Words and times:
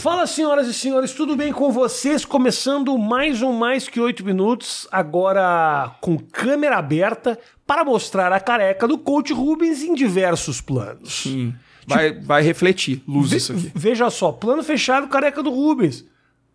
Fala, 0.00 0.26
senhoras 0.26 0.66
e 0.66 0.72
senhores, 0.72 1.12
tudo 1.12 1.36
bem 1.36 1.52
com 1.52 1.70
vocês? 1.70 2.24
Começando 2.24 2.96
mais 2.96 3.42
um 3.42 3.52
Mais 3.52 3.86
Que 3.86 4.00
Oito 4.00 4.24
Minutos, 4.24 4.88
agora 4.90 5.94
com 6.00 6.16
câmera 6.16 6.78
aberta, 6.78 7.38
para 7.66 7.84
mostrar 7.84 8.32
a 8.32 8.40
careca 8.40 8.88
do 8.88 8.96
coach 8.96 9.30
Rubens 9.34 9.82
em 9.82 9.94
diversos 9.94 10.58
planos. 10.58 11.12
Sim. 11.12 11.54
Vai, 11.86 12.14
vai 12.18 12.42
refletir 12.42 13.02
luz 13.06 13.30
Ve- 13.30 13.36
isso 13.36 13.52
aqui. 13.52 13.70
Veja 13.74 14.08
só, 14.08 14.32
plano 14.32 14.62
fechado, 14.62 15.06
careca 15.06 15.42
do 15.42 15.50
Rubens. 15.50 16.06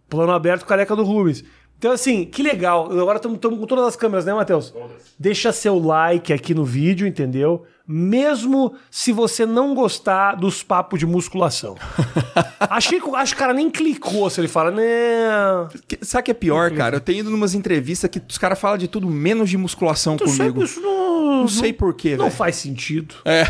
Plano 0.09 0.31
aberto, 0.31 0.65
careca 0.65 0.95
do 0.95 1.03
Rubens. 1.03 1.43
Então, 1.77 1.91
assim, 1.91 2.25
que 2.25 2.41
legal. 2.41 2.91
Agora 2.91 3.17
estamos 3.17 3.37
com 3.39 3.67
todas 3.67 3.85
as 3.85 3.95
câmeras, 3.95 4.25
né, 4.25 4.33
Matheus? 4.33 4.73
Deixa 5.19 5.51
seu 5.51 5.77
like 5.77 6.33
aqui 6.33 6.55
no 6.55 6.65
vídeo, 6.65 7.05
entendeu? 7.05 7.63
Mesmo 7.87 8.73
se 8.89 9.11
você 9.11 9.45
não 9.45 9.75
gostar 9.75 10.35
dos 10.35 10.63
papos 10.63 10.99
de 10.99 11.05
musculação. 11.05 11.75
Achei 12.59 12.99
que 12.99 13.09
acho 13.15 13.33
que 13.33 13.37
o 13.37 13.39
cara 13.39 13.53
nem 13.53 13.69
clicou 13.69 14.27
se 14.29 14.41
ele 14.41 14.47
fala. 14.47 14.73
Que- 15.87 15.99
Sabe 16.03 16.21
o 16.21 16.23
que 16.25 16.31
é 16.31 16.33
pior, 16.33 16.71
cara? 16.71 16.95
Eu 16.95 16.99
tenho 16.99 17.19
ido 17.19 17.29
numas 17.29 17.53
entrevistas 17.53 18.09
que 18.09 18.21
os 18.27 18.37
caras 18.39 18.59
falam 18.59 18.77
de 18.77 18.87
tudo 18.87 19.07
menos 19.07 19.49
de 19.49 19.57
musculação 19.57 20.17
comigo. 20.17 20.63
isso 20.63 20.81
não, 20.81 21.41
Não 21.41 21.47
sei 21.47 21.71
porquê, 21.71 22.11
Não 22.17 22.25
velho. 22.25 22.35
faz 22.35 22.55
sentido. 22.55 23.15
É. 23.23 23.45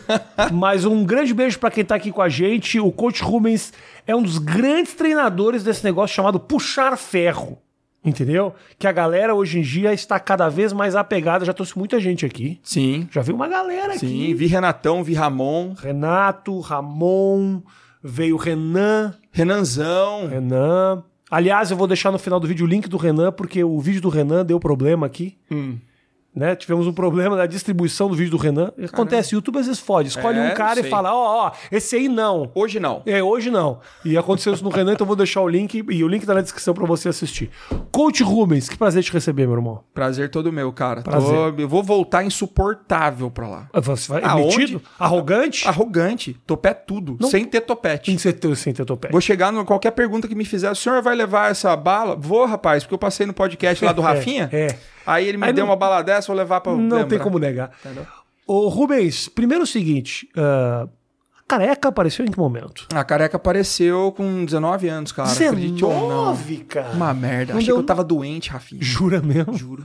Mas 0.52 0.84
um 0.84 1.02
grande 1.04 1.32
beijo 1.32 1.58
pra 1.58 1.70
quem 1.70 1.84
tá 1.84 1.94
aqui 1.94 2.12
com 2.12 2.20
a 2.20 2.28
gente. 2.28 2.78
O 2.78 2.92
Coach 2.92 3.22
Rubens 3.22 3.72
é 4.06 4.14
um 4.14 4.22
dos 4.22 4.38
grandes 4.38 4.92
treinadores 4.94 5.62
desse 5.64 5.82
negócio 5.82 6.14
chamado 6.14 6.38
puxar 6.38 6.96
ferro. 6.98 7.58
Entendeu? 8.04 8.54
Que 8.78 8.86
a 8.86 8.92
galera 8.92 9.34
hoje 9.34 9.58
em 9.58 9.62
dia 9.62 9.92
está 9.92 10.18
cada 10.20 10.48
vez 10.48 10.72
mais 10.72 10.94
apegada. 10.94 11.44
Já 11.44 11.52
trouxe 11.52 11.76
muita 11.76 11.98
gente 12.00 12.24
aqui. 12.24 12.60
Sim. 12.62 13.08
Já 13.10 13.22
veio 13.22 13.36
uma 13.36 13.48
galera 13.48 13.98
Sim. 13.98 14.06
aqui. 14.06 14.34
Vi 14.34 14.46
Renatão, 14.46 15.02
vi 15.02 15.14
Ramon, 15.14 15.74
Renato, 15.76 16.60
Ramon, 16.60 17.60
veio 18.02 18.36
Renan. 18.36 19.14
Renanzão. 19.32 20.28
Renan. 20.28 21.02
Aliás, 21.30 21.70
eu 21.70 21.76
vou 21.76 21.86
deixar 21.86 22.10
no 22.10 22.18
final 22.18 22.40
do 22.40 22.46
vídeo 22.46 22.64
o 22.64 22.68
link 22.68 22.88
do 22.88 22.96
Renan, 22.96 23.30
porque 23.32 23.62
o 23.62 23.78
vídeo 23.80 24.00
do 24.00 24.08
Renan 24.08 24.44
deu 24.46 24.58
problema 24.58 25.06
aqui. 25.06 25.36
Hum. 25.50 25.76
Né? 26.38 26.54
Tivemos 26.54 26.86
um 26.86 26.92
problema 26.92 27.36
na 27.36 27.46
distribuição 27.46 28.08
do 28.08 28.14
vídeo 28.14 28.30
do 28.30 28.36
Renan. 28.36 28.70
Acontece, 28.84 29.34
o 29.34 29.36
YouTube 29.36 29.58
às 29.58 29.66
vezes 29.66 29.80
fode. 29.80 30.08
Escolhe 30.08 30.38
É, 30.38 30.52
um 30.52 30.54
cara 30.54 30.78
e 30.80 30.84
fala: 30.84 31.12
ó, 31.12 31.46
ó, 31.48 31.52
esse 31.72 31.96
aí 31.96 32.08
não. 32.08 32.50
Hoje 32.54 32.78
não. 32.78 33.02
É, 33.04 33.22
hoje 33.22 33.50
não. 33.50 33.80
E 34.04 34.16
aconteceu 34.16 34.52
isso 34.54 34.62
no 34.62 34.70
Renan, 34.70 34.92
então 34.92 35.04
eu 35.04 35.08
vou 35.08 35.16
deixar 35.16 35.40
o 35.40 35.48
link 35.48 35.84
e 35.90 36.04
o 36.04 36.08
link 36.08 36.24
tá 36.24 36.34
na 36.34 36.40
descrição 36.40 36.72
pra 36.74 36.86
você 36.86 37.08
assistir. 37.08 37.50
Coach 37.90 38.22
Rubens, 38.22 38.68
que 38.68 38.76
prazer 38.78 39.02
te 39.02 39.12
receber, 39.12 39.46
meu 39.46 39.56
irmão. 39.56 39.80
Prazer 39.92 40.30
todo 40.30 40.52
meu, 40.52 40.72
cara. 40.72 41.02
Tô- 41.02 41.10
Prazer. 41.10 41.54
eu 41.58 41.68
vou 41.68 41.82
voltar 41.82 42.22
insuportável 42.24 43.30
pra 43.30 43.48
lá. 43.48 43.68
Você 43.74 44.12
vai 44.12 44.22
Aonde? 44.22 44.56
metido? 44.58 44.82
Arrogante? 44.98 45.66
Arrogante, 45.68 46.36
topete 46.46 46.82
tudo, 46.86 47.16
Não- 47.20 47.28
sem 47.28 47.44
ter 47.44 47.60
topete. 47.62 48.16
Sem 48.18 48.32
ter, 48.32 48.56
sem 48.56 48.72
ter 48.72 48.84
topete. 48.84 49.12
Vou 49.12 49.20
chegar 49.20 49.52
no 49.52 49.64
qualquer 49.64 49.90
pergunta 49.92 50.28
que 50.28 50.34
me 50.34 50.44
fizer, 50.44 50.70
o 50.70 50.74
senhor 50.74 51.02
vai 51.02 51.14
levar 51.14 51.50
essa 51.50 51.74
bala? 51.76 52.14
Vou, 52.16 52.44
rapaz, 52.46 52.82
porque 52.84 52.94
eu 52.94 52.98
passei 52.98 53.26
no 53.26 53.32
podcast 53.32 53.84
lá 53.84 53.92
do 53.92 54.02
Rafinha. 54.02 54.48
É. 54.52 54.76
Aí 55.08 55.26
ele 55.26 55.38
me 55.38 55.46
Aí 55.46 55.52
deu 55.52 55.64
não- 55.64 55.70
uma 55.70 55.76
bala 55.76 56.02
dessa, 56.02 56.26
vou 56.28 56.36
levar 56.36 56.60
pra 56.60 56.72
Não 56.72 56.80
lembrar. 56.82 57.04
tem 57.06 57.18
como 57.18 57.38
negar. 57.38 57.70
Entendeu? 57.84 58.06
Ô, 58.46 58.68
Rubens, 58.68 59.28
primeiro 59.28 59.64
o 59.64 59.66
seguinte: 59.66 60.28
a 60.36 60.86
careca 61.48 61.88
apareceu 61.88 62.24
em 62.26 62.30
que 62.30 62.38
momento? 62.38 62.86
A 62.94 63.02
careca 63.02 63.36
apareceu 63.36 64.12
com 64.12 64.44
19 64.44 64.88
anos, 64.88 65.12
cara. 65.12 65.30
acredite 65.32 65.84
ou 65.84 65.92
não. 65.92 66.32
19, 66.32 66.56
cara. 66.64 66.90
Uma 66.92 67.14
merda. 67.14 67.52
Não 67.54 67.58
Achei 67.58 67.66
deu- 67.68 67.76
que 67.76 67.80
eu 67.82 67.86
tava 67.86 68.04
doente, 68.04 68.50
Rafinha. 68.50 68.82
Jura 68.82 69.20
mesmo? 69.22 69.54
Juro. 69.56 69.84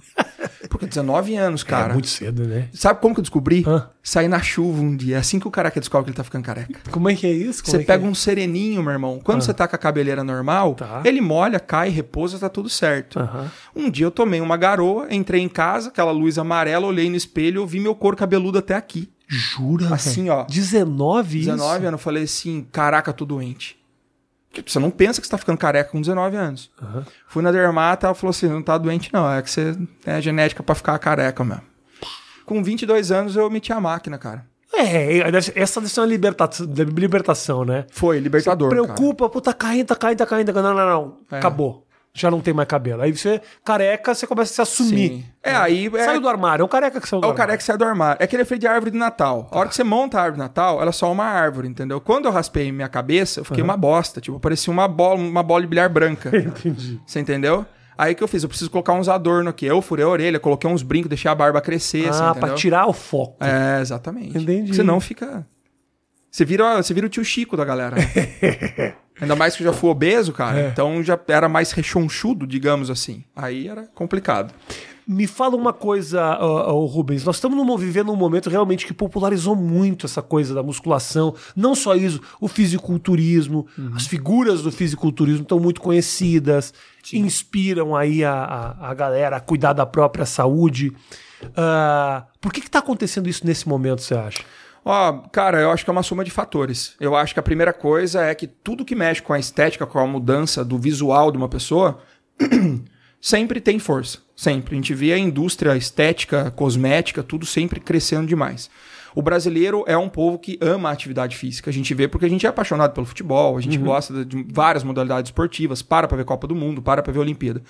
Porque 0.70 0.86
19 0.88 1.36
anos, 1.36 1.64
cara. 1.64 1.92
É 1.92 1.94
muito 1.94 2.08
cedo, 2.08 2.48
né? 2.48 2.68
Sabe 2.74 3.00
como 3.00 3.14
que 3.14 3.20
eu 3.20 3.24
descobri? 3.24 3.64
Hã? 3.68 3.90
Saí 4.02 4.28
na 4.28 4.42
chuva 4.42 4.82
um 4.82 4.96
dia. 4.96 5.16
É 5.16 5.20
assim 5.20 5.40
que 5.40 5.48
o 5.48 5.52
careca 5.52 5.80
descobre 5.80 6.06
que 6.06 6.10
ele 6.12 6.18
tá 6.18 6.24
ficando 6.24 6.44
careca. 6.44 6.80
Como 6.92 7.10
é 7.10 7.16
que 7.16 7.26
é 7.28 7.32
isso? 7.32 7.64
Como 7.64 7.72
Você 7.72 7.78
é 7.78 7.80
que 7.82 7.86
pega 7.86 8.06
é? 8.06 8.08
um 8.10 8.16
sereninho, 8.16 8.82
meu 8.84 8.92
irmão. 8.92 9.20
Quando 9.24 9.42
você 9.42 9.54
tá 9.54 9.68
com 9.68 9.76
a 9.76 9.80
cabeleira 9.80 10.24
normal, 10.24 10.76
Tá. 10.76 11.02
ele 11.06 11.22
molha, 11.22 11.60
cai, 11.60 11.90
repousa, 11.90 12.40
tá 12.40 12.50
tudo 12.50 12.68
certo. 12.70 13.20
Um 13.76 13.90
dia 13.90 14.06
eu 14.06 14.12
tomei 14.12 14.42
uma 14.42 14.58
garoa, 14.58 15.08
entrei 15.14 15.42
em 15.42 15.48
casa, 15.50 15.90
aquela 15.90 16.12
luz 16.12 16.38
amarela, 16.38 16.88
olhei 16.88 17.10
no 17.10 17.16
espelho, 17.16 17.62
eu 17.62 17.68
vi 17.68 17.80
meu 17.80 17.94
couro 17.96 18.18
cabeludo 18.18 18.58
até 18.58 18.76
aqui. 18.76 19.10
Jura? 19.34 19.94
Assim, 19.94 20.30
ó. 20.30 20.44
19 20.46 21.40
isso? 21.40 21.50
19 21.52 21.86
anos, 21.88 22.00
eu 22.00 22.04
falei 22.04 22.24
assim, 22.24 22.68
caraca, 22.72 23.12
tô 23.14 23.26
doente. 23.26 23.78
Tipo, 24.52 24.70
Você 24.70 24.78
não 24.80 24.92
pensa 24.92 25.20
que 25.20 25.26
você 25.28 25.32
tá 25.32 25.38
ficando 25.38 25.58
careca 25.58 25.90
com 25.90 26.00
19 26.00 26.36
anos. 26.38 26.70
Aham. 26.82 27.06
Fui 27.28 27.42
na 27.42 27.52
dermata, 27.52 28.08
ela 28.08 28.14
falou 28.14 28.30
assim, 28.32 28.48
não 28.48 28.62
tá 28.62 28.78
doente 28.78 29.10
não, 29.12 29.32
é 29.32 29.42
que 29.42 29.50
você 29.50 29.76
é 30.06 30.22
genética 30.22 30.62
pra 30.62 30.76
ficar 30.76 30.98
careca 31.00 31.44
mesmo. 31.44 31.64
Com 32.46 32.64
22 32.64 33.12
anos 33.12 33.36
eu 33.36 33.50
meti 33.50 33.74
a 33.74 33.80
máquina, 33.82 34.18
cara. 34.18 34.46
É, 34.76 35.42
ser- 35.42 35.54
essa 35.56 35.80
deve 35.80 35.94
ser 35.94 36.00
uma 36.02 36.08
libertação, 36.08 36.66
libertação 36.98 37.64
né? 37.64 37.86
Foi, 37.92 38.20
libertador, 38.20 38.70
cara. 38.70 38.84
Preocupa, 38.84 39.30
pô, 39.30 39.40
tá 39.40 39.54
caindo, 39.54 39.88
tá 39.88 39.96
caindo, 39.96 40.18
tá 40.18 40.26
caindo. 40.26 40.52
Não, 40.54 40.74
não, 40.74 40.76
não. 40.76 41.18
É. 41.32 41.38
Acabou. 41.38 41.86
Já 42.16 42.30
não 42.30 42.42
tem 42.42 42.54
mais 42.54 42.68
cabelo. 42.68 43.02
Aí 43.02 43.12
você, 43.12 43.42
careca, 43.66 44.14
você 44.14 44.28
começa 44.28 44.52
a 44.52 44.54
se 44.54 44.62
assumir. 44.62 45.10
Sim. 45.10 45.26
É, 45.42 45.56
aí... 45.56 45.88
É... 45.96 46.06
Saiu 46.06 46.22
do 46.22 46.30
armário. 46.30 46.62
É 46.62 46.66
um 46.66 46.68
careca 46.68 47.02
que 47.02 47.10
saiu 47.10 47.20
do 47.22 47.26
É 47.26 47.28
o 47.28 47.32
armário. 47.32 47.38
careca 47.48 47.58
que 47.58 47.64
sai 47.64 47.76
do 47.76 47.84
armário. 47.84 48.18
É 48.22 48.26
aquele 48.26 48.44
efeito 48.44 48.62
de 48.62 48.68
árvore 48.68 48.92
de 48.92 48.98
Natal. 49.00 49.48
A 49.52 49.58
hora 49.58 49.68
que 49.68 49.76
você 49.76 49.84
monta 49.84 50.20
a 50.20 50.22
árvore 50.22 50.36
de 50.38 50.44
Natal, 50.44 50.80
ela 50.80 50.90
é 50.90 50.92
só 50.94 51.12
uma 51.12 51.26
árvore, 51.26 51.68
entendeu? 51.68 52.00
Quando 52.00 52.26
eu 52.26 52.32
raspei 52.32 52.72
minha 52.72 52.88
cabeça, 52.88 53.40
eu 53.40 53.44
fiquei 53.46 53.64
uma 53.64 53.76
bosta. 53.76 54.22
Tipo, 54.22 54.40
parecia 54.40 54.72
uma 54.72 54.88
bola, 54.88 55.20
uma 55.20 55.42
bola 55.42 55.62
de 55.62 55.68
bilhar 55.68 55.90
branca. 55.90 56.30
Entendi. 56.38 57.02
Você 57.04 57.20
entendeu? 57.20 57.66
Aí 57.98 58.14
que 58.14 58.24
eu 58.24 58.28
fiz? 58.28 58.44
Eu 58.44 58.50
preciso 58.50 58.70
colocar 58.70 58.94
uns 58.94 59.10
adornos 59.10 59.50
aqui. 59.50 59.66
Eu 59.66 59.82
furei 59.82 60.06
a 60.06 60.08
orelha, 60.08 60.40
coloquei 60.40 60.70
uns 60.70 60.84
brincos, 60.84 61.10
deixei 61.10 61.30
a 61.32 61.36
barba 61.36 61.62
crescer, 61.62 62.10
assim, 62.10 62.22
Ah, 62.24 62.30
entendeu? 62.30 62.48
pra 62.50 62.56
tirar 62.56 62.86
o 62.88 62.94
foco. 62.94 63.44
É, 63.44 63.82
exatamente. 63.82 64.38
Entendi. 64.38 64.62
Porque 64.64 64.76
Senão 64.76 65.00
fica... 65.00 65.48
Você 66.30 66.46
vira, 66.46 66.82
você 66.82 66.94
vira 66.94 67.06
o 67.08 67.10
tio 67.10 67.24
Chico 67.26 67.56
da 67.58 67.66
galera. 67.66 67.96
Ainda 69.22 69.36
mais 69.36 69.56
que 69.56 69.64
eu 69.64 69.68
já 69.68 69.74
fui 69.74 69.90
obeso, 69.90 70.34
cara. 70.34 70.60
É. 70.60 70.68
Então 70.70 71.02
já 71.04 71.20
era 71.28 71.48
mais 71.48 71.72
rechonchudo, 71.72 72.46
digamos 72.48 72.90
assim. 72.90 73.24
Aí 73.36 73.68
era 73.68 73.84
complicado. 73.94 74.54
Me 75.06 75.28
fala 75.28 75.58
uma 75.58 75.74
coisa, 75.74 76.38
ó, 76.40 76.86
Rubens. 76.86 77.26
Nós 77.26 77.36
estamos 77.36 77.58
num- 77.58 77.78
vivendo 77.78 78.10
um 78.12 78.16
momento 78.16 78.50
realmente 78.50 78.86
que 78.86 78.94
popularizou 78.94 79.54
muito 79.54 80.06
essa 80.06 80.22
coisa 80.22 80.54
da 80.54 80.64
musculação. 80.64 81.36
Não 81.56 81.76
só 81.76 81.94
isso, 81.94 82.22
o 82.40 82.48
fisiculturismo. 82.48 83.68
As 83.96 84.08
figuras 84.08 84.62
do 84.62 84.72
fisiculturismo 84.72 85.44
estão 85.44 85.60
muito 85.60 85.82
conhecidas, 85.82 86.74
inspiram 87.12 87.96
aí 87.98 88.24
a, 88.24 88.34
a, 88.80 88.92
a 88.92 88.94
galera 88.94 89.36
a 89.36 89.40
cuidar 89.42 89.74
da 89.74 89.86
própria 89.86 90.26
saúde. 90.26 90.94
Ah, 91.56 92.24
por 92.40 92.54
que 92.54 92.62
está 92.62 92.80
acontecendo 92.80 93.28
isso 93.28 93.46
nesse 93.46 93.68
momento, 93.68 94.02
você 94.02 94.16
acha? 94.16 94.42
Ó, 94.86 95.14
cara, 95.32 95.62
eu 95.62 95.72
acho 95.72 95.84
que 95.84 95.90
é 95.90 95.94
uma 95.94 96.04
soma 96.04 96.24
de 96.24 96.32
fatores. 96.32 96.96
Eu 97.00 97.16
acho 97.16 97.34
que 97.34 97.40
a 97.40 97.44
primeira 97.44 97.72
coisa 97.72 98.24
é 98.24 98.36
que 98.36 98.48
tudo 98.48 98.84
que 98.84 98.96
mexe 98.96 99.22
com 99.22 99.34
a 99.34 99.40
estética, 99.40 99.86
com 99.86 100.00
a 100.00 100.08
mudança 100.08 100.64
do 100.64 100.78
visual 100.78 101.32
de 101.32 101.38
uma 101.38 101.48
pessoa, 101.48 102.00
sempre 103.22 103.62
tem 103.62 103.80
força. 103.80 104.20
Sempre. 104.36 104.76
A 104.76 104.78
gente 104.78 104.94
vê 104.94 105.14
a 105.14 105.18
indústria 105.18 105.78
estética, 105.78 106.52
cosmética, 106.52 107.24
tudo 107.24 107.46
sempre 107.46 107.80
crescendo 107.80 108.28
demais. 108.28 108.70
O 109.16 109.22
brasileiro 109.22 109.84
é 109.88 109.96
um 109.96 110.10
povo 110.10 110.40
que 110.40 110.58
ama 110.60 110.90
a 110.90 110.92
atividade 110.92 111.38
física. 111.38 111.70
A 111.70 111.74
gente 111.74 111.94
vê 111.94 112.08
porque 112.08 112.26
a 112.26 112.30
gente 112.30 112.46
é 112.46 112.50
apaixonado 112.50 112.94
pelo 112.94 113.06
futebol, 113.06 113.58
a 113.58 113.62
gente 113.62 113.78
gosta 113.78 114.26
de 114.26 114.44
várias 114.52 114.84
modalidades 114.84 115.30
esportivas, 115.30 115.82
para 115.82 116.08
pra 116.08 116.18
ver 116.18 116.26
Copa 116.26 116.48
do 116.48 116.56
Mundo, 116.56 116.82
para 116.82 117.04
pra 117.04 117.14
ver 117.14 117.20
Olimpíada. 117.20 117.62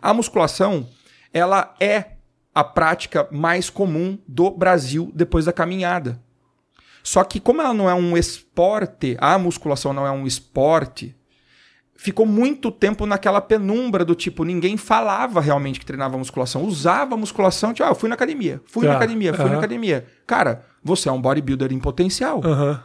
A 0.00 0.14
musculação, 0.14 0.88
ela 1.32 1.74
é 1.78 2.12
a 2.54 2.64
prática 2.64 3.28
mais 3.30 3.68
comum 3.68 4.18
do 4.26 4.50
Brasil 4.50 5.12
depois 5.14 5.44
da 5.44 5.52
caminhada. 5.52 6.18
Só 7.06 7.22
que 7.22 7.38
como 7.38 7.62
ela 7.62 7.72
não 7.72 7.88
é 7.88 7.94
um 7.94 8.16
esporte, 8.16 9.16
a 9.20 9.38
musculação 9.38 9.92
não 9.92 10.04
é 10.04 10.10
um 10.10 10.26
esporte, 10.26 11.14
ficou 11.94 12.26
muito 12.26 12.68
tempo 12.68 13.06
naquela 13.06 13.40
penumbra 13.40 14.04
do 14.04 14.12
tipo, 14.12 14.42
ninguém 14.42 14.76
falava 14.76 15.40
realmente 15.40 15.78
que 15.78 15.86
treinava 15.86 16.18
musculação, 16.18 16.64
usava 16.64 17.16
musculação, 17.16 17.72
tipo, 17.72 17.86
ah, 17.86 17.92
eu 17.92 17.94
fui 17.94 18.08
na 18.08 18.16
academia, 18.16 18.60
fui 18.66 18.82
Tá, 18.84 18.88
na 18.90 18.96
academia, 18.96 19.32
fui 19.32 19.44
na 19.44 19.58
academia. 19.58 20.04
Cara, 20.26 20.64
você 20.82 21.08
é 21.08 21.12
um 21.12 21.20
bodybuilder 21.22 21.72
em 21.72 21.78
potencial, 21.78 22.40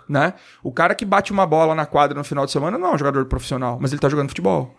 né? 0.08 0.36
O 0.62 0.72
cara 0.72 0.94
que 0.94 1.04
bate 1.04 1.32
uma 1.32 1.48
bola 1.48 1.74
na 1.74 1.88
quadra 1.88 2.16
no 2.16 2.24
final 2.24 2.46
de 2.46 2.52
semana 2.52 2.78
não 2.78 2.90
é 2.92 2.94
um 2.94 2.98
jogador 3.00 3.26
profissional, 3.26 3.80
mas 3.82 3.92
ele 3.92 4.00
tá 4.00 4.08
jogando 4.08 4.30
futebol. 4.30 4.76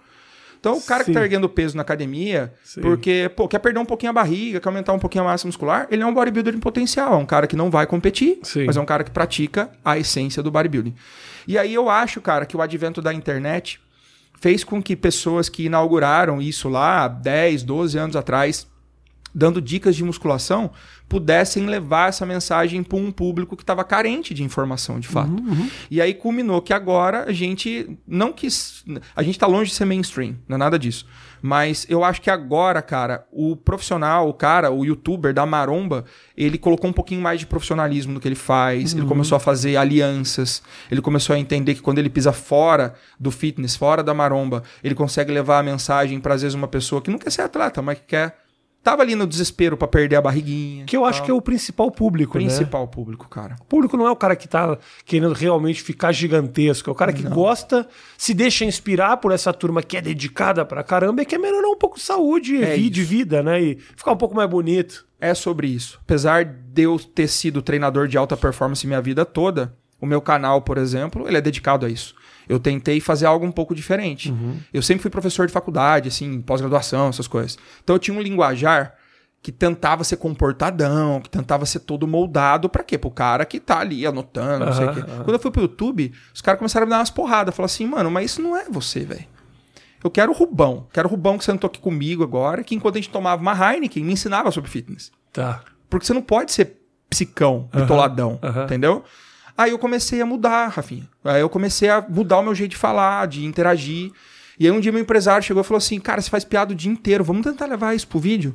Então, 0.63 0.77
o 0.77 0.81
cara 0.81 1.03
Sim. 1.03 1.11
que 1.11 1.19
tá 1.19 1.25
erguendo 1.25 1.49
peso 1.49 1.75
na 1.75 1.83
academia, 1.83 2.55
Sim. 2.63 2.83
porque, 2.83 3.29
pô, 3.35 3.49
quer 3.49 3.59
perder 3.59 3.81
um 3.81 3.85
pouquinho 3.85 4.11
a 4.11 4.13
barriga, 4.13 4.61
quer 4.61 4.69
aumentar 4.69 4.93
um 4.93 4.99
pouquinho 5.01 5.25
a 5.25 5.27
massa 5.27 5.45
muscular, 5.45 5.89
ele 5.91 6.05
é 6.05 6.07
um 6.07 6.15
bodybuilder 6.15 6.55
em 6.55 6.61
potencial. 6.61 7.15
É 7.15 7.17
um 7.17 7.27
cara 7.27 7.49
que 7.49 7.57
não 7.57 7.69
vai 7.69 7.85
competir, 7.85 8.39
Sim. 8.45 8.67
mas 8.67 8.77
é 8.77 8.81
um 8.81 8.85
cara 8.85 9.03
que 9.03 9.11
pratica 9.11 9.73
a 9.85 9.99
essência 9.99 10.41
do 10.41 10.53
bodybuilding. 10.53 10.95
E 11.49 11.59
aí 11.59 11.75
eu 11.75 11.91
acho, 11.91 12.21
cara, 12.21 12.47
que 12.47 12.57
o 12.57 12.63
advento 12.63 13.03
da 13.03 13.13
internet 13.13 13.81
fez 14.41 14.63
com 14.63 14.81
que 14.81 14.95
pessoas 14.95 15.49
que 15.49 15.65
inauguraram 15.65 16.41
isso 16.41 16.69
lá 16.69 17.09
10, 17.09 17.65
12 17.65 17.99
anos 17.99 18.15
atrás 18.15 18.65
dando 19.35 19.61
dicas 19.61 19.97
de 19.97 20.05
musculação, 20.05 20.71
pudessem 21.09 21.67
levar 21.67 22.09
essa 22.09 22.25
mensagem 22.25 22.83
para 22.83 22.97
um 22.97 23.13
público 23.13 23.57
que 23.57 23.63
estava 23.63 23.85
carente 23.85 24.33
de 24.33 24.43
informação, 24.43 24.99
de 24.99 25.09
fato. 25.09 25.31
Uhum, 25.31 25.69
E 25.91 26.01
aí 26.01 26.15
culminou 26.15 26.63
que 26.63 26.73
agora 26.73 27.25
a 27.25 27.33
gente 27.33 27.99
não 28.07 28.33
quis. 28.33 28.85
A 29.15 29.23
gente 29.23 29.39
tá 29.39 29.47
longe 29.47 29.71
de 29.71 29.77
ser 29.77 29.85
mainstream, 29.85 30.37
não 30.49 30.55
é 30.55 30.59
nada 30.59 30.79
disso. 30.79 31.07
Mas 31.43 31.85
eu 31.89 32.05
acho 32.05 32.23
que 32.23 32.31
agora, 32.31 32.81
cara, 32.81 33.27
o 33.33 33.57
profissional, 33.57 34.29
o 34.29 34.33
cara, 34.33 34.71
o 34.71 34.85
youtuber 34.85 35.35
da 35.35 35.45
maromba, 35.45 36.05
ele 36.37 36.57
colocou 36.57 36.89
um 36.89 36.93
pouquinho 36.93 37.21
mais 37.21 37.41
de 37.41 37.47
profissionalismo 37.47 38.13
no 38.13 38.21
que 38.21 38.29
ele 38.29 38.37
faz, 38.37 38.93
ele 38.95 39.03
começou 39.09 39.35
a 39.37 39.41
fazer 39.41 39.77
alianças, 39.77 40.63
ele 40.89 41.01
começou 41.03 41.35
a 41.35 41.39
entender 41.39 41.75
que 41.75 41.83
quando 41.83 41.99
ele 41.99 42.09
pisa 42.09 42.33
fora 42.33 42.95
do 43.19 43.33
fitness, 43.33 43.75
fora 43.75 44.05
da 44.05 44.15
maromba, 44.15 44.63
ele 44.85 44.95
consegue 44.95 45.33
levar 45.33 45.59
a 45.59 45.63
mensagem 45.65 46.21
para 46.21 46.35
às 46.35 46.43
vezes 46.43 46.55
uma 46.55 46.69
pessoa 46.69 47.03
que 47.03 47.11
não 47.11 47.19
quer 47.19 47.31
ser 47.31 47.43
atleta, 47.43 47.83
mas 47.83 47.99
que 47.99 48.05
quer. 48.07 48.42
Tava 48.83 49.03
ali 49.03 49.15
no 49.15 49.27
desespero 49.27 49.77
para 49.77 49.87
perder 49.87 50.17
a 50.17 50.21
barriguinha. 50.21 50.85
Que 50.85 50.97
eu 50.97 51.05
acho 51.05 51.23
que 51.23 51.31
é 51.31 51.35
o 51.35 51.41
principal 51.41 51.91
público, 51.91 52.37
né? 52.37 52.45
principal 52.45 52.89
público, 52.89 53.29
cara. 53.29 53.57
O 53.61 53.65
público 53.65 53.97
não 53.97 54.07
é 54.07 54.11
o 54.11 54.17
cara 54.17 54.35
que 54.35 54.49
tá 54.49 54.77
querendo 55.05 55.33
realmente 55.33 55.83
ficar 55.83 56.11
gigantesco, 56.11 56.91
é 56.91 56.93
o 56.93 56.97
cara 56.97 57.13
que 57.13 57.23
gosta, 57.23 57.87
se 58.19 58.35
deixa 58.35 58.65
inspirar 58.65 59.19
por 59.19 59.31
essa 59.31 59.53
turma 59.53 59.83
que 59.83 59.97
é 59.97 60.01
dedicada 60.01 60.65
pra 60.65 60.83
caramba 60.83 61.23
e 61.23 61.27
quer 61.27 61.39
melhorar 61.39 61.69
um 61.69 61.77
pouco 61.77 61.97
de 61.97 62.03
saúde 62.03 62.63
É 62.63 62.77
e 62.77 62.91
de 62.91 63.05
vida, 63.05 63.43
né? 63.43 63.63
E 63.63 63.79
ficar 63.97 64.13
um 64.13 64.17
pouco 64.17 64.35
mais 64.35 64.51
bonito. 64.51 65.07
é 65.21 65.33
sobre 65.33 65.69
isso. 65.69 66.01
Apesar 66.03 66.45
de 66.45 66.83
eu 66.83 66.99
ter 66.99 67.29
sido 67.29 67.63
treinador 67.63 68.09
de 68.09 68.19
alta 68.19 68.37
performance 68.37 68.85
minha 68.85 69.01
vida 69.01 69.25
toda, 69.25 69.73
o 70.01 70.07
meu 70.07 70.21
canal, 70.21 70.61
por 70.61 70.77
exemplo, 70.77 71.29
ele 71.29 71.37
é 71.37 71.41
dedicado 71.41 71.87
a 71.87 71.89
isso. 71.89 72.17
Eu 72.49 72.59
tentei 72.59 73.01
fazer 73.01 73.27
algo 73.27 73.47
um 73.47 73.53
pouco 73.53 73.75
diferente. 73.75 74.35
Eu 74.73 74.83
sempre 74.83 75.03
fui 75.03 75.11
professor 75.11 75.47
de 75.47 75.53
faculdade, 75.53 76.09
assim, 76.09 76.41
pós-graduação, 76.41 77.09
essas 77.09 77.27
coisas. 77.29 77.59
Então 77.83 77.97
eu 77.97 78.01
tinha 78.01 78.17
um 78.17 78.21
linguajar 78.21 78.95
que 79.43 79.51
tentava 79.51 80.05
ser 80.05 80.17
comportadão, 80.19 81.21
que 81.21 81.29
tentava 81.29 81.67
ser 81.67 81.81
todo 81.81 82.07
moldado 82.07 82.69
pra 82.69 82.85
quê? 82.85 82.97
Pro 82.97 83.11
cara 83.11 83.45
que 83.45 83.59
tá 83.59 83.81
ali 83.81 84.07
anotando, 84.07 84.67
não 84.67 84.73
sei 84.73 84.87
o 84.87 84.95
quê. 84.95 85.03
Quando 85.03 85.33
eu 85.33 85.39
fui 85.41 85.51
pro 85.51 85.63
YouTube, 85.63 86.13
os 86.33 86.41
caras 86.41 86.59
começaram 86.59 86.85
a 86.85 86.87
me 86.87 86.91
dar 86.91 86.99
umas 86.99 87.11
porradas. 87.11 87.55
Falaram 87.55 87.67
assim, 87.67 87.87
mano, 87.87 88.11
mas 88.11 88.31
isso 88.31 88.41
não 88.43 88.57
é 88.57 88.67
você, 88.71 89.01
velho. 89.01 89.27
Eu 90.03 90.11
quero 90.11 90.31
o 90.33 90.35
Rubão. 90.35 90.87
Quero 90.93 91.09
o 91.09 91.11
Rubão 91.11 91.39
que 91.39 91.45
sentou 91.45 91.69
aqui 91.69 91.81
comigo 91.81 92.23
agora, 92.23 92.63
que 92.63 92.75
enquanto 92.75 92.97
a 92.97 92.99
gente 92.99 93.11
tomava 93.11 93.43
uma 93.43 93.53
Heineken, 93.53 94.05
me 94.05 94.13
ensinava 94.13 94.51
sobre 94.51 94.71
fitness. 94.71 95.11
Tá. 95.33 95.63
Porque 95.91 96.07
você 96.07 96.13
não 96.13 96.23
pode 96.23 96.53
ser 96.53 96.81
psicão, 97.11 97.69
bitoladão, 97.75 98.39
aham. 98.43 98.65
entendeu? 98.65 99.05
Aí 99.57 99.71
eu 99.71 99.79
comecei 99.79 100.21
a 100.21 100.27
mudar, 100.27 100.69
Rafinha. 100.69 101.09
Aí 101.25 101.41
eu 101.41 101.49
comecei 101.49 101.89
a 101.89 102.05
mudar 102.09 102.39
o 102.39 102.43
meu 102.43 102.55
jeito 102.55 102.73
de 102.73 102.77
falar, 102.77 103.27
de 103.27 103.45
interagir. 103.45 104.11
E 104.59 104.67
aí 104.67 104.71
um 104.73 104.81
dia 104.81 104.93
meu 104.93 105.01
empresário 105.01 105.43
chegou 105.45 105.63
e 105.63 105.65
falou 105.65 105.79
assim, 105.79 105.99
cara, 106.01 106.21
você 106.21 106.31
faz 106.31 106.45
piada 106.45 106.73
o 106.73 106.77
dia 106.77 106.91
inteiro, 106.91 107.23
vamos 107.25 107.43
tentar 107.45 107.67
levar 107.67 107.95
isso 107.95 108.07
pro 108.09 108.19
vídeo? 108.19 108.55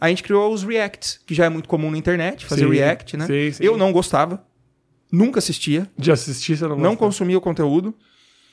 Aí 0.00 0.06
a 0.06 0.08
gente 0.10 0.22
criou 0.22 0.52
os 0.52 0.62
reacts, 0.64 1.20
que 1.26 1.34
já 1.34 1.44
é 1.44 1.48
muito 1.48 1.68
comum 1.68 1.90
na 1.90 1.96
internet, 1.98 2.44
fazer 2.46 2.62
Sim, 2.64 2.70
react, 2.72 3.16
né? 3.16 3.26
sim, 3.26 3.52
sim. 3.52 3.64
Eu 3.64 3.76
não 3.76 3.92
gostava, 3.92 4.44
nunca 5.10 5.38
assistia, 5.38 5.88
De 5.96 6.10
assistir, 6.10 6.56
você 6.56 6.64
não 6.64 6.70
não 6.76 6.82
gosta. 6.90 6.96
consumia 6.96 7.38
o 7.38 7.40
conteúdo. 7.40 7.94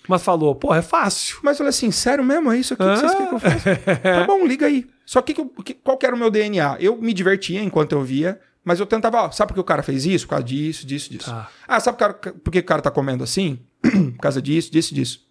Mas 0.08 0.24
falou, 0.24 0.56
pô, 0.56 0.74
é 0.74 0.82
fácil. 0.82 1.38
Mas 1.44 1.54
eu 1.54 1.58
falei 1.60 1.70
assim, 1.70 1.92
sério 1.92 2.24
mesmo? 2.24 2.52
É 2.52 2.58
isso 2.58 2.74
aqui 2.74 2.84
que 2.84 2.98
vocês 2.98 3.12
querem 3.12 3.28
que 3.28 3.34
eu 3.36 3.40
faça? 3.40 3.76
tá 4.02 4.24
bom, 4.26 4.46
liga 4.46 4.66
aí. 4.66 4.88
Só 5.06 5.22
que, 5.22 5.34
que, 5.36 5.42
eu- 5.42 5.50
que- 5.64 5.74
qual 5.76 5.98
que 5.98 6.06
era 6.06 6.16
o 6.16 6.18
meu 6.20 6.32
DNA? 6.32 6.78
Eu 6.80 6.98
me 7.00 7.14
divertia 7.14 7.62
enquanto 7.62 7.92
eu 7.92 8.02
via, 8.04 8.40
mas 8.64 8.80
eu 8.80 8.86
tentava, 8.86 9.24
ó, 9.24 9.32
sabe 9.32 9.50
por 9.50 9.54
que 9.56 9.60
o 9.60 9.64
cara 9.64 9.82
fez 9.84 10.06
isso? 10.06 10.26
Por 10.26 10.32
causa 10.32 10.44
disso, 10.46 10.86
disso, 10.86 11.10
disso. 11.12 11.30
Tá. 11.30 11.50
Ah, 11.68 11.80
sabe 11.80 11.98
por 11.98 12.14
causa- 12.14 12.38
por 12.44 12.52
que 12.52 12.60
o 12.60 12.64
cara 12.64 12.82
tá 12.82 12.92
comendo 12.92 13.24
assim? 13.24 13.60
por 13.82 14.18
causa 14.22 14.42
disso, 14.42 14.72
disso, 14.72 14.94
disso. 14.94 15.26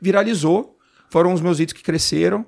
Viralizou, 0.00 0.76
foram 1.08 1.32
os 1.32 1.40
meus 1.40 1.58
vídeos 1.58 1.76
que 1.76 1.82
cresceram 1.82 2.44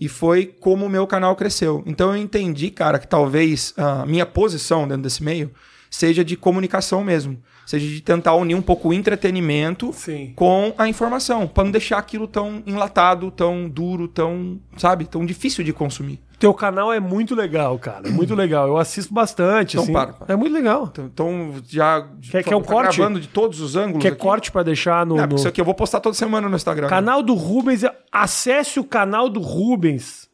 e 0.00 0.08
foi 0.08 0.46
como 0.46 0.86
o 0.86 0.88
meu 0.88 1.06
canal 1.06 1.34
cresceu. 1.36 1.82
Então 1.86 2.14
eu 2.14 2.22
entendi, 2.22 2.70
cara, 2.70 2.98
que 2.98 3.06
talvez 3.08 3.74
a 3.76 4.06
minha 4.06 4.24
posição 4.26 4.86
dentro 4.86 5.02
desse 5.02 5.22
meio 5.22 5.52
seja 5.92 6.24
de 6.24 6.36
comunicação 6.36 7.04
mesmo. 7.04 7.38
Seja 7.66 7.86
de 7.86 8.00
tentar 8.00 8.34
unir 8.34 8.54
um 8.56 8.62
pouco 8.62 8.88
o 8.88 8.92
entretenimento 8.92 9.92
Sim. 9.92 10.32
com 10.34 10.74
a 10.76 10.88
informação, 10.88 11.46
para 11.46 11.62
não 11.64 11.70
deixar 11.70 11.98
aquilo 11.98 12.26
tão 12.26 12.62
enlatado, 12.66 13.30
tão 13.30 13.68
duro, 13.68 14.08
tão, 14.08 14.58
sabe, 14.76 15.04
tão 15.04 15.24
difícil 15.24 15.62
de 15.62 15.72
consumir. 15.72 16.20
Teu 16.40 16.52
canal 16.52 16.92
é 16.92 16.98
muito 16.98 17.36
legal, 17.36 17.78
cara. 17.78 18.08
É 18.08 18.10
muito 18.10 18.34
legal. 18.34 18.66
Eu 18.66 18.76
assisto 18.76 19.14
bastante. 19.14 19.74
Então 19.76 19.84
assim. 19.84 19.92
para, 19.92 20.12
para. 20.12 20.32
É 20.34 20.36
muito 20.36 20.52
legal. 20.52 20.88
Então, 20.90 21.04
então 21.06 21.54
já 21.68 22.04
Quer- 22.32 22.42
quer 22.42 22.56
um 22.56 22.62
tá 22.62 22.66
corte? 22.72 22.96
gravando 22.96 23.20
de 23.20 23.28
todos 23.28 23.60
os 23.60 23.76
ângulos 23.76 24.02
Quer 24.02 24.08
aqui? 24.08 24.18
corte 24.18 24.50
pra 24.50 24.64
deixar 24.64 25.06
no. 25.06 25.14
Não, 25.16 25.26
no- 25.26 25.36
isso 25.36 25.46
aqui 25.46 25.60
eu 25.60 25.64
vou 25.64 25.74
postar 25.74 26.00
toda 26.00 26.16
semana 26.16 26.48
no 26.48 26.56
Instagram. 26.56 26.88
Canal 26.88 27.22
do 27.22 27.34
Rubens. 27.34 27.82
Acesse 28.10 28.80
o 28.80 28.84
canal 28.84 29.28
do 29.28 29.38
Rubens. 29.40 30.28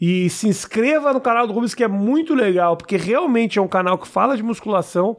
E 0.00 0.30
se 0.30 0.48
inscreva 0.48 1.12
no 1.12 1.20
canal 1.20 1.46
do 1.46 1.52
Rubens, 1.52 1.74
que 1.74 1.84
é 1.84 1.88
muito 1.88 2.34
legal, 2.34 2.76
porque 2.76 2.96
realmente 2.96 3.58
é 3.58 3.62
um 3.62 3.68
canal 3.68 3.98
que 3.98 4.08
fala 4.08 4.36
de 4.36 4.42
musculação, 4.42 5.16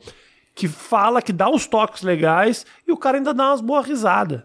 que 0.56 0.68
fala, 0.68 1.22
que 1.22 1.32
dá 1.32 1.50
uns 1.50 1.68
toques 1.68 2.02
legais, 2.02 2.66
e 2.88 2.92
o 2.92 2.98
cara 2.98 3.18
ainda 3.18 3.34
dá 3.34 3.50
umas 3.50 3.62
boas 3.62 3.86
risadas. 3.86 4.42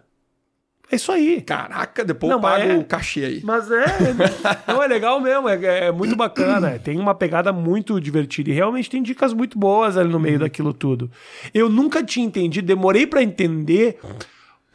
É 0.93 0.95
isso 0.95 1.11
aí. 1.11 1.41
Caraca, 1.41 2.05
depois 2.05 2.31
Não, 2.31 2.39
eu 2.39 2.43
pago 2.43 2.63
é- 2.63 2.77
o 2.77 2.85
cachê 2.85 3.25
aí. 3.25 3.41
Mas 3.43 3.69
é. 3.73 3.85
não, 4.69 4.81
é 4.81 4.87
legal 4.87 5.21
mesmo. 5.21 5.49
É, 5.49 5.87
é 5.87 5.91
muito 5.91 6.15
bacana. 6.15 6.71
é, 6.71 6.79
Tem 6.79 6.97
uma 6.97 7.13
pegada 7.13 7.53
muito 7.53 8.01
divertida. 8.01 8.51
E 8.51 8.53
realmente 8.53 8.89
tem 8.89 9.03
dicas 9.03 9.33
muito 9.33 9.59
boas 9.59 9.97
ali 9.97 10.09
no 10.13 10.21
meio 10.21 10.39
daquilo 10.39 10.73
tudo. 10.73 11.11
Eu 11.53 11.69
nunca 11.69 12.05
tinha 12.05 12.25
entendido, 12.25 12.65
demorei 12.69 13.05
pra 13.05 13.21
entender 13.21 13.99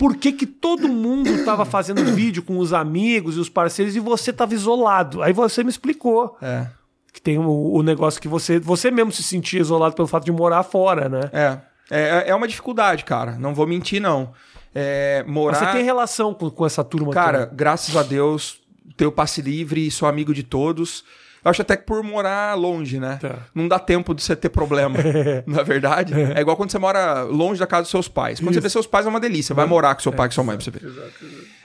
por 0.01 0.15
que, 0.17 0.31
que 0.31 0.47
todo 0.47 0.87
mundo 0.89 1.45
tava 1.45 1.63
fazendo 1.63 2.03
vídeo 2.15 2.41
com 2.41 2.57
os 2.57 2.73
amigos 2.73 3.37
e 3.37 3.39
os 3.39 3.49
parceiros 3.49 3.95
e 3.95 3.99
você 3.99 4.33
tava 4.33 4.55
isolado. 4.55 5.21
Aí 5.21 5.31
você 5.31 5.63
me 5.63 5.69
explicou 5.69 6.35
É. 6.41 6.65
que 7.13 7.21
tem 7.21 7.37
o, 7.37 7.71
o 7.71 7.83
negócio 7.83 8.19
que 8.19 8.27
você, 8.27 8.59
você 8.59 8.89
mesmo 8.89 9.11
se 9.11 9.21
sentia 9.21 9.61
isolado 9.61 9.93
pelo 9.93 10.07
fato 10.07 10.25
de 10.25 10.31
morar 10.31 10.63
fora, 10.63 11.07
né? 11.07 11.29
É. 11.31 11.57
É, 11.91 12.29
é 12.29 12.35
uma 12.35 12.47
dificuldade, 12.47 13.05
cara. 13.05 13.37
Não 13.37 13.53
vou 13.53 13.67
mentir, 13.67 14.01
não. 14.01 14.31
É, 14.73 15.23
morar... 15.27 15.59
Você 15.59 15.71
tem 15.71 15.83
relação 15.83 16.33
com, 16.33 16.49
com 16.49 16.65
essa 16.65 16.83
turma 16.83 17.13
Cara, 17.13 17.45
toda. 17.45 17.55
graças 17.55 17.95
a 17.95 18.01
Deus, 18.01 18.59
tenho 18.97 19.11
passe 19.11 19.39
livre, 19.39 19.91
sou 19.91 20.07
amigo 20.09 20.33
de 20.33 20.41
todos. 20.41 21.03
Eu 21.43 21.49
acho 21.49 21.61
até 21.61 21.75
que 21.75 21.83
por 21.83 22.03
morar 22.03 22.55
longe, 22.55 22.99
né? 22.99 23.17
Tá. 23.19 23.39
Não 23.53 23.67
dá 23.67 23.79
tempo 23.79 24.13
de 24.13 24.21
você 24.21 24.35
ter 24.35 24.49
problema. 24.49 24.99
Na 25.47 25.61
é 25.61 25.63
verdade. 25.63 26.13
É 26.13 26.39
igual 26.39 26.55
quando 26.55 26.71
você 26.71 26.77
mora 26.77 27.23
longe 27.23 27.59
da 27.59 27.65
casa 27.65 27.83
dos 27.83 27.91
seus 27.91 28.07
pais. 28.07 28.39
Quando 28.39 28.53
você 28.53 28.61
vê 28.61 28.69
seus 28.69 28.85
pais 28.85 29.05
é 29.05 29.09
uma 29.09 29.19
delícia. 29.19 29.55
Vai 29.55 29.65
morar 29.65 29.95
com 29.95 30.01
seu 30.01 30.11
pai 30.11 30.27
e 30.27 30.29
com 30.29 30.35
sua 30.35 30.43
mãe 30.43 30.55
pra 30.55 30.63
você 30.63 30.71
ver. 30.71 30.81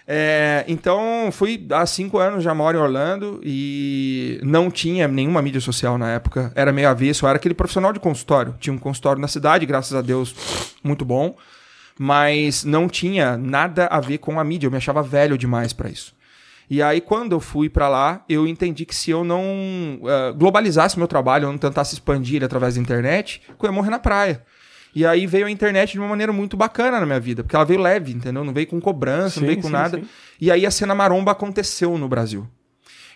É, 0.08 0.64
então, 0.68 1.28
fui 1.32 1.66
há 1.72 1.84
cinco 1.84 2.18
anos, 2.18 2.42
já 2.42 2.54
moro 2.54 2.78
em 2.78 2.80
Orlando 2.80 3.40
e 3.42 4.40
não 4.42 4.70
tinha 4.70 5.08
nenhuma 5.08 5.42
mídia 5.42 5.60
social 5.60 5.98
na 5.98 6.10
época. 6.12 6.52
Era 6.54 6.72
meio 6.72 6.88
avesso, 6.88 7.24
eu 7.24 7.28
era 7.28 7.36
aquele 7.36 7.54
profissional 7.54 7.92
de 7.92 8.00
consultório. 8.00 8.54
Tinha 8.58 8.72
um 8.72 8.78
consultório 8.78 9.20
na 9.20 9.28
cidade, 9.28 9.66
graças 9.66 9.94
a 9.94 10.00
Deus, 10.00 10.34
muito 10.82 11.04
bom. 11.04 11.36
Mas 11.98 12.64
não 12.64 12.88
tinha 12.88 13.36
nada 13.36 13.86
a 13.86 14.00
ver 14.00 14.18
com 14.18 14.38
a 14.38 14.44
mídia. 14.44 14.66
Eu 14.66 14.70
me 14.70 14.76
achava 14.76 15.02
velho 15.02 15.36
demais 15.36 15.72
pra 15.72 15.88
isso. 15.88 16.15
E 16.68 16.82
aí, 16.82 17.00
quando 17.00 17.32
eu 17.32 17.40
fui 17.40 17.68
pra 17.68 17.88
lá, 17.88 18.24
eu 18.28 18.46
entendi 18.46 18.84
que 18.84 18.94
se 18.94 19.10
eu 19.10 19.22
não 19.22 19.44
eh, 20.04 20.32
globalizasse 20.36 20.98
meu 20.98 21.06
trabalho, 21.06 21.44
eu 21.44 21.50
não 21.52 21.58
tentasse 21.58 21.94
expandir 21.94 22.36
ele 22.36 22.44
através 22.44 22.74
da 22.74 22.80
internet, 22.80 23.40
eu 23.48 23.54
ia 23.66 23.72
morrer 23.72 23.90
na 23.90 23.98
praia. 24.00 24.42
E 24.94 25.04
aí 25.06 25.26
veio 25.26 25.46
a 25.46 25.50
internet 25.50 25.92
de 25.92 25.98
uma 25.98 26.08
maneira 26.08 26.32
muito 26.32 26.56
bacana 26.56 26.98
na 26.98 27.06
minha 27.06 27.20
vida, 27.20 27.42
porque 27.44 27.54
ela 27.54 27.64
veio 27.64 27.80
leve, 27.80 28.12
entendeu? 28.12 28.42
Não 28.42 28.52
veio 28.52 28.66
com 28.66 28.80
cobrança, 28.80 29.38
não 29.40 29.46
Sim, 29.46 29.52
veio 29.52 29.56
com 29.60 29.68
sim, 29.68 29.72
nada. 29.72 29.98
sim. 29.98 30.06
E 30.40 30.50
aí 30.50 30.64
a 30.66 30.70
cena 30.70 30.94
maromba 30.94 31.32
aconteceu 31.32 31.96
no 31.98 32.08
Brasil. 32.08 32.48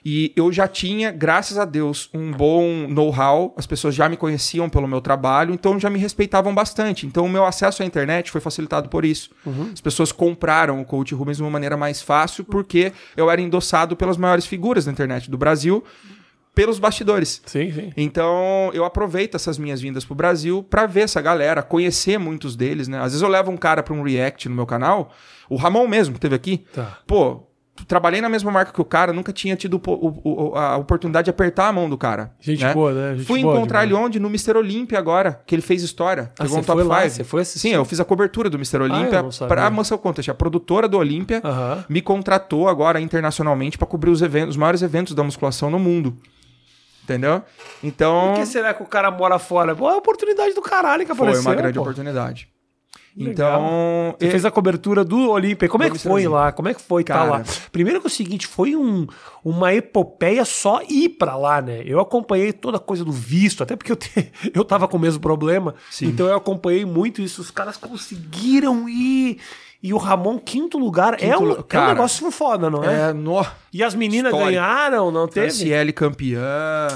E 0.05 0.33
eu 0.35 0.53
já 0.53 0.67
tinha, 0.67 1.11
graças 1.11 1.59
a 1.59 1.65
Deus, 1.65 2.09
um 2.15 2.33
bom 2.33 2.87
know-how, 2.89 3.55
as 3.57 3.67
pessoas 3.67 3.95
já 3.95 4.09
me 4.09 4.17
conheciam 4.17 4.69
pelo 4.69 4.89
meu 4.89 5.01
trabalho, 5.01 5.53
então 5.53 5.79
já 5.79 5.91
me 5.91 5.99
respeitavam 5.99 6.55
bastante. 6.55 7.07
Então 7.07 7.27
o 7.27 7.29
meu 7.29 7.45
acesso 7.45 7.83
à 7.83 7.87
internet 7.87 8.31
foi 8.31 8.41
facilitado 8.41 8.89
por 8.89 9.05
isso. 9.05 9.31
Uhum. 9.45 9.71
As 9.73 9.81
pessoas 9.81 10.11
compraram 10.13 10.81
o 10.81 10.85
Coach 10.85 11.15
Rubens 11.15 11.37
de 11.37 11.43
uma 11.43 11.51
maneira 11.51 11.77
mais 11.77 12.01
fácil, 12.01 12.45
porque 12.45 12.93
eu 13.17 13.31
era 13.31 13.41
endossado 13.41 13.95
pelas 13.97 14.17
maiores 14.17 14.47
figuras 14.47 14.87
da 14.87 14.93
internet 14.93 15.31
do 15.31 15.37
Brasil, 15.37 15.85
pelos 16.55 16.79
bastidores. 16.79 17.41
Sim, 17.47 17.73
sim. 17.73 17.93
Então, 17.97 18.71
eu 18.73 18.85
aproveito 18.85 19.35
essas 19.35 19.59
minhas 19.59 19.81
vindas 19.81 20.05
pro 20.05 20.15
Brasil 20.15 20.63
pra 20.69 20.87
ver 20.87 21.03
essa 21.03 21.21
galera, 21.21 21.63
conhecer 21.63 22.19
muitos 22.19 22.57
deles, 22.57 22.89
né? 22.89 22.99
Às 22.99 23.13
vezes 23.13 23.23
eu 23.23 23.29
levo 23.29 23.51
um 23.51 23.57
cara 23.57 23.83
pra 23.83 23.95
um 23.95 24.03
react 24.03 24.49
no 24.49 24.55
meu 24.55 24.67
canal, 24.67 25.13
o 25.49 25.57
Ramon 25.57 25.87
mesmo, 25.87 26.15
que 26.15 26.21
teve 26.21 26.35
aqui. 26.35 26.65
Tá. 26.73 26.99
Pô, 27.07 27.50
trabalhei 27.87 28.21
na 28.21 28.29
mesma 28.29 28.51
marca 28.51 28.73
que 28.73 28.81
o 28.81 28.85
cara, 28.85 29.13
nunca 29.13 29.33
tinha 29.33 29.57
tido 29.57 29.81
o- 29.87 30.51
o- 30.51 30.55
a 30.57 30.77
oportunidade 30.77 31.25
de 31.25 31.31
apertar 31.31 31.69
a 31.69 31.73
mão 31.73 31.89
do 31.89 31.97
cara. 31.99 32.33
Gente 32.41 32.65
né? 32.65 32.73
boa, 32.75 32.93
né? 32.93 33.17
Gente 33.17 33.27
Fui 33.27 33.43
boa 33.43 33.55
encontrar 33.57 33.85
ele 33.85 33.95
onde? 33.95 34.19
No 34.21 34.29
Mr. 34.29 34.57
Olímpia 34.57 34.99
agora, 34.99 35.41
que 35.47 35.55
ele 35.55 35.63
fez 35.63 35.83
história. 35.83 36.31
Ah, 36.39 36.43
Pegou 36.45 36.57
você 36.57 36.61
um 36.61 36.65
top 36.65 36.81
foi 36.83 36.89
lá? 36.89 37.01
5. 37.03 37.11
Você 37.17 37.25
foi 37.25 37.43
assistir? 37.43 37.69
Sim, 37.69 37.75
eu 37.75 37.85
fiz 37.85 38.01
a 38.01 38.05
cobertura 38.05 38.49
do 38.51 38.57
Mr. 38.57 38.83
Olímpia 38.83 39.31
sabia. 39.33 39.49
pra 39.55 39.71
Muscle 39.71 39.99
Contest. 39.99 40.31
A 40.31 40.35
produtora 40.35 40.89
do 40.89 40.99
Olímpia 40.99 41.41
Aham. 41.45 41.85
me 41.89 42.01
contratou 42.01 42.69
agora 42.69 43.01
internacionalmente 43.01 43.77
pra 43.79 43.87
cobrir 43.87 44.11
os 44.11 44.23
eventos, 44.23 44.51
os 44.51 44.57
maiores 44.57 44.83
eventos 44.83 45.15
da 45.15 45.23
musculação 45.23 45.71
no 45.71 45.79
mundo. 45.79 46.17
Entendeu? 47.05 47.43
Então, 47.83 48.35
Por 48.35 48.41
que 48.41 48.47
será 48.47 48.73
que 48.73 48.83
o 48.83 48.87
cara 48.87 49.11
mora 49.11 49.39
fora? 49.39 49.75
Pô, 49.75 49.91
é 49.91 49.95
a 49.95 49.97
oportunidade 49.97 50.55
do 50.55 50.63
caralho 50.63 51.05
que 51.05 51.13
foi 51.15 51.27
apareceu. 51.27 51.43
uma 51.51 51.55
grande 51.57 51.75
pô. 51.75 51.81
oportunidade. 51.81 52.49
Então. 53.17 54.15
Você 54.19 54.27
é- 54.27 54.31
fez 54.31 54.45
a 54.45 54.51
cobertura 54.51 55.05
do 55.05 55.31
Olímpia. 55.31 55.69
Como 55.69 55.85
é 55.85 55.91
que 55.91 55.99
foi 55.99 56.27
lá? 56.29 56.53
Como 56.53 56.69
é 56.69 56.75
que 56.75 56.81
foi 56.81 57.03
Cara. 57.05 57.25
lá? 57.31 57.45
Primeiro 57.73 58.01
que 58.01 58.07
é 58.07 58.09
o 58.09 58.11
seguinte, 58.11 58.47
foi 58.47 58.77
um, 58.77 59.07
uma 59.45 59.75
epopeia 59.75 60.45
só 60.45 60.81
ir 60.89 61.11
pra 61.11 61.37
lá, 61.37 61.61
né? 61.61 61.83
Eu 61.85 62.01
acompanhei 62.01 62.53
toda 62.53 62.77
a 62.77 62.81
coisa 62.81 63.05
do 63.05 63.13
visto, 63.13 63.63
até 63.63 63.75
porque 63.77 63.93
eu, 63.93 63.97
te, 63.97 64.11
eu 64.55 64.65
tava 64.65 64.87
com 64.89 64.97
o 64.97 65.01
mesmo 65.01 65.21
problema. 65.21 65.75
Sim. 65.91 66.07
Então 66.07 66.27
eu 66.27 66.37
acompanhei 66.37 66.85
muito 66.85 67.21
isso. 67.21 67.41
Os 67.41 67.51
caras 67.51 67.77
conseguiram 67.77 68.89
ir. 68.89 69.39
E 69.83 69.95
o 69.95 69.97
Ramon, 69.97 70.39
quinto 70.39 70.77
lugar, 70.79 71.15
é, 71.15 71.17
Quinto 71.17 71.43
um, 71.43 71.45
lu- 71.47 71.57
é 71.57 71.61
um 71.61 71.63
cara, 71.63 71.95
negócio 71.95 72.31
foda, 72.31 72.69
não 72.69 72.85
é? 72.85 73.09
É, 73.09 73.13
no, 73.15 73.45
E 73.73 73.83
as 73.83 73.95
meninas 73.95 74.31
Histórico. 74.31 74.51
ganharam, 74.53 75.11
não 75.11 75.27
teve? 75.27 75.47
Franciele 75.49 75.91
campeã. 75.93 76.87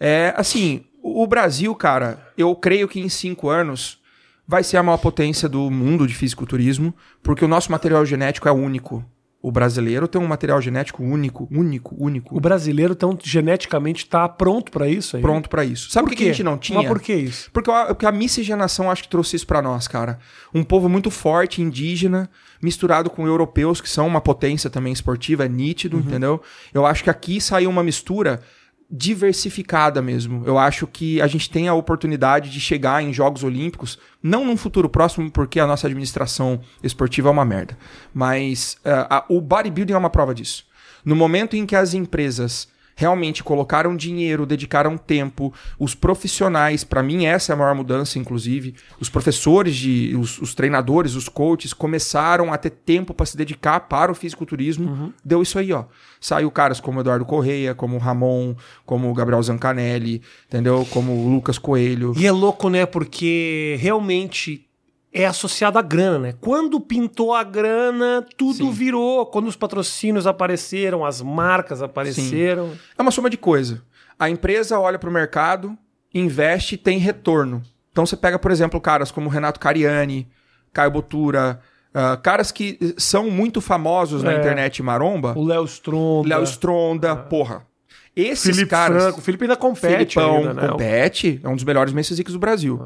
É, 0.00 0.32
assim, 0.36 0.84
o 1.02 1.26
Brasil, 1.26 1.74
cara, 1.74 2.18
eu 2.36 2.54
creio 2.56 2.88
que 2.88 2.98
em 2.98 3.10
cinco 3.10 3.50
anos 3.50 3.98
vai 4.46 4.62
ser 4.62 4.76
a 4.76 4.82
maior 4.82 4.98
potência 4.98 5.48
do 5.48 5.70
mundo 5.70 6.06
de 6.06 6.14
fisiculturismo, 6.14 6.94
porque 7.22 7.44
o 7.44 7.48
nosso 7.48 7.70
material 7.70 8.04
genético 8.04 8.48
é 8.48 8.52
único. 8.52 9.04
O 9.44 9.52
brasileiro 9.52 10.08
tem 10.08 10.18
um 10.18 10.26
material 10.26 10.58
genético 10.58 11.02
único, 11.02 11.46
único, 11.50 11.94
único, 11.98 12.34
O 12.34 12.40
brasileiro, 12.40 12.94
então, 12.94 13.14
geneticamente 13.22 14.06
tá 14.06 14.26
pronto 14.26 14.72
pra 14.72 14.88
isso 14.88 15.16
aí? 15.16 15.22
pronto 15.22 15.50
pra 15.50 15.62
isso. 15.62 15.90
Sabe 15.90 16.08
por 16.08 16.16
que, 16.16 16.24
a 16.24 16.26
gente 16.28 16.42
não 16.42 16.56
tinha? 16.56 16.78
Mas 16.78 16.88
por 16.88 16.98
que 16.98 17.14
isso? 17.14 17.50
Porque 17.52 17.70
a, 17.70 17.88
porque 17.88 18.06
a 18.06 18.12
miscigenação 18.12 18.90
acho 18.90 19.02
que 19.02 19.08
trouxe 19.10 19.36
isso 19.36 19.46
pra 19.46 19.60
nós, 19.60 19.86
cara. 19.86 20.18
Um 20.54 20.64
povo 20.64 20.88
muito 20.88 21.10
forte, 21.10 21.60
indígena, 21.60 22.30
misturado 22.62 23.10
com 23.10 23.26
europeus, 23.26 23.82
que 23.82 23.88
são 23.88 24.06
uma 24.06 24.20
potência 24.22 24.70
também 24.70 24.94
esportiva, 24.94 25.44
é 25.44 25.48
nítido, 25.48 25.98
entendeu? 25.98 26.40
Eu 26.72 26.86
acho 26.86 27.04
que 27.04 27.10
aqui 27.10 27.38
saiu 27.38 27.68
uma 27.68 27.82
mistura 27.82 28.40
diversificada 28.96 30.00
mesmo. 30.00 30.42
Eu 30.46 30.56
acho 30.58 30.86
que 30.86 31.20
a 31.20 31.26
gente 31.26 31.50
tem 31.50 31.66
a 31.66 31.74
oportunidade 31.74 32.50
de 32.50 32.60
chegar 32.60 33.02
em 33.02 33.12
Jogos 33.12 33.42
Olímpicos, 33.42 33.98
não 34.22 34.44
num 34.44 34.56
futuro 34.56 34.88
próximo, 34.88 35.30
porque 35.30 35.58
a 35.58 35.66
nossa 35.66 35.86
administração 35.86 36.60
esportiva 36.82 37.28
é 37.28 37.32
uma 37.32 37.44
merda. 37.44 37.76
Mas 38.12 38.76
eh, 38.84 39.06
a- 39.10 39.24
o 39.28 39.40
bodybuilding 39.40 39.92
é 39.94 39.98
uma 39.98 40.10
prova 40.10 40.34
disso. 40.34 40.64
No 41.04 41.16
momento 41.16 41.56
em 41.56 41.66
que 41.66 41.76
as 41.76 41.92
empresas 41.92 42.68
realmente 42.94 43.42
colocaram 43.42 43.96
dinheiro, 43.96 44.46
dedicaram 44.46 44.96
tempo, 44.96 45.52
os 45.78 45.94
profissionais, 45.94 46.84
pra 46.84 47.02
mim 47.02 47.26
essa 47.26 47.52
é 47.52 47.54
a 47.54 47.56
maior 47.56 47.74
mudança, 47.74 48.18
inclusive, 48.18 48.74
os 49.00 49.08
professores, 49.08 49.76
de, 49.76 50.16
os, 50.16 50.40
os 50.40 50.54
treinadores, 50.54 51.14
os 51.14 51.28
coaches 51.28 51.72
começaram 51.72 52.52
a 52.52 52.58
ter 52.58 52.70
tempo 52.70 53.12
pra 53.12 53.26
se 53.26 53.36
dedicar 53.36 53.80
para 53.80 54.12
o 54.12 54.14
fisiculturismo, 54.14 55.12
deu 55.24 55.42
isso 55.42 55.58
aí, 55.58 55.72
ó. 55.72 55.84
Saiu 56.20 56.50
caras 56.50 56.80
como 56.80 56.98
o 56.98 57.00
Eduardo 57.02 57.24
Correia, 57.24 57.74
como 57.74 57.96
o 57.96 57.98
Ramon, 57.98 58.54
como 58.86 59.10
o 59.10 59.14
Gabriel 59.14 59.42
Zancanelli, 59.42 60.22
entendeu? 60.46 60.86
Como 60.90 61.12
o 61.12 61.28
Lucas 61.28 61.58
Coelho. 61.58 62.14
E 62.16 62.26
é 62.26 62.32
louco, 62.32 62.70
né? 62.70 62.86
Porque 62.86 63.76
realmente 63.78 64.66
é 65.14 65.24
associado 65.24 65.78
à 65.78 65.82
grana, 65.82 66.18
né? 66.18 66.34
Quando 66.40 66.80
pintou 66.80 67.32
a 67.32 67.44
grana, 67.44 68.26
tudo 68.36 68.54
Sim. 68.56 68.70
virou. 68.72 69.24
Quando 69.26 69.46
os 69.46 69.54
patrocínios 69.54 70.26
apareceram, 70.26 71.04
as 71.04 71.22
marcas 71.22 71.80
apareceram. 71.80 72.72
É 72.98 73.00
uma 73.00 73.12
soma 73.12 73.30
de 73.30 73.36
coisa. 73.36 73.80
A 74.18 74.28
empresa 74.28 74.78
olha 74.80 74.98
para 74.98 75.08
o 75.08 75.12
mercado, 75.12 75.78
investe 76.12 76.74
e 76.74 76.78
tem 76.78 76.98
retorno. 76.98 77.62
Então 77.92 78.04
você 78.04 78.16
pega, 78.16 78.40
por 78.40 78.50
exemplo, 78.50 78.80
caras 78.80 79.12
como 79.12 79.28
Renato 79.28 79.60
Cariani, 79.60 80.28
Caio 80.72 80.90
Botura, 80.90 81.60
ah, 81.94 82.16
caras 82.16 82.50
que 82.50 82.76
são 82.98 83.30
muito 83.30 83.60
famosos 83.60 84.20
na 84.24 84.32
É. 84.32 84.38
internet 84.38 84.82
maromba, 84.82 85.32
O 85.38 85.44
Léo 85.44 85.64
Stronda. 85.64 86.28
Léo 86.28 86.42
Stronda, 86.42 87.14
porra. 87.14 87.64
Esses 88.16 88.54
Felipe 88.56 88.70
caras. 88.70 89.02
Franco. 89.02 89.18
O 89.20 89.22
Felipe 89.22 89.44
ainda 89.44 89.56
compete 89.56 90.14
Filipão 90.14 90.38
ainda, 90.38 90.54
né? 90.54 90.68
compete, 90.68 91.40
é 91.42 91.48
um 91.48 91.54
dos 91.54 91.64
melhores 91.64 91.92
Messi 91.92 92.20
do 92.20 92.38
Brasil. 92.38 92.84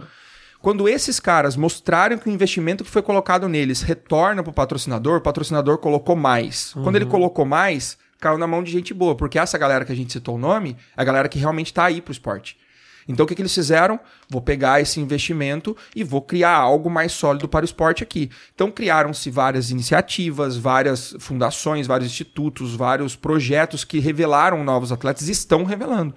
Quando 0.60 0.88
esses 0.88 1.20
caras 1.20 1.56
mostraram 1.56 2.18
que 2.18 2.28
o 2.28 2.32
investimento 2.32 2.82
que 2.82 2.90
foi 2.90 3.02
colocado 3.02 3.48
neles 3.48 3.80
retorna 3.80 4.42
pro 4.42 4.52
patrocinador, 4.52 5.18
o 5.18 5.20
patrocinador 5.20 5.78
colocou 5.78 6.16
mais. 6.16 6.72
Quando 6.82 6.96
ele 6.96 7.06
colocou 7.06 7.44
mais, 7.44 7.96
caiu 8.18 8.38
na 8.38 8.46
mão 8.46 8.62
de 8.62 8.72
gente 8.72 8.92
boa, 8.92 9.14
porque 9.14 9.38
essa 9.38 9.56
galera 9.56 9.84
que 9.84 9.92
a 9.92 9.96
gente 9.96 10.12
citou 10.12 10.34
o 10.34 10.38
nome 10.38 10.76
é 10.96 11.00
a 11.00 11.04
galera 11.04 11.28
que 11.28 11.38
realmente 11.38 11.72
tá 11.72 11.84
aí 11.84 12.00
pro 12.00 12.12
esporte. 12.12 12.56
Então 13.08 13.24
o 13.24 13.26
que, 13.26 13.34
que 13.34 13.40
eles 13.40 13.54
fizeram? 13.54 13.98
Vou 14.28 14.42
pegar 14.42 14.82
esse 14.82 15.00
investimento 15.00 15.74
e 15.96 16.04
vou 16.04 16.20
criar 16.20 16.54
algo 16.54 16.90
mais 16.90 17.12
sólido 17.12 17.48
para 17.48 17.62
o 17.62 17.64
esporte 17.64 18.02
aqui. 18.02 18.30
Então 18.54 18.70
criaram-se 18.70 19.30
várias 19.30 19.70
iniciativas, 19.70 20.58
várias 20.58 21.16
fundações, 21.18 21.86
vários 21.86 22.10
institutos, 22.10 22.74
vários 22.74 23.16
projetos 23.16 23.82
que 23.82 23.98
revelaram 23.98 24.62
novos 24.62 24.92
atletas 24.92 25.28
e 25.28 25.32
estão 25.32 25.64
revelando. 25.64 26.14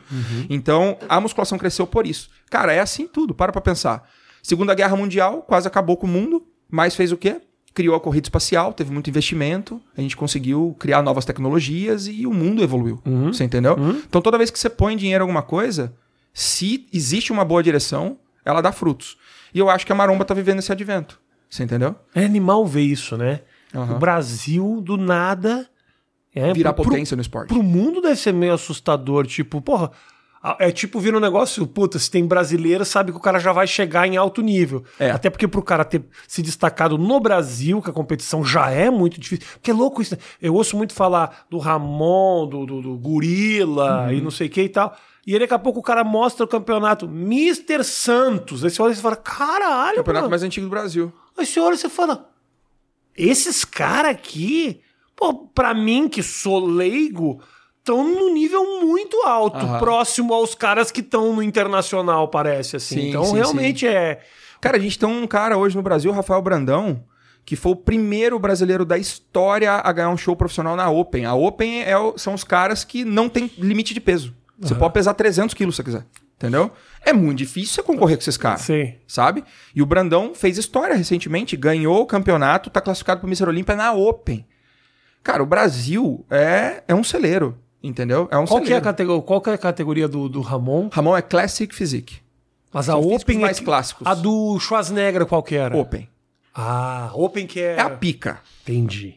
Então 0.49 0.97
a 1.07 1.21
musculação 1.21 1.57
cresceu 1.57 1.87
por 1.87 2.05
isso. 2.05 2.29
Cara, 2.49 2.73
é 2.73 2.79
assim 2.81 3.07
tudo, 3.07 3.33
para 3.33 3.53
pra 3.53 3.61
pensar. 3.61 4.05
Segunda 4.41 4.73
Guerra 4.73 4.95
Mundial 4.95 5.41
quase 5.43 5.67
acabou 5.67 5.97
com 5.97 6.07
o 6.07 6.09
mundo, 6.09 6.45
mas 6.69 6.95
fez 6.95 7.11
o 7.11 7.17
quê? 7.17 7.41
Criou 7.73 7.95
a 7.95 7.99
corrida 8.01 8.25
espacial, 8.25 8.73
teve 8.73 8.91
muito 8.91 9.09
investimento, 9.09 9.81
a 9.95 10.01
gente 10.01 10.17
conseguiu 10.17 10.75
criar 10.77 11.01
novas 11.01 11.23
tecnologias 11.23 12.05
e 12.07 12.27
o 12.27 12.33
mundo 12.33 12.61
evoluiu. 12.61 13.01
Você 13.31 13.43
entendeu? 13.45 13.77
Então 14.07 14.21
toda 14.21 14.37
vez 14.37 14.49
que 14.51 14.59
você 14.59 14.69
põe 14.69 14.97
dinheiro 14.97 15.21
em 15.21 15.25
alguma 15.27 15.41
coisa, 15.41 15.93
se 16.33 16.87
existe 16.93 17.31
uma 17.31 17.45
boa 17.45 17.63
direção, 17.63 18.17
ela 18.43 18.59
dá 18.61 18.71
frutos. 18.71 19.17
E 19.53 19.59
eu 19.59 19.69
acho 19.69 19.85
que 19.85 19.91
a 19.91 19.95
maromba 19.95 20.25
tá 20.25 20.33
vivendo 20.33 20.59
esse 20.59 20.71
advento. 20.71 21.19
Você 21.49 21.63
entendeu? 21.63 21.95
É 22.15 22.23
animal 22.25 22.65
ver 22.65 22.81
isso, 22.81 23.15
né? 23.17 23.41
Aham. 23.73 23.95
O 23.95 23.99
Brasil, 23.99 24.81
do 24.81 24.97
nada. 24.97 25.67
É, 26.33 26.53
Virar 26.53 26.71
pro- 26.73 26.85
potência 26.85 27.15
no 27.15 27.21
esporte. 27.21 27.49
Pro 27.49 27.61
mundo 27.61 28.01
deve 28.01 28.15
ser 28.15 28.33
meio 28.33 28.53
assustador. 28.53 29.25
Tipo, 29.27 29.61
porra. 29.61 29.91
É 30.57 30.71
tipo 30.71 30.99
vir 30.99 31.13
um 31.15 31.19
negócio, 31.19 31.67
puta, 31.67 31.99
se 31.99 32.09
tem 32.09 32.25
brasileiro, 32.25 32.83
sabe 32.83 33.11
que 33.11 33.17
o 33.17 33.21
cara 33.21 33.37
já 33.39 33.51
vai 33.53 33.67
chegar 33.67 34.07
em 34.07 34.17
alto 34.17 34.41
nível. 34.41 34.83
É. 34.99 35.11
Até 35.11 35.29
porque 35.29 35.47
pro 35.47 35.61
cara 35.61 35.85
ter 35.85 36.03
se 36.27 36.41
destacado 36.41 36.97
no 36.97 37.19
Brasil, 37.19 37.79
que 37.79 37.91
a 37.91 37.93
competição 37.93 38.43
já 38.43 38.71
é 38.71 38.89
muito 38.89 39.19
difícil. 39.19 39.45
Porque 39.53 39.69
é 39.69 39.73
louco 39.73 40.01
isso, 40.01 40.15
né? 40.15 40.21
Eu 40.41 40.55
ouço 40.55 40.75
muito 40.75 40.93
falar 40.95 41.45
do 41.49 41.59
Ramon, 41.59 42.47
do, 42.47 42.65
do, 42.65 42.81
do 42.81 42.97
Gorila 42.97 44.05
Uhum. 44.07 44.13
e 44.13 44.21
não 44.21 44.31
sei 44.31 44.47
o 44.47 44.49
que 44.49 44.63
e 44.63 44.69
tal. 44.69 44.97
E 45.27 45.33
aí 45.33 45.39
daqui 45.39 45.53
a 45.53 45.59
pouco 45.59 45.79
o 45.79 45.83
cara 45.83 46.03
mostra 46.03 46.43
o 46.43 46.47
campeonato 46.47 47.05
Mr. 47.05 47.83
Santos. 47.83 48.63
Aí 48.65 48.71
você 48.71 48.81
olha 48.81 48.93
e 48.93 48.95
você 48.95 49.01
fala, 49.03 49.15
caralho, 49.17 49.97
Campeonato 49.97 50.23
mano. 50.23 50.29
mais 50.31 50.41
antigo 50.41 50.65
do 50.65 50.69
Brasil. 50.71 51.13
Aí 51.37 51.45
você 51.45 51.59
olha 51.59 51.75
e 51.75 51.77
você 51.77 51.87
fala: 51.89 52.31
esses 53.15 53.63
caras 53.63 54.11
aqui, 54.11 54.81
pô, 55.15 55.33
pra 55.33 55.73
mim 55.75 56.09
que 56.09 56.23
sou 56.23 56.65
leigo, 56.65 57.39
estão 57.81 58.03
num 58.03 58.33
nível 58.33 58.81
muito 58.81 59.17
alto, 59.25 59.57
Aham. 59.57 59.79
próximo 59.79 60.33
aos 60.33 60.53
caras 60.55 60.91
que 60.91 61.01
estão 61.01 61.35
no 61.35 61.43
internacional, 61.43 62.27
parece 62.27 62.75
assim. 62.77 62.95
Sim, 63.01 63.09
então 63.09 63.25
sim, 63.25 63.35
realmente 63.35 63.87
é. 63.87 64.21
Cara, 64.61 64.77
a 64.77 64.79
gente 64.79 64.97
tem 64.99 65.09
um 65.09 65.25
cara 65.27 65.57
hoje 65.57 65.75
no 65.75 65.81
Brasil, 65.81 66.11
Rafael 66.11 66.41
Brandão, 66.41 67.03
que 67.43 67.55
foi 67.55 67.71
o 67.71 67.75
primeiro 67.75 68.37
brasileiro 68.37 68.85
da 68.85 68.97
história 68.97 69.71
a 69.73 69.91
ganhar 69.91 70.09
um 70.09 70.17
show 70.17 70.35
profissional 70.35 70.75
na 70.75 70.89
Open. 70.91 71.25
A 71.25 71.33
Open 71.33 71.81
é 71.83 71.97
o- 71.97 72.15
são 72.17 72.35
os 72.35 72.43
caras 72.43 72.83
que 72.83 73.03
não 73.03 73.27
tem 73.27 73.51
limite 73.57 73.93
de 73.95 73.99
peso. 73.99 74.35
Você 74.59 74.75
pode 74.75 74.93
pesar 74.93 75.15
300 75.15 75.55
quilos 75.55 75.75
se 75.75 75.81
você 75.81 75.83
quiser. 75.83 76.05
Entendeu? 76.37 76.71
É 77.03 77.13
muito 77.13 77.37
difícil 77.39 77.73
você 77.75 77.83
concorrer 77.83 78.15
com 78.17 78.21
esses 78.21 78.37
caras. 78.37 78.61
Sim. 78.61 78.95
Sabe? 79.07 79.43
E 79.75 79.81
o 79.81 79.85
Brandão 79.87 80.33
fez 80.35 80.57
história 80.57 80.95
recentemente, 80.95 81.55
ganhou 81.57 82.01
o 82.01 82.05
campeonato, 82.05 82.69
tá 82.69 82.79
classificado 82.81 83.19
pro 83.21 83.27
Mr. 83.29 83.47
Olímpia 83.47 83.75
na 83.75 83.91
Open. 83.93 84.45
Cara, 85.23 85.43
o 85.43 85.45
Brasil 85.45 86.25
é, 86.31 86.83
é 86.87 86.95
um 86.95 87.03
celeiro. 87.03 87.57
Entendeu? 87.83 88.27
É 88.31 88.37
um 88.37 88.45
Qual 88.45 88.63
é 88.63 88.73
a 88.73 88.81
categoria, 88.81 89.21
qual 89.23 89.41
que 89.41 89.49
é 89.49 89.53
a 89.53 89.57
categoria 89.57 90.07
do, 90.07 90.29
do 90.29 90.41
Ramon? 90.41 90.89
Ramon 90.91 91.17
é 91.17 91.21
Classic 91.21 91.73
Physique. 91.73 92.17
Mas 92.73 92.87
a 92.89 92.93
São 92.93 93.01
Open 93.01 93.37
é 93.37 93.41
mais 93.41 93.59
que- 93.59 93.65
clássicos. 93.65 94.05
A 94.07 94.13
do 94.13 94.57
Schwarzenegger 94.59 95.25
qual 95.25 95.41
que 95.43 95.55
era? 95.55 95.75
Open. 95.75 96.07
Ah, 96.53 97.09
Open 97.13 97.47
que 97.47 97.59
é. 97.59 97.75
É 97.77 97.81
a 97.81 97.89
pica. 97.89 98.39
Entendi. 98.63 99.15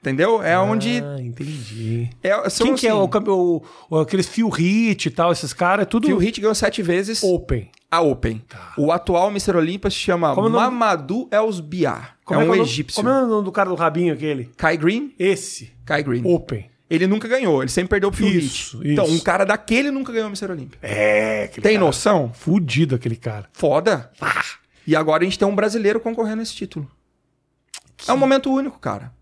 Entendeu? 0.00 0.42
É 0.42 0.58
onde. 0.58 1.02
Ah, 1.02 1.16
entendi. 1.20 2.10
É, 2.22 2.48
são, 2.50 2.66
Quem 2.66 2.76
que 2.76 2.86
é 2.86 2.90
assim, 2.90 2.98
o, 3.00 3.08
campe- 3.08 3.30
o, 3.30 3.62
o 3.88 3.98
aqueles 3.98 4.26
Phil 4.28 4.48
Hit 4.50 5.06
e 5.08 5.10
tal, 5.10 5.32
esses 5.32 5.52
caras, 5.54 5.82
é 5.84 5.86
tudo 5.86 6.06
Phil 6.06 6.22
Heath 6.22 6.38
ganhou 6.40 6.54
sete 6.54 6.82
vezes 6.82 7.22
Open. 7.22 7.70
a 7.90 8.02
Open. 8.02 8.42
O 8.76 8.92
atual 8.92 9.30
Mr. 9.30 9.56
Olímpia 9.56 9.90
se 9.90 9.96
chama 9.96 10.34
Como 10.34 10.48
é? 10.48 10.50
Mamadou 10.50 11.26
Elsbiar. 11.32 12.16
Como 12.22 12.38
é 12.40 12.44
que 12.44 12.50
um 12.50 12.54
egípcio. 12.54 12.96
Como 13.02 13.08
é 13.08 13.24
o 13.24 13.26
nome 13.26 13.44
do 13.46 13.52
cara 13.52 13.70
do 13.70 13.74
rabinho 13.74 14.12
aquele? 14.12 14.50
Kai 14.58 14.76
Green? 14.76 15.14
Esse. 15.18 15.72
Kai 15.86 16.02
Green. 16.02 16.22
Open. 16.26 16.66
Ele 16.88 17.06
nunca 17.06 17.26
ganhou, 17.26 17.62
ele 17.62 17.70
sempre 17.70 17.90
perdeu 17.90 18.10
pro 18.10 18.18
Phil 18.18 18.38
Isso, 18.38 18.76
Heath. 18.78 18.92
Então, 18.92 19.04
isso. 19.06 19.14
um 19.14 19.20
cara 19.20 19.44
daquele 19.44 19.90
nunca 19.90 20.12
ganhou 20.12 20.26
o 20.26 20.30
Mr. 20.30 20.50
Olímpia. 20.50 20.78
É, 20.82 21.46
Tem 21.48 21.74
cara. 21.74 21.78
noção? 21.78 22.30
Fudido 22.34 22.94
aquele 22.94 23.16
cara. 23.16 23.48
Foda. 23.52 24.10
E 24.86 24.94
agora 24.94 25.22
a 25.22 25.24
gente 25.24 25.38
tem 25.38 25.48
um 25.48 25.54
brasileiro 25.54 25.98
concorrendo 25.98 26.40
a 26.40 26.42
esse 26.42 26.54
título. 26.54 26.90
É 28.06 28.12
um 28.12 28.18
momento 28.18 28.52
único, 28.52 28.78
cara. 28.78 29.12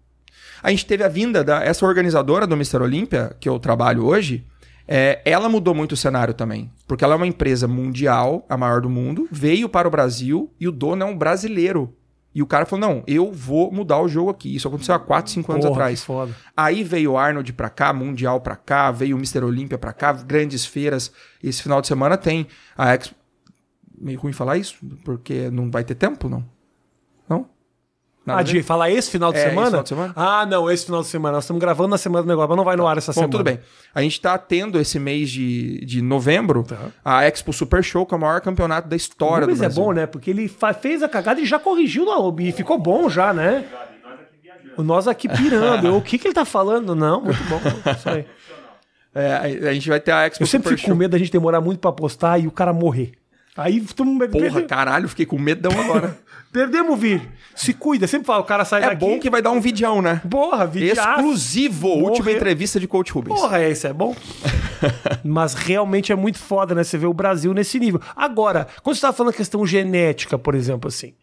A 0.62 0.70
gente 0.70 0.86
teve 0.86 1.04
a 1.04 1.08
vinda 1.08 1.44
da 1.44 1.62
essa 1.62 1.86
organizadora 1.86 2.46
do 2.46 2.54
Mr. 2.54 2.78
Olímpia, 2.78 3.36
que 3.38 3.48
eu 3.48 3.58
trabalho 3.60 4.04
hoje, 4.04 4.44
é, 4.86 5.20
ela 5.24 5.48
mudou 5.48 5.74
muito 5.74 5.92
o 5.92 5.96
cenário 5.96 6.34
também. 6.34 6.70
Porque 6.86 7.04
ela 7.04 7.14
é 7.14 7.16
uma 7.16 7.26
empresa 7.26 7.68
mundial, 7.68 8.44
a 8.48 8.56
maior 8.56 8.80
do 8.80 8.90
mundo, 8.90 9.28
veio 9.30 9.68
para 9.68 9.86
o 9.86 9.90
Brasil 9.90 10.52
e 10.58 10.66
o 10.66 10.72
dono 10.72 11.02
é 11.02 11.06
um 11.06 11.16
brasileiro. 11.16 11.94
E 12.34 12.42
o 12.42 12.46
cara 12.46 12.64
falou: 12.64 12.88
não, 12.88 13.04
eu 13.06 13.30
vou 13.30 13.70
mudar 13.70 14.00
o 14.00 14.08
jogo 14.08 14.30
aqui. 14.30 14.54
Isso 14.54 14.68
aconteceu 14.68 14.94
há 14.94 14.98
4, 14.98 15.30
5 15.32 15.52
anos 15.52 15.64
Porra, 15.64 15.76
atrás. 15.76 16.00
Aí 16.56 16.82
veio 16.82 17.12
o 17.12 17.18
Arnold 17.18 17.52
pra 17.52 17.68
cá, 17.68 17.92
Mundial 17.92 18.40
pra 18.40 18.56
cá, 18.56 18.90
veio 18.90 19.16
o 19.16 19.18
Mr. 19.18 19.44
Olímpia 19.44 19.78
pra 19.78 19.92
cá, 19.92 20.12
grandes 20.12 20.64
feiras. 20.64 21.12
Esse 21.42 21.62
final 21.62 21.80
de 21.80 21.88
semana 21.88 22.16
tem 22.16 22.46
a 22.76 22.94
Expo. 22.94 23.14
Meio 23.98 24.18
ruim 24.18 24.32
falar 24.32 24.56
isso, 24.56 24.76
porque 25.04 25.48
não 25.50 25.70
vai 25.70 25.84
ter 25.84 25.94
tempo? 25.94 26.28
Não? 26.28 26.44
Nada 28.24 28.40
Ah, 28.40 28.42
de 28.44 28.62
falar 28.62 28.88
esse 28.90 29.10
final 29.10 29.32
de 29.32 29.38
É, 29.38 29.40
esse 29.40 29.50
semana? 29.50 29.66
final 29.68 29.82
de 29.82 29.88
semana. 29.88 30.12
Ah, 30.14 30.46
não, 30.46 30.70
esse 30.70 30.84
final 30.86 31.02
de 31.02 31.08
semana. 31.08 31.34
Nós 31.34 31.44
estamos 31.44 31.60
gravando 31.60 31.88
na 31.88 31.98
semana 31.98 32.22
do 32.22 32.28
negócio, 32.28 32.48
mas 32.48 32.56
não 32.56 32.64
vai 32.64 32.76
no 32.76 32.86
ar 32.86 32.96
essa 32.96 33.10
Bom, 33.10 33.14
semana. 33.14 33.30
tudo 33.32 33.42
bem. 33.42 33.58
A 33.92 34.00
gente 34.00 34.20
tá 34.20 34.38
tendo 34.38 34.78
esse 34.78 34.98
mês 35.00 35.28
de, 35.30 35.84
de 35.84 36.00
novembro 36.00 36.62
Tá. 36.62 36.78
a 37.04 37.24
Expo 37.26 37.52
Super 37.52 37.82
Show, 37.82 38.06
que 38.06 38.14
é 38.14 38.16
o 38.16 38.20
maior 38.20 38.40
campeonato 38.40 38.88
da 38.88 38.94
história 38.94 39.46
Mas 39.46 39.58
do 39.58 39.64
é 39.64 39.66
Brasil. 39.66 39.82
bom, 39.82 39.92
né? 39.92 40.06
Porque 40.06 40.30
ele 40.30 40.48
fez 40.80 41.02
a 41.02 41.08
cagada 41.08 41.40
e 41.40 41.44
já 41.46 41.58
corrigiu 41.58 42.04
no, 42.04 42.34
e 42.40 42.52
ficou 42.52 42.78
bom 42.78 43.08
já, 43.08 43.32
né? 43.34 43.64
O 44.76 44.82
nós 44.82 45.08
aqui 45.08 45.28
pirando. 45.28 45.86
Eu, 45.88 45.96
o 45.96 46.00
que, 46.02 46.16
que 46.16 46.28
ele 46.28 46.34
tá 46.34 46.44
falando? 46.44 46.94
Não, 46.94 47.20
muito 47.20 47.42
bom. 47.44 47.60
Isso 47.90 48.08
aí. 48.08 48.24
É, 49.14 49.68
a, 49.68 49.74
gente 49.74 49.88
vai 49.88 50.00
ter 50.00 50.12
a 50.12 50.26
Expo 50.26 50.42
Eu 50.42 50.46
sempre 50.46 50.68
Super 50.68 50.76
fico 50.78 50.86
com 50.86 50.92
Show. 50.92 50.96
medo 50.98 51.10
da 51.10 51.18
gente 51.18 51.30
demorar 51.30 51.60
muito 51.60 51.78
pra 51.80 51.92
postar 51.92 52.38
e 52.38 52.46
o 52.46 52.50
cara 52.50 52.72
morrer. 52.72 53.12
Aí 53.54 53.78
mundo 54.06 54.26
Porra, 54.30 54.62
caralho, 54.62 55.06
fiquei 55.08 55.26
com 55.26 55.38
medão 55.38 55.72
agora. 55.78 56.16
perdemos 56.52 56.92
o 56.92 56.96
vídeo. 56.96 57.32
Se 57.56 57.72
cuida, 57.72 58.06
sempre 58.06 58.26
fala, 58.26 58.40
o 58.40 58.44
cara 58.44 58.64
sai 58.64 58.82
é 58.82 58.86
daqui. 58.86 58.96
bom 58.96 59.18
que 59.18 59.30
vai 59.30 59.42
dar 59.42 59.50
um 59.50 59.60
videão, 59.60 60.00
né? 60.00 60.20
Porra, 60.30 60.66
vídeo 60.66 60.92
Exclusivo, 60.92 61.88
última 61.88 62.30
entrevista 62.30 62.78
de 62.78 62.86
Coach 62.86 63.12
Rubens. 63.12 63.40
Porra, 63.40 63.62
esse 63.62 63.86
é 63.86 63.92
bom. 63.92 64.14
Mas 65.24 65.54
realmente 65.54 66.12
é 66.12 66.14
muito 66.14 66.38
foda, 66.38 66.74
né? 66.74 66.84
Você 66.84 66.98
vê 66.98 67.06
o 67.06 67.14
Brasil 67.14 67.52
nesse 67.54 67.78
nível. 67.78 68.00
Agora, 68.14 68.66
quando 68.82 68.96
você 68.96 69.02
tava 69.02 69.16
falando 69.16 69.34
questão 69.34 69.66
genética, 69.66 70.38
por 70.38 70.54
exemplo, 70.54 70.88
assim. 70.88 71.14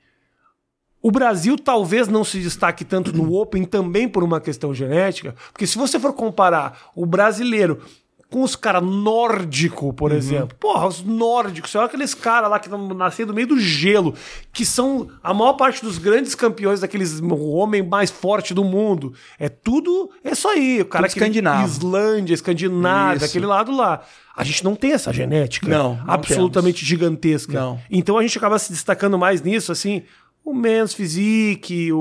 O 1.01 1.11
Brasil 1.11 1.57
talvez 1.57 2.09
não 2.09 2.25
se 2.25 2.39
destaque 2.41 2.83
tanto 2.83 3.13
no 3.15 3.33
Open 3.33 3.63
também 3.63 4.07
por 4.07 4.21
uma 4.21 4.41
questão 4.41 4.73
genética, 4.73 5.33
porque 5.53 5.65
se 5.65 5.77
você 5.77 5.97
for 5.97 6.13
comparar 6.13 6.89
o 6.93 7.05
brasileiro 7.05 7.81
com 8.29 8.43
os 8.43 8.55
caras 8.55 8.83
nórdicos, 8.83 9.93
por 9.95 10.11
exemplo, 10.11 10.55
porra, 10.59 10.87
os 10.87 11.01
nórdicos, 11.03 11.73
olha 11.73 11.87
aqueles 11.87 12.13
caras 12.13 12.49
lá 12.49 12.59
que 12.59 12.69
nasceram 12.69 13.29
no 13.29 13.33
meio 13.33 13.47
do 13.47 13.59
gelo, 13.59 14.13
que 14.53 14.63
são 14.63 15.09
a 15.23 15.33
maior 15.33 15.53
parte 15.53 15.83
dos 15.83 15.97
grandes 15.97 16.35
campeões 16.35 16.79
daqueles 16.79 17.19
o 17.19 17.49
homem 17.49 17.81
mais 17.81 18.11
forte 18.11 18.53
do 18.53 18.63
mundo. 18.63 19.13
É 19.39 19.49
tudo, 19.49 20.11
é 20.23 20.31
isso 20.31 20.47
aí, 20.47 20.81
o 20.81 20.85
cara 20.85 21.07
Tudo 21.07 21.13
que 21.13 21.19
escandinavo. 21.19 21.67
Islândia, 21.67 22.33
Escandinávia, 22.35 23.17
Isso. 23.17 23.25
aquele 23.25 23.45
lado 23.47 23.75
lá. 23.75 24.01
A 24.35 24.43
gente 24.43 24.63
não 24.63 24.75
tem 24.75 24.93
essa 24.93 25.11
genética 25.11 25.67
Não, 25.67 25.95
não 25.95 26.03
absolutamente 26.07 26.85
gigantesca. 26.85 27.51
Não. 27.51 27.79
Então 27.89 28.17
a 28.17 28.21
gente 28.21 28.37
acaba 28.37 28.57
se 28.59 28.71
destacando 28.71 29.17
mais 29.17 29.41
nisso, 29.41 29.71
assim, 29.71 30.03
o 30.49 30.53
Men's 30.53 30.93
Physique, 30.93 31.91
o, 31.93 31.99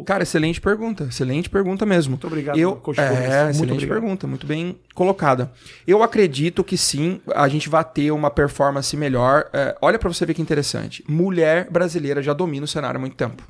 o... 0.00 0.04
Cara, 0.04 0.24
excelente 0.24 0.60
pergunta. 0.60 1.04
Excelente 1.04 1.48
pergunta 1.48 1.86
mesmo. 1.86 2.10
Muito 2.10 2.26
obrigado, 2.26 2.58
Eu, 2.58 2.74
Coach 2.76 2.98
é, 3.00 3.04
Muito 3.08 3.22
excelente 3.22 3.72
obrigado. 3.72 3.88
pergunta. 3.88 4.26
Muito 4.26 4.46
bem 4.46 4.76
colocada. 4.92 5.52
Eu 5.86 6.02
acredito 6.02 6.64
que 6.64 6.76
sim, 6.76 7.20
a 7.32 7.46
gente 7.48 7.68
vai 7.68 7.84
ter 7.84 8.10
uma 8.10 8.30
performance 8.30 8.96
melhor. 8.96 9.48
É, 9.52 9.76
olha 9.80 9.98
pra 9.98 10.08
você 10.08 10.26
ver 10.26 10.34
que 10.34 10.42
interessante. 10.42 11.04
Mulher 11.08 11.68
brasileira 11.70 12.20
já 12.20 12.32
domina 12.32 12.64
o 12.64 12.68
cenário 12.68 12.98
há 12.98 13.00
muito 13.00 13.14
tempo. 13.14 13.42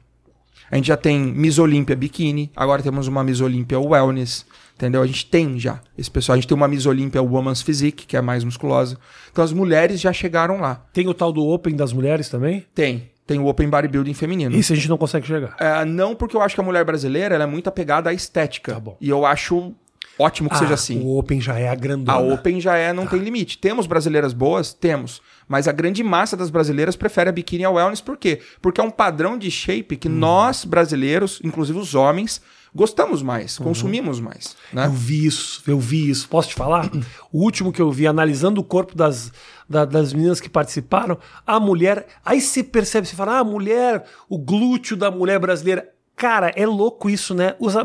A 0.70 0.76
gente 0.76 0.86
já 0.86 0.96
tem 0.96 1.18
Miss 1.18 1.58
Olímpia 1.58 1.96
Bikini, 1.96 2.52
agora 2.54 2.80
temos 2.82 3.08
uma 3.08 3.24
Miss 3.24 3.40
Olímpia 3.40 3.80
Wellness, 3.80 4.46
entendeu? 4.76 5.02
A 5.02 5.06
gente 5.06 5.26
tem 5.26 5.58
já 5.58 5.80
esse 5.98 6.08
pessoal. 6.08 6.34
A 6.34 6.36
gente 6.36 6.46
tem 6.46 6.56
uma 6.56 6.68
Miss 6.68 6.86
Olímpia 6.86 7.20
Woman's 7.20 7.60
Physique, 7.60 8.06
que 8.06 8.16
é 8.16 8.20
mais 8.20 8.44
musculosa. 8.44 8.96
Então 9.32 9.42
as 9.42 9.52
mulheres 9.52 10.00
já 10.00 10.12
chegaram 10.12 10.60
lá. 10.60 10.86
Tem 10.92 11.08
o 11.08 11.14
tal 11.14 11.32
do 11.32 11.44
Open 11.44 11.74
das 11.74 11.92
mulheres 11.92 12.28
também? 12.28 12.66
Tem. 12.72 13.10
Tem 13.30 13.38
o 13.38 13.46
Open 13.46 13.70
Bodybuilding 13.70 14.12
feminino. 14.12 14.56
Isso 14.56 14.72
a 14.72 14.76
gente 14.76 14.88
não 14.88 14.98
consegue 14.98 15.24
chegar. 15.24 15.54
É, 15.60 15.84
não 15.84 16.16
porque 16.16 16.36
eu 16.36 16.42
acho 16.42 16.56
que 16.56 16.60
a 16.60 16.64
mulher 16.64 16.84
brasileira 16.84 17.32
ela 17.32 17.44
é 17.44 17.46
muito 17.46 17.68
apegada 17.68 18.10
à 18.10 18.12
estética. 18.12 18.80
Tá. 18.80 18.90
E 19.00 19.08
eu 19.08 19.24
acho 19.24 19.72
ótimo 20.18 20.50
que 20.50 20.58
seja 20.58 20.74
assim. 20.74 21.00
O 21.00 21.16
Open 21.16 21.40
já 21.40 21.56
é 21.56 21.68
a 21.68 21.74
grandona. 21.76 22.18
A 22.18 22.20
Open 22.20 22.60
já 22.60 22.76
é, 22.76 22.92
não 22.92 23.06
tem 23.06 23.20
limite. 23.20 23.56
Temos 23.56 23.86
brasileiras 23.86 24.32
boas? 24.32 24.74
Temos. 24.74 25.22
Mas 25.46 25.68
a 25.68 25.72
grande 25.72 26.02
massa 26.02 26.36
das 26.36 26.50
brasileiras 26.50 26.96
prefere 26.96 27.30
a 27.30 27.32
biquíni 27.32 27.62
ao 27.62 27.74
wellness. 27.74 28.00
Por 28.00 28.16
quê? 28.16 28.40
Porque 28.60 28.80
é 28.80 28.84
um 28.84 28.90
padrão 28.90 29.38
de 29.38 29.48
shape 29.48 29.96
que 29.96 30.08
nós, 30.08 30.64
brasileiros, 30.64 31.40
inclusive 31.44 31.78
os 31.78 31.94
homens, 31.94 32.42
gostamos 32.74 33.22
mais, 33.22 33.58
consumimos 33.58 34.20
mais. 34.20 34.56
Né? 34.72 34.86
Eu 34.86 34.92
vi 34.92 35.26
isso, 35.26 35.62
eu 35.66 35.78
vi 35.78 36.10
isso. 36.10 36.28
Posso 36.28 36.48
te 36.48 36.54
falar? 36.54 36.90
O 37.32 37.44
último 37.44 37.72
que 37.72 37.80
eu 37.80 37.92
vi, 37.92 38.08
analisando 38.08 38.60
o 38.60 38.64
corpo 38.64 38.96
das, 38.96 39.32
da- 39.70 39.84
das 39.84 40.12
meninas 40.12 40.40
que 40.40 40.48
participaram, 40.50 41.16
a 41.46 41.60
mulher. 41.60 42.06
Aí 42.24 42.40
você 42.40 42.62
percebe, 42.64 43.06
você 43.06 43.14
fala, 43.14 43.36
ah, 43.36 43.38
a 43.38 43.44
mulher, 43.44 44.04
o 44.28 44.36
glúteo 44.36 44.96
da 44.96 45.10
mulher 45.10 45.38
brasileira. 45.38 45.88
Cara, 46.16 46.52
é 46.54 46.66
louco 46.66 47.08
isso, 47.08 47.34
né? 47.34 47.54
Os 47.58 47.74
o- 47.74 47.80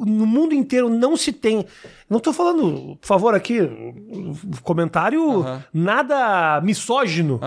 o- 0.00 0.04
no 0.04 0.26
mundo 0.26 0.54
inteiro 0.54 0.90
não 0.90 1.16
se 1.16 1.32
tem. 1.32 1.64
Não 2.10 2.20
tô 2.20 2.30
falando, 2.30 2.96
por 3.00 3.06
favor, 3.06 3.34
aqui, 3.34 3.58
comentário 4.62 5.44
nada 5.72 6.60
misógino. 6.60 7.38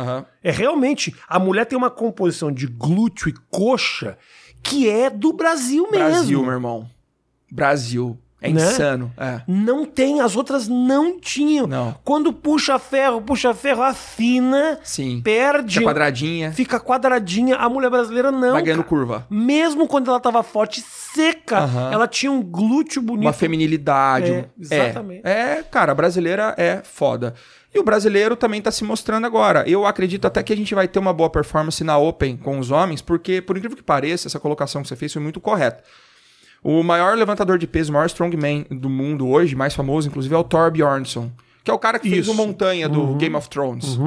É 0.41 0.49
realmente, 0.49 1.15
a 1.27 1.37
mulher 1.37 1.65
tem 1.65 1.77
uma 1.77 1.91
composição 1.91 2.51
de 2.51 2.65
glúteo 2.67 3.29
e 3.29 3.33
coxa 3.51 4.17
que 4.63 4.89
é 4.89 5.09
do 5.09 5.33
Brasil 5.33 5.83
mesmo. 5.91 6.09
Brasil, 6.09 6.41
meu 6.41 6.51
irmão. 6.53 6.89
Brasil. 7.51 8.17
É 8.43 8.49
Né? 8.51 8.61
insano. 8.61 9.11
É. 9.17 9.41
Não 9.47 9.85
tem, 9.85 10.19
as 10.19 10.35
outras 10.35 10.67
não 10.67 11.19
tinham. 11.19 11.65
Não. 11.65 11.95
Quando 12.03 12.33
puxa 12.33 12.77
ferro, 12.77 13.21
puxa 13.21 13.53
ferro, 13.53 13.81
afina, 13.81 14.77
Sim. 14.83 15.21
perde, 15.23 15.75
Fica 15.79 15.85
quadradinha, 15.89 16.51
fica 16.51 16.79
quadradinha. 16.79 17.55
A 17.55 17.69
mulher 17.69 17.89
brasileira 17.89 18.31
não. 18.31 18.51
vai 18.51 18.61
ganhando 18.61 18.83
curva. 18.83 19.25
Mesmo 19.29 19.87
quando 19.87 20.09
ela 20.09 20.19
tava 20.19 20.43
forte, 20.43 20.81
seca, 20.81 21.69
ela 21.91 22.07
tinha 22.07 22.31
um 22.31 22.41
glúteo 22.43 23.01
bonito. 23.01 23.25
Uma 23.25 23.33
feminilidade. 23.33 24.31
É, 24.31 24.37
um- 24.39 24.45
exatamente. 24.61 25.21
É, 25.23 25.31
é, 25.59 25.63
cara, 25.63 25.91
a 25.93 25.95
brasileira 25.95 26.53
é 26.57 26.81
foda. 26.83 27.33
E 27.73 27.79
o 27.79 27.83
brasileiro 27.83 28.35
também 28.35 28.61
tá 28.61 28.69
se 28.71 28.83
mostrando 28.83 29.25
agora. 29.25 29.63
Eu 29.67 29.85
acredito 29.85 30.25
até 30.27 30.43
que 30.43 30.53
a 30.53 30.55
gente 30.57 30.75
vai 30.75 30.87
ter 30.87 30.99
uma 30.99 31.11
boa 31.13 31.29
performance 31.29 31.83
na 31.83 31.97
Open 31.97 32.37
com 32.37 32.59
os 32.59 32.69
homens, 32.69 33.01
porque, 33.01 33.41
por 33.41 33.57
incrível 33.57 33.75
que 33.75 33.81
pareça, 33.81 34.27
essa 34.27 34.39
colocação 34.39 34.81
que 34.83 34.87
você 34.87 34.95
fez 34.95 35.11
foi 35.11 35.21
muito 35.21 35.39
correta. 35.41 35.81
O 36.63 36.81
maior 36.81 37.17
levantador 37.17 37.57
de 37.57 37.67
peso, 37.67 37.91
o 37.91 37.93
maior 37.93 38.05
strongman 38.05 38.65
do 38.71 38.89
mundo 38.89 39.27
hoje, 39.27 39.55
mais 39.55 39.73
famoso, 39.73 40.07
inclusive, 40.07 40.33
é 40.33 40.37
o 40.37 40.43
Thor 40.43 40.71
Bjornsson. 40.71 41.29
Que 41.63 41.69
é 41.69 41.73
o 41.73 41.79
cara 41.79 41.99
que 41.99 42.09
fez 42.09 42.25
Isso. 42.25 42.31
o 42.31 42.35
Montanha 42.35 42.87
do 42.87 43.15
Game 43.15 43.35
of 43.35 43.49
Thrones. 43.49 43.97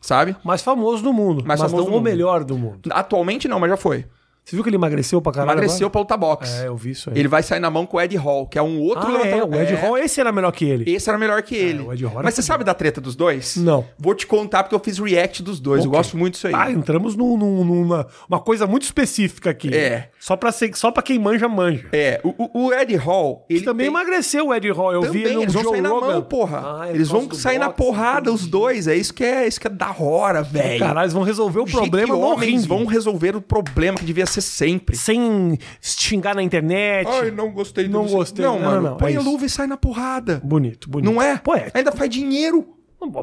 Sabe? 0.00 0.36
Mais 0.44 0.62
famoso 0.62 1.02
do 1.02 1.12
mundo. 1.12 1.44
Mais 1.46 1.60
mas 1.60 1.70
famoso 1.70 1.90
não 1.90 1.98
o 1.98 2.00
melhor 2.00 2.44
do 2.44 2.58
mundo. 2.58 2.90
Atualmente 2.90 3.46
não, 3.46 3.60
mas 3.60 3.70
já 3.70 3.76
foi. 3.76 4.04
Você 4.44 4.56
viu 4.56 4.62
que 4.64 4.68
ele 4.68 4.76
emagreceu 4.76 5.22
pra 5.22 5.30
caralho? 5.32 5.52
Emagreceu 5.52 5.88
pra 5.88 6.00
lutar 6.00 6.18
boxe. 6.18 6.50
agora? 6.50 6.64
É, 6.64 6.68
eu 6.68 6.76
vi 6.76 6.90
isso 6.90 7.08
aí. 7.10 7.18
Ele 7.18 7.28
vai 7.28 7.42
sair 7.44 7.60
na 7.60 7.70
mão 7.70 7.86
com 7.86 7.96
o 7.96 8.00
Ed 8.00 8.16
Hall, 8.16 8.46
que 8.48 8.58
é 8.58 8.62
um 8.62 8.80
outro 8.80 9.06
Ah, 9.16 9.26
é, 9.26 9.42
o 9.44 9.54
Ed 9.54 9.72
É. 9.72 9.76
Hall, 9.76 9.96
esse 9.96 10.20
era 10.20 10.32
melhor 10.32 10.50
que 10.50 10.64
ele. 10.64 10.92
Esse 10.92 11.08
era 11.08 11.16
melhor 11.16 11.40
que 11.42 11.54
ele. 11.54 11.80
o 11.82 11.92
Ed 11.92 12.04
Hall 12.04 12.22
Mas 12.24 12.34
você 12.34 12.42
sabe 12.42 12.64
da 12.64 12.74
treta 12.74 13.00
dos 13.00 13.14
dois? 13.14 13.56
Não. 13.56 13.84
Vou 13.96 14.14
te 14.16 14.26
contar 14.26 14.64
porque 14.64 14.74
eu 14.74 14.80
fiz 14.80 14.98
react 14.98 15.42
dos 15.44 15.60
dois. 15.60 15.84
Eu 15.84 15.90
Ok. 15.90 15.98
gosto 15.98 16.16
muito 16.18 16.34
disso 16.34 16.48
aí. 16.48 16.54
Ah, 16.56 16.70
entramos 16.70 17.14
num- 17.14 17.36
num- 17.36 17.64
numa 17.64 18.06
uma 18.28 18.40
coisa 18.40 18.66
muito 18.66 18.82
específica 18.82 19.50
aqui. 19.50 19.72
É. 19.72 20.08
Só 20.18 20.34
pra, 20.36 20.50
ser, 20.50 20.76
só 20.76 20.90
pra 20.90 21.02
quem 21.04 21.18
manja, 21.20 21.48
manja. 21.48 21.86
É, 21.92 22.20
o, 22.24 22.66
o- 22.66 22.72
Ed 22.74 22.94
Hall, 22.96 23.46
ele 23.48 23.60
Ele 23.60 23.64
também 23.64 23.86
tem... 23.86 23.94
emagreceu 23.94 24.48
o 24.48 24.54
Ed 24.54 24.68
Hall. 24.72 24.92
Eu 24.92 25.00
Também, 25.02 25.22
vi 25.24 25.32
no 25.34 25.42
eles 25.42 25.52
vão 25.54 25.62
Joe 25.62 25.72
sair 25.72 25.80
na 25.82 25.88
Rogan. 25.88 26.06
mão, 26.08 26.22
porra. 26.22 26.78
Ah, 26.80 26.88
é 26.88 26.90
eles 26.94 27.08
vão 27.08 27.30
sair 27.32 27.58
na 27.58 27.66
boxe, 27.66 27.76
porrada, 27.78 28.32
os 28.32 28.46
dois. 28.46 28.88
É 28.88 28.96
isso 28.96 29.14
que 29.14 29.22
é, 29.24 29.46
isso 29.46 29.60
que 29.60 29.68
é 29.68 29.70
da 29.70 29.94
hora, 29.96 30.42
velho. 30.42 30.80
Caralho, 30.80 31.04
eles 31.04 31.12
vão 31.12 31.22
resolver 31.22 31.60
o 31.60 31.64
problema 31.64 32.16
no 32.16 32.34
ringue. 32.34 32.66
vão 32.66 32.84
resolver 32.86 33.36
o 33.36 33.40
problema 33.40 33.98
que 33.98 34.04
devia 34.04 34.26
ser 34.32 34.40
sempre. 34.42 34.96
Sem 34.96 35.58
xingar 35.80 36.34
na 36.34 36.42
internet. 36.42 37.08
Ai, 37.08 37.30
não 37.30 37.50
gostei. 37.50 37.88
Não 37.88 38.06
gostei. 38.06 38.44
Não, 38.44 38.58
Não, 38.58 38.64
mano, 38.64 38.82
não, 38.82 38.90
não, 38.92 38.96
põe 38.96 39.12
é 39.12 39.16
a 39.16 39.20
isso. 39.20 39.28
luva 39.30 39.44
e 39.46 39.48
sai 39.48 39.66
na 39.66 39.76
porrada. 39.76 40.40
Bonito, 40.44 40.88
bonito. 40.88 41.10
Não 41.12 41.20
é? 41.20 41.36
Poético. 41.38 41.76
Ainda 41.78 41.92
faz 41.92 42.10
dinheiro. 42.10 42.66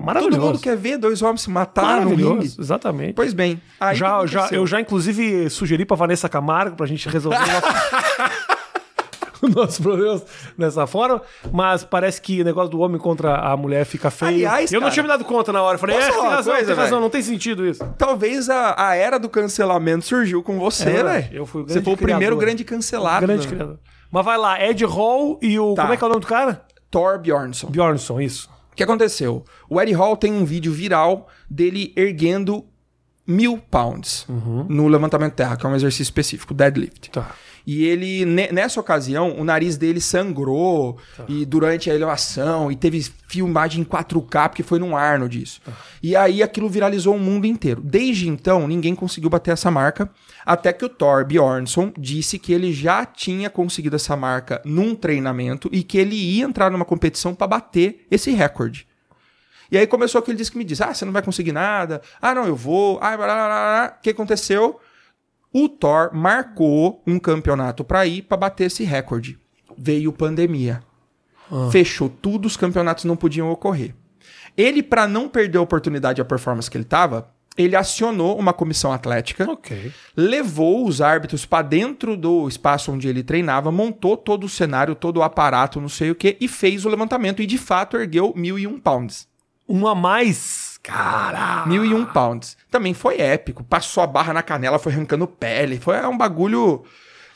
Maravilhoso. 0.02 0.38
Todo 0.41 0.45
mundo 0.48 0.60
quer 0.60 0.76
ver 0.76 0.98
dois 0.98 1.22
homens 1.22 1.39
se 1.43 1.50
matar 1.50 2.02
no 2.02 2.04
Maravilhoso, 2.10 2.41
ringue. 2.41 2.56
exatamente. 2.60 3.13
Pois 3.13 3.34
bem. 3.34 3.62
Aí 3.80 3.95
já, 3.95 4.26
já, 4.26 4.50
eu 4.52 4.67
já, 4.67 4.82
inclusive, 4.82 5.50
sugeri 5.50 5.86
pra 5.86 5.95
Vanessa 5.95 6.28
Camargo 6.28 6.76
pra 6.76 6.86
gente 6.86 7.08
resolver 7.08 7.39
nosso... 7.39 7.67
o 9.41 9.47
nosso 9.49 9.82
problema 9.82 10.21
nessa 10.58 10.86
forma, 10.88 11.21
mas 11.52 11.84
parece 11.84 12.21
que 12.21 12.41
o 12.41 12.45
negócio 12.45 12.69
do 12.69 12.80
homem 12.80 12.99
contra 12.99 13.36
a 13.36 13.56
mulher 13.58 13.86
fica 13.86 14.10
feio. 14.10 14.32
Aliás, 14.32 14.71
eu 14.71 14.80
não 14.80 14.86
cara, 14.86 14.93
tinha 14.93 15.04
me 15.04 15.10
dado 15.10 15.25
conta 15.25 15.52
na 15.52 15.62
hora. 15.62 15.75
Eu 15.75 15.80
falei, 15.80 15.95
é, 15.95 15.99
tem 15.99 16.21
razão, 16.21 16.54
coisa, 16.54 16.67
tem 16.67 16.75
razão, 16.75 17.02
não 17.02 17.10
tem 17.10 17.21
sentido 17.21 17.65
isso. 17.65 17.84
Talvez 17.97 18.49
a, 18.49 18.75
a 18.89 18.95
era 18.95 19.17
do 19.17 19.30
cancelamento 19.30 20.06
surgiu 20.06 20.43
com 20.43 20.60
você, 20.60 20.84
É 20.84 20.93
verdade. 20.93 21.28
velho. 21.28 21.38
Eu 21.38 21.45
fui 21.45 21.63
o 21.63 21.67
Você 21.67 21.82
foi 21.82 21.93
o 21.93 21.97
primeiro 21.97 22.38
grande 22.38 22.63
cancelado. 22.63 23.25
Grande 23.25 23.47
né? 23.47 23.54
criador. 23.54 23.80
Mas 24.12 24.25
vai 24.25 24.38
lá, 24.38 24.63
Ed 24.63 24.84
Hall 24.86 25.39
e 25.41 25.60
o. 25.60 25.73
Tá. 25.73 25.84
Como 25.84 25.93
é 25.93 25.97
que 25.97 26.04
é 26.04 26.08
o 26.08 26.10
nome 26.10 26.21
do 26.21 26.28
cara? 26.28 26.65
Thor 26.89 27.19
Bjornsson. 27.19 27.67
Bjornsson, 27.67 28.19
isso. 28.19 28.49
O 28.71 28.75
que 28.75 28.84
aconteceu? 28.84 29.43
O 29.69 29.80
Eddie 29.80 29.93
Hall 29.93 30.15
tem 30.15 30.32
um 30.34 30.45
vídeo 30.45 30.71
viral 30.71 31.28
dele 31.49 31.93
erguendo 31.95 32.65
mil 33.28 33.60
pounds 33.69 34.25
no 34.67 34.88
levantamento 34.88 35.32
de 35.32 35.36
terra, 35.38 35.56
que 35.56 35.65
é 35.65 35.69
um 35.69 35.75
exercício 35.75 36.04
específico, 36.04 36.54
deadlift. 36.54 37.12
Tá. 37.12 37.30
E 37.65 37.86
ele, 37.86 38.26
ne- 38.26 38.52
nessa 38.52 38.80
ocasião, 38.80 39.36
o 39.38 39.43
nariz 39.43 39.78
dele 39.78 40.02
sangrou 40.02 40.98
e 41.28 41.45
durante 41.45 41.89
a 41.89 41.95
elevação, 41.95 42.72
e 42.72 42.76
teve 42.76 43.02
filmagem 43.28 43.82
em 43.82 43.86
4K, 43.86 44.50
porque 44.50 44.63
foi 44.63 44.80
num 44.80 44.95
Arnold 44.98 45.41
isso. 45.41 45.62
E 46.02 46.15
aí 46.15 46.41
aquilo 46.41 46.67
viralizou 46.69 47.15
o 47.15 47.19
mundo 47.19 47.45
inteiro. 47.45 47.82
Desde 47.84 48.28
então, 48.28 48.67
ninguém 48.67 48.95
conseguiu 48.95 49.30
bater 49.30 49.52
essa 49.52 49.69
marca, 49.69 50.10
até 50.45 50.74
que 50.74 50.84
o 50.86 50.89
Thor 50.89 51.26
Bjornsson 51.26 51.91
disse 51.98 52.39
que 52.39 52.52
ele 52.54 52.74
já 52.74 53.06
tinha 53.06 53.50
conseguido 53.50 53.95
essa 53.95 54.15
marca 54.15 54.62
num 54.65 54.95
treinamento 54.95 55.69
e 55.72 55.84
que 55.84 55.98
ele 55.98 56.15
ia 56.15 56.45
entrar 56.45 56.72
numa 56.72 56.86
competição 56.86 57.36
para 57.36 57.48
bater 57.48 58.08
esse 58.10 58.32
recorde. 58.32 58.88
E 59.72 59.78
aí 59.78 59.86
começou 59.86 60.17
aquele 60.17 60.38
disco 60.38 60.54
que 60.54 60.58
me 60.58 60.63
diz: 60.63 60.82
ah, 60.82 60.93
você 60.93 61.06
não 61.06 61.13
vai 61.13 61.22
conseguir 61.22 61.52
nada, 61.52 62.02
ah, 62.19 62.34
não, 62.34 62.45
eu 62.48 62.56
vou, 62.56 62.98
ah, 63.02 63.15
blá, 63.15 63.26
blá, 63.26 63.36
blá. 63.36 63.95
o 64.00 64.02
que 64.02 64.10
aconteceu? 64.10 64.80
O 65.54 65.68
Thor 65.68 66.12
marcou 66.14 67.02
um 67.08 67.18
campeonato 67.20 67.84
pra 67.84 68.06
ir 68.06 68.22
pra 68.24 68.38
bater 68.38 68.66
esse 68.66 68.84
recorde. 68.84 69.38
Veio 69.78 70.14
pandemia. 70.14 70.82
Fechou 71.72 72.10
tudo, 72.10 72.46
os 72.46 72.56
campeonatos 72.56 73.06
não 73.06 73.16
podiam 73.16 73.50
ocorrer. 73.50 73.96
Ele, 74.56 74.84
pra 74.84 75.08
não 75.08 75.28
perder 75.28 75.58
a 75.58 75.62
oportunidade 75.62 76.20
e 76.20 76.22
a 76.22 76.26
performance 76.26 76.70
que 76.70 76.78
ele 76.78 76.84
tava, 76.84 77.32
ele 77.58 77.76
acionou 77.76 78.38
uma 78.38 78.54
comissão 78.54 78.94
atlética 78.94 79.50
Ok. 79.50 79.92
levou 80.16 80.86
os 80.88 81.02
árbitros 81.02 81.46
para 81.46 81.64
dentro 81.64 82.16
do 82.16 82.48
espaço 82.48 82.92
onde 82.92 83.08
ele 83.08 83.24
treinava, 83.24 83.72
montou 83.72 84.16
todo 84.16 84.44
o 84.46 84.50
cenário, 84.50 84.94
todo 84.96 85.18
o 85.18 85.24
aparato, 85.24 85.82
não 85.82 85.90
sei 85.90 86.12
o 86.12 86.16
que, 86.16 86.38
e 86.40 86.48
fez 86.48 86.86
o 86.86 86.90
levantamento. 86.90 87.42
E 87.42 87.48
de 87.48 87.58
fato 87.58 87.98
ergueu 87.98 88.34
1.001 88.34 88.80
pounds. 88.80 89.28
Um 89.68 89.88
a 89.88 89.96
mais. 89.96 90.69
Caralho. 90.84 91.72
1.001 91.72 92.12
pounds. 92.13 92.58
Também 92.72 92.94
foi 92.94 93.20
épico. 93.20 93.63
Passou 93.63 94.02
a 94.04 94.08
barra 94.08 94.34
na 94.34 94.42
canela, 94.42 94.80
foi 94.80 94.92
arrancando 94.94 95.28
pele. 95.28 95.80
Foi 95.80 95.96
um 96.06 96.18
bagulho 96.18 96.84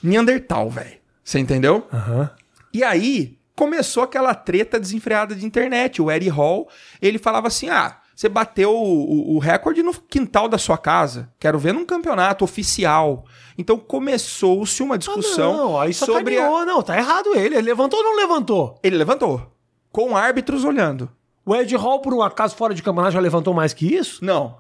Neandertal, 0.01 0.69
velho. 0.69 0.97
Você 1.23 1.39
entendeu? 1.39 1.87
Aham. 1.93 2.29
E 2.73 2.83
aí 2.83 3.37
começou 3.55 4.03
aquela 4.03 4.33
treta 4.33 4.79
desenfreada 4.79 5.35
de 5.35 5.45
internet. 5.45 6.01
O 6.01 6.11
Eddie 6.11 6.29
Hall, 6.29 6.67
ele 7.01 7.17
falava 7.19 7.47
assim: 7.47 7.69
ah, 7.69 7.97
você 8.15 8.27
bateu 8.27 8.71
o, 8.71 9.33
o- 9.33 9.35
o 9.35 9.39
recorde 9.39 9.83
no 9.83 9.93
quintal 9.93 10.47
da 10.49 10.57
sua 10.57 10.77
casa. 10.77 11.29
Quero 11.39 11.59
ver 11.59 11.73
num 11.73 11.85
campeonato 11.85 12.43
oficial. 12.43 13.25
Então 13.57 13.77
começou-se 13.77 14.81
uma 14.81 14.97
discussão 14.97 15.53
Ah, 15.53 15.57
não, 15.57 15.79
aí 15.79 15.93
sobre. 15.93 16.37
a- 16.37 16.41
sacaneou. 16.41 16.65
Não, 16.65 16.81
tá 16.81 16.97
errado 16.97 17.29
ele. 17.35 17.55
Ele 17.55 17.61
levantou 17.61 17.99
ou 17.99 18.05
não 18.05 18.15
levantou? 18.17 18.79
Ele 18.83 18.97
levantou. 18.97 19.49
Com 19.91 20.17
árbitros 20.17 20.65
olhando. 20.65 21.09
O 21.45 21.55
Ed 21.55 21.75
Hall, 21.75 21.99
por 21.99 22.13
um 22.13 22.21
acaso, 22.21 22.55
fora 22.55 22.73
de 22.73 22.81
campeonato, 22.83 23.13
já 23.13 23.19
levantou 23.19 23.53
mais 23.53 23.73
que 23.73 23.85
isso? 23.93 24.23
Não. 24.23 24.57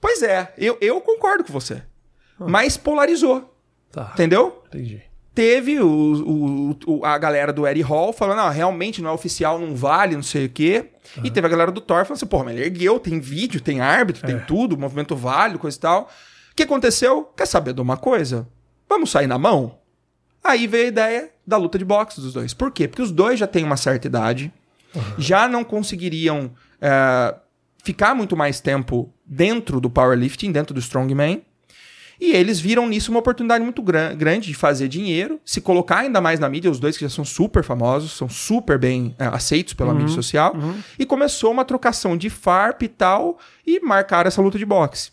Pois 0.00 0.22
é, 0.22 0.52
eu, 0.58 0.76
eu 0.80 1.00
concordo 1.00 1.44
com 1.44 1.52
você. 1.52 1.82
Mas 2.38 2.76
polarizou. 2.76 3.54
Tá, 3.92 4.10
Entendeu? 4.14 4.62
entendi. 4.68 5.02
teve 5.34 5.78
o, 5.80 5.86
o- 5.86 6.76
o- 6.98 7.04
a 7.06 7.16
galera 7.18 7.52
do 7.52 7.66
Eddie 7.66 7.82
Hall 7.82 8.12
falando, 8.12 8.40
ah, 8.40 8.50
realmente 8.50 9.00
não 9.02 9.10
é 9.10 9.12
oficial, 9.12 9.58
não 9.58 9.74
vale, 9.76 10.14
não 10.16 10.22
sei 10.22 10.46
o 10.46 10.48
quê. 10.48 10.90
E 11.22 11.30
teve 11.30 11.46
a 11.46 11.50
galera 11.50 11.70
do 11.70 11.80
Thor 11.80 12.04
falando 12.04 12.16
assim, 12.16 12.26
porra, 12.26 12.44
mas 12.44 12.56
ele 12.56 12.64
ergueu, 12.64 12.98
tem 12.98 13.20
vídeo, 13.20 13.60
tem 13.60 13.80
árbitro, 13.80 14.26
tem 14.26 14.38
tudo, 14.40 14.76
movimento 14.78 15.14
válido, 15.14 15.58
coisa 15.58 15.76
e 15.76 15.80
tal. 15.80 16.10
O 16.50 16.54
que 16.54 16.62
aconteceu? 16.64 17.24
Quer 17.36 17.46
saber 17.46 17.72
de 17.74 17.80
uma 17.80 17.96
coisa? 17.96 18.46
Vamos 18.88 19.10
sair 19.10 19.26
na 19.26 19.38
mão? 19.38 19.78
Aí 20.42 20.66
veio 20.66 20.84
a 20.86 20.88
ideia 20.88 21.30
da 21.46 21.56
luta 21.56 21.78
de 21.78 21.84
boxe 21.84 22.20
dos 22.20 22.32
dois. 22.32 22.52
Por 22.52 22.70
quê? 22.72 22.88
Porque 22.88 23.02
os 23.02 23.10
dois 23.12 23.38
já 23.38 23.46
têm 23.46 23.62
uma 23.64 23.76
certa 23.76 24.06
idade, 24.06 24.52
já 25.18 25.48
não 25.48 25.64
conseguiriam 25.64 26.50
é, 26.80 27.34
ficar 27.82 28.14
muito 28.14 28.36
mais 28.36 28.60
tempo 28.60 29.12
dentro 29.24 29.80
do 29.80 29.88
powerlifting, 29.90 30.52
dentro 30.52 30.74
do 30.74 30.80
strongman. 30.80 31.42
E 32.20 32.32
eles 32.36 32.60
viram 32.60 32.86
nisso 32.86 33.10
uma 33.10 33.18
oportunidade 33.18 33.64
muito 33.64 33.82
gran- 33.82 34.14
grande 34.14 34.46
de 34.46 34.54
fazer 34.54 34.86
dinheiro, 34.86 35.40
se 35.44 35.60
colocar 35.60 35.98
ainda 36.00 36.20
mais 36.20 36.38
na 36.38 36.48
mídia, 36.48 36.70
os 36.70 36.78
dois 36.78 36.96
que 36.96 37.04
já 37.04 37.08
são 37.10 37.24
super 37.24 37.64
famosos, 37.64 38.12
são 38.12 38.28
super 38.28 38.78
bem 38.78 39.12
é, 39.18 39.24
aceitos 39.26 39.74
pela 39.74 39.92
mídia 39.92 40.14
social. 40.14 40.54
E 40.96 41.04
começou 41.04 41.50
uma 41.50 41.64
trocação 41.64 42.16
de 42.16 42.30
farp 42.30 42.82
e 42.82 42.88
tal, 42.88 43.38
e 43.66 43.80
marcaram 43.80 44.28
essa 44.28 44.40
luta 44.40 44.56
de 44.56 44.64
boxe. 44.64 45.10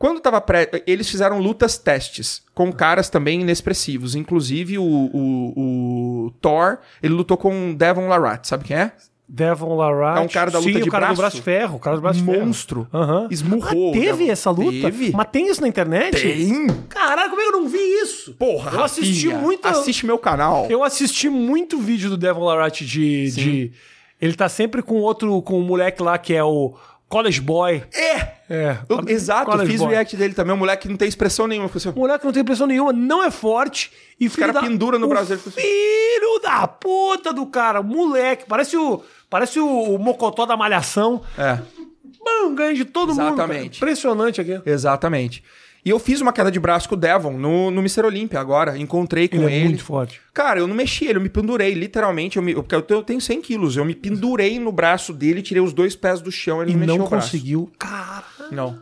Quando 0.00 0.18
tava 0.18 0.40
pré... 0.40 0.66
Eles 0.86 1.10
fizeram 1.10 1.38
lutas 1.38 1.76
testes 1.76 2.42
com 2.54 2.72
caras 2.72 3.10
também 3.10 3.42
inexpressivos. 3.42 4.14
Inclusive 4.14 4.78
o, 4.78 4.82
o, 4.82 6.24
o 6.26 6.30
Thor, 6.40 6.78
ele 7.02 7.12
lutou 7.12 7.36
com 7.36 7.72
o 7.72 7.74
Devon 7.74 8.08
Larratt, 8.08 8.48
sabe 8.48 8.64
quem 8.64 8.78
é? 8.78 8.92
Devon 9.28 9.76
Larratt. 9.76 10.18
É 10.18 10.20
um 10.22 10.26
cara 10.28 10.50
da 10.50 10.58
luta 10.58 10.72
Sim, 10.72 10.80
de 10.80 10.88
o 10.88 10.90
cara 10.90 11.06
braço. 11.08 11.16
do 11.16 11.20
braço 11.22 11.42
ferro. 11.42 11.76
O 11.76 11.78
cara 11.78 11.96
do 11.96 12.02
braço 12.02 12.18
de 12.18 12.24
ferro. 12.24 12.46
Monstro. 12.46 12.88
Aham. 12.94 13.28
Esmurrou. 13.30 13.90
Ah, 13.90 13.92
teve 13.92 14.06
Devon. 14.06 14.32
essa 14.32 14.50
luta? 14.50 14.70
Teve. 14.90 15.12
Mas 15.14 15.28
tem 15.30 15.48
isso 15.48 15.60
na 15.60 15.68
internet? 15.68 16.18
Tem. 16.18 16.66
Caralho, 16.88 17.28
como 17.28 17.42
é 17.42 17.44
que 17.44 17.50
eu 17.50 17.60
não 17.60 17.68
vi 17.68 17.78
isso? 17.78 18.32
Porra, 18.38 18.70
Eu 18.72 18.82
assisti 18.82 19.26
Rafinha, 19.28 19.42
muito- 19.44 19.68
Assiste 19.68 20.06
meu 20.06 20.18
canal. 20.18 20.66
Eu 20.70 20.82
assisti 20.82 21.28
muito 21.28 21.78
vídeo 21.78 22.08
do 22.08 22.16
Devon 22.16 22.44
Larratt 22.46 22.80
de, 22.86 23.30
de... 23.32 23.72
Ele 24.18 24.32
tá 24.34 24.48
sempre 24.48 24.82
com 24.82 24.94
outro... 24.96 25.42
Com 25.42 25.60
um 25.60 25.62
moleque 25.62 26.02
lá 26.02 26.16
que 26.16 26.34
é 26.34 26.42
o 26.42 26.74
College 27.10 27.40
Boy. 27.40 27.82
É! 27.92 28.40
É. 28.48 28.78
Eu- 28.88 29.04
exato, 29.08 29.50
College 29.50 29.70
fiz 29.70 29.80
o 29.80 29.86
react 29.86 30.16
dele 30.16 30.32
também. 30.32 30.54
Um 30.54 30.58
moleque 30.58 30.82
que 30.82 30.88
não 30.88 30.96
tem 30.96 31.06
expressão 31.08 31.46
nenhuma. 31.46 31.68
Assim, 31.74 31.88
O 31.90 31.92
moleque 31.92 32.24
não 32.24 32.32
tem 32.32 32.42
pressão 32.44 32.66
nenhuma, 32.66 32.92
não 32.92 33.22
é 33.22 33.30
forte. 33.30 33.92
E 34.18 34.28
filho 34.28 34.40
cara 34.40 34.52
da... 34.52 34.60
pendura 34.60 34.98
no 34.98 35.06
o 35.06 35.10
dele, 35.10 35.48
assim. 35.48 35.60
Filho 35.60 36.40
da 36.42 36.66
puta 36.68 37.32
do 37.32 37.44
cara. 37.46 37.82
Moleque. 37.82 38.44
Parece 38.48 38.76
o... 38.76 39.02
Parece 39.28 39.60
o, 39.60 39.66
o 39.94 39.98
mocotó 39.98 40.46
da 40.46 40.56
malhação. 40.56 41.22
É, 41.36 41.58
Bam, 42.24 42.54
ganha 42.54 42.74
de 42.74 42.84
todo 42.84 43.08
mundo. 43.08 43.18
cara. 43.18 43.30
Exatamente. 43.34 43.76
Impressionante 43.78 44.40
aqui. 44.40 44.60
exatamente. 44.66 45.42
E 45.84 45.88
eu 45.90 45.98
fiz 45.98 46.20
uma 46.20 46.32
queda 46.32 46.50
de 46.50 46.60
braço 46.60 46.88
com 46.88 46.94
o 46.94 46.98
Devon 46.98 47.32
no, 47.38 47.70
no 47.70 47.80
Mr. 47.80 48.02
Olímpia 48.04 48.38
agora. 48.38 48.76
Encontrei 48.76 49.28
com 49.28 49.36
Ele 49.36 49.44
ele. 49.46 49.56
é 49.60 49.64
muito 49.64 49.84
forte. 49.84 50.20
Cara, 50.34 50.60
eu 50.60 50.66
não 50.66 50.74
mexi 50.74 51.06
ele, 51.06 51.16
eu 51.18 51.22
me 51.22 51.28
pendurei, 51.30 51.72
literalmente. 51.72 52.36
Eu 52.36 52.42
me, 52.42 52.54
porque 52.54 52.74
eu 52.74 52.82
tenho- 52.82 52.98
eu 53.00 53.04
tenho 53.04 53.20
100 53.20 53.40
quilos. 53.40 53.76
Eu 53.76 53.84
me 53.84 53.94
pendurei 53.94 54.58
no 54.58 54.70
braço 54.72 55.12
dele, 55.14 55.40
tirei 55.40 55.62
os 55.62 55.72
dois 55.72 55.96
pés 55.96 56.20
do 56.20 56.30
chão 56.30 56.60
ele 56.62 56.72
E 56.72 56.74
não 56.74 56.80
mexeu 56.80 56.96
não 56.98 57.06
o 57.06 57.08
braço. 57.08 57.28
conseguiu. 57.30 57.70
Cara. 57.78 58.24
Não. 58.50 58.78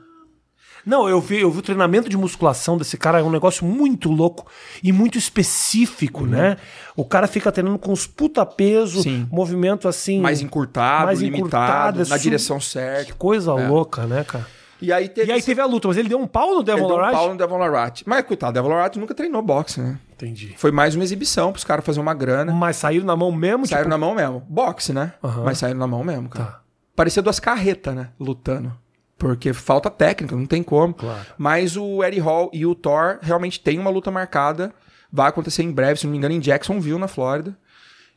Não, 0.87 1.07
eu 1.09 1.21
vi, 1.21 1.41
eu 1.41 1.51
vi 1.51 1.59
o 1.59 1.63
treinamento 1.63 2.09
de 2.09 2.17
musculação 2.17 2.79
desse 2.79 2.97
cara, 2.97 3.19
é 3.21 3.23
um 3.23 3.31
negócio 3.31 3.65
muito 3.67 4.11
louco 4.11 4.47
e 4.83 4.91
muito 4.91 5.19
específico, 5.19 6.25
né? 6.25 6.57
O 6.97 7.05
cara 7.05 7.27
fica 7.27 7.53
treinando 7.53 7.79
com 7.79 7.93
os 7.93 8.07
puta 8.07 8.47
peso, 8.47 8.97
Uhum. 8.99 9.03
Sim. 9.03 9.29
movimento 9.31 9.87
assim. 9.87 10.19
Mais 10.21 10.41
encurtado, 10.41 11.05
mais 11.07 11.21
limitado, 11.21 11.47
encurtado, 11.49 12.03
é 12.03 12.09
na 12.09 12.17
su- 12.17 12.23
direção 12.23 12.59
Que 12.59 12.65
certa. 12.65 13.13
coisa 13.15 13.53
louca, 13.53 14.07
né, 14.07 14.25
cara? 14.25 14.47
E 14.81 14.93
aí 14.93 15.09
teve, 15.09 15.29
E 15.29 15.33
aí 15.33 15.43
teve 15.43 15.61
a 15.61 15.67
luta, 15.67 15.89
mas 15.89 15.97
ele 15.97 16.09
deu 16.09 16.19
um 16.19 16.27
pau 16.27 16.55
no 16.55 16.63
Devon 16.63 16.87
deu 16.87 16.97
um 16.97 16.99
Larratt? 17.01 17.13
pau 17.15 17.29
no 17.31 17.37
Devon 17.37 17.59
Larratt. 17.59 18.03
Mas, 18.07 18.25
coitado, 18.25 18.53
Devon 18.53 18.69
Larratt 18.69 18.97
nunca 18.99 19.15
treinou 19.15 19.43
boxe, 19.43 19.81
né? 19.81 19.99
Entendi. 20.15 20.55
Foi 20.57 20.71
mais 20.71 20.95
uma 20.95 21.03
exibição 21.05 21.51
pros 21.53 21.65
caras 21.65 21.85
fazerem 21.85 22.07
uma 22.07 22.15
grana. 22.15 22.53
Mas 22.53 22.77
saíram 22.77 23.05
na 23.05 23.17
mão 23.17 23.33
mesmo? 23.33 23.67
Saíram 23.67 23.85
tipo, 23.85 23.91
na 23.91 23.99
mão 23.99 24.15
mesmo. 24.15 24.45
Boxe, 24.49 24.93
né? 24.93 25.13
Aham. 25.23 25.43
Mas 25.45 25.59
saíram 25.59 25.79
na 25.79 25.87
mão 25.87 26.05
mesmo, 26.05 26.29
cara. 26.29 26.45
Tá. 26.45 26.61
Parecia 26.95 27.23
duas 27.23 27.39
carretas, 27.41 27.95
né? 27.95 28.11
Lutando. 28.19 28.73
Porque 29.17 29.53
falta 29.53 29.91
técnica, 29.91 30.37
não 30.37 30.47
tem 30.47 30.63
como. 30.63 30.95
Claro. 30.95 31.27
Mas 31.37 31.77
o 31.77 32.05
Eddie 32.05 32.21
Hall 32.21 32.51
e 32.53 32.65
o 32.65 32.75
Thor 32.75 33.19
realmente 33.21 33.59
têm 33.61 33.79
uma 33.79 33.91
luta 33.91 34.11
marcada. 34.13 34.73
Vai 35.13 35.29
acontecer 35.29 35.63
em 35.65 35.73
breve, 35.73 35.99
se 35.99 36.07
não 36.07 36.13
me 36.13 36.19
engano, 36.19 36.35
em 36.35 36.41
Jacksonville, 36.41 36.99
na 36.99 37.09
Flórida. 37.09 37.57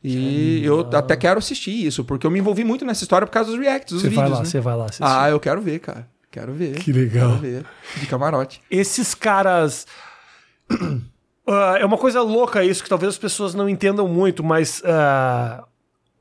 E 0.04 0.64
eu 0.64 0.80
até 0.94 1.16
quero 1.16 1.38
assistir 1.38 1.70
isso, 1.86 2.04
porque 2.04 2.26
eu 2.26 2.30
me 2.30 2.38
envolvi 2.40 2.64
muito 2.64 2.84
nessa 2.84 3.04
história 3.04 3.26
por 3.26 3.32
causa 3.32 3.50
dos 3.52 3.58
reacts, 3.60 3.92
dos 3.92 4.02
Você 4.02 4.08
vídeos. 4.08 4.28
vai 4.28 4.30
lá, 4.32 4.38
né? 4.40 4.44
você 4.44 4.60
vai 4.60 4.76
lá. 4.76 4.86
Você 4.88 4.98
Ah, 5.00 5.30
eu 5.30 5.38
quero 5.38 5.60
ver, 5.60 5.78
cara. 5.78 6.08
Quero 6.32 6.52
ver. 6.54 6.78
Que 6.80 6.90
legal. 6.92 7.28
Quero 7.38 7.40
ver. 7.42 7.64
De 8.00 8.06
camarote. 8.06 8.60
esses 8.68 9.14
caras. 9.14 9.86
Ah, 11.44 11.74
é 11.76 11.84
uma 11.84 11.98
coisa 11.98 12.22
louca 12.22 12.62
isso, 12.64 12.84
que 12.84 12.88
talvez 12.88 13.14
as 13.14 13.18
pessoas 13.18 13.52
não 13.52 13.68
entendam 13.68 14.06
muito, 14.06 14.44
mas 14.44 14.80
ah, 14.84 15.64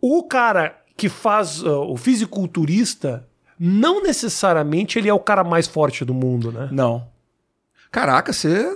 o 0.01 0.23
cara 0.23 0.75
que 0.97 1.07
faz 1.07 1.63
ah, 1.63 1.77
o 1.81 1.95
fisiculturista, 1.95 3.27
não 3.59 4.01
necessariamente 4.01 4.97
ele 4.97 5.07
é 5.07 5.13
o 5.13 5.19
cara 5.19 5.43
mais 5.43 5.67
forte 5.67 6.03
do 6.03 6.11
mundo, 6.11 6.51
né? 6.51 6.69
Não. 6.71 7.07
Caraca, 7.91 8.33
você. 8.33 8.75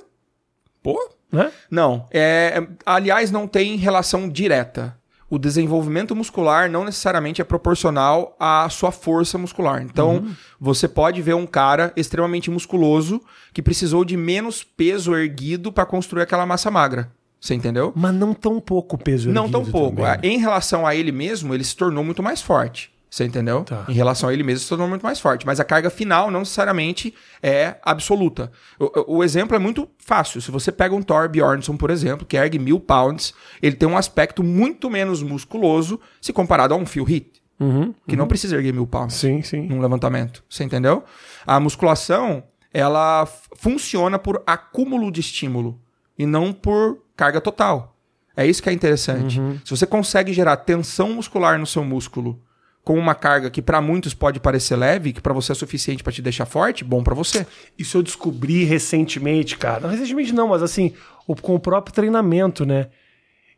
Pô, 0.84 1.10
Né? 1.32 1.52
Não. 1.70 2.08
É, 2.12 2.60
é- 2.62 2.68
aliás, 2.86 3.32
não 3.32 3.48
tem 3.48 3.76
relação 3.76 4.30
direta. 4.30 4.96
O 5.30 5.40
desenvolvimento 5.40 6.16
muscular 6.16 6.70
não 6.70 6.84
necessariamente 6.86 7.42
é 7.42 7.44
proporcional 7.44 8.36
à 8.40 8.68
sua 8.70 8.92
força 8.92 9.38
muscular. 9.38 9.82
Então, 9.82 10.26
você 10.60 10.88
pode 10.88 11.22
ver 11.22 11.34
um 11.34 11.48
cara 11.48 11.92
extremamente 11.96 12.52
musculoso 12.52 13.20
que 13.52 13.62
precisou 13.62 14.06
de 14.06 14.16
menos 14.16 14.64
peso 14.64 15.16
erguido 15.16 15.72
para 15.72 15.86
construir 15.86 16.22
aquela 16.22 16.46
massa 16.46 16.70
magra. 16.70 17.12
Você 17.42 17.54
entendeu? 17.54 17.92
Mas 17.96 18.14
não 18.14 18.34
tão 18.34 18.60
pouco 18.60 18.98
peso 18.98 19.32
Não 19.32 19.50
tão 19.50 19.62
erguido 19.62 19.78
pouco. 19.78 20.02
também? 20.02 20.32
Em 20.32 20.38
relação 20.38 20.86
a 20.86 20.96
ele 20.96 21.12
mesmo, 21.12 21.54
ele 21.54 21.64
se 21.64 21.76
tornou 21.76 22.04
muito 22.04 22.24
mais 22.24 22.42
forte. 22.42 22.92
Você 23.16 23.24
entendeu? 23.24 23.64
Tá. 23.64 23.86
Em 23.88 23.94
relação 23.94 24.28
a 24.28 24.34
ele 24.34 24.44
mesmo, 24.44 24.60
se 24.60 24.68
tornou 24.68 24.90
muito 24.90 25.02
mais 25.04 25.22
forte. 25.22 25.46
Mas 25.46 25.58
a 25.58 25.64
carga 25.64 25.90
final 25.90 26.30
não 26.30 26.40
necessariamente 26.42 27.14
é 27.42 27.76
absoluta. 27.82 28.52
O, 28.78 29.20
o- 29.20 29.24
exemplo 29.24 29.56
é 29.56 29.60
muito 29.60 29.88
fácil. 29.98 30.42
Se 30.42 30.52
você 30.52 30.70
pega 30.70 30.94
um 30.94 31.02
Thor 31.02 31.30
Bjornsson, 31.30 31.78
por 31.78 31.90
exemplo, 31.90 32.26
que 32.26 32.36
ergue 32.36 32.60
mil 32.60 32.78
pounds, 32.78 33.34
ele 33.62 33.78
tem 33.78 33.88
um 33.88 33.96
aspecto 33.98 34.44
muito 34.44 34.90
menos 34.90 35.24
musculoso 35.24 35.98
se 36.20 36.34
comparado 36.34 36.74
a 36.74 36.78
um 36.78 36.86
Phil 36.86 37.06
Heath, 37.08 37.40
Uhum. 37.58 37.96
que 38.06 38.18
não 38.18 38.28
precisa 38.28 38.58
erguer 38.58 38.74
mil 38.74 38.86
pounds 38.86 39.16
Sim, 39.16 39.42
sim. 39.42 39.62
num 39.66 39.80
levantamento. 39.80 40.44
Você 40.50 40.66
entendeu? 40.66 41.02
A 41.48 41.58
musculação, 41.58 42.44
ela 42.74 43.26
funciona 43.56 44.20
por 44.20 44.44
acúmulo 44.46 45.10
de 45.10 45.22
estímulo 45.22 45.80
e 46.20 46.26
não 46.26 46.52
por 46.52 46.98
carga 47.16 47.40
total. 47.40 47.96
É 48.36 48.46
isso 48.46 48.62
que 48.62 48.68
é 48.70 48.74
interessante. 48.74 49.40
Se 49.64 49.72
você 49.72 49.86
consegue 49.86 50.34
gerar 50.34 50.58
tensão 50.58 51.14
muscular 51.14 51.58
no 51.58 51.66
seu 51.66 51.86
músculo 51.86 52.42
com 52.86 52.98
uma 53.00 53.16
carga 53.16 53.50
que 53.50 53.64
para 53.64 53.82
muitos 53.82 54.14
pode 54.14 54.40
parecer 54.40 54.76
leve, 54.76 55.12
que 55.12 55.20
para 55.20 55.34
você 55.34 55.52
é 55.52 55.56
suficiente 55.56 56.04
para 56.04 56.14
te 56.14 56.22
deixar 56.22 56.46
forte, 56.46 56.84
bom 56.84 57.04
para 57.04 57.16
você. 57.16 57.46
Isso 57.78 57.98
eu 57.98 58.04
descobri 58.04 58.64
recentemente, 58.64 59.58
cara. 59.58 59.82
Não 59.82 59.90
recentemente 59.90 60.32
não, 60.32 60.50
mas 60.50 60.62
assim, 60.62 60.94
com 61.42 61.56
o 61.56 61.60
próprio 61.60 61.94
treinamento, 61.96 62.64
né? 62.64 62.88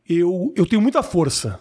Eu, 0.10 0.54
eu 0.56 0.66
tenho 0.66 0.82
muita 0.82 1.04
força. 1.04 1.60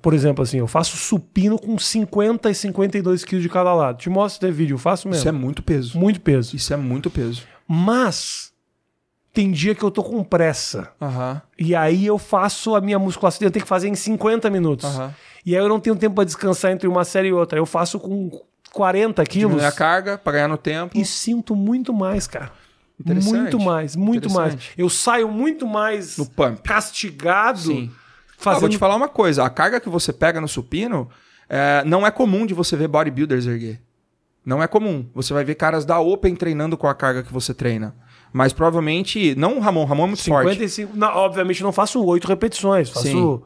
Por 0.00 0.14
exemplo, 0.14 0.42
assim, 0.42 0.56
eu 0.56 0.66
faço 0.66 0.96
supino 0.96 1.58
com 1.58 1.78
50 1.78 2.50
e 2.50 2.54
52 2.54 3.24
quilos 3.26 3.42
de 3.42 3.50
cada 3.50 3.74
lado. 3.74 3.98
Te 3.98 4.08
mostro 4.08 4.48
esse 4.48 4.56
vídeo, 4.56 4.74
eu 4.74 4.78
faço 4.78 5.06
mesmo. 5.06 5.20
Isso 5.20 5.28
é 5.28 5.32
muito 5.32 5.62
peso. 5.62 5.98
Muito 5.98 6.18
peso. 6.18 6.56
Isso 6.56 6.72
é 6.72 6.76
muito 6.78 7.10
peso. 7.10 7.42
Mas 7.68 8.54
tem 9.34 9.50
dia 9.52 9.74
que 9.74 9.82
eu 9.82 9.90
tô 9.90 10.02
com 10.02 10.24
pressa. 10.24 10.90
Aham. 10.98 11.42
E 11.58 11.74
aí 11.74 12.06
eu 12.06 12.16
faço 12.16 12.74
a 12.74 12.80
minha 12.80 12.98
musculação, 12.98 13.46
eu 13.46 13.50
tenho 13.50 13.62
que 13.62 13.68
fazer 13.68 13.88
em 13.88 13.94
50 13.94 14.48
minutos. 14.48 14.86
Aham. 14.86 15.14
E 15.44 15.56
aí 15.56 15.62
eu 15.62 15.68
não 15.68 15.80
tenho 15.80 15.96
tempo 15.96 16.14
pra 16.14 16.24
descansar 16.24 16.70
entre 16.72 16.86
uma 16.88 17.04
série 17.04 17.28
e 17.28 17.32
outra. 17.32 17.58
Eu 17.58 17.66
faço 17.66 17.98
com 17.98 18.30
40 18.72 19.24
quilos 19.24 19.50
Diminui 19.52 19.66
a 19.66 19.72
carga 19.72 20.16
pra 20.18 20.32
ganhar 20.32 20.48
no 20.48 20.56
tempo. 20.56 20.96
e 20.96 21.04
sinto 21.04 21.54
muito 21.54 21.92
mais, 21.92 22.26
cara. 22.26 22.52
Interessante. 23.00 23.34
Muito 23.36 23.60
mais, 23.60 23.96
muito 23.96 24.30
mais. 24.30 24.56
Eu 24.78 24.88
saio 24.88 25.28
muito 25.28 25.66
mais 25.66 26.16
No 26.16 26.26
pump. 26.26 26.62
castigado 26.62 27.58
Sim. 27.58 27.90
Ah, 27.92 28.34
fazendo 28.38 28.60
vou 28.60 28.68
te 28.68 28.78
falar 28.78 28.94
uma 28.96 29.08
coisa. 29.08 29.44
A 29.44 29.50
carga 29.50 29.80
que 29.80 29.88
você 29.88 30.12
pega 30.12 30.40
no 30.40 30.46
supino 30.48 31.08
é, 31.48 31.82
não 31.84 32.06
é 32.06 32.10
comum 32.10 32.46
de 32.46 32.54
você 32.54 32.76
ver 32.76 32.88
bodybuilders 32.88 33.46
erguer. 33.46 33.80
Não 34.44 34.62
é 34.62 34.66
comum. 34.66 35.06
Você 35.14 35.32
vai 35.32 35.44
ver 35.44 35.54
caras 35.54 35.84
da 35.84 36.00
Open 36.00 36.34
treinando 36.34 36.76
com 36.76 36.86
a 36.86 36.94
carga 36.94 37.22
que 37.22 37.32
você 37.32 37.52
treina. 37.54 37.94
Mas 38.32 38.52
provavelmente, 38.52 39.34
não 39.36 39.58
o 39.58 39.60
Ramon, 39.60 39.82
o 39.82 39.84
Ramon 39.84 40.04
é 40.04 40.06
muito 40.08 40.24
forte. 40.24 40.48
55. 40.50 40.96
Não, 40.96 41.08
obviamente 41.08 41.62
não 41.62 41.72
faço 41.72 42.02
oito 42.04 42.26
repetições, 42.26 42.88
faço. 42.88 43.42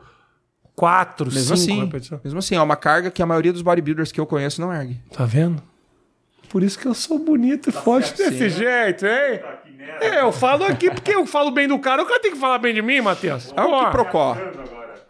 Quatro, 0.77 1.27
Mesmo 1.33 1.57
cinco 1.57 1.73
assim, 1.73 1.85
repetições. 1.87 2.21
mesmo 2.23 2.39
assim, 2.39 2.55
é 2.55 2.61
uma 2.63 2.77
carga 2.77 3.11
que 3.11 3.23
a 3.23 3.27
maioria 3.27 3.53
dos 3.53 3.63
bodybuilders 3.63 4.13
que 4.13 4.21
eu 4.21 4.27
conheço 4.27 4.61
não 4.61 4.73
ergue. 4.73 5.01
Tá 5.11 5.25
vendo? 5.25 5.61
Por 6.51 6.63
isso 6.63 6.79
que 6.79 6.87
eu 6.87 6.95
sou 6.95 7.19
bonito 7.19 7.71
e 7.71 7.73
forte 7.73 8.15
desse 8.17 8.49
jeito, 8.51 9.05
hein? 9.07 9.41
É, 10.01 10.21
eu 10.21 10.31
falo 10.31 10.65
aqui 10.65 10.91
porque 10.91 11.15
eu 11.15 11.27
falo 11.27 11.51
bem 11.51 11.67
do 11.67 11.79
cara. 11.79 12.03
O 12.03 12.07
cara 12.07 12.21
tem 12.21 12.31
que 12.33 12.39
falar 12.39 12.59
bem 12.59 12.75
de 12.75 12.83
mim, 12.83 13.01
Matheus. 13.01 13.53
É 13.57 13.63
o 13.63 13.85
que 13.87 13.91
procó. 13.91 14.37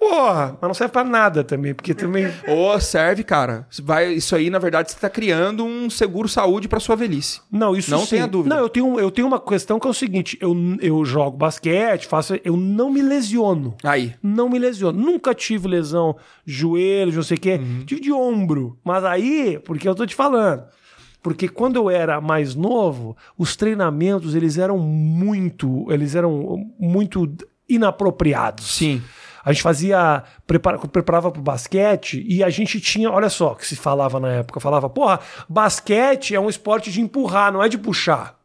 Porra, 0.09 0.59
mas 0.61 0.69
não 0.69 0.75
serve 0.75 0.93
pra 0.93 1.05
nada 1.05 1.43
também, 1.43 1.75
porque 1.75 1.95
também. 1.95 2.27
Ô, 2.49 2.79
serve, 2.81 3.25
cara. 3.25 3.67
Vai, 3.83 4.13
isso 4.15 4.35
aí, 4.35 4.51
na 4.51 4.59
verdade, 4.59 4.91
você 4.91 4.99
tá 4.99 5.11
criando 5.11 5.65
um 5.65 5.91
seguro 5.91 6.29
saúde 6.29 6.69
pra 6.69 6.81
sua 6.81 6.97
velhice. 6.97 7.41
Não, 7.51 7.75
isso 7.75 7.91
Não 7.91 8.01
sim. 8.01 8.17
tenha 8.17 8.27
dúvida. 8.27 8.55
Não, 8.55 8.63
eu 8.63 8.69
tenho, 8.69 9.01
eu 9.01 9.11
tenho 9.11 9.27
uma 9.27 9.41
questão 9.41 9.79
que 9.79 9.87
é 9.87 9.91
o 9.91 9.95
seguinte: 9.95 10.39
eu, 10.41 10.55
eu 10.81 11.05
jogo 11.05 11.37
basquete, 11.37 12.07
faço. 12.07 12.39
Eu 12.45 12.57
não 12.57 12.91
me 12.91 13.03
lesiono. 13.03 13.75
Aí. 13.83 14.15
Não 14.23 14.49
me 14.49 14.59
lesiono. 14.59 14.99
Nunca 14.99 15.35
tive 15.35 15.69
lesão, 15.69 16.17
joelho, 16.45 17.15
não 17.15 17.23
sei 17.23 17.37
o 17.37 17.41
quê. 17.41 17.61
Uhum. 17.61 17.85
Tive 17.85 18.01
de 18.01 18.13
ombro. 18.13 18.79
Mas 18.85 19.05
aí, 19.05 19.59
porque 19.65 19.89
eu 19.89 19.95
tô 19.95 20.07
te 20.07 20.15
falando. 20.15 20.65
Porque 21.23 21.49
quando 21.49 21.75
eu 21.75 21.91
era 21.91 22.21
mais 22.21 22.55
novo, 22.55 23.17
os 23.37 23.57
treinamentos, 23.57 24.37
eles 24.37 24.59
eram 24.59 24.79
muito, 24.79 25.91
eles 25.91 26.15
eram 26.15 26.71
muito 26.79 27.29
inapropriados. 27.69 28.77
Sim. 28.77 29.03
A 29.47 29.53
gente 29.53 29.63
fazia, 29.63 30.25
prepara, 30.45 30.77
preparava 30.77 31.31
pro 31.31 31.41
basquete 31.41 32.27
e 32.29 32.43
a 32.43 32.51
gente 32.51 32.81
tinha, 32.81 33.09
olha 33.09 33.31
só 33.31 33.53
o 33.53 33.55
que 33.55 33.65
se 33.65 33.77
falava 33.77 34.19
na 34.19 34.29
época, 34.29 34.59
falava, 34.59 34.91
porra, 34.91 35.21
basquete 35.49 36.35
é 36.35 36.41
um 36.41 36.49
esporte 36.49 36.91
de 36.91 37.01
empurrar, 37.01 37.53
não 37.53 37.63
é 37.63 37.69
de 37.69 37.79
puxar. 37.79 38.37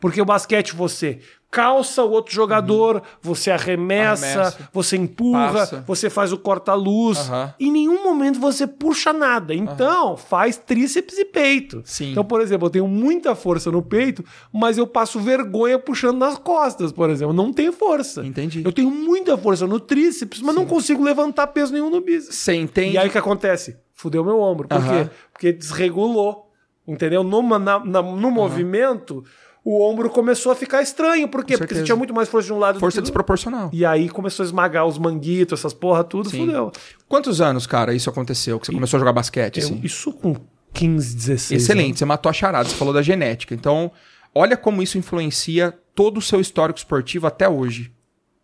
Porque 0.00 0.22
o 0.22 0.24
basquete 0.24 0.74
você 0.74 1.20
calça 1.54 2.02
o 2.02 2.10
outro 2.10 2.34
jogador, 2.34 3.00
você 3.22 3.48
arremessa, 3.48 4.26
Uhum. 4.26 4.32
Arremessa. 4.40 4.68
você 4.72 4.96
empurra, 4.96 5.52
Passa. 5.52 5.84
você 5.86 6.10
faz 6.10 6.32
o 6.32 6.36
corta-luz. 6.38 7.16
Aham. 7.18 7.54
Em 7.60 7.70
nenhum 7.70 8.02
momento 8.02 8.40
você 8.40 8.66
puxa 8.66 9.12
nada. 9.12 9.54
Então, 9.54 10.16
faz 10.16 10.56
tríceps 10.56 11.16
e 11.16 11.24
peito. 11.24 11.80
Sim. 11.84 12.10
Então, 12.10 12.24
por 12.24 12.40
exemplo, 12.40 12.66
eu 12.66 12.70
tenho 12.70 12.88
muita 12.88 13.36
força 13.36 13.70
no 13.70 13.80
peito, 13.80 14.24
mas 14.52 14.78
eu 14.78 14.86
passo 14.86 15.20
vergonha 15.20 15.78
puxando 15.78 16.18
nas 16.18 16.36
costas, 16.36 16.90
por 16.90 17.08
exemplo. 17.08 17.32
Não 17.32 17.52
tenho 17.52 17.72
força. 17.72 18.26
Entendi. 18.26 18.62
Eu 18.64 18.72
tenho 18.72 18.90
muita 18.90 19.38
força 19.38 19.64
no 19.64 19.78
tríceps, 19.78 20.40
mas 20.40 20.54
não 20.56 20.66
consigo 20.66 21.04
levantar 21.04 21.46
peso 21.46 21.72
nenhum 21.72 21.88
no 21.88 22.00
bíceps. 22.00 22.34
Você 22.36 22.54
entende? 22.54 22.94
E 22.96 22.98
aí 22.98 23.06
o 23.08 23.10
que 23.12 23.18
acontece? 23.18 23.76
Fudeu 23.94 24.24
meu 24.24 24.40
ombro. 24.40 24.66
Por 24.66 24.82
quê? 24.82 25.08
Porque 25.32 25.52
desregulou. 25.52 26.42
Entendeu? 26.86 27.22
Numa- 27.24 27.58
na- 27.58 27.82
na- 27.82 28.02
no 28.02 28.30
movimento, 28.30 29.24
o 29.64 29.82
ombro 29.82 30.10
começou 30.10 30.52
a 30.52 30.54
ficar 30.54 30.82
estranho. 30.82 31.26
Por 31.26 31.44
quê? 31.44 31.56
Porque 31.56 31.74
você 31.74 31.82
tinha 31.82 31.96
muito 31.96 32.12
mais 32.12 32.28
força 32.28 32.46
de 32.46 32.52
um 32.52 32.58
lado 32.58 32.78
Força 32.78 32.96
do 32.98 33.04
que 33.04 33.08
desproporcional. 33.08 33.70
E 33.72 33.84
aí 33.84 34.08
começou 34.10 34.42
a 34.42 34.46
esmagar 34.46 34.84
os 34.86 34.98
manguitos, 34.98 35.58
essas 35.58 35.72
porra 35.72 36.04
tudo, 36.04 36.28
Sim. 36.28 36.40
fudeu. 36.46 36.70
Quantos 37.08 37.40
anos, 37.40 37.66
cara, 37.66 37.94
isso 37.94 38.10
aconteceu? 38.10 38.60
Que 38.60 38.66
você 38.66 38.72
começou 38.72 38.98
a 38.98 39.00
jogar 39.00 39.12
basquete, 39.12 39.58
Eu- 39.60 39.64
assim? 39.66 39.80
isso 39.82 40.12
com 40.12 40.36
15, 40.72 41.14
16 41.16 41.62
Excelente, 41.62 41.98
você 41.98 42.04
matou 42.04 42.28
a 42.28 42.32
charada, 42.32 42.68
você 42.68 42.74
falou 42.74 42.92
da 42.92 43.00
genética. 43.00 43.54
Então, 43.54 43.90
olha 44.34 44.56
como 44.56 44.82
isso 44.82 44.98
influencia 44.98 45.72
todo 45.94 46.18
o 46.18 46.22
seu 46.22 46.40
histórico 46.40 46.78
esportivo 46.78 47.26
até 47.26 47.48
hoje. 47.48 47.90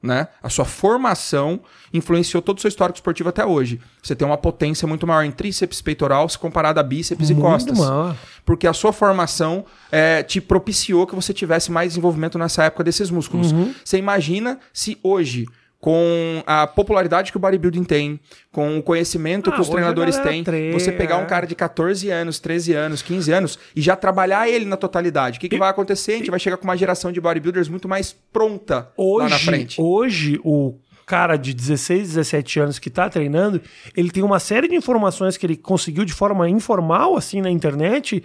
Né? 0.03 0.29
A 0.43 0.49
sua 0.49 0.65
formação 0.65 1.61
influenciou 1.93 2.41
todo 2.41 2.57
o 2.57 2.61
seu 2.61 2.69
histórico 2.69 2.97
esportivo 2.97 3.29
até 3.29 3.45
hoje. 3.45 3.79
Você 4.03 4.15
tem 4.17 4.27
uma 4.27 4.39
potência 4.39 4.89
muito 4.89 5.07
maior 5.07 5.25
em 5.25 5.31
tríceps, 5.31 5.83
peitoral, 5.83 6.27
se 6.27 6.39
comparado 6.39 6.81
a 6.81 6.83
bíceps 6.83 7.29
e 7.29 7.35
Muito 7.35 7.47
costas. 7.47 7.79
maior. 7.79 8.17
Porque 8.45 8.67
a 8.67 8.73
sua 8.73 8.95
formação 8.95 9.65
é, 9.93 10.23
te 10.23 10.41
propiciou 10.41 11.07
que 11.07 11.15
você 11.15 11.35
tivesse 11.35 11.71
mais 11.71 11.91
desenvolvimento 11.91 12.39
nessa 12.39 12.65
época 12.65 12.83
desses 12.83 13.11
músculos. 13.11 13.53
Uhum. 13.53 13.75
Você 13.85 13.99
imagina 13.99 14.59
se 14.73 14.99
hoje, 15.03 15.47
com 15.81 16.43
a 16.47 16.67
popularidade 16.67 17.31
que 17.31 17.39
o 17.39 17.41
bodybuilding 17.41 17.85
tem, 17.85 18.21
com 18.53 18.79
o 18.79 18.83
conhecimento 18.83 19.49
Ah, 19.49 19.55
que 19.55 19.61
os 19.63 19.69
treinadores 19.69 20.19
têm, 20.19 20.45
treina, 20.45 20.79
você 20.79 20.93
pegar 20.93 21.17
um 21.17 21.27
cara 21.27 21.47
de 21.47 21.55
14 21.55 22.11
anos, 22.11 22.39
13 22.39 22.75
anos, 22.75 23.01
15 23.03 23.33
anos 23.33 23.59
e 23.75 23.81
já 23.81 23.97
trabalhar 23.97 24.49
ele 24.49 24.67
na 24.67 24.77
totalidade. 24.77 25.39
O 25.39 25.41
que, 25.41 25.49
que 25.49 25.59
vai 25.59 25.71
acontecer? 25.71 26.13
A 26.13 26.17
gente 26.19 26.31
vai 26.31 26.39
chegar 26.39 26.59
com 26.59 26.65
uma 26.65 26.77
geração 26.77 27.11
de 27.11 27.21
bodybuilders 27.21 27.69
muito 27.69 27.89
mais 27.89 28.15
pronta 28.31 28.91
Hoje, 28.97 29.23
lá 29.25 29.29
na 29.31 29.39
frente. 29.39 29.81
hoje 29.81 30.39
o 30.45 30.75
cara 31.07 31.37
de 31.37 31.53
16, 31.55 32.09
17 32.09 32.61
anos 32.61 32.79
que 32.79 32.89
tá 32.91 33.09
treinando, 33.09 33.61
ele 33.97 34.11
tem 34.11 34.23
uma 34.23 34.39
série 34.39 34.69
de 34.69 34.77
informações 34.77 35.37
que 35.37 35.45
ele 35.45 35.57
conseguiu 35.57 36.05
de 36.05 36.13
forma 36.13 36.49
informal, 36.49 37.17
assim, 37.17 37.41
na 37.41 37.51
internet, 37.51 38.23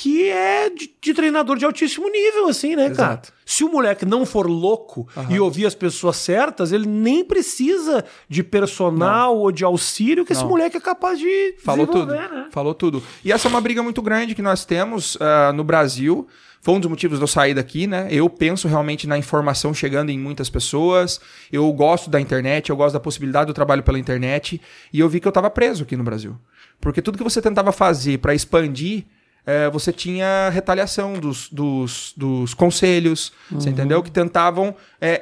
que 0.00 0.28
é 0.28 0.70
de, 0.70 0.94
de 1.02 1.12
treinador 1.12 1.58
de 1.58 1.64
altíssimo 1.64 2.08
nível, 2.08 2.46
assim, 2.46 2.76
né, 2.76 2.84
cara? 2.90 3.14
Exato. 3.14 3.32
Se 3.44 3.64
o 3.64 3.68
moleque 3.68 4.06
não 4.06 4.24
for 4.24 4.46
louco 4.46 5.08
e 5.28 5.40
ouvir 5.40 5.66
as 5.66 5.74
pessoas 5.74 6.18
certas, 6.18 6.70
ele 6.70 6.86
nem 6.86 7.24
precisa 7.24 8.04
de 8.28 8.44
personal 8.44 9.36
ou 9.36 9.50
de 9.50 9.64
auxílio 9.64 10.24
que 10.24 10.32
esse 10.32 10.42
Não. 10.42 10.50
moleque 10.50 10.76
é 10.76 10.80
capaz 10.80 11.18
de 11.18 11.56
Falou 11.64 11.84
tudo. 11.84 12.12
né? 12.12 12.46
Falou 12.52 12.74
tudo. 12.74 13.02
E 13.24 13.32
essa 13.32 13.48
é 13.48 13.50
uma 13.50 13.60
briga 13.60 13.82
muito 13.82 14.00
grande 14.00 14.36
que 14.36 14.42
nós 14.42 14.64
temos 14.64 15.18
ah, 15.20 15.52
no 15.52 15.64
Brasil. 15.64 16.28
Foi 16.60 16.74
um 16.74 16.80
dos 16.80 16.88
motivos 16.88 17.18
de 17.18 17.24
eu 17.24 17.28
sair 17.28 17.54
daqui, 17.54 17.88
né? 17.88 18.06
Eu 18.08 18.30
penso 18.30 18.68
realmente 18.68 19.04
na 19.04 19.18
informação 19.18 19.74
chegando 19.74 20.10
em 20.10 20.18
muitas 20.18 20.48
pessoas. 20.48 21.20
Eu 21.50 21.72
gosto 21.72 22.08
da 22.08 22.20
internet, 22.20 22.70
eu 22.70 22.76
gosto 22.76 22.92
da 22.92 23.00
possibilidade 23.00 23.48
do 23.48 23.54
trabalho 23.54 23.82
pela 23.82 23.98
internet. 23.98 24.60
E 24.92 25.00
eu 25.00 25.08
vi 25.08 25.18
que 25.18 25.26
eu 25.26 25.30
estava 25.30 25.50
preso 25.50 25.82
aqui 25.82 25.96
no 25.96 26.04
Brasil. 26.04 26.36
Porque 26.80 27.02
tudo 27.02 27.18
que 27.18 27.24
você 27.24 27.42
tentava 27.42 27.72
fazer 27.72 28.18
para 28.18 28.32
expandir, 28.32 29.04
eh, 29.48 29.70
você 29.70 29.90
tinha 29.92 30.50
retaliação 30.50 31.14
dos, 31.14 31.48
dos, 31.50 32.12
dos 32.16 32.52
conselhos, 32.54 33.32
você 33.50 33.70
entendeu? 33.70 34.02
Que 34.02 34.10
tentavam 34.10 34.74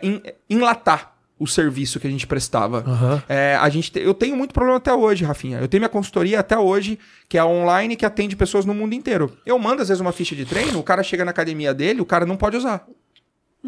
en- 0.03 0.21
enlatar 0.51 1.15
o 1.39 1.47
serviço 1.47 2.01
que 2.01 2.07
a 2.07 2.11
gente 2.11 2.27
prestava. 2.27 2.79
Aham. 2.87 3.23
É, 3.29 3.57
a 3.61 3.69
gente 3.69 3.93
te- 3.93 4.01
eu 4.01 4.15
tenho 4.15 4.35
muito 4.35 4.55
problema 4.55 4.79
até 4.79 4.93
hoje, 4.93 5.23
Rafinha. 5.25 5.59
Eu 5.59 5.69
tenho 5.69 5.83
minha 5.83 5.89
consultoria 5.89 6.41
até 6.41 6.59
hoje, 6.59 6.99
que 7.29 7.37
é 7.37 7.45
online, 7.45 7.95
que 7.95 8.07
atende 8.07 8.35
pessoas 8.35 8.65
no 8.65 8.73
mundo 8.75 8.95
inteiro. 8.95 9.37
Eu 9.45 9.59
mando, 9.59 9.83
às 9.83 9.89
vezes, 9.89 10.01
uma 10.01 10.13
ficha 10.13 10.35
de 10.35 10.45
treino, 10.47 10.79
o 10.79 10.83
cara 10.83 11.03
chega 11.03 11.25
na 11.27 11.31
academia 11.33 11.75
dele, 11.75 12.01
o 12.01 12.07
cara 12.07 12.25
não 12.25 12.37
pode 12.39 12.57
usar. 12.57 12.87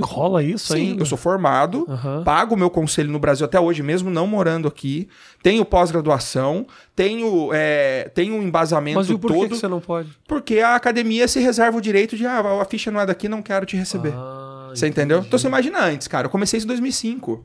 Rola 0.01 0.43
isso 0.43 0.73
Sim, 0.73 0.91
ainda? 0.91 1.03
eu 1.03 1.07
sou 1.07 1.19
formado, 1.19 1.87
Aham. 1.89 2.23
pago 2.25 2.55
o 2.55 2.59
meu 2.59 2.71
conselho 2.71 3.11
no 3.11 3.19
Brasil 3.19 3.45
até 3.45 3.59
hoje, 3.59 3.83
mesmo 3.83 4.11
não 4.11 4.27
morando 4.27 4.69
aqui. 4.69 5.09
Tenho 5.43 5.65
pós-graduação, 5.65 6.67
tenho, 6.95 7.51
é, 7.53 8.11
tenho 8.15 8.35
um 8.35 8.43
embasamento 8.43 8.99
Mas 8.99 9.11
e 9.11 9.17
porquê 9.19 9.37
todo. 9.39 9.49
que 9.51 9.57
você 9.57 9.69
não 9.69 9.81
pode? 9.81 10.11
Porque 10.27 10.61
a 10.61 10.75
academia 10.75 11.27
se 11.29 11.41
reserva 11.41 11.77
o 11.77 11.81
direito 11.81 12.17
de, 12.17 12.27
ah, 12.27 12.41
a 12.61 12.65
ficha 12.65 12.91
não 12.91 13.01
é 13.01 13.07
daqui, 13.07 13.29
não 13.29 13.43
quero 13.43 13.65
te 13.67 13.77
receber. 13.77 14.13
Ah, 14.15 14.71
Você 14.75 14.87
entendeu? 14.87 15.17
entendi. 15.19 15.29
Então 15.29 15.39
você 15.39 15.47
imagina 15.49 15.85
antes, 15.85 16.07
cara. 16.09 16.27
Eu 16.27 16.31
comecei 16.31 16.59
isso 16.59 16.67
em 16.67 16.69
2005. 16.69 17.45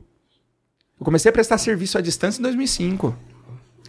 Eu 1.00 1.04
comecei 1.04 1.28
a 1.28 1.32
prestar 1.32 1.58
serviço 1.58 1.98
à 1.98 2.00
distância 2.00 2.38
em 2.38 2.42
2005. 2.42 3.16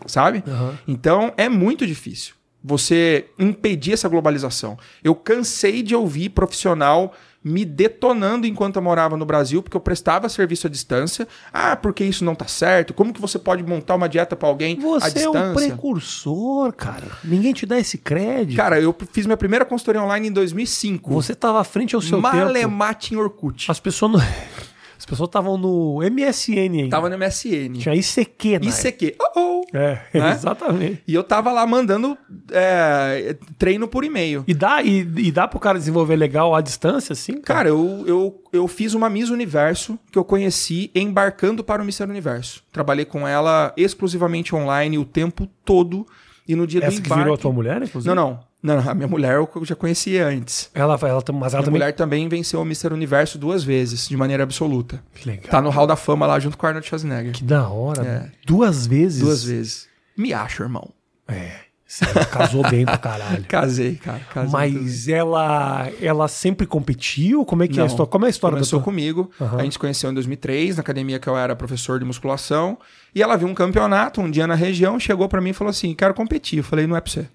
Sabe? 0.07 0.43
Aham. 0.47 0.77
Então 0.87 1.33
é 1.37 1.47
muito 1.49 1.85
difícil 1.87 2.35
você 2.63 3.27
impedir 3.37 3.93
essa 3.93 4.09
globalização. 4.09 4.77
Eu 5.03 5.13
cansei 5.15 5.83
de 5.83 5.95
ouvir 5.95 6.29
profissional 6.29 7.13
me 7.45 7.63
detonando 7.63 8.47
enquanto 8.47 8.77
eu 8.77 8.81
morava 8.81 9.15
no 9.15 9.23
Brasil, 9.23 9.61
porque 9.61 9.77
eu 9.77 9.81
prestava 9.81 10.27
serviço 10.27 10.65
à 10.65 10.69
distância. 10.69 11.27
Ah, 11.53 11.75
porque 11.75 12.03
isso 12.03 12.25
não 12.25 12.33
tá 12.33 12.47
certo? 12.47 12.91
Como 12.91 13.13
que 13.13 13.21
você 13.21 13.37
pode 13.37 13.61
montar 13.61 13.93
uma 13.93 14.09
dieta 14.09 14.35
pra 14.35 14.49
alguém 14.49 14.79
à 14.79 14.81
Você 14.81 15.05
é 15.05 15.11
distância? 15.11 15.51
um 15.51 15.53
precursor, 15.53 16.73
cara. 16.73 17.05
Ninguém 17.23 17.53
te 17.53 17.67
dá 17.67 17.77
esse 17.77 17.99
crédito. 17.99 18.57
Cara, 18.57 18.81
eu 18.81 18.95
fiz 19.11 19.27
minha 19.27 19.37
primeira 19.37 19.63
consultoria 19.63 20.01
online 20.01 20.29
em 20.29 20.31
2005. 20.31 21.11
Você 21.13 21.33
estava 21.33 21.61
à 21.61 21.63
frente 21.63 21.93
ao 21.93 22.01
seu 22.01 22.17
tempo. 22.19 22.35
Malemate 22.35 23.13
em 23.13 23.17
Orkut. 23.17 23.69
As 23.69 23.79
pessoas 23.79 24.13
não... 24.13 24.19
As 24.97 25.05
pessoas 25.05 25.27
estavam 25.27 25.57
no 25.57 25.99
MSN 25.99 26.59
ainda. 26.59 26.89
Tava 26.89 27.09
no 27.09 27.17
MSN. 27.17 27.73
Tinha 27.79 27.95
ICQ, 27.95 28.59
né? 28.59 28.67
ICQ. 28.67 29.15
Oh, 29.19 29.39
oh. 29.39 29.77
É, 29.77 29.99
Né? 30.13 30.31
exatamente. 30.35 31.03
E 31.07 31.13
eu 31.13 31.23
tava 31.23 31.51
lá 31.51 31.65
mandando 31.65 32.17
é, 32.51 33.35
treino 33.57 33.87
por 33.87 34.03
e-mail. 34.03 34.43
E 34.47 34.53
dá, 34.53 34.81
e, 34.81 34.99
e 34.99 35.31
dá 35.31 35.47
pro 35.47 35.59
cara 35.59 35.77
desenvolver 35.77 36.15
legal 36.15 36.55
à 36.55 36.61
distância, 36.61 37.13
assim, 37.13 37.33
cara? 37.41 37.59
Cara, 37.59 37.69
eu, 37.69 38.03
eu, 38.07 38.43
eu 38.53 38.67
fiz 38.67 38.93
uma 38.93 39.09
Miss 39.09 39.29
Universo 39.29 39.99
que 40.11 40.17
eu 40.17 40.23
conheci 40.23 40.91
embarcando 40.95 41.63
para 41.63 41.81
o 41.81 41.85
Mister 41.85 42.09
Universo. 42.09 42.63
Trabalhei 42.71 43.05
com 43.05 43.27
ela 43.27 43.73
exclusivamente 43.75 44.55
online 44.55 44.97
o 44.97 45.05
tempo 45.05 45.47
todo. 45.63 46.05
E 46.47 46.55
no 46.55 46.67
dia 46.67 46.79
Essa 46.79 46.97
do 46.97 47.01
que 47.01 47.07
embarque... 47.07 47.23
virou 47.23 47.35
a 47.35 47.37
tua 47.37 47.51
mulher, 47.51 47.81
inclusive? 47.81 48.13
Não, 48.13 48.29
não. 48.29 48.39
Não, 48.65 48.81
não, 48.81 48.91
a 48.91 48.93
minha 48.95 49.07
mulher 49.07 49.35
eu 49.35 49.49
já 49.63 49.75
conhecia 49.75 50.27
antes. 50.27 50.69
Ela, 50.73 50.97
ela, 51.01 51.23
mas 51.33 51.53
ela 51.53 51.61
Minha 51.61 51.63
também. 51.63 51.71
mulher 51.71 51.93
também 51.93 52.27
venceu 52.27 52.59
o 52.59 52.63
Mr. 52.65 52.91
Universo 52.91 53.37
duas 53.37 53.63
vezes, 53.63 54.07
de 54.09 54.17
maneira 54.17 54.43
absoluta. 54.43 55.03
Que 55.13 55.27
legal. 55.29 55.49
Tá 55.51 55.61
no 55.61 55.69
Hall 55.69 55.85
da 55.85 55.95
Fama 55.95 56.25
lá 56.25 56.39
junto 56.39 56.57
com 56.57 56.65
o 56.65 56.67
Arnold 56.67 56.87
Schwarzenegger. 56.87 57.31
Que 57.33 57.43
da 57.43 57.67
hora. 57.69 58.03
É. 58.03 58.31
Duas 58.45 58.87
vezes. 58.87 59.21
Duas 59.21 59.43
vezes. 59.43 59.87
Me 60.17 60.33
acho, 60.33 60.63
irmão. 60.63 60.89
É. 61.27 61.65
Você 61.87 62.03
casou 62.31 62.67
bem 62.67 62.83
pra 62.83 62.97
caralho. 62.97 63.45
Casei, 63.47 63.95
cara. 63.95 64.19
Casei 64.33 64.49
Mas 64.51 65.07
ela, 65.07 65.87
ela 66.01 66.27
sempre 66.27 66.65
competiu? 66.65 67.45
Como 67.45 67.61
é 67.63 67.67
que 67.67 67.73
é 67.79 67.83
a 67.83 67.85
Não. 67.85 67.87
história? 67.87 68.09
Como 68.11 68.25
é 68.25 68.27
a 68.27 68.31
história 68.31 68.55
Começou 68.55 68.79
da 68.79 68.83
tua... 68.83 68.91
comigo. 68.91 69.29
Aham. 69.39 69.59
A 69.59 69.63
gente 69.63 69.73
se 69.73 69.79
conheceu 69.79 70.09
em 70.09 70.13
2003, 70.15 70.77
na 70.77 70.81
academia 70.81 71.19
que 71.19 71.27
eu 71.29 71.37
era 71.37 71.55
professor 71.55 71.99
de 71.99 72.05
musculação. 72.05 72.77
E 73.13 73.21
ela 73.21 73.37
viu 73.37 73.47
um 73.47 73.53
campeonato 73.53 74.19
um 74.19 74.31
dia 74.31 74.47
na 74.47 74.55
região, 74.55 74.99
chegou 74.99 75.29
pra 75.29 75.39
mim 75.39 75.51
e 75.51 75.53
falou 75.53 75.69
assim: 75.69 75.93
quero 75.93 76.15
competir. 76.15 76.57
Eu 76.57 76.63
falei: 76.63 76.87
não 76.87 76.95
é 76.95 77.01
pra 77.01 77.11
você. 77.11 77.27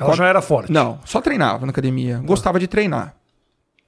Ela 0.00 0.16
já 0.16 0.26
era 0.26 0.40
forte. 0.40 0.72
Não, 0.72 0.98
só 1.04 1.20
treinava 1.20 1.66
na 1.66 1.70
academia. 1.70 2.18
Gostava 2.18 2.58
de 2.58 2.66
treinar. 2.66 3.14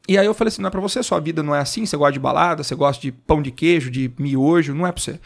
E 0.09 0.19
aí 0.19 0.27
eu 0.27 0.35
falei 0.35 0.49
assim: 0.49 0.61
não 0.63 0.69
é 0.69 0.71
pra 0.71 0.81
você, 0.81 1.03
sua 1.03 1.21
vida 1.21 1.43
não 1.43 1.55
é 1.55 1.61
assim, 1.61 1.87
você 1.87 1.97
gosta 1.97 2.13
de 2.13 2.19
balada, 2.19 2.63
você 2.63 2.75
gosta 2.75 3.01
de 3.01 3.13
pão 3.13 3.41
de 3.41 3.51
queijo, 3.51 3.91
de 3.91 4.13
miojo, 4.19 4.75
não 4.75 4.87
é 4.87 4.93
pra 4.93 5.01
você. 5.01 5.21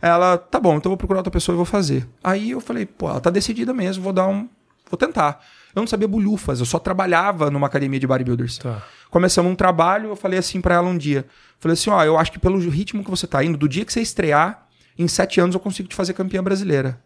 Ela, 0.00 0.38
tá 0.38 0.60
bom, 0.60 0.76
então 0.76 0.88
eu 0.88 0.92
vou 0.92 0.96
procurar 0.96 1.18
outra 1.20 1.30
pessoa 1.30 1.54
e 1.54 1.56
vou 1.56 1.64
fazer. 1.64 2.08
Aí 2.22 2.52
eu 2.52 2.60
falei, 2.60 2.86
pô, 2.86 3.08
ela 3.08 3.20
tá 3.20 3.30
decidida 3.30 3.74
mesmo, 3.74 4.02
vou 4.02 4.12
dar 4.12 4.26
um. 4.26 4.48
Vou 4.88 4.98
tentar. 4.98 5.40
Eu 5.74 5.80
não 5.80 5.86
sabia 5.86 6.08
bolhufas, 6.08 6.58
eu 6.58 6.66
só 6.66 6.78
trabalhava 6.78 7.50
numa 7.50 7.66
academia 7.66 7.98
de 8.00 8.06
bodybuilders. 8.06 8.58
Tá. 8.58 8.82
Começamos 9.10 9.50
um 9.50 9.54
trabalho, 9.54 10.10
eu 10.10 10.16
falei 10.16 10.38
assim 10.38 10.60
pra 10.60 10.76
ela 10.76 10.88
um 10.88 10.96
dia. 10.96 11.26
Falei 11.58 11.74
assim, 11.74 11.90
ó, 11.90 12.02
eu 12.04 12.18
acho 12.18 12.32
que 12.32 12.38
pelo 12.38 12.58
ritmo 12.68 13.04
que 13.04 13.10
você 13.10 13.26
tá 13.26 13.42
indo, 13.44 13.58
do 13.58 13.68
dia 13.68 13.84
que 13.84 13.92
você 13.92 14.00
estrear, 14.00 14.66
em 14.98 15.06
sete 15.06 15.40
anos 15.40 15.54
eu 15.54 15.60
consigo 15.60 15.88
te 15.88 15.94
fazer 15.94 16.12
campeã 16.12 16.42
brasileira. 16.42 17.00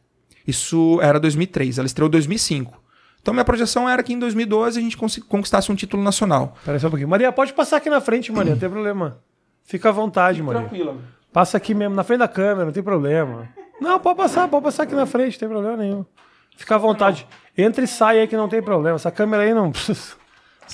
Isso 0.46 0.98
era 1.02 1.18
2003, 1.18 1.78
ela 1.78 1.86
estreou 1.86 2.08
em 2.08 2.12
2005. 2.12 2.83
Então 3.24 3.32
minha 3.32 3.44
projeção 3.44 3.88
era 3.88 4.02
que 4.02 4.12
em 4.12 4.18
2012 4.18 4.78
a 4.78 4.82
gente 4.82 4.98
conquistasse 4.98 5.72
um 5.72 5.74
título 5.74 6.02
nacional. 6.02 6.58
Pera 6.62 6.76
aí 6.76 6.80
só 6.80 6.88
um 6.88 6.90
pouquinho. 6.90 7.08
Maria, 7.08 7.32
pode 7.32 7.54
passar 7.54 7.78
aqui 7.78 7.88
na 7.88 7.98
frente, 7.98 8.30
Maria, 8.30 8.52
não 8.52 8.58
tem 8.58 8.68
problema. 8.68 9.16
Fica 9.64 9.88
à 9.88 9.92
vontade, 9.92 10.42
Maria. 10.42 10.60
Tranquila. 10.60 10.98
Passa 11.32 11.56
aqui 11.56 11.72
mesmo, 11.72 11.94
na 11.94 12.04
frente 12.04 12.18
da 12.18 12.28
câmera, 12.28 12.66
não 12.66 12.72
tem 12.72 12.82
problema. 12.82 13.48
Não, 13.80 13.98
pode 13.98 14.18
passar, 14.18 14.46
pode 14.46 14.62
passar 14.62 14.82
aqui 14.82 14.94
na 14.94 15.06
frente, 15.06 15.32
não 15.32 15.38
tem 15.38 15.48
problema 15.48 15.76
nenhum. 15.78 16.04
Fica 16.54 16.74
à 16.74 16.78
vontade. 16.78 17.26
Entra 17.56 17.82
e 17.82 17.88
sai 17.88 18.20
aí 18.20 18.28
que 18.28 18.36
não 18.36 18.46
tem 18.46 18.62
problema. 18.62 18.96
Essa 18.96 19.10
câmera 19.10 19.42
aí 19.42 19.54
não. 19.54 19.72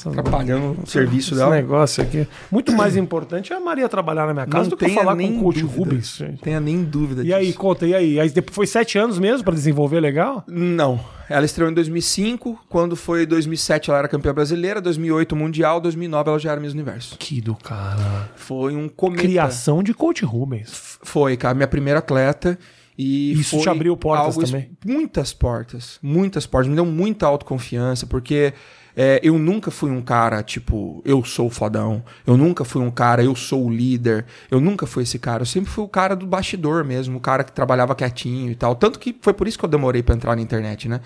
Atrapalhando 0.07 0.81
o 0.83 0.87
serviço 0.87 1.31
Esse 1.35 1.41
dela. 1.41 1.55
negócio 1.55 2.03
aqui. 2.03 2.27
Muito 2.51 2.73
mais 2.73 2.97
importante 2.97 3.53
é 3.53 3.57
a 3.57 3.61
Maria 3.61 3.89
trabalhar 3.89 4.27
na 4.27 4.33
minha 4.33 4.47
casa 4.47 4.65
Não 4.65 4.71
do 4.71 4.77
que 4.77 4.85
tenha 4.87 4.99
falar 4.99 5.15
nem 5.15 5.33
com 5.35 5.39
o 5.41 5.43
coach 5.45 5.61
dúvida. 5.61 5.79
Rubens. 5.79 6.17
gente. 6.17 6.41
Tenha 6.41 6.61
nem 6.61 6.83
dúvida 6.85 7.23
E 7.23 7.33
aí, 7.35 7.47
disso. 7.47 7.59
conta, 7.59 7.87
e 7.87 7.95
aí? 7.95 8.19
Aí 8.21 8.31
depois 8.31 8.55
foi 8.55 8.67
sete 8.67 8.99
anos 8.99 9.19
mesmo 9.19 9.45
pra 9.45 9.55
desenvolver 9.55 10.01
legal? 10.01 10.45
Não. 10.47 11.01
Ela 11.29 11.45
estreou 11.45 11.71
em 11.71 11.75
2005. 11.75 12.59
Quando 12.69 12.97
foi 12.97 13.25
2007 13.27 13.91
ela 13.91 13.99
era 14.01 14.09
campeã 14.09 14.33
brasileira. 14.35 14.81
2008 14.81 15.37
mundial. 15.37 15.81
2009 15.81 16.29
ela 16.31 16.39
já 16.39 16.53
era 16.53 16.61
Miss 16.61 16.73
Universo. 16.73 17.17
Que 17.19 17.41
do 17.41 17.55
cara. 17.55 18.29
Foi 18.35 18.75
um 18.75 18.89
cometa. 18.89 19.23
Criação 19.23 19.83
de 19.83 19.95
coach 19.95 20.25
Rubens. 20.25 20.99
Foi, 21.03 21.37
cara, 21.37 21.55
minha 21.55 21.69
primeira 21.69 22.01
atleta. 22.01 22.59
E 22.99 23.33
Isso 23.33 23.59
te 23.61 23.69
abriu 23.69 23.97
portas 23.97 24.37
também? 24.37 24.73
Muitas 24.85 25.33
portas. 25.33 25.99
Muitas 26.03 26.47
portas. 26.47 26.69
Me 26.69 26.75
deu 26.75 26.85
muita 26.85 27.27
autoconfiança, 27.27 28.07
porque 28.07 28.53
é, 29.03 29.19
eu 29.23 29.39
nunca 29.39 29.71
fui 29.71 29.91
um 29.91 30.03
cara, 30.03 30.43
tipo, 30.43 31.01
eu 31.07 31.25
sou 31.25 31.49
fodão. 31.49 32.05
Eu 32.27 32.37
nunca 32.37 32.67
fui 32.67 32.83
um 32.83 32.91
cara, 32.91 33.25
eu 33.25 33.35
sou 33.35 33.65
o 33.65 33.71
líder. 33.73 34.27
Eu 34.51 34.61
nunca 34.61 34.85
fui 34.87 35.05
esse 35.05 35.19
cara. 35.19 35.41
Eu 35.41 35.47
sempre 35.47 35.71
fui 35.71 35.83
o 35.83 35.89
cara 35.89 36.15
do 36.15 36.27
bastidor 36.27 36.85
mesmo, 36.85 37.17
o 37.17 37.21
cara 37.21 37.43
que 37.43 37.51
trabalhava 37.51 37.95
quietinho 37.95 38.51
e 38.51 38.55
tal. 38.55 38.75
Tanto 38.75 38.99
que 38.99 39.17
foi 39.23 39.33
por 39.33 39.49
isso 39.49 39.59
que 39.59 39.65
eu 39.65 39.71
demorei 39.71 40.03
pra 40.03 40.15
entrar 40.15 40.37
na 40.37 40.43
internet, 40.43 40.87
né? 40.87 41.01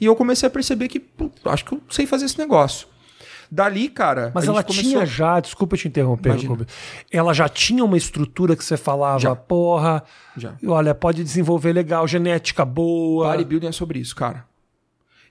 E 0.00 0.04
eu 0.04 0.14
comecei 0.14 0.46
a 0.46 0.50
perceber 0.50 0.86
que, 0.86 1.04
acho 1.46 1.64
que 1.64 1.74
eu 1.74 1.80
sei 1.90 2.06
fazer 2.06 2.26
esse 2.26 2.38
negócio. 2.38 2.86
Dali, 3.50 3.88
cara. 3.88 4.30
Mas 4.32 4.46
ela 4.46 4.62
começou- 4.62 4.82
tinha 4.90 5.04
já, 5.04 5.40
desculpa 5.40 5.76
te 5.76 5.88
interromper. 5.88 6.30
Rubens. 6.46 6.68
Ela 7.10 7.34
já 7.34 7.48
tinha 7.48 7.84
uma 7.84 7.96
estrutura 7.96 8.54
que 8.54 8.64
você 8.64 8.76
falava, 8.76 9.18
Já. 9.18 9.34
porra, 9.34 10.02
Já. 10.36 10.54
olha, 10.66 10.94
pode 10.94 11.24
desenvolver 11.24 11.72
legal, 11.72 12.06
genética 12.06 12.64
boa. 12.64 13.32
Bodybuilding 13.32 13.66
é 13.66 13.72
sobre 13.72 13.98
isso, 13.98 14.14
cara. 14.14 14.44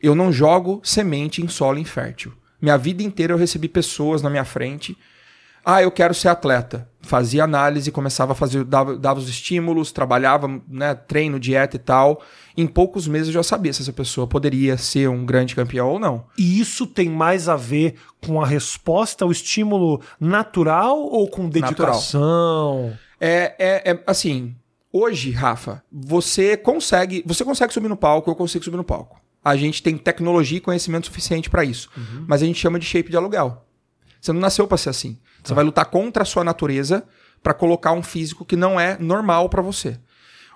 Eu 0.01 0.15
não 0.15 0.31
jogo 0.31 0.81
semente 0.83 1.41
em 1.41 1.47
solo 1.47 1.77
infértil. 1.77 2.33
Minha 2.61 2.77
vida 2.77 3.03
inteira 3.03 3.33
eu 3.33 3.37
recebi 3.37 3.67
pessoas 3.67 4.21
na 4.21 4.29
minha 4.29 4.45
frente. 4.45 4.97
Ah, 5.63 5.81
eu 5.81 5.91
quero 5.91 6.13
ser 6.13 6.27
atleta. 6.27 6.89
Fazia 7.01 7.43
análise, 7.43 7.91
começava 7.91 8.31
a 8.31 8.35
fazer, 8.35 8.63
dava, 8.63 8.95
dava 8.97 9.19
os 9.19 9.29
estímulos, 9.29 9.91
trabalhava, 9.91 10.47
né, 10.67 10.95
treino, 10.95 11.39
dieta 11.39 11.75
e 11.75 11.79
tal. 11.79 12.21
Em 12.57 12.65
poucos 12.67 13.07
meses 13.07 13.27
eu 13.27 13.33
já 13.33 13.43
sabia 13.43 13.71
se 13.71 13.81
essa 13.81 13.93
pessoa 13.93 14.27
poderia 14.27 14.77
ser 14.77 15.07
um 15.07 15.25
grande 15.25 15.55
campeão 15.55 15.89
ou 15.89 15.99
não. 15.99 16.25
E 16.37 16.59
isso 16.59 16.87
tem 16.87 17.09
mais 17.09 17.47
a 17.47 17.55
ver 17.55 17.95
com 18.25 18.41
a 18.41 18.45
resposta 18.45 19.23
ao 19.23 19.31
estímulo 19.31 20.01
natural 20.19 20.97
ou 20.99 21.27
com 21.27 21.47
dedicação? 21.47 22.97
É, 23.19 23.55
é, 23.59 23.91
é 23.91 24.03
assim, 24.07 24.55
hoje, 24.91 25.29
Rafa, 25.31 25.83
você 25.91 26.57
consegue, 26.57 27.23
você 27.25 27.45
consegue 27.45 27.73
subir 27.73 27.87
no 27.87 27.97
palco, 27.97 28.29
eu 28.29 28.35
consigo 28.35 28.63
subir 28.63 28.77
no 28.77 28.83
palco. 28.83 29.20
A 29.43 29.55
gente 29.55 29.81
tem 29.81 29.97
tecnologia 29.97 30.57
e 30.57 30.61
conhecimento 30.61 31.07
suficiente 31.07 31.49
para 31.49 31.63
isso. 31.63 31.89
Mas 32.27 32.41
a 32.41 32.45
gente 32.45 32.59
chama 32.59 32.77
de 32.79 32.85
shape 32.85 33.09
de 33.09 33.17
aluguel. 33.17 33.65
Você 34.19 34.31
não 34.31 34.39
nasceu 34.39 34.67
para 34.67 34.77
ser 34.77 34.89
assim. 34.89 35.17
Você 35.43 35.53
vai 35.53 35.63
lutar 35.63 35.85
contra 35.85 36.23
a 36.23 36.25
sua 36.25 36.43
natureza 36.43 37.03
para 37.41 37.53
colocar 37.53 37.91
um 37.91 38.03
físico 38.03 38.45
que 38.45 38.55
não 38.55 38.79
é 38.79 38.97
normal 38.99 39.49
para 39.49 39.61
você. 39.61 39.99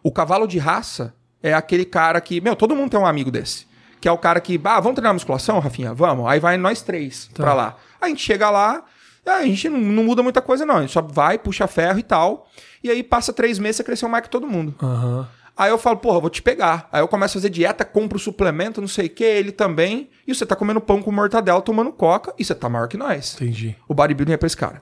O 0.03 0.11
cavalo 0.11 0.47
de 0.47 0.59
raça 0.59 1.15
é 1.41 1.53
aquele 1.53 1.83
cara 1.85 2.21
que, 2.21 2.39
meu, 2.39 2.55
todo 2.55 2.75
mundo 2.75 2.91
tem 2.91 2.99
um 2.99 3.07
amigo 3.07 3.31
desse. 3.31 3.65
Que 3.99 4.07
é 4.07 4.11
o 4.11 4.17
cara 4.19 4.39
que, 4.39 4.61
ah, 4.63 4.79
vamos 4.79 4.95
treinar 4.95 5.13
musculação, 5.13 5.57
Rafinha? 5.57 5.93
Vamos. 5.93 6.27
Aí 6.27 6.39
vai 6.39 6.57
nós 6.57 6.83
três 6.83 7.27
pra 7.33 7.55
lá. 7.55 7.75
Aí 7.99 8.05
a 8.05 8.09
gente 8.09 8.21
chega 8.21 8.51
lá, 8.51 8.83
ah, 9.25 9.37
a 9.37 9.45
gente 9.45 9.67
não, 9.67 9.79
não 9.79 10.03
muda 10.03 10.21
muita 10.21 10.43
coisa, 10.43 10.63
não. 10.63 10.77
A 10.77 10.81
gente 10.81 10.93
só 10.93 11.01
vai, 11.01 11.39
puxa 11.39 11.65
ferro 11.65 11.97
e 11.97 12.03
tal. 12.03 12.47
E 12.83 12.89
aí 12.91 13.01
passa 13.01 13.33
três 13.33 13.57
meses, 13.57 13.77
você 13.77 13.83
cresceu 13.83 14.07
mais 14.07 14.23
que 14.23 14.29
todo 14.29 14.45
mundo. 14.45 14.75
Aham. 14.81 15.27
Aí 15.57 15.69
eu 15.69 15.77
falo, 15.77 15.97
porra, 15.97 16.19
vou 16.19 16.29
te 16.29 16.41
pegar. 16.41 16.89
Aí 16.91 17.01
eu 17.01 17.07
começo 17.07 17.37
a 17.37 17.41
fazer 17.41 17.49
dieta, 17.49 17.85
compro 17.85 18.19
suplemento, 18.19 18.81
não 18.81 18.87
sei 18.87 19.05
o 19.05 19.09
que, 19.09 19.23
ele 19.23 19.51
também. 19.51 20.09
E 20.27 20.35
você 20.35 20.45
tá 20.45 20.55
comendo 20.55 20.81
pão 20.81 21.01
com 21.01 21.11
mortadela, 21.11 21.61
tomando 21.61 21.91
coca, 21.93 22.33
e 22.37 22.43
você 22.43 22.53
tá 22.53 22.67
maior 22.67 22.87
que 22.87 22.97
nós. 22.97 23.35
Entendi. 23.35 23.75
O 23.87 23.93
bodybuilding 23.93 24.33
é 24.33 24.37
pra 24.37 24.47
esse 24.47 24.57
cara. 24.57 24.81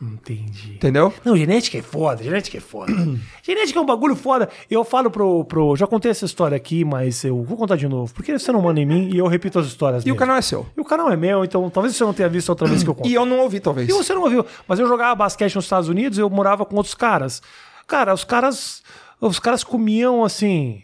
Entendi. 0.00 0.74
Entendeu? 0.74 1.12
Não, 1.24 1.36
genética 1.36 1.76
é 1.76 1.82
foda, 1.82 2.22
genética 2.22 2.56
é 2.56 2.60
foda. 2.60 2.92
genética 3.42 3.78
é 3.78 3.82
um 3.82 3.86
bagulho 3.86 4.14
foda. 4.14 4.48
Eu 4.70 4.84
falo 4.84 5.10
pro, 5.10 5.44
pro. 5.44 5.74
Já 5.76 5.86
contei 5.88 6.10
essa 6.10 6.24
história 6.24 6.56
aqui, 6.56 6.84
mas 6.84 7.24
eu 7.24 7.42
vou 7.42 7.56
contar 7.56 7.76
de 7.76 7.88
novo. 7.88 8.12
Porque 8.14 8.36
você 8.38 8.52
não 8.52 8.62
manda 8.62 8.80
em 8.80 8.86
mim 8.86 9.10
e 9.12 9.18
eu 9.18 9.26
repito 9.26 9.58
as 9.58 9.66
histórias. 9.66 10.04
E 10.04 10.06
o 10.06 10.14
mesmo. 10.14 10.18
canal 10.18 10.36
é 10.36 10.42
seu. 10.42 10.66
E 10.76 10.80
o 10.80 10.84
canal 10.84 11.10
é 11.10 11.16
meu, 11.16 11.44
então 11.44 11.68
talvez 11.68 11.96
você 11.96 12.04
não 12.04 12.14
tenha 12.14 12.28
visto 12.28 12.48
outra 12.48 12.68
vez 12.68 12.82
que 12.84 12.88
eu 12.88 12.94
conto. 12.94 13.08
E 13.10 13.14
eu 13.14 13.26
não 13.26 13.40
ouvi, 13.40 13.58
talvez. 13.58 13.88
E 13.88 13.92
você 13.92 14.14
não 14.14 14.22
ouviu. 14.22 14.46
Mas 14.68 14.78
eu 14.78 14.86
jogava 14.86 15.14
basquete 15.16 15.56
nos 15.56 15.64
Estados 15.64 15.88
Unidos 15.88 16.16
e 16.16 16.20
eu 16.20 16.30
morava 16.30 16.64
com 16.64 16.76
outros 16.76 16.94
caras. 16.94 17.42
Cara, 17.86 18.14
os 18.14 18.22
caras. 18.22 18.82
Os 19.20 19.38
caras 19.38 19.64
comiam 19.64 20.24
assim. 20.24 20.82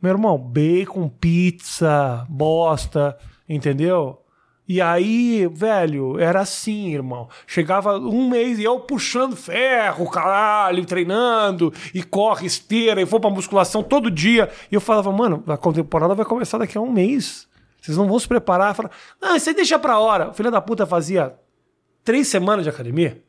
Meu 0.00 0.12
irmão, 0.12 0.38
bacon, 0.38 1.08
pizza, 1.08 2.26
bosta, 2.28 3.16
entendeu? 3.48 4.20
E 4.66 4.80
aí, 4.80 5.48
velho, 5.52 6.18
era 6.18 6.40
assim, 6.40 6.94
irmão. 6.94 7.28
Chegava 7.46 7.98
um 7.98 8.28
mês 8.28 8.58
e 8.58 8.62
eu 8.62 8.78
puxando 8.80 9.34
ferro, 9.34 10.08
caralho, 10.08 10.86
treinando, 10.86 11.72
e 11.92 12.02
corre, 12.02 12.46
esteira, 12.46 13.00
e 13.00 13.04
vou 13.04 13.18
pra 13.18 13.28
musculação 13.28 13.82
todo 13.82 14.10
dia. 14.10 14.48
E 14.70 14.74
eu 14.74 14.80
falava, 14.80 15.10
mano, 15.10 15.42
a 15.46 15.56
temporada 15.56 16.14
vai 16.14 16.24
começar 16.24 16.56
daqui 16.56 16.78
a 16.78 16.80
um 16.80 16.92
mês. 16.92 17.48
Vocês 17.80 17.96
não 17.96 18.06
vão 18.06 18.18
se 18.18 18.28
preparar. 18.28 18.74
Fala, 18.74 18.90
não, 19.20 19.30
aí 19.30 19.54
deixa 19.54 19.78
pra 19.78 19.98
hora. 19.98 20.30
O 20.30 20.34
filho 20.34 20.50
da 20.50 20.60
puta 20.60 20.86
fazia 20.86 21.34
três 22.04 22.28
semanas 22.28 22.62
de 22.62 22.70
academia. 22.70 23.22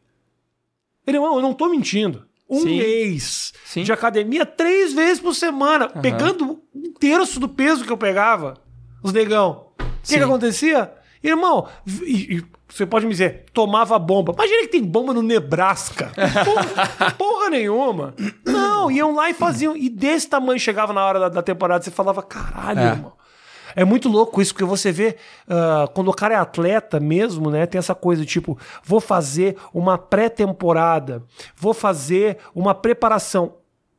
Ele, 1.08 1.18
eu 1.18 1.42
não 1.42 1.54
tô 1.54 1.70
mentindo. 1.70 2.28
Um 2.52 2.62
Sim. 2.64 2.78
mês 2.78 3.54
Sim. 3.66 3.84
de 3.84 3.94
academia 3.94 4.46
três 4.46 4.92
vezes 4.94 5.20
por 5.22 5.34
semana, 5.34 5.88
pegando 5.88 6.62
um 6.76 6.92
terço 7.00 7.40
do 7.40 7.48
peso 7.48 7.86
que 7.86 7.92
eu 7.92 7.98
pegava. 7.98 8.56
Os 9.02 9.14
negão. 9.14 9.68
O 9.80 9.84
que, 10.04 10.18
que 10.18 10.24
acontecia? 10.24 10.92
Irmão, 11.24 11.68
e- 12.04 12.38
e 12.38 12.44
você 12.68 12.86
pode 12.86 13.06
me 13.06 13.12
dizer, 13.12 13.46
tomava 13.54 13.98
bomba. 14.00 14.34
Imagina 14.34 14.62
que 14.62 14.68
tem 14.70 14.84
bomba 14.84 15.14
no 15.14 15.22
Nebraska. 15.22 16.12
Porra, 16.44 17.12
porra 17.18 17.50
nenhuma. 17.50 18.14
Não, 18.46 18.90
iam 18.92 19.14
lá 19.16 19.30
e 19.30 19.34
faziam. 19.34 19.76
E 19.78 19.88
desse 19.90 20.28
tamanho 20.30 20.60
chegava 20.60 20.92
na 20.94 21.06
hora 21.06 21.20
da, 21.20 21.30
da 21.30 21.42
temporada, 21.42 21.84
você 21.84 21.92
falava, 21.92 22.22
caralho, 22.24 22.80
É. 22.80 22.88
irmão. 22.92 23.14
É 23.76 23.84
muito 23.84 24.10
louco 24.10 24.42
isso, 24.42 24.54
porque 24.54 24.66
você 24.66 24.92
vê, 24.92 25.16
ah, 25.50 25.88
quando 25.94 26.10
o 26.10 26.14
cara 26.14 26.34
é 26.34 26.38
atleta 26.38 27.00
mesmo, 27.00 27.50
né? 27.50 27.66
Tem 27.66 27.80
essa 27.80 27.96
coisa 27.96 28.26
tipo, 28.26 28.58
vou 28.84 29.00
fazer 29.00 29.58
uma 29.74 29.98
pré-temporada, 29.98 31.24
vou 31.56 31.74
fazer 31.74 32.38
uma 32.54 32.74
preparação. 32.74 33.54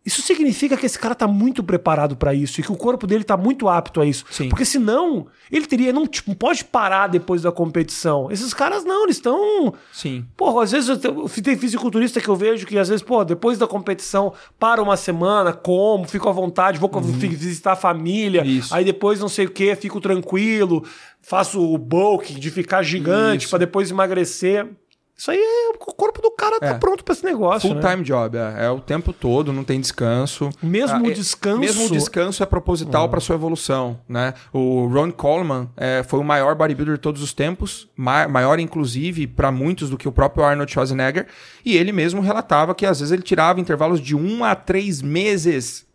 Isso 0.04 0.20
significa 0.20 0.76
que 0.76 0.84
esse 0.84 0.98
cara 0.98 1.14
tá 1.14 1.28
muito 1.28 1.62
preparado 1.62 2.16
pra 2.16 2.34
isso 2.34 2.58
e 2.60 2.64
que 2.64 2.72
o 2.72 2.76
corpo 2.76 3.06
dele 3.06 3.22
tá 3.22 3.37
muito 3.37 3.68
apto 3.68 4.00
a 4.00 4.04
isso. 4.06 4.24
Sim. 4.33 4.48
Porque 4.48 4.64
senão, 4.64 5.29
ele 5.50 5.64
teria. 5.64 5.92
Não 5.92 6.08
tipo, 6.08 6.35
pode 6.35 6.64
parar 6.64 7.06
depois 7.06 7.42
da 7.42 7.52
competição. 7.52 8.29
Esses 8.29 8.52
caras 8.52 8.85
não, 8.85 9.04
eles 9.04 9.16
estão. 9.16 9.72
Sim. 9.92 10.24
Porra, 10.37 10.64
às 10.64 10.72
vezes 10.72 10.88
eu 10.88 10.98
te- 11.29 11.40
tem 11.42 11.56
fisiculturista 11.56 12.20
que 12.20 12.29
eu 12.29 12.35
vejo 12.35 12.66
que 12.66 12.77
às 12.77 12.88
vezes, 12.88 13.02
pô, 13.04 13.22
depois 13.24 13.58
da 13.58 13.66
competição, 13.68 14.33
para 14.58 14.83
uma 14.83 14.96
semana, 14.96 15.52
como, 15.52 16.08
fico 16.08 16.29
à 16.29 16.33
vontade, 16.33 16.81
vou 16.81 16.90
vi- 17.00 17.29
visitar 17.29 17.72
a 17.72 17.77
família, 17.77 18.42
Uhum. 18.42 18.48
Isso. 18.48 18.74
aí 18.74 18.85
depois 18.85 19.20
não 19.20 19.29
sei 19.29 19.46
o 19.46 19.50
que, 19.50 19.72
fico 19.77 20.00
tranquilo, 20.00 20.85
faço 21.20 21.60
o 21.62 21.79
bulk 21.79 22.35
de 22.35 22.50
ficar 22.50 22.83
gigante 22.83 23.48
pra 23.48 23.58
depois 23.58 23.88
emagrecer. 23.90 24.68
Isso 25.23 25.31
aí 25.31 25.38
é 25.38 25.68
o 25.68 25.79
corpo 25.79 26.20
do 26.20 26.33
cara 26.33 26.58
tá 26.58 26.66
É. 26.66 26.75
pronto 26.75 27.04
pra 27.04 27.12
esse 27.12 27.25
negócio. 27.25 27.68
Full 27.70 27.81
né? 27.81 27.90
time 27.92 28.02
job, 28.02 28.37
é, 28.37 28.64
é 28.64 28.70
o 28.70 28.81
tempo 28.81 29.12
todo, 29.12 29.52
não 29.52 29.62
tem 29.62 29.81
descanso. 29.81 30.50
Mesmo 30.60 30.96
Ah, 30.96 31.00
o 31.02 31.06
é- 31.06 31.10
descanso. 31.12 31.60
Mesmo 31.60 31.87
o 31.87 31.90
descanso 31.92 32.42
é 32.42 32.46
proposital 32.46 33.08
para 33.08 33.20
sua 33.20 33.37
evolução, 33.37 34.00
né? 34.08 34.35
O 34.52 34.88
Ron 34.88 35.12
Coleman 35.12 35.70
é, 35.77 36.02
foi 36.02 36.18
o 36.18 36.25
maior 36.25 36.56
bodybuilder 36.56 36.96
de 36.96 37.00
todos 37.00 37.23
os 37.23 37.33
tempos, 37.33 37.88
ma- 37.96 38.27
maior 38.27 38.58
inclusive 38.58 39.29
para 39.29 39.52
muitos 39.52 39.90
do 39.90 39.96
que 39.96 40.08
o 40.08 40.12
próprio 40.12 40.44
Arnold 40.44 40.73
Schwarzenegger, 40.73 41.29
e 41.64 41.77
ele 41.77 41.92
mesmo 41.92 42.20
relatava 42.20 42.75
que 42.75 42.85
às 42.85 42.98
vezes 42.98 43.12
ele 43.12 43.23
tirava 43.23 43.60
intervalos 43.60 44.00
de 44.00 44.16
um 44.16 44.42
a 44.42 44.56
três 44.56 45.00
meses 45.00 45.87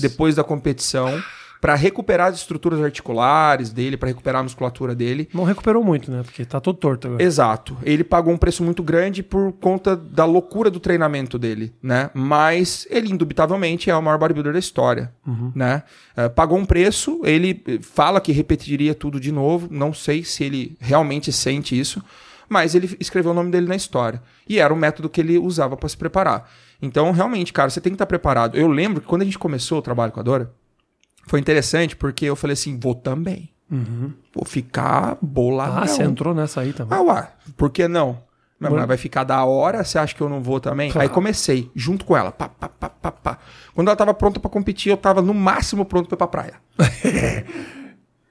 depois 0.00 0.34
da 0.34 0.42
competição 0.42 1.22
para 1.62 1.76
recuperar 1.76 2.26
as 2.26 2.40
estruturas 2.40 2.80
articulares 2.80 3.70
dele, 3.70 3.96
para 3.96 4.08
recuperar 4.08 4.40
a 4.40 4.42
musculatura 4.42 4.96
dele. 4.96 5.28
Não 5.32 5.44
recuperou 5.44 5.84
muito, 5.84 6.10
né? 6.10 6.24
Porque 6.24 6.44
tá 6.44 6.60
todo 6.60 6.76
torto 6.76 7.06
agora. 7.06 7.22
Exato. 7.22 7.78
Ele 7.84 8.02
pagou 8.02 8.34
um 8.34 8.36
preço 8.36 8.64
muito 8.64 8.82
grande 8.82 9.22
por 9.22 9.52
conta 9.52 9.94
da 9.94 10.24
loucura 10.24 10.68
do 10.68 10.80
treinamento 10.80 11.38
dele, 11.38 11.72
né? 11.80 12.10
Mas 12.14 12.84
ele, 12.90 13.12
indubitavelmente, 13.12 13.88
é 13.88 13.94
o 13.94 14.02
maior 14.02 14.18
bodybuilder 14.18 14.54
da 14.54 14.58
história, 14.58 15.12
né? 15.54 15.84
Eh, 16.16 16.28
pagou 16.28 16.58
um 16.58 16.64
preço, 16.64 17.20
ele 17.22 17.62
eh, 17.68 17.78
fala 17.80 18.20
que 18.20 18.32
repetiria 18.32 18.92
tudo 18.92 19.20
de 19.20 19.30
novo, 19.30 19.68
não 19.70 19.94
sei 19.94 20.24
se 20.24 20.42
ele 20.42 20.76
realmente 20.80 21.32
sente 21.32 21.78
isso, 21.78 22.02
mas 22.48 22.74
ele 22.74 22.96
escreveu 22.98 23.30
o 23.30 23.34
nome 23.34 23.52
dele 23.52 23.68
na 23.68 23.76
história. 23.76 24.20
E 24.48 24.58
era 24.58 24.74
o 24.74 24.76
método 24.76 25.08
que 25.08 25.20
ele 25.20 25.38
usava 25.38 25.76
para 25.76 25.88
se 25.88 25.96
preparar. 25.96 26.50
Então, 26.82 27.12
realmente, 27.12 27.52
cara, 27.52 27.70
você 27.70 27.80
tem 27.80 27.92
que 27.92 27.94
estar 27.94 28.06
preparado. 28.06 28.56
Eu 28.56 28.66
lembro 28.66 29.00
que 29.00 29.06
quando 29.06 29.22
a 29.22 29.24
gente 29.24 29.38
começou 29.38 29.78
o 29.78 29.82
trabalho 29.82 30.10
com 30.10 30.18
a 30.18 30.24
Dora, 30.24 30.52
foi 31.26 31.40
interessante 31.40 31.96
porque 31.96 32.24
eu 32.26 32.36
falei 32.36 32.54
assim, 32.54 32.78
vou 32.78 32.94
também. 32.94 33.50
Vou 34.34 34.44
ficar 34.44 35.16
boladão. 35.22 35.78
Ah, 35.82 35.86
você 35.86 36.02
entrou 36.02 36.34
nessa 36.34 36.60
aí 36.60 36.74
também. 36.74 36.98
Ah, 36.98 37.00
ué, 37.02 37.28
por 37.56 37.70
que 37.70 37.88
não? 37.88 38.22
Vai 38.60 38.96
ficar 38.96 39.24
da 39.24 39.42
hora, 39.44 39.82
você 39.82 39.98
acha 39.98 40.14
que 40.14 40.20
eu 40.20 40.28
não 40.28 40.40
vou 40.42 40.60
também? 40.60 40.90
Claro. 40.90 41.08
Aí 41.08 41.12
comecei, 41.12 41.70
junto 41.74 42.04
com 42.04 42.16
ela. 42.16 42.30
Pá, 42.30 42.48
pá, 42.48 42.68
pá, 42.68 42.88
pá, 42.90 43.10
pá. 43.10 43.38
Quando 43.74 43.88
ela 43.88 43.96
tava 43.96 44.12
pronta 44.14 44.38
pra 44.38 44.48
competir, 44.50 44.90
eu 44.90 44.96
tava 44.96 45.20
no 45.22 45.32
máximo 45.34 45.84
pronto 45.86 46.06
pra 46.06 46.14
ir 46.14 46.18
pra 46.18 46.26
praia. 46.28 46.54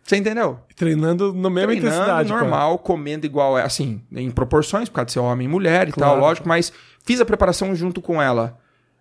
você 0.04 0.16
entendeu? 0.18 0.60
Treinando 0.76 1.34
na 1.34 1.50
mesma 1.50 1.72
Treinando 1.72 1.88
intensidade. 1.96 2.30
normal, 2.30 2.78
comendo 2.80 3.26
igual, 3.26 3.58
é, 3.58 3.64
assim, 3.64 4.02
em 4.12 4.30
proporções, 4.30 4.89
por 4.89 4.96
causa 4.96 5.06
de 5.08 5.12
ser 5.14 5.20
homem 5.20 5.46
e 5.46 5.50
mulher 5.50 5.89
e 5.89 5.92
Claro. 5.92 6.14
tal, 6.14 6.22
lógico, 6.22 6.48
mas 6.48 6.72
fiz 7.04 7.20
a 7.20 7.26
preparação 7.26 7.74
junto 7.76 8.02
com 8.02 8.22
ela. 8.22 8.58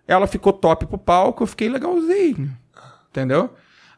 Ela 0.09 0.27
ficou 0.27 0.53
top 0.53 0.87
pro 0.87 0.99
palco, 0.99 1.43
eu 1.43 1.47
fiquei 1.47 1.69
legalzinho. 1.69 2.51
Entendeu? 3.11 3.51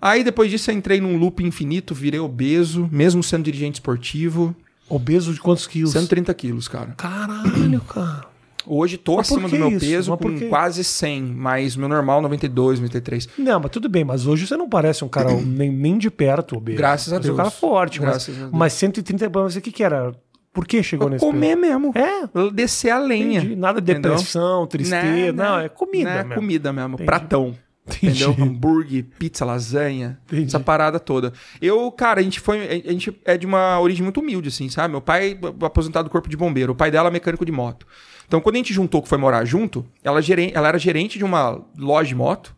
Aí 0.03 0.25
depois 0.25 0.51
disso 0.51 0.69
eu 0.71 0.75
entrei 0.75 1.01
num 1.01 1.17
loop 1.17 1.45
infinito, 1.45 1.95
virei 1.95 2.19
obeso, 2.19 2.89
mesmo 2.91 3.23
sendo 3.23 3.45
dirigente 3.45 3.75
esportivo. 3.77 4.55
Obeso 4.89 5.33
de 5.33 5.41
quantos 5.41 5.67
quilos? 5.69 5.93
130 5.93 6.35
quilos, 6.35 6.67
cara. 6.67 6.89
Caralho, 6.97 7.81
cara. 7.89 8.27
Hoje 8.67 8.97
tô 8.97 9.17
Mas 9.17 9.31
acima 9.31 9.49
do 9.49 9.57
meu 9.57 9.69
isso? 9.71 9.81
peso 9.81 10.11
Mas 10.11 10.21
com 10.21 10.49
quase 10.49 10.85
100, 10.85 11.23
mas 11.23 11.75
meu 11.77 11.89
normal 11.89 12.21
92, 12.23 12.79
93. 12.81 13.29
Não, 13.39 13.59
mas 13.61 13.71
tudo 13.71 13.89
bem, 13.89 14.05
mas 14.05 14.27
hoje 14.27 14.47
você 14.47 14.57
não 14.57 14.69
parece 14.69 15.05
um 15.05 15.09
cara 15.09 15.33
nem, 15.41 15.71
nem 15.71 15.99
de 15.99 16.11
perto 16.11 16.57
obeso. 16.57 16.79
Graças 16.79 17.13
a 17.13 17.17
Parece 17.17 17.31
um 17.31 17.35
Deus. 17.35 17.37
cara 17.37 17.51
forte, 17.51 18.01
Graças 18.01 18.29
mas, 18.29 18.39
Deus. 18.39 18.51
mas 18.53 18.73
130 18.73 19.31
mas 19.31 19.57
o 19.57 19.61
que 19.61 19.71
que 19.73 19.83
era? 19.85 20.13
Por 20.53 20.67
que 20.67 20.83
chegou 20.83 21.09
nesse 21.09 21.25
Comer 21.25 21.57
mesmo. 21.57 21.93
É, 21.97 22.29
Descer 22.53 22.91
a 22.91 22.99
lenha. 22.99 23.39
entendi. 23.41 23.57
Nada 23.57 23.81
de 23.81 23.95
depressão, 23.95 24.67
tristeza, 24.67 25.33
não, 25.33 25.59
é 25.59 25.69
comida 25.69 26.11
Né, 26.11 26.23
mesmo. 26.25 26.35
comida 26.35 26.73
mesmo. 26.73 26.95
Entendi. 26.95 27.07
Pratão. 27.07 27.55
Entendi. 27.87 28.23
Entendeu? 28.25 28.45
Hambúrguer, 28.47 29.05
pizza, 29.19 29.45
lasanha, 29.45 30.19
Entendi. 30.27 30.47
essa 30.47 30.61
parada 30.61 31.01
toda. 31.01 31.33
Eu, 31.61 31.91
cara, 31.91 32.21
a 32.21 32.23
gente 32.23 32.39
foi. 32.39 32.61
A 32.87 32.93
gente 32.93 33.21
é 33.25 33.37
de 33.37 33.45
uma 33.45 33.81
origem 33.81 34.03
muito 34.05 34.21
humilde, 34.21 34.49
assim, 34.49 34.69
sabe? 34.69 34.93
Meu 34.93 35.01
pai, 35.01 35.39
aposentado 35.63 36.09
do 36.09 36.13
corpo 36.13 36.29
de 36.29 36.37
bombeiro, 36.37 36.73
o 36.73 36.77
pai 36.77 36.91
dela, 36.91 37.11
mecânico 37.11 37.45
de 37.45 37.51
moto. 37.53 37.87
Então, 38.27 38.41
quando 38.41 38.55
a 38.55 38.59
gente 38.59 38.73
juntou, 38.73 39.03
que 39.03 39.09
foi 39.09 39.19
morar 39.19 39.45
junto, 39.45 39.85
ela, 40.03 40.23
geren- 40.23 40.53
ela 40.55 40.69
era 40.69 40.79
gerente 40.79 41.19
de 41.19 41.25
uma 41.25 41.61
loja 41.77 42.09
de 42.09 42.15
moto 42.15 42.55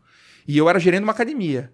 e 0.47 0.57
eu 0.59 0.69
era 0.69 0.79
gerente 0.79 1.01
de 1.01 1.05
uma 1.05 1.13
academia. 1.13 1.73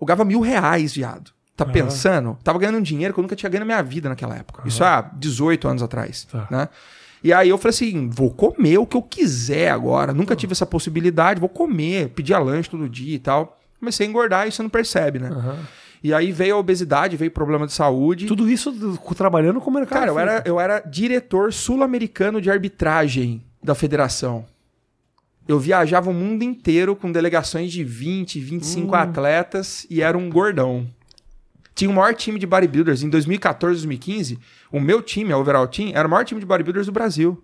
Eu 0.00 0.06
ganhava 0.06 0.24
mil 0.24 0.40
reais, 0.40 0.94
viado. 0.94 1.30
Tá 1.56 1.64
Aham. 1.64 1.72
pensando? 1.72 2.38
Tava 2.42 2.58
ganhando 2.58 2.78
um 2.78 2.82
dinheiro 2.82 3.12
que 3.12 3.20
eu 3.20 3.22
nunca 3.22 3.36
tinha 3.36 3.50
ganho 3.50 3.60
na 3.60 3.66
minha 3.66 3.82
vida 3.82 4.08
naquela 4.08 4.34
época. 4.36 4.62
Isso 4.66 4.82
há 4.82 5.02
18 5.02 5.68
anos 5.68 5.82
atrás, 5.82 6.24
Tá. 6.24 6.46
né? 6.50 6.68
E 7.22 7.32
aí 7.32 7.48
eu 7.48 7.58
falei 7.58 7.70
assim, 7.70 8.08
vou 8.08 8.30
comer 8.30 8.78
o 8.78 8.86
que 8.86 8.96
eu 8.96 9.02
quiser 9.02 9.70
agora. 9.70 10.12
Nunca 10.14 10.36
tive 10.36 10.52
essa 10.52 10.64
possibilidade, 10.66 11.40
vou 11.40 11.48
comer, 11.48 12.10
pedir 12.10 12.36
lanche 12.38 12.70
todo 12.70 12.88
dia 12.88 13.16
e 13.16 13.18
tal. 13.18 13.58
Comecei 13.80 14.06
a 14.06 14.08
engordar 14.10 14.46
e 14.48 14.52
você 14.52 14.62
não 14.62 14.70
percebe, 14.70 15.18
né? 15.18 15.28
Aham. 15.28 15.56
E 16.02 16.14
aí 16.14 16.30
veio 16.30 16.54
a 16.54 16.58
obesidade, 16.58 17.16
veio 17.16 17.30
problema 17.30 17.66
de 17.66 17.72
saúde. 17.72 18.26
Tudo 18.26 18.48
isso 18.48 18.70
do- 18.70 18.96
trabalhando 19.16 19.60
com 19.60 19.68
o 19.68 19.74
mercado. 19.74 19.98
Cara, 19.98 20.10
eu 20.12 20.18
era, 20.18 20.42
eu 20.46 20.60
era 20.60 20.78
diretor 20.80 21.52
sul-americano 21.52 22.40
de 22.40 22.48
arbitragem 22.50 23.42
da 23.60 23.74
federação. 23.74 24.44
Eu 25.48 25.58
viajava 25.58 26.10
o 26.10 26.14
mundo 26.14 26.42
inteiro 26.44 26.94
com 26.94 27.10
delegações 27.10 27.72
de 27.72 27.82
20, 27.82 28.38
25 28.38 28.94
atletas 28.94 29.86
e 29.90 30.00
era 30.02 30.16
um 30.16 30.28
gordão. 30.30 30.86
Tinha 31.78 31.88
o 31.88 31.94
maior 31.94 32.12
time 32.12 32.40
de 32.40 32.46
bodybuilders. 32.46 33.04
Em 33.04 33.08
2014, 33.08 33.82
2015, 33.82 34.36
o 34.72 34.80
meu 34.80 35.00
time, 35.00 35.32
a 35.32 35.38
Overall 35.38 35.68
Team, 35.68 35.92
era 35.94 36.08
o 36.08 36.10
maior 36.10 36.24
time 36.24 36.40
de 36.40 36.44
bodybuilders 36.44 36.86
do 36.86 36.92
Brasil. 36.92 37.40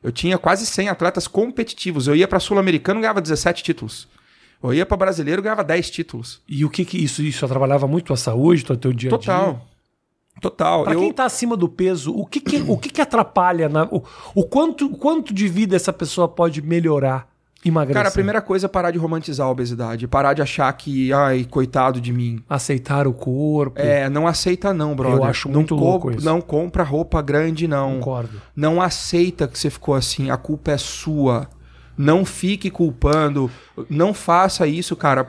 Eu 0.00 0.12
tinha 0.12 0.38
quase 0.38 0.64
100 0.64 0.88
atletas 0.88 1.26
competitivos. 1.26 2.06
Eu 2.06 2.14
ia 2.14 2.28
para 2.28 2.38
sul-americano 2.38 3.00
e 3.00 3.02
ganhava 3.02 3.20
17 3.20 3.64
títulos. 3.64 4.06
Eu 4.62 4.72
ia 4.72 4.86
para 4.86 4.96
brasileiro 4.96 5.40
e 5.40 5.42
ganhava 5.42 5.64
10 5.64 5.90
títulos. 5.90 6.40
E 6.48 6.64
o 6.64 6.70
que 6.70 6.84
que 6.84 6.96
isso, 6.96 7.22
isso 7.22 7.44
atrapalhava 7.44 7.88
muito 7.88 8.12
a 8.12 8.16
saúde, 8.16 8.64
o 8.70 8.76
teu 8.76 8.92
dia 8.92 9.10
a 9.12 9.18
dia? 9.18 9.18
Total. 9.18 9.66
Total. 10.40 10.84
Pra 10.84 10.92
eu... 10.92 11.00
quem 11.00 11.12
tá 11.12 11.24
acima 11.24 11.56
do 11.56 11.68
peso, 11.68 12.14
o 12.14 12.24
que 12.24 12.38
que, 12.38 12.62
o 12.68 12.78
que, 12.78 12.88
que 12.88 13.00
atrapalha? 13.00 13.68
Na, 13.68 13.82
o, 13.86 14.04
o 14.32 14.44
quanto, 14.44 14.88
quanto 14.90 15.34
de 15.34 15.48
vida 15.48 15.74
essa 15.74 15.92
pessoa 15.92 16.28
pode 16.28 16.62
melhorar 16.62 17.28
Cara, 17.92 18.08
a 18.08 18.12
primeira 18.12 18.40
coisa 18.40 18.64
é 18.66 18.68
parar 18.68 18.90
de 18.90 18.98
romantizar 18.98 19.46
a 19.46 19.50
obesidade. 19.50 20.08
Parar 20.08 20.32
de 20.32 20.40
achar 20.40 20.72
que, 20.72 21.12
ai, 21.12 21.46
coitado 21.48 22.00
de 22.00 22.10
mim. 22.12 22.42
Aceitar 22.48 23.06
o 23.06 23.12
corpo. 23.12 23.78
É, 23.78 24.08
não 24.08 24.26
aceita 24.26 24.72
não, 24.72 24.94
brother. 24.94 25.18
Eu 25.18 25.24
acho 25.24 25.48
não 25.48 25.56
muito 25.56 25.76
co- 25.76 25.80
louco 25.84 26.10
isso. 26.10 26.24
Não 26.24 26.40
compra 26.40 26.82
roupa 26.82 27.20
grande, 27.20 27.68
não. 27.68 27.96
Concordo. 27.98 28.40
Não 28.56 28.80
aceita 28.80 29.46
que 29.46 29.58
você 29.58 29.68
ficou 29.68 29.94
assim. 29.94 30.30
A 30.30 30.38
culpa 30.38 30.70
é 30.72 30.78
sua. 30.78 31.48
Não 31.98 32.24
fique 32.24 32.70
culpando. 32.70 33.50
Não 33.90 34.14
faça 34.14 34.66
isso, 34.66 34.96
cara. 34.96 35.28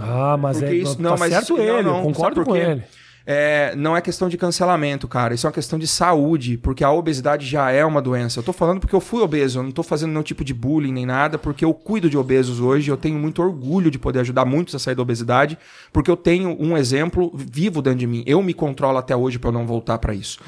Ah, 0.00 0.38
mas 0.40 0.58
Porque 0.58 0.72
é. 0.72 0.76
isso- 0.78 0.96
tá 0.96 1.02
não, 1.02 1.16
mas 1.18 1.32
certo 1.32 1.42
isso- 1.44 1.56
não, 1.56 1.62
ele, 1.64 1.82
não, 1.82 1.96
eu 1.98 2.02
concordo 2.04 2.44
com 2.44 2.56
ele. 2.56 2.82
É, 3.30 3.76
não 3.76 3.94
é 3.94 4.00
questão 4.00 4.26
de 4.26 4.38
cancelamento, 4.38 5.06
cara. 5.06 5.34
Isso 5.34 5.46
é 5.46 5.48
uma 5.48 5.52
questão 5.52 5.78
de 5.78 5.86
saúde, 5.86 6.56
porque 6.56 6.82
a 6.82 6.90
obesidade 6.90 7.46
já 7.46 7.70
é 7.70 7.84
uma 7.84 8.00
doença. 8.00 8.38
Eu 8.38 8.42
tô 8.42 8.54
falando 8.54 8.80
porque 8.80 8.96
eu 8.96 9.02
fui 9.02 9.20
obeso, 9.20 9.58
eu 9.58 9.62
não 9.62 9.70
tô 9.70 9.82
fazendo 9.82 10.12
nenhum 10.12 10.22
tipo 10.22 10.42
de 10.42 10.54
bullying 10.54 10.92
nem 10.92 11.04
nada, 11.04 11.36
porque 11.36 11.62
eu 11.62 11.74
cuido 11.74 12.08
de 12.08 12.16
obesos 12.16 12.58
hoje, 12.58 12.90
eu 12.90 12.96
tenho 12.96 13.18
muito 13.18 13.42
orgulho 13.42 13.90
de 13.90 13.98
poder 13.98 14.20
ajudar 14.20 14.46
muitos 14.46 14.74
a 14.74 14.78
sair 14.78 14.94
da 14.94 15.02
obesidade, 15.02 15.58
porque 15.92 16.10
eu 16.10 16.16
tenho 16.16 16.56
um 16.58 16.74
exemplo 16.74 17.30
vivo 17.34 17.82
dentro 17.82 17.98
de 17.98 18.06
mim. 18.06 18.24
Eu 18.26 18.42
me 18.42 18.54
controlo 18.54 18.96
até 18.96 19.14
hoje 19.14 19.38
pra 19.38 19.48
eu 19.48 19.52
não 19.52 19.66
voltar 19.66 19.98
pra 19.98 20.14
isso. 20.14 20.38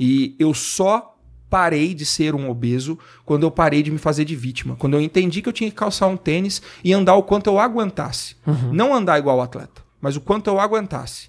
E 0.00 0.34
eu 0.38 0.54
só 0.54 1.14
parei 1.50 1.92
de 1.92 2.06
ser 2.06 2.34
um 2.34 2.48
obeso 2.48 2.98
quando 3.26 3.42
eu 3.42 3.50
parei 3.50 3.82
de 3.82 3.90
me 3.90 3.98
fazer 3.98 4.24
de 4.24 4.34
vítima. 4.34 4.76
Quando 4.76 4.94
eu 4.94 5.00
entendi 5.02 5.42
que 5.42 5.48
eu 5.50 5.52
tinha 5.52 5.68
que 5.68 5.76
calçar 5.76 6.06
um 6.06 6.16
tênis 6.16 6.62
e 6.82 6.92
andar 6.94 7.16
o 7.16 7.22
quanto 7.22 7.48
eu 7.48 7.58
aguentasse. 7.58 8.36
Não 8.72 8.94
andar 8.94 9.18
igual 9.18 9.36
o 9.36 9.42
atleta, 9.42 9.82
mas 10.00 10.16
o 10.16 10.22
quanto 10.22 10.48
eu 10.48 10.58
aguentasse. 10.58 11.28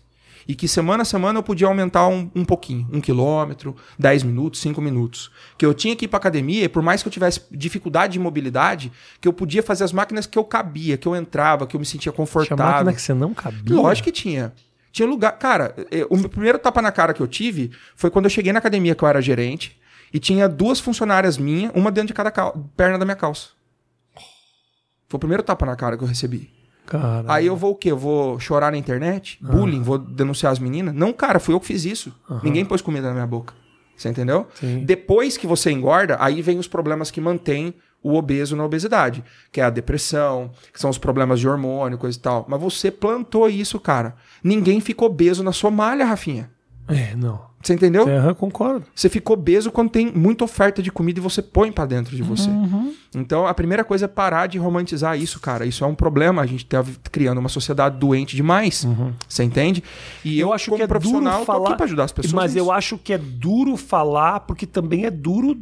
E 0.52 0.54
que 0.54 0.68
semana 0.68 1.04
a 1.04 1.06
semana 1.06 1.39
eu 1.39 1.43
podia 1.43 1.66
aumentar 1.66 2.10
um, 2.10 2.30
um 2.36 2.43
pouquinho, 2.43 2.86
um 2.91 2.99
quilômetro, 2.99 3.74
10 3.97 4.24
minutos, 4.24 4.60
5 4.60 4.82
minutos. 4.82 5.32
Que 5.58 5.66
eu 5.66 5.74
tinha 5.74 5.95
que 5.95 6.04
ir 6.04 6.08
pra 6.10 6.18
academia, 6.18 6.66
e 6.66 6.68
por 6.68 6.84
mais 6.84 7.02
que 7.02 7.08
eu 7.08 7.12
tivesse 7.12 7.43
dificuldade 7.49 8.12
de 8.12 8.20
mobilidade, 8.20 8.91
que 9.22 9.30
eu 9.30 9.32
podia 9.32 9.64
fazer 9.64 9.86
as 9.86 9.93
máquinas 9.93 10.26
que 10.26 10.38
eu 10.38 10.43
cabia, 10.43 10.97
que 10.97 11.08
eu 11.08 11.16
entrava, 11.16 11.66
que 11.66 11.74
eu 11.74 11.80
me 11.80 11.86
sentia 11.86 12.12
Tinha 12.12 12.18
confortável. 12.18 12.66
máquina 12.66 12.91
que 12.91 13.02
você 13.02 13.14
não 13.14 13.34
cabia. 13.34 13.74
Lógico 13.74 14.04
que 14.04 14.12
tinha. 14.12 14.52
Tinha 14.91 15.08
lugar. 15.08 15.32
Cara, 15.39 15.74
eh, 15.89 16.06
o 16.10 16.18
meu 16.18 16.28
primeiro 16.28 16.60
tapa 16.60 16.82
na 16.82 16.91
cara 16.91 17.14
que 17.14 17.22
eu 17.22 17.28
tive 17.30 17.72
foi 17.95 18.10
quando 18.10 18.26
eu 18.26 18.30
cheguei 18.30 18.52
na 18.52 18.60
academia 18.60 18.93
que 18.93 19.02
eu 19.02 19.08
era 19.08 19.22
gerente 19.22 19.80
e 20.14 20.20
tinha 20.20 20.49
duas 20.49 20.82
funcionárias 20.82 21.38
minhas, 21.38 21.72
uma 21.74 21.89
dentro 21.89 22.08
de 22.08 22.14
cada 22.14 22.30
perna 22.76 22.97
da 22.97 23.06
minha 23.06 23.16
calça. 23.16 23.52
Foi 25.08 25.16
o 25.16 25.20
primeiro 25.20 25.43
tapa 25.43 25.66
na 25.66 25.78
cara 25.78 25.95
que 25.95 26.04
eu 26.04 26.08
recebi. 26.10 26.52
Aí 27.27 27.45
eu 27.45 27.55
vou 27.55 27.71
o 27.71 27.75
quê? 27.75 27.91
Eu 27.91 27.97
vou 27.97 28.39
chorar 28.39 28.71
na 28.71 28.77
internet? 28.77 29.39
Bullying? 29.41 29.81
Vou 29.81 29.97
denunciar 29.97 30.51
as 30.51 30.59
meninas? 30.59 30.93
Não, 30.93 31.13
cara, 31.13 31.39
fui 31.39 31.53
eu 31.53 31.59
que 31.59 31.67
fiz 31.67 31.85
isso. 31.85 32.13
Ninguém 32.43 32.65
pôs 32.65 32.81
comida 32.81 33.07
na 33.07 33.13
minha 33.13 33.27
boca. 33.27 33.53
Você 33.95 34.09
entendeu? 34.09 34.47
Sim. 34.55 34.83
Depois 34.83 35.37
que 35.37 35.45
você 35.45 35.71
engorda, 35.71 36.17
aí 36.19 36.41
vem 36.41 36.57
os 36.57 36.67
problemas 36.67 37.11
que 37.11 37.21
mantêm 37.21 37.75
o 38.03 38.15
obeso 38.15 38.55
na 38.55 38.65
obesidade, 38.65 39.23
que 39.51 39.61
é 39.61 39.63
a 39.63 39.69
depressão, 39.69 40.51
que 40.73 40.79
são 40.81 40.89
os 40.89 40.97
problemas 40.97 41.39
de 41.39 41.47
hormônio, 41.47 41.99
coisa 41.99 42.17
e 42.17 42.21
tal. 42.21 42.45
Mas 42.49 42.59
você 42.59 42.89
plantou 42.89 43.47
isso, 43.47 43.79
cara. 43.79 44.15
Ninguém 44.43 44.79
ficou 44.79 45.07
obeso 45.07 45.43
na 45.43 45.51
sua 45.51 45.69
malha, 45.69 46.03
Rafinha. 46.03 46.49
É, 46.93 47.15
não. 47.15 47.51
Você 47.63 47.73
entendeu? 47.73 48.07
É, 48.09 48.33
concordo. 48.33 48.85
Você 48.95 49.07
ficou 49.07 49.35
obeso 49.35 49.71
quando 49.71 49.89
tem 49.89 50.11
muita 50.11 50.43
oferta 50.43 50.81
de 50.81 50.91
comida 50.91 51.19
e 51.19 51.21
você 51.21 51.41
põe 51.41 51.71
pra 51.71 51.85
dentro 51.85 52.15
de 52.15 52.23
você. 52.23 52.49
Uhum. 52.49 52.93
Então, 53.15 53.45
a 53.45 53.53
primeira 53.53 53.83
coisa 53.83 54.05
é 54.05 54.07
parar 54.07 54.47
de 54.47 54.57
romantizar 54.57 55.17
isso, 55.19 55.39
cara. 55.39 55.65
Isso 55.65 55.83
é 55.83 55.87
um 55.87 55.93
problema. 55.93 56.41
A 56.41 56.45
gente 56.45 56.65
tá 56.65 56.83
criando 57.11 57.37
uma 57.37 57.49
sociedade 57.49 57.97
doente 57.97 58.35
demais. 58.35 58.87
Você 59.27 59.43
entende? 59.43 59.83
E 60.25 60.39
eu, 60.39 60.47
Uhum. 60.47 60.51
Eu 60.51 60.55
acho 60.55 60.65
como 60.65 60.77
que 60.77 60.83
é 60.83 60.87
profissional, 60.87 61.33
duro 61.33 61.45
tô 61.45 61.45
falar, 61.45 61.69
aqui 61.69 61.77
pra 61.77 61.85
ajudar 61.85 62.03
as 62.03 62.11
pessoas. 62.11 62.33
Mas 62.33 62.53
nisso. 62.53 62.65
eu 62.65 62.71
acho 62.71 62.97
que 62.97 63.13
é 63.13 63.17
duro 63.17 63.77
falar, 63.77 64.41
porque 64.41 64.65
também 64.65 65.05
é 65.05 65.11
duro 65.11 65.57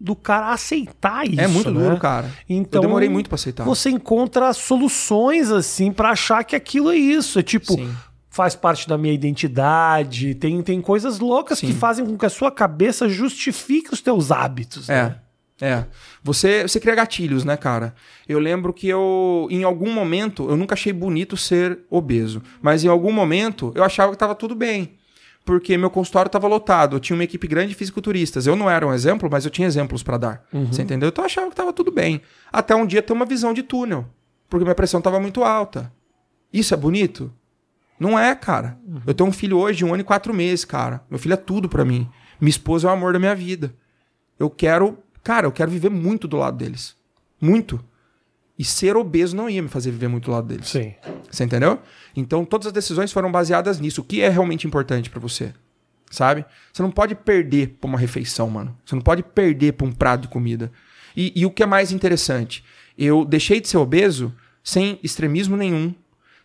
do 0.00 0.16
cara 0.16 0.52
aceitar 0.52 1.26
isso. 1.26 1.40
É 1.40 1.46
muito 1.46 1.70
né? 1.70 1.80
duro, 1.80 1.96
cara. 1.98 2.30
Então, 2.48 2.82
eu 2.82 2.88
demorei 2.88 3.08
muito 3.08 3.28
pra 3.28 3.36
aceitar. 3.36 3.64
Você 3.64 3.90
encontra 3.90 4.52
soluções 4.52 5.50
assim 5.50 5.92
pra 5.92 6.10
achar 6.10 6.42
que 6.42 6.56
aquilo 6.56 6.90
é 6.90 6.96
isso. 6.96 7.38
É 7.38 7.42
tipo, 7.42 7.74
Sim. 7.74 7.94
Faz 8.34 8.56
parte 8.56 8.88
da 8.88 8.98
minha 8.98 9.14
identidade. 9.14 10.34
Tem, 10.34 10.60
tem 10.60 10.80
coisas 10.80 11.20
loucas 11.20 11.60
que 11.60 11.68
Sim. 11.68 11.74
fazem 11.74 12.04
com 12.04 12.18
que 12.18 12.26
a 12.26 12.30
sua 12.30 12.50
cabeça 12.50 13.08
justifique 13.08 13.94
os 13.94 14.00
teus 14.00 14.32
hábitos. 14.32 14.88
né? 14.88 15.20
É. 15.60 15.66
É. 15.66 15.86
Você, 16.20 16.62
você 16.62 16.80
cria 16.80 16.96
gatilhos, 16.96 17.44
né, 17.44 17.56
cara? 17.56 17.94
Eu 18.28 18.40
lembro 18.40 18.72
que 18.72 18.88
eu, 18.88 19.46
em 19.52 19.62
algum 19.62 19.92
momento, 19.92 20.50
eu 20.50 20.56
nunca 20.56 20.74
achei 20.74 20.92
bonito 20.92 21.36
ser 21.36 21.78
obeso. 21.88 22.42
Mas 22.60 22.82
em 22.82 22.88
algum 22.88 23.12
momento, 23.12 23.70
eu 23.76 23.84
achava 23.84 24.10
que 24.10 24.18
tava 24.18 24.34
tudo 24.34 24.56
bem. 24.56 24.94
Porque 25.44 25.78
meu 25.78 25.88
consultório 25.88 26.28
tava 26.28 26.48
lotado. 26.48 26.96
Eu 26.96 27.00
tinha 27.00 27.16
uma 27.16 27.22
equipe 27.22 27.46
grande 27.46 27.68
de 27.68 27.74
fisiculturistas. 27.76 28.48
Eu 28.48 28.56
não 28.56 28.68
era 28.68 28.84
um 28.84 28.92
exemplo, 28.92 29.28
mas 29.30 29.44
eu 29.44 29.50
tinha 29.50 29.68
exemplos 29.68 30.02
pra 30.02 30.18
dar. 30.18 30.44
Você 30.52 30.82
entendeu? 30.82 31.08
Então 31.10 31.22
eu 31.22 31.26
achava 31.26 31.48
que 31.48 31.54
tava 31.54 31.72
tudo 31.72 31.92
bem. 31.92 32.20
Até 32.52 32.74
um 32.74 32.84
dia 32.84 33.00
ter 33.00 33.12
uma 33.12 33.24
visão 33.24 33.54
de 33.54 33.62
túnel. 33.62 34.06
Porque 34.48 34.64
minha 34.64 34.74
pressão 34.74 35.00
tava 35.00 35.20
muito 35.20 35.44
alta. 35.44 35.92
Isso 36.52 36.74
é 36.74 36.76
bonito? 36.76 37.32
Não 37.98 38.18
é, 38.18 38.34
cara. 38.34 38.78
Eu 39.06 39.14
tenho 39.14 39.28
um 39.28 39.32
filho 39.32 39.58
hoje 39.58 39.78
de 39.78 39.84
um 39.84 39.92
ano 39.92 40.00
e 40.00 40.04
quatro 40.04 40.34
meses, 40.34 40.64
cara. 40.64 41.02
Meu 41.08 41.18
filho 41.18 41.34
é 41.34 41.36
tudo 41.36 41.68
pra 41.68 41.84
mim. 41.84 42.08
Minha 42.40 42.50
esposa 42.50 42.88
é 42.88 42.90
o 42.90 42.94
amor 42.94 43.12
da 43.12 43.18
minha 43.18 43.34
vida. 43.34 43.74
Eu 44.38 44.50
quero, 44.50 44.98
cara, 45.22 45.46
eu 45.46 45.52
quero 45.52 45.70
viver 45.70 45.90
muito 45.90 46.26
do 46.26 46.36
lado 46.36 46.56
deles. 46.56 46.96
Muito. 47.40 47.82
E 48.58 48.64
ser 48.64 48.96
obeso 48.96 49.36
não 49.36 49.48
ia 49.50 49.62
me 49.62 49.68
fazer 49.68 49.90
viver 49.90 50.08
muito 50.08 50.26
do 50.26 50.32
lado 50.32 50.46
deles. 50.46 50.68
Sim. 50.68 50.94
Você 51.30 51.44
entendeu? 51.44 51.80
Então 52.14 52.44
todas 52.44 52.68
as 52.68 52.72
decisões 52.72 53.12
foram 53.12 53.30
baseadas 53.30 53.80
nisso. 53.80 54.00
O 54.00 54.04
que 54.04 54.20
é 54.20 54.28
realmente 54.28 54.66
importante 54.66 55.10
pra 55.10 55.20
você? 55.20 55.52
Sabe? 56.10 56.44
Você 56.72 56.82
não 56.82 56.90
pode 56.90 57.14
perder 57.14 57.76
pra 57.80 57.88
uma 57.88 57.98
refeição, 57.98 58.48
mano. 58.48 58.76
Você 58.84 58.94
não 58.94 59.02
pode 59.02 59.22
perder 59.22 59.72
pra 59.72 59.86
um 59.86 59.92
prato 59.92 60.22
de 60.22 60.28
comida. 60.28 60.70
E, 61.16 61.32
e 61.34 61.44
o 61.46 61.50
que 61.50 61.62
é 61.62 61.66
mais 61.66 61.90
interessante? 61.90 62.64
Eu 62.96 63.24
deixei 63.24 63.60
de 63.60 63.68
ser 63.68 63.78
obeso 63.78 64.32
sem 64.62 64.98
extremismo 65.02 65.56
nenhum, 65.56 65.94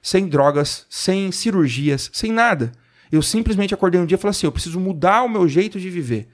sem 0.02 0.28
drogas, 0.28 0.86
sem 0.90 1.32
cirurgias, 1.32 2.10
sem 2.14 2.32
nada. 2.32 2.72
Eu 3.12 3.22
simplesmente 3.22 3.74
acordei 3.74 4.00
um 4.00 4.06
dia 4.06 4.16
e 4.16 4.20
falei 4.20 4.32
assim: 4.32 4.48
eu 4.48 4.52
preciso 4.52 4.80
mudar 4.80 5.24
o 5.24 5.30
meu 5.30 5.48
jeito 5.48 5.80
de 5.80 5.90
viver. 5.90 6.28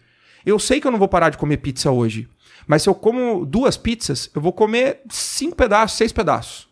Eu 0.45 0.59
sei 0.59 0.79
que 0.79 0.87
eu 0.87 0.91
não 0.91 0.99
vou 0.99 1.07
parar 1.07 1.29
de 1.29 1.37
comer 1.37 1.57
pizza 1.57 1.89
hoje, 1.89 2.29
mas 2.67 2.83
se 2.83 2.89
eu 2.89 2.93
como 2.93 3.45
duas 3.45 3.77
pizzas, 3.77 4.29
eu 4.35 4.41
vou 4.41 4.53
comer 4.53 5.01
cinco 5.09 5.55
pedaços, 5.55 5.97
seis 5.97 6.11
pedaços. 6.11 6.67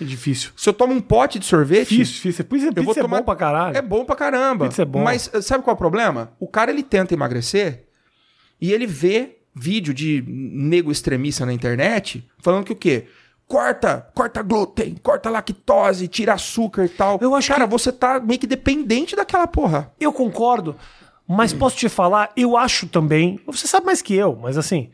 É 0.00 0.04
difícil. 0.04 0.50
Se 0.56 0.68
eu 0.68 0.72
tomo 0.72 0.92
um 0.92 1.00
pote 1.00 1.38
de 1.38 1.44
sorvete, 1.44 1.90
Difícil, 1.90 2.14
difícil. 2.14 2.44
Pizza, 2.44 2.66
eu 2.66 2.82
vou 2.82 2.86
pizza 2.86 3.00
é 3.00 3.02
tomar... 3.02 3.18
bom 3.18 3.24
pra 3.24 3.36
caralho. 3.36 3.76
É 3.76 3.82
bom 3.82 4.04
pra 4.04 4.16
caramba. 4.16 4.68
Pizza 4.68 4.82
é 4.82 4.84
bom. 4.84 5.02
Mas 5.02 5.30
eh, 5.32 5.40
sabe 5.40 5.62
qual 5.62 5.74
é 5.74 5.76
o 5.76 5.78
problema? 5.78 6.32
O 6.40 6.48
cara 6.48 6.70
ele 6.70 6.82
tenta 6.82 7.14
emagrecer 7.14 7.84
e 8.60 8.72
ele 8.72 8.86
vê 8.86 9.38
vídeo 9.54 9.92
de 9.94 10.24
nego 10.26 10.90
extremista 10.90 11.44
na 11.46 11.52
internet 11.52 12.26
falando 12.38 12.64
que 12.64 12.72
o 12.72 12.76
quê? 12.76 13.06
Corta, 13.48 14.08
corta 14.14 14.42
glúten, 14.42 14.96
corta 15.02 15.28
lactose, 15.28 16.08
tira 16.08 16.32
açúcar 16.34 16.84
e 16.84 16.88
tal. 16.88 17.18
Eu 17.20 17.34
acho 17.34 17.48
cara, 17.48 17.64
que- 17.66 17.70
você 17.70 17.92
tá 17.92 18.18
meio 18.18 18.40
que 18.40 18.46
dependente 18.46 19.14
daquela 19.14 19.46
porra. 19.46 19.92
Eu 20.00 20.12
concordo, 20.12 20.74
mas 21.28 21.52
posso 21.52 21.76
te 21.76 21.88
falar, 21.88 22.32
eu 22.36 22.56
acho 22.56 22.86
também. 22.88 23.38
Você 23.46 23.66
sabe 23.66 23.84
mais 23.86 24.00
que 24.00 24.14
eu, 24.14 24.36
mas 24.36 24.56
assim, 24.56 24.90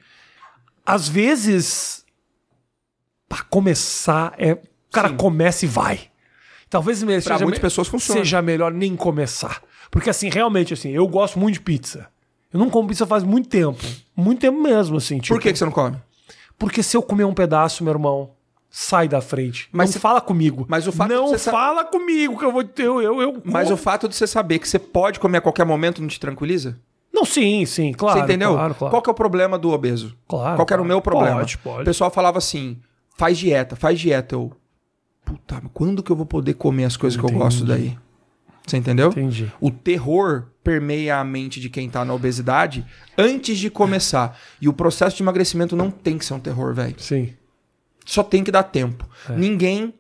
às 0.85 1.09
vezes, 1.09 2.05
pra 3.29 3.43
começar, 3.43 4.35
é, 4.39 4.55
o 4.55 4.59
cara 4.91 5.11
Sim. 5.11 5.17
começa 5.17 5.65
e 5.65 5.69
vai. 5.69 6.01
Talvez 6.69 6.99
seja, 6.99 7.39
muitas 7.39 7.61
pessoas 7.61 7.89
funciona. 7.89 8.21
seja 8.21 8.43
melhor 8.43 8.73
nem 8.73 8.95
começar. 8.97 9.63
Porque 9.91 10.11
assim, 10.11 10.29
realmente, 10.29 10.75
assim, 10.75 10.91
eu 10.91 11.07
gosto 11.07 11.39
muito 11.39 11.55
de 11.55 11.61
pizza. 11.61 12.09
Eu 12.53 12.59
não 12.59 12.69
como 12.69 12.89
pizza 12.89 13.07
faz 13.07 13.23
muito 13.23 13.49
tempo. 13.49 13.83
Muito 14.17 14.41
tempo 14.41 14.61
mesmo, 14.61 14.97
assim. 14.97 15.19
Tipo, 15.19 15.37
Por 15.37 15.43
que, 15.43 15.53
que 15.53 15.59
você 15.59 15.65
não 15.65 15.73
come? 15.73 15.97
Porque 16.59 16.83
se 16.83 16.97
eu 16.97 17.03
comer 17.03 17.25
um 17.25 17.33
pedaço, 17.33 17.85
meu 17.85 17.93
irmão, 17.93 18.31
sai 18.81 19.09
da 19.09 19.21
frente. 19.21 19.69
Mas 19.73 19.93
não 19.93 20.01
fala 20.01 20.21
comigo. 20.21 20.65
Mas 20.69 20.87
o 20.87 20.93
fato 20.93 21.09
não 21.11 21.27
você 21.29 21.39
sa- 21.39 21.51
fala 21.51 21.85
comigo 21.85 22.39
que 22.39 22.45
eu 22.45 22.53
vou 22.53 22.63
eu 22.79 23.03
eu, 23.03 23.21
eu 23.21 23.43
Mas 23.45 23.73
o 23.73 23.77
fato 23.77 24.09
de 24.09 24.15
você 24.15 24.25
saber 24.25 24.61
que 24.61 24.69
você 24.69 24.79
pode 24.79 25.19
comer 25.19 25.39
a 25.39 25.41
qualquer 25.41 25.67
momento 25.67 26.01
não 26.01 26.07
te 26.07 26.21
tranquiliza? 26.21 26.79
Não, 27.13 27.25
sim, 27.25 27.67
sim, 27.67 27.93
claro. 27.93 28.17
você 28.21 28.25
entendeu? 28.25 28.53
Claro, 28.55 28.75
claro. 28.77 28.91
Qual 28.93 29.03
que 29.03 29.11
é 29.11 29.13
o 29.13 29.15
problema 29.15 29.59
do 29.59 29.71
obeso? 29.73 30.17
Claro, 30.29 30.55
Qual 30.57 30.65
que 30.65 30.73
era 30.73 30.81
o 30.81 30.85
meu 30.85 31.01
problema? 31.01 31.39
Pode, 31.41 31.59
pode. 31.59 31.83
O 31.83 31.85
pessoal 31.85 32.09
falava 32.09 32.39
assim: 32.39 32.79
faz 33.17 33.37
dieta, 33.37 33.75
faz 33.75 33.99
dieta. 33.99 34.37
Eu, 34.37 34.53
puta, 35.25 35.59
mas 35.61 35.73
quando 35.75 36.01
que 36.01 36.13
eu 36.13 36.17
vou 36.17 36.27
poder 36.27 36.55
comer 36.55 36.85
as 36.85 36.97
coisas 36.97 37.19
que 37.19 37.25
eu 37.25 37.31
Entendi. 37.31 37.43
gosto 37.43 37.65
daí? 37.65 37.99
Você 38.65 38.77
entendeu? 38.77 39.09
Entendi. 39.09 39.51
O 39.61 39.73
terror 39.73 40.45
permeia 40.63 41.17
a 41.19 41.25
mente 41.25 41.59
de 41.59 41.69
quem 41.69 41.91
tá 41.91 42.05
na 42.05 42.15
obesidade 42.15 42.87
antes 43.17 43.59
de 43.59 43.71
começar. 43.71 44.39
E 44.61 44.69
o 44.69 44.73
processo 44.73 45.17
de 45.17 45.23
emagrecimento 45.25 45.75
não 45.75 45.91
tem 45.91 46.17
que 46.17 46.25
ser 46.25 46.35
um 46.35 46.39
terror, 46.41 46.73
velho. 46.75 46.95
Sim. 46.99 47.33
Só 48.09 48.23
tem 48.23 48.43
que 48.43 48.51
dar 48.51 48.63
tempo. 48.63 49.07
É. 49.29 49.37
Ninguém 49.37 49.93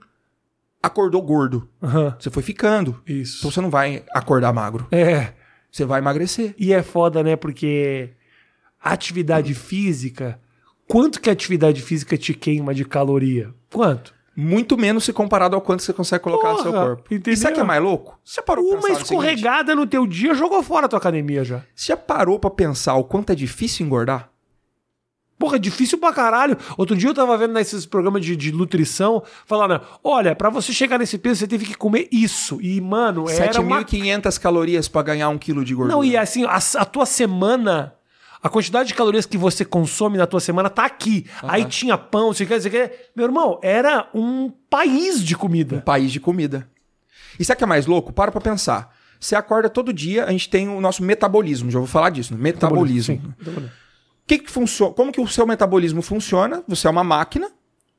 acordou 0.82 1.20
gordo. 1.20 1.68
Aham. 1.82 2.16
Você 2.18 2.30
foi 2.30 2.42
ficando. 2.42 2.98
Isso. 3.06 3.38
Então 3.40 3.50
você 3.50 3.60
não 3.60 3.68
vai 3.68 4.02
acordar 4.14 4.50
magro. 4.50 4.86
É. 4.90 5.34
Você 5.70 5.84
vai 5.84 6.00
emagrecer. 6.00 6.54
E 6.58 6.72
é 6.72 6.82
foda, 6.82 7.22
né? 7.22 7.36
Porque 7.36 8.10
atividade 8.82 9.52
física. 9.52 10.40
Quanto 10.86 11.20
que 11.20 11.28
a 11.28 11.32
atividade 11.34 11.82
física 11.82 12.16
te 12.16 12.32
queima 12.32 12.72
de 12.72 12.86
caloria? 12.86 13.52
Quanto? 13.70 14.14
Muito 14.34 14.78
menos 14.78 15.04
se 15.04 15.12
comparado 15.12 15.54
ao 15.54 15.60
quanto 15.60 15.82
você 15.82 15.92
consegue 15.92 16.24
colocar 16.24 16.52
no 16.52 16.62
seu 16.62 16.72
Porra, 16.72 16.86
corpo. 16.86 17.02
entendeu? 17.14 17.34
E 17.34 17.36
sabe 17.36 17.52
o 17.52 17.54
que 17.56 17.60
é 17.60 17.64
mais 17.64 17.82
louco? 17.82 18.18
Você 18.24 18.40
parou 18.40 18.64
pra 18.68 18.74
Uma 18.76 18.80
pensar 18.82 19.00
no 19.00 19.06
seguinte? 19.06 19.24
escorregada 19.26 19.74
no 19.74 19.86
teu 19.86 20.06
dia 20.06 20.32
jogou 20.32 20.62
fora 20.62 20.86
a 20.86 20.88
tua 20.88 20.98
academia 20.98 21.44
já. 21.44 21.58
Você 21.74 21.88
já 21.92 21.96
parou 21.96 22.38
pra 22.38 22.48
pensar 22.48 22.94
o 22.94 23.04
quanto 23.04 23.32
é 23.32 23.34
difícil 23.34 23.84
engordar? 23.84 24.30
Porra, 25.38 25.56
é 25.56 25.58
difícil 25.58 25.98
pra 25.98 26.12
caralho. 26.12 26.56
Outro 26.76 26.96
dia 26.96 27.10
eu 27.10 27.14
tava 27.14 27.36
vendo 27.38 27.52
nesses 27.52 27.86
programas 27.86 28.24
de, 28.24 28.34
de 28.34 28.50
nutrição, 28.52 29.22
falando: 29.46 29.80
olha, 30.02 30.34
pra 30.34 30.50
você 30.50 30.72
chegar 30.72 30.98
nesse 30.98 31.16
peso, 31.16 31.40
você 31.40 31.46
teve 31.46 31.64
que 31.64 31.74
comer 31.74 32.08
isso. 32.10 32.58
E, 32.60 32.80
mano, 32.80 33.28
era 33.30 33.60
uma 33.60 33.84
7.500 33.84 34.40
calorias 34.40 34.88
pra 34.88 35.02
ganhar 35.02 35.28
um 35.28 35.38
quilo 35.38 35.64
de 35.64 35.74
gordura. 35.74 35.94
Não, 35.94 36.04
e 36.04 36.16
assim, 36.16 36.44
a, 36.44 36.58
a 36.80 36.84
tua 36.84 37.06
semana, 37.06 37.94
a 38.42 38.48
quantidade 38.48 38.88
de 38.88 38.94
calorias 38.94 39.26
que 39.26 39.38
você 39.38 39.64
consome 39.64 40.18
na 40.18 40.26
tua 40.26 40.40
semana 40.40 40.68
tá 40.68 40.84
aqui. 40.84 41.24
Aí 41.42 41.64
tinha 41.64 41.96
pão, 41.96 42.32
você 42.32 42.44
quer 42.44 42.56
dizer 42.58 43.10
Meu 43.14 43.26
irmão, 43.26 43.60
era 43.62 44.08
um 44.12 44.50
país 44.68 45.22
de 45.22 45.36
comida. 45.36 45.80
país 45.82 46.10
de 46.10 46.18
comida. 46.18 46.68
E 47.38 47.44
sabe 47.44 47.54
o 47.54 47.58
que 47.58 47.64
é 47.64 47.66
mais 47.66 47.86
louco? 47.86 48.12
Para 48.12 48.32
pra 48.32 48.40
pensar. 48.40 48.92
Você 49.20 49.36
acorda 49.36 49.68
todo 49.68 49.92
dia, 49.92 50.24
a 50.24 50.30
gente 50.30 50.48
tem 50.48 50.68
o 50.68 50.80
nosso 50.80 51.02
metabolismo. 51.02 51.70
Já 51.70 51.78
vou 51.78 51.88
falar 51.88 52.10
disso, 52.10 52.34
né? 52.34 52.40
Metabolismo. 52.40 53.16
Sim, 53.16 53.34
metabolismo. 53.38 53.70
Que 54.28 54.38
que 54.38 54.50
funciona? 54.50 54.92
Como 54.92 55.10
que 55.10 55.20
o 55.20 55.26
seu 55.26 55.46
metabolismo 55.46 56.02
funciona? 56.02 56.62
Você 56.68 56.86
é 56.86 56.90
uma 56.90 57.02
máquina 57.02 57.50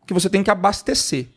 que 0.05 0.13
você 0.13 0.30
tem 0.30 0.43
que 0.43 0.51
abastecer. 0.51 1.27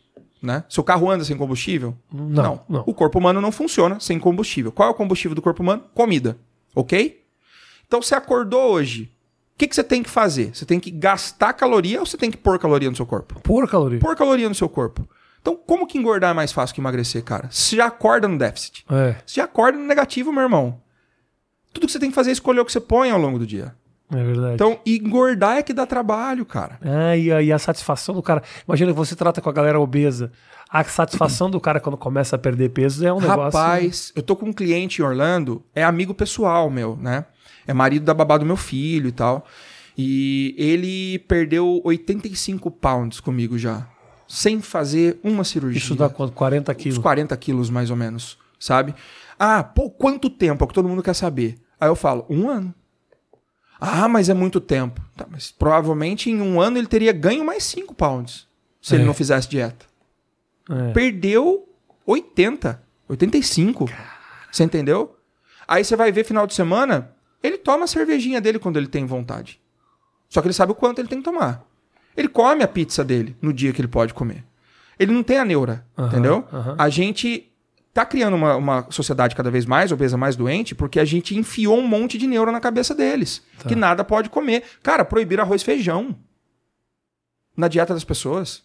Né? 0.41 0.63
Seu 0.69 0.83
carro 0.83 1.09
anda 1.09 1.23
sem 1.23 1.35
combustível? 1.35 1.97
Não, 2.11 2.61
não. 2.69 2.83
O 2.85 2.93
corpo 2.93 3.17
humano 3.17 3.41
não 3.41 3.51
funciona 3.51 3.99
sem 3.99 4.19
combustível. 4.19 4.71
Qual 4.71 4.87
é 4.87 4.91
o 4.91 4.95
combustível 4.95 5.33
do 5.33 5.41
corpo 5.41 5.63
humano? 5.63 5.83
Comida. 5.95 6.37
Ok? 6.75 7.23
Então 7.87 8.01
você 8.01 8.13
acordou 8.13 8.71
hoje. 8.71 9.11
O 9.55 9.57
que, 9.57 9.67
que 9.67 9.75
você 9.75 9.83
tem 9.83 10.03
que 10.03 10.09
fazer? 10.09 10.55
Você 10.55 10.65
tem 10.65 10.79
que 10.79 10.91
gastar 10.91 11.53
caloria 11.53 11.99
ou 11.99 12.05
você 12.05 12.17
tem 12.17 12.29
que 12.29 12.37
pôr 12.37 12.59
caloria 12.59 12.89
no 12.89 12.95
seu 12.95 13.05
corpo? 13.05 13.39
Pura 13.41 13.67
caloria. 13.67 13.99
Pôr 13.99 14.15
caloria 14.15 14.49
no 14.49 14.55
seu 14.55 14.69
corpo. 14.69 15.07
Então, 15.41 15.55
como 15.55 15.87
que 15.87 15.97
engordar 15.97 16.31
é 16.31 16.33
mais 16.33 16.51
fácil 16.51 16.73
que 16.73 16.81
emagrecer, 16.81 17.23
cara? 17.23 17.49
Você 17.51 17.75
já 17.75 17.85
acorda 17.87 18.27
no 18.27 18.37
déficit. 18.37 18.85
É, 18.89 19.15
Você 19.25 19.35
já 19.35 19.43
acorda 19.43 19.77
no 19.77 19.85
negativo, 19.85 20.31
meu 20.31 20.43
irmão. 20.43 20.79
Tudo 21.73 21.85
que 21.87 21.91
você 21.91 21.99
tem 21.99 22.09
que 22.09 22.15
fazer 22.15 22.29
é 22.29 22.33
escolher 22.33 22.59
o 22.61 22.65
que 22.65 22.71
você 22.71 22.79
põe 22.79 23.11
ao 23.11 23.19
longo 23.19 23.39
do 23.39 23.45
dia. 23.45 23.75
É 24.11 24.23
verdade. 24.23 24.53
Então, 24.55 24.79
engordar 24.85 25.57
é 25.57 25.63
que 25.63 25.73
dá 25.73 25.85
trabalho, 25.85 26.45
cara. 26.45 26.77
Ah, 26.81 27.15
e 27.15 27.31
a, 27.31 27.41
e 27.41 27.51
a 27.51 27.59
satisfação 27.59 28.13
do 28.13 28.21
cara. 28.21 28.43
Imagina 28.67 28.91
que 28.91 28.97
você 28.97 29.15
trata 29.15 29.41
com 29.41 29.49
a 29.49 29.53
galera 29.53 29.79
obesa. 29.79 30.31
A 30.69 30.83
satisfação 30.83 31.49
do 31.49 31.59
cara 31.59 31.79
quando 31.79 31.97
começa 31.97 32.35
a 32.35 32.39
perder 32.39 32.69
peso 32.69 33.05
é 33.05 33.13
um 33.13 33.19
negócio. 33.19 33.43
Rapaz, 33.59 34.11
eu 34.15 34.23
tô 34.23 34.35
com 34.35 34.47
um 34.47 34.53
cliente 34.53 35.01
em 35.01 35.05
Orlando, 35.05 35.63
é 35.75 35.83
amigo 35.83 36.15
pessoal 36.15 36.69
meu, 36.69 36.97
né? 36.99 37.25
É 37.67 37.73
marido 37.73 38.03
da 38.03 38.13
babá 38.13 38.37
do 38.37 38.45
meu 38.45 38.57
filho 38.57 39.07
e 39.07 39.11
tal. 39.11 39.45
E 39.97 40.55
ele 40.57 41.19
perdeu 41.19 41.79
85 41.83 42.71
pounds 42.71 43.19
comigo 43.19 43.57
já. 43.57 43.87
Sem 44.27 44.61
fazer 44.61 45.19
uma 45.23 45.43
cirurgia. 45.43 45.77
Isso 45.77 45.95
dá 45.95 46.09
quanto? 46.09 46.33
40 46.33 46.71
Uns 46.71 46.77
quilos. 46.77 46.97
40 46.97 47.37
quilos, 47.37 47.69
mais 47.69 47.91
ou 47.91 47.95
menos, 47.95 48.37
sabe? 48.59 48.95
Ah, 49.37 49.63
pô, 49.63 49.91
quanto 49.91 50.29
tempo? 50.29 50.63
É 50.63 50.65
o 50.65 50.67
que 50.67 50.73
todo 50.73 50.89
mundo 50.89 51.03
quer 51.03 51.13
saber. 51.13 51.55
Aí 51.79 51.87
eu 51.87 51.95
falo, 51.95 52.25
um 52.29 52.49
ano. 52.49 52.73
Ah, 53.85 54.07
mas 54.07 54.29
é 54.29 54.33
muito 54.33 54.61
tempo. 54.61 55.01
Tá, 55.15 55.25
mas 55.29 55.51
provavelmente 55.51 56.29
em 56.29 56.41
um 56.41 56.61
ano 56.61 56.77
ele 56.77 56.87
teria 56.87 57.11
ganho 57.11 57.43
mais 57.45 57.63
5 57.65 57.93
pounds 57.93 58.47
se 58.81 58.93
É. 58.93 58.97
ele 58.97 59.05
não 59.05 59.13
fizesse 59.13 59.49
dieta. 59.49 59.85
É. 60.69 60.91
Perdeu 60.93 61.67
80, 62.05 62.81
85. 63.09 63.89
Você 64.51 64.63
entendeu? 64.63 65.17
Aí 65.67 65.83
você 65.83 65.95
vai 65.95 66.11
ver 66.11 66.23
final 66.23 66.47
de 66.47 66.53
semana, 66.53 67.11
ele 67.41 67.57
toma 67.57 67.83
a 67.83 67.87
cervejinha 67.87 68.39
dele 68.39 68.59
quando 68.59 68.77
ele 68.77 68.87
tem 68.87 69.05
vontade. 69.05 69.59
Só 70.29 70.41
que 70.41 70.47
ele 70.47 70.53
sabe 70.53 70.71
o 70.71 70.75
quanto 70.75 70.99
ele 70.99 71.07
tem 71.07 71.17
que 71.19 71.23
tomar. 71.25 71.63
Ele 72.15 72.27
come 72.27 72.63
a 72.63 72.67
pizza 72.67 73.03
dele 73.03 73.35
no 73.41 73.51
dia 73.51 73.73
que 73.73 73.81
ele 73.81 73.87
pode 73.87 74.13
comer. 74.13 74.45
Ele 74.99 75.11
não 75.11 75.23
tem 75.23 75.39
a 75.39 75.45
neura, 75.45 75.85
entendeu? 75.97 76.45
A 76.77 76.87
gente 76.89 77.51
tá 77.93 78.05
criando 78.05 78.35
uma, 78.35 78.55
uma 78.55 78.87
sociedade 78.89 79.35
cada 79.35 79.51
vez 79.51 79.65
mais 79.65 79.91
obesa, 79.91 80.17
mais 80.17 80.35
doente, 80.35 80.73
porque 80.73 80.99
a 80.99 81.05
gente 81.05 81.37
enfiou 81.37 81.77
um 81.77 81.87
monte 81.87 82.17
de 82.17 82.25
neura 82.25 82.51
na 82.51 82.59
cabeça 82.59 82.95
deles. 82.95 83.43
Tá. 83.59 83.69
Que 83.69 83.75
nada 83.75 84.03
pode 84.03 84.29
comer. 84.29 84.63
Cara, 84.81 85.05
proibir 85.05 85.39
arroz 85.39 85.61
e 85.61 85.65
feijão 85.65 86.15
na 87.55 87.67
dieta 87.67 87.93
das 87.93 88.03
pessoas. 88.03 88.63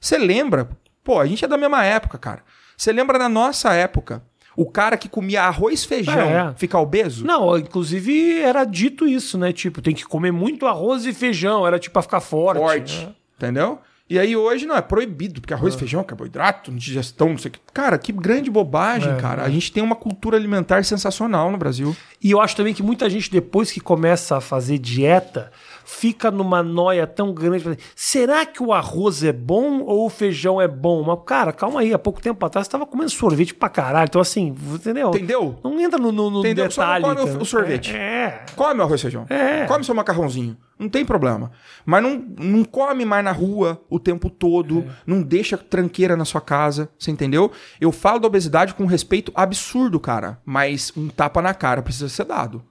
Você 0.00 0.16
lembra? 0.18 0.68
Pô, 1.02 1.18
a 1.20 1.26
gente 1.26 1.44
é 1.44 1.48
da 1.48 1.58
mesma 1.58 1.84
época, 1.84 2.16
cara. 2.18 2.42
Você 2.76 2.92
lembra 2.92 3.18
da 3.18 3.28
nossa 3.28 3.72
época? 3.74 4.22
O 4.56 4.70
cara 4.70 4.96
que 4.96 5.08
comia 5.08 5.42
arroz 5.42 5.82
e 5.82 5.88
feijão 5.88 6.16
É. 6.16 6.54
ficar 6.54 6.78
obeso? 6.78 7.24
Não, 7.26 7.58
inclusive 7.58 8.38
era 8.40 8.64
dito 8.64 9.04
isso, 9.06 9.36
né? 9.36 9.52
Tipo, 9.52 9.82
tem 9.82 9.92
que 9.94 10.04
comer 10.04 10.30
muito 10.30 10.64
arroz 10.66 11.04
e 11.06 11.12
feijão. 11.12 11.66
Era 11.66 11.78
tipo 11.78 11.92
pra 11.94 12.02
ficar 12.02 12.20
forte. 12.20 12.60
forte. 12.60 13.04
né? 13.04 13.14
Entendeu? 13.36 13.80
E 14.08 14.18
aí 14.18 14.36
hoje 14.36 14.66
não, 14.66 14.76
é 14.76 14.82
proibido, 14.82 15.40
porque 15.40 15.54
arroz 15.54 15.74
e 15.74 15.78
feijão, 15.78 16.00
é 16.02 16.04
carboidrato, 16.04 16.70
digestão, 16.70 17.30
não 17.30 17.38
sei 17.38 17.48
o 17.48 17.52
que. 17.52 17.60
Cara, 17.72 17.96
que 17.96 18.12
grande 18.12 18.50
bobagem, 18.50 19.10
É, 19.10 19.16
cara. 19.16 19.42
é. 19.42 19.46
A 19.46 19.48
gente 19.48 19.72
tem 19.72 19.82
uma 19.82 19.96
cultura 19.96 20.36
alimentar 20.36 20.84
sensacional 20.84 21.50
no 21.50 21.56
Brasil. 21.56 21.96
E 22.22 22.30
eu 22.30 22.38
acho 22.40 22.54
também 22.54 22.74
que 22.74 22.82
muita 22.82 23.08
gente, 23.08 23.30
depois 23.30 23.72
que 23.72 23.80
começa 23.80 24.36
a 24.36 24.40
fazer 24.42 24.76
dieta, 24.78 25.50
fica 25.86 26.30
numa 26.30 26.62
noia 26.62 27.06
tão 27.06 27.32
grande. 27.32 27.78
Será 27.96 28.44
que 28.44 28.62
o 28.62 28.74
arroz 28.74 29.24
é 29.24 29.32
bom 29.32 29.80
ou 29.80 30.04
o 30.04 30.10
feijão 30.10 30.60
é 30.60 30.68
bom? 30.68 31.02
Mas, 31.02 31.18
cara, 31.26 31.50
calma 31.50 31.80
aí. 31.80 31.94
Há 31.94 31.98
pouco 31.98 32.20
tempo 32.20 32.44
atrás 32.44 32.66
você 32.66 32.70
tava 32.72 32.84
comendo 32.84 33.10
sorvete 33.10 33.54
pra 33.54 33.70
caralho. 33.70 34.06
Então, 34.08 34.20
assim, 34.20 34.54
entendeu? 34.74 35.08
Entendeu? 35.08 35.58
Não 35.64 35.80
entra 35.80 35.98
no, 35.98 36.12
no, 36.12 36.30
no 36.30 36.40
Entendeu? 36.40 36.70
Só 36.70 36.82
detalhe. 36.82 37.04
come 37.04 37.16
o- 37.16 37.22
entendeu? 37.22 37.40
o 37.40 37.44
sorvete. 37.46 37.94
É. 37.96 38.44
Come 38.54 38.80
o 38.80 38.82
arroz 38.82 39.00
e 39.00 39.02
feijão. 39.02 39.24
É. 39.30 39.64
Come 39.64 39.82
seu 39.82 39.94
macarrãozinho. 39.94 40.56
Não 40.84 40.90
tem 40.90 41.04
problema. 41.04 41.50
Mas 41.86 42.02
não, 42.02 42.22
não 42.38 42.62
come 42.64 43.04
mais 43.06 43.24
na 43.24 43.32
rua 43.32 43.80
o 43.88 43.98
tempo 43.98 44.28
todo. 44.28 44.80
É. 44.80 44.86
Não 45.06 45.22
deixa 45.22 45.56
tranqueira 45.56 46.14
na 46.16 46.24
sua 46.26 46.40
casa. 46.42 46.90
Você 46.98 47.10
entendeu? 47.10 47.50
Eu 47.80 47.90
falo 47.90 48.18
da 48.20 48.26
obesidade 48.28 48.74
com 48.74 48.84
respeito 48.84 49.32
absurdo, 49.34 49.98
cara. 49.98 50.38
Mas 50.44 50.92
um 50.96 51.08
tapa 51.08 51.40
na 51.40 51.54
cara 51.54 51.80
precisa 51.82 52.08
ser 52.10 52.24
dado. 52.26 52.62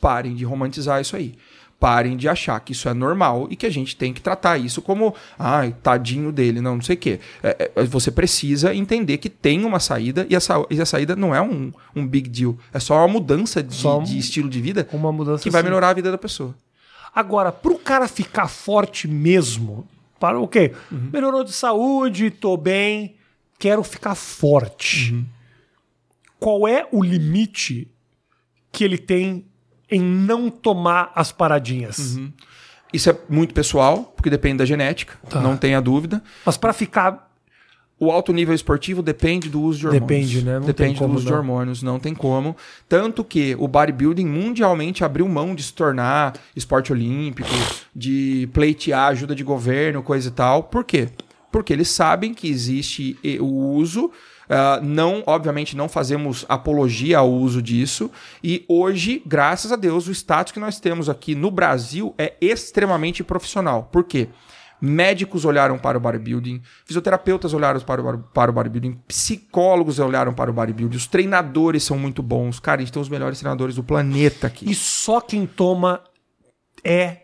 Parem 0.00 0.34
de 0.34 0.44
romantizar 0.44 1.00
isso 1.00 1.14
aí. 1.14 1.34
Parem 1.78 2.14
de 2.16 2.28
achar 2.28 2.60
que 2.60 2.72
isso 2.72 2.88
é 2.90 2.92
normal 2.92 3.46
e 3.50 3.56
que 3.56 3.64
a 3.64 3.70
gente 3.70 3.96
tem 3.96 4.12
que 4.12 4.20
tratar 4.20 4.58
isso 4.58 4.82
como, 4.82 5.14
ai, 5.38 5.74
tadinho 5.82 6.30
dele, 6.30 6.60
não, 6.60 6.74
não 6.74 6.82
sei 6.82 6.94
o 6.94 6.98
quê. 6.98 7.20
É, 7.42 7.70
é, 7.74 7.84
você 7.84 8.10
precisa 8.10 8.74
entender 8.74 9.16
que 9.16 9.30
tem 9.30 9.64
uma 9.64 9.80
saída 9.80 10.26
e 10.28 10.34
essa, 10.34 10.62
e 10.68 10.78
a 10.78 10.84
saída 10.84 11.16
não 11.16 11.34
é 11.34 11.40
um, 11.40 11.72
um 11.96 12.06
big 12.06 12.28
deal. 12.28 12.58
É 12.74 12.78
só 12.78 12.96
uma 12.98 13.08
mudança 13.08 13.62
de, 13.62 13.74
Só 13.74 13.98
um- 13.98 14.02
de 14.02 14.18
estilo 14.18 14.50
de 14.50 14.60
vida 14.60 14.84
que 14.84 14.94
vai 15.50 15.60
assim. 15.60 15.68
melhorar 15.70 15.88
a 15.88 15.94
vida 15.94 16.10
da 16.10 16.18
pessoa. 16.18 16.54
Agora, 17.14 17.50
pro 17.52 17.78
cara 17.78 18.06
ficar 18.06 18.48
forte 18.48 19.08
mesmo, 19.08 19.86
para 20.18 20.38
o 20.38 20.46
quê? 20.46 20.72
Melhorou 20.90 21.42
de 21.44 21.52
saúde, 21.52 22.30
tô 22.30 22.56
bem, 22.56 23.16
quero 23.58 23.82
ficar 23.82 24.14
forte. 24.14 25.24
Qual 26.38 26.66
é 26.68 26.86
o 26.92 27.02
limite 27.02 27.90
que 28.72 28.84
ele 28.84 28.96
tem 28.98 29.46
em 29.90 30.00
não 30.00 30.48
tomar 30.50 31.10
as 31.14 31.32
paradinhas? 31.32 32.18
Isso 32.92 33.10
é 33.10 33.16
muito 33.28 33.54
pessoal, 33.54 34.04
porque 34.16 34.30
depende 34.30 34.58
da 34.58 34.64
genética, 34.64 35.16
Tá. 35.28 35.40
não 35.40 35.56
tenha 35.56 35.80
dúvida. 35.80 36.22
Mas 36.44 36.56
para 36.56 36.72
ficar 36.72 37.29
O 38.00 38.10
alto 38.10 38.32
nível 38.32 38.54
esportivo 38.54 39.02
depende 39.02 39.50
do 39.50 39.60
uso 39.60 39.80
de 39.80 39.86
hormônios. 39.88 40.08
Depende, 40.08 40.42
né? 40.42 40.54
Não 40.54 40.60
tem 40.60 40.66
depende 40.68 40.98
como 40.98 41.12
do 41.12 41.16
uso 41.18 41.26
de 41.26 41.30
não. 41.32 41.38
hormônios, 41.38 41.82
não 41.82 42.00
tem 42.00 42.14
como. 42.14 42.56
Tanto 42.88 43.22
que 43.22 43.54
o 43.58 43.68
bodybuilding 43.68 44.24
mundialmente 44.24 45.04
abriu 45.04 45.28
mão 45.28 45.54
de 45.54 45.62
se 45.62 45.74
tornar 45.74 46.32
esporte 46.56 46.92
olímpico, 46.92 47.50
de 47.94 48.48
pleitear 48.54 49.08
ajuda 49.08 49.34
de 49.34 49.44
governo, 49.44 50.02
coisa 50.02 50.28
e 50.28 50.32
tal. 50.32 50.62
Por 50.62 50.82
quê? 50.82 51.10
Porque 51.52 51.74
eles 51.74 51.88
sabem 51.88 52.32
que 52.32 52.48
existe 52.48 53.18
o 53.38 53.74
uso. 53.74 54.10
ah, 54.48 54.80
não, 54.82 55.22
obviamente, 55.26 55.76
não 55.76 55.88
fazemos 55.88 56.44
apologia 56.48 57.18
ao 57.18 57.30
uso 57.30 57.60
disso. 57.62 58.10
E 58.42 58.64
hoje, 58.66 59.22
graças 59.24 59.70
a 59.70 59.76
Deus, 59.76 60.08
o 60.08 60.12
status 60.12 60.52
que 60.52 60.58
nós 60.58 60.80
temos 60.80 61.08
aqui 61.08 61.34
no 61.34 61.50
Brasil 61.50 62.14
é 62.18 62.34
extremamente 62.40 63.22
profissional. 63.22 63.88
Por 63.92 64.04
quê? 64.04 64.28
Médicos 64.80 65.44
olharam 65.44 65.78
para 65.78 65.98
o 65.98 66.00
bodybuilding, 66.00 66.62
fisioterapeutas 66.84 67.52
olharam 67.52 67.80
para 67.80 68.00
o, 68.00 68.18
para 68.18 68.50
o 68.50 68.54
bodybuilding, 68.54 68.98
psicólogos 69.06 69.98
olharam 69.98 70.32
para 70.32 70.50
o 70.50 70.54
bodybuilding, 70.54 70.96
os 70.96 71.06
treinadores 71.06 71.82
são 71.82 71.98
muito 71.98 72.22
bons. 72.22 72.58
Cara, 72.58 72.80
a 72.80 72.84
gente 72.84 72.92
tem 72.92 73.02
os 73.02 73.08
melhores 73.08 73.38
treinadores 73.38 73.74
do 73.76 73.82
planeta 73.82 74.46
aqui. 74.46 74.70
e 74.70 74.74
só 74.74 75.20
quem 75.20 75.46
toma 75.46 76.00
é 76.82 77.18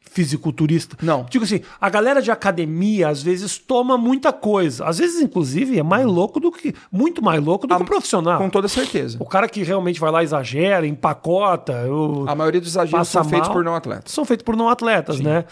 fisiculturista. 0.00 0.96
Não. 1.02 1.26
Digo 1.28 1.44
assim, 1.44 1.60
a 1.80 1.90
galera 1.90 2.22
de 2.22 2.30
academia 2.30 3.08
às 3.08 3.20
vezes 3.22 3.58
toma 3.58 3.98
muita 3.98 4.32
coisa. 4.32 4.84
Às 4.86 4.98
vezes, 4.98 5.20
inclusive, 5.20 5.76
é 5.78 5.82
mais 5.82 6.06
louco 6.06 6.38
do 6.38 6.52
que. 6.52 6.72
Muito 6.90 7.20
mais 7.22 7.42
louco 7.42 7.66
do 7.66 7.76
que 7.76 7.82
o 7.82 7.86
profissional. 7.86 8.38
Com 8.38 8.48
toda 8.48 8.68
certeza. 8.68 9.16
O 9.20 9.26
cara 9.26 9.48
que 9.48 9.62
realmente 9.64 9.98
vai 9.98 10.12
lá 10.12 10.22
exagera, 10.22 10.86
empacota. 10.86 11.86
o- 11.90 12.28
A 12.28 12.34
maioria 12.34 12.60
dos 12.60 12.70
exageros 12.70 13.08
são 13.08 13.24
feitos 13.24 13.48
mal. 13.48 13.56
por 13.56 13.64
não 13.64 13.74
atletas. 13.74 14.12
São 14.12 14.24
feitos 14.24 14.44
por 14.44 14.56
não 14.56 14.68
atletas, 14.68 15.18
né? 15.20 15.44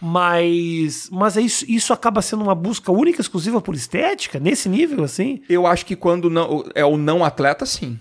Mas, 0.00 1.08
mas 1.10 1.36
é 1.36 1.40
isso, 1.40 1.64
isso 1.68 1.92
acaba 1.92 2.20
sendo 2.20 2.42
uma 2.42 2.54
busca 2.54 2.92
única, 2.92 3.20
exclusiva 3.20 3.60
por 3.60 3.74
estética, 3.74 4.38
nesse 4.38 4.68
nível, 4.68 5.02
assim. 5.04 5.42
Eu 5.48 5.66
acho 5.66 5.86
que 5.86 5.96
quando 5.96 6.28
não, 6.28 6.64
é 6.74 6.84
o 6.84 6.96
não 6.96 7.24
atleta, 7.24 7.64
sim. 7.64 7.98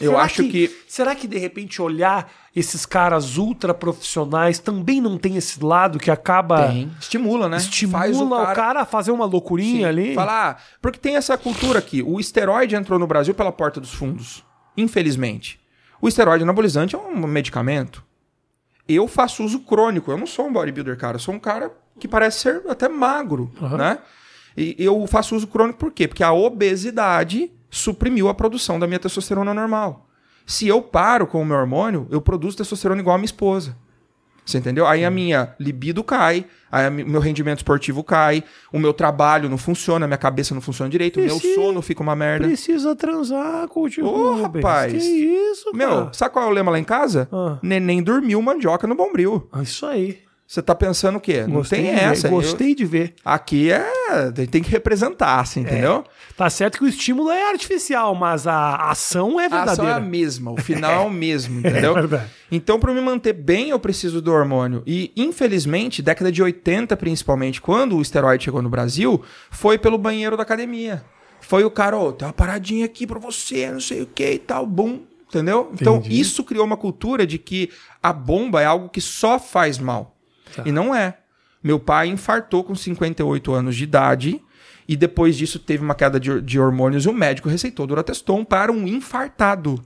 Eu 0.00 0.12
Será 0.12 0.22
acho 0.22 0.44
que, 0.44 0.76
Será 0.88 1.14
que, 1.14 1.28
de 1.28 1.38
repente, 1.38 1.80
olhar 1.80 2.30
esses 2.56 2.86
caras 2.86 3.36
ultra 3.36 3.74
profissionais 3.74 4.58
também 4.58 5.00
não 5.00 5.18
tem 5.18 5.36
esse 5.36 5.62
lado 5.62 5.98
que 5.98 6.10
acaba. 6.10 6.68
tem. 6.68 6.90
Estimula, 6.98 7.48
né? 7.48 7.58
Estimula 7.58 7.98
Faz 7.98 8.20
o, 8.20 8.54
cara... 8.54 8.80
a 8.82 8.84
fazer 8.84 9.10
uma 9.10 9.24
loucurinha 9.24 9.88
ali. 9.88 10.14
Falar, 10.14 10.50
ah, 10.50 10.62
porque 10.80 10.98
tem 10.98 11.16
essa 11.16 11.36
cultura 11.36 11.78
aqui. 11.78 12.02
O 12.02 12.18
esteroide 12.18 12.74
entrou 12.74 12.98
no 12.98 13.06
Brasil 13.06 13.34
pela 13.34 13.52
porta 13.52 13.80
dos 13.80 13.92
fundos. 13.92 14.44
Infelizmente. 14.76 15.60
O 16.00 16.08
esteroide 16.08 16.42
anabolizante 16.42 16.96
é 16.96 16.98
um 16.98 17.26
medicamento. 17.26 18.02
Eu 18.88 19.06
faço 19.08 19.44
uso 19.44 19.60
crônico. 19.60 20.10
Eu 20.10 20.18
não 20.18 20.26
sou 20.26 20.46
um 20.46 20.52
bodybuilder, 20.52 20.96
cara. 20.96 21.16
Eu 21.16 21.20
sou 21.20 21.34
um 21.34 21.38
cara 21.38 21.72
que 21.98 22.08
parece 22.08 22.40
ser 22.40 22.62
até 22.68 22.88
magro, 22.88 23.50
Aham. 23.60 23.76
né? 23.76 23.98
E 24.56 24.76
eu 24.78 25.06
faço 25.06 25.34
uso 25.34 25.46
crônico 25.46 25.78
por 25.78 25.92
quê? 25.92 26.06
Porque 26.06 26.22
a 26.22 26.32
obesidade 26.32 27.50
suprimiu 27.70 28.28
a 28.28 28.34
produção 28.34 28.78
da 28.78 28.86
minha 28.86 28.98
testosterona 28.98 29.54
normal. 29.54 30.08
Se 30.44 30.68
eu 30.68 30.82
paro 30.82 31.26
com 31.26 31.40
o 31.40 31.46
meu 31.46 31.56
hormônio, 31.56 32.06
eu 32.10 32.20
produzo 32.20 32.56
testosterona 32.58 33.00
igual 33.00 33.14
a 33.14 33.18
minha 33.18 33.24
esposa. 33.26 33.76
Você 34.44 34.58
entendeu? 34.58 34.86
Aí 34.86 35.04
a 35.04 35.10
minha 35.10 35.54
libido 35.58 36.02
cai, 36.02 36.44
aí 36.70 36.88
o 36.88 36.92
meu 36.92 37.20
rendimento 37.20 37.58
esportivo 37.58 38.02
cai, 38.02 38.42
o 38.72 38.78
meu 38.78 38.92
trabalho 38.92 39.48
não 39.48 39.56
funciona, 39.56 40.04
a 40.04 40.08
minha 40.08 40.18
cabeça 40.18 40.52
não 40.54 40.60
funciona 40.60 40.90
direito, 40.90 41.20
o 41.20 41.22
meu 41.22 41.38
sono 41.38 41.80
fica 41.80 42.02
uma 42.02 42.16
merda. 42.16 42.46
Precisa 42.46 42.96
transar 42.96 43.68
contigo. 43.68 44.08
Ô, 44.08 44.42
rapaz. 44.42 44.92
Que 44.92 44.98
isso, 44.98 45.72
cara? 45.72 45.76
Meu, 45.76 46.08
sabe 46.12 46.32
qual 46.32 46.46
é 46.46 46.48
o 46.48 46.52
lema 46.52 46.72
lá 46.72 46.78
em 46.78 46.84
casa? 46.84 47.28
Ah. 47.32 47.58
Neném 47.62 48.02
dormiu, 48.02 48.42
mandioca 48.42 48.86
no 48.86 48.94
bombril. 48.96 49.48
Ah, 49.52 49.62
Isso 49.62 49.86
aí. 49.86 50.18
Você 50.52 50.60
tá 50.60 50.74
pensando 50.74 51.16
o 51.16 51.20
quê? 51.20 51.44
Não 51.46 51.54
Gostei 51.54 51.82
tem 51.82 51.94
de 51.94 51.96
ver, 51.98 52.04
essa. 52.04 52.26
Eu- 52.26 52.30
Gostei 52.32 52.74
de 52.74 52.84
ver. 52.84 53.14
aqui 53.24 53.72
é. 53.72 53.82
Tem 54.50 54.62
que 54.62 54.68
representar, 54.70 55.40
assim, 55.40 55.60
entendeu? 55.60 56.04
Tá 56.36 56.50
certo 56.50 56.76
que 56.76 56.84
o 56.84 56.86
estímulo 56.88 57.30
é 57.30 57.48
artificial, 57.52 58.14
mas 58.14 58.46
a 58.46 58.76
ação 58.90 59.40
é 59.40 59.44
A 59.44 59.46
ação 59.46 59.56
é 59.58 59.64
verdadeira. 59.64 59.94
a 59.96 60.00
mesma, 60.00 60.50
o 60.52 60.56
final 60.60 60.92
é 61.04 61.06
o 61.06 61.10
mesmo, 61.10 61.60
entendeu? 61.66 61.92
É 61.96 62.00
verdade. 62.00 62.30
Então, 62.50 62.78
para 62.78 62.92
me 62.92 63.00
manter 63.00 63.32
bem, 63.32 63.70
eu 63.70 63.78
preciso 63.80 64.20
do 64.20 64.30
hormônio. 64.30 64.82
E, 64.86 65.10
infelizmente, 65.16 66.02
década 66.02 66.30
de 66.30 66.42
80, 66.42 66.98
principalmente, 66.98 67.58
quando 67.58 67.96
o 67.96 68.02
esteroide 68.02 68.44
chegou 68.44 68.60
no 68.60 68.68
Brasil, 68.68 69.22
foi 69.50 69.78
pelo 69.78 69.96
banheiro 69.96 70.36
da 70.36 70.42
academia. 70.42 71.02
Foi 71.40 71.64
o 71.64 71.70
cara, 71.70 71.96
ó, 71.96 72.12
tem 72.12 72.28
uma 72.28 72.34
paradinha 72.34 72.84
aqui 72.84 73.06
pra 73.06 73.18
você, 73.18 73.70
não 73.70 73.80
sei 73.80 74.02
o 74.02 74.06
que 74.06 74.32
e 74.32 74.38
tal, 74.38 74.66
bum. 74.66 75.00
Entendeu? 75.30 75.70
Então, 75.72 75.96
Entendi. 75.96 76.20
isso 76.20 76.44
criou 76.44 76.66
uma 76.66 76.76
cultura 76.76 77.26
de 77.26 77.38
que 77.38 77.70
a 78.02 78.12
bomba 78.12 78.60
é 78.60 78.66
algo 78.66 78.90
que 78.90 79.00
só 79.00 79.38
faz 79.38 79.78
mal. 79.78 80.14
Tá. 80.54 80.62
E 80.66 80.72
não 80.72 80.94
é. 80.94 81.18
Meu 81.62 81.78
pai 81.78 82.08
infartou 82.08 82.64
com 82.64 82.74
58 82.74 83.52
anos 83.52 83.76
de 83.76 83.84
idade 83.84 84.42
e 84.88 84.96
depois 84.96 85.36
disso 85.36 85.58
teve 85.58 85.84
uma 85.84 85.94
queda 85.94 86.18
de, 86.18 86.40
de 86.40 86.58
hormônios 86.58 87.04
e 87.04 87.08
o 87.08 87.12
médico 87.12 87.48
receitou 87.48 87.86
Durateston 87.86 88.44
para 88.44 88.72
um 88.72 88.86
infartado. 88.86 89.82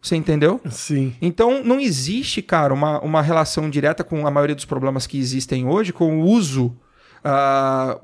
Você 0.00 0.14
entendeu? 0.14 0.60
Sim. 0.70 1.14
Então, 1.20 1.64
não 1.64 1.80
existe, 1.80 2.40
cara, 2.40 2.72
uma, 2.72 3.00
uma 3.00 3.20
relação 3.20 3.68
direta 3.68 4.04
com 4.04 4.26
a 4.26 4.30
maioria 4.30 4.54
dos 4.54 4.64
problemas 4.64 5.06
que 5.06 5.18
existem 5.18 5.66
hoje 5.66 5.92
com 5.92 6.20
o 6.20 6.24
uso 6.24 6.76
ah, 7.24 7.98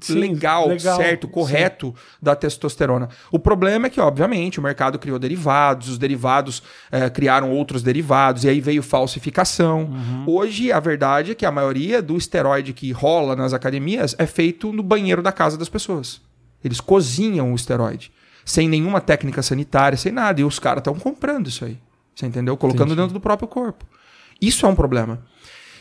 Sim, 0.00 0.18
legal, 0.18 0.68
legal, 0.68 0.96
certo, 0.96 1.28
sim. 1.28 1.32
correto 1.32 1.94
da 2.20 2.34
testosterona. 2.34 3.08
O 3.30 3.38
problema 3.38 3.86
é 3.86 3.90
que, 3.90 4.00
obviamente, 4.00 4.58
o 4.58 4.62
mercado 4.62 4.98
criou 4.98 5.16
derivados, 5.16 5.88
os 5.88 5.96
derivados 5.96 6.60
eh, 6.90 7.08
criaram 7.08 7.52
outros 7.52 7.84
derivados, 7.84 8.42
e 8.42 8.48
aí 8.48 8.60
veio 8.60 8.82
falsificação. 8.82 9.84
Uhum. 9.84 10.24
Hoje, 10.26 10.72
a 10.72 10.80
verdade 10.80 11.32
é 11.32 11.34
que 11.36 11.46
a 11.46 11.52
maioria 11.52 12.02
do 12.02 12.16
esteroide 12.16 12.72
que 12.72 12.90
rola 12.90 13.36
nas 13.36 13.52
academias 13.52 14.16
é 14.18 14.26
feito 14.26 14.72
no 14.72 14.82
banheiro 14.82 15.22
da 15.22 15.30
casa 15.30 15.56
das 15.56 15.68
pessoas. 15.68 16.20
Eles 16.64 16.80
cozinham 16.80 17.52
o 17.52 17.54
esteroide, 17.54 18.10
sem 18.44 18.68
nenhuma 18.68 19.00
técnica 19.00 19.40
sanitária, 19.40 19.96
sem 19.96 20.10
nada, 20.10 20.40
e 20.40 20.44
os 20.44 20.58
caras 20.58 20.80
estão 20.80 20.94
comprando 20.94 21.46
isso 21.46 21.64
aí. 21.64 21.78
Você 22.12 22.26
entendeu? 22.26 22.56
Colocando 22.56 22.86
Entendi. 22.88 23.02
dentro 23.02 23.14
do 23.14 23.20
próprio 23.20 23.46
corpo. 23.46 23.84
Isso 24.40 24.66
é 24.66 24.68
um 24.68 24.74
problema. 24.74 25.20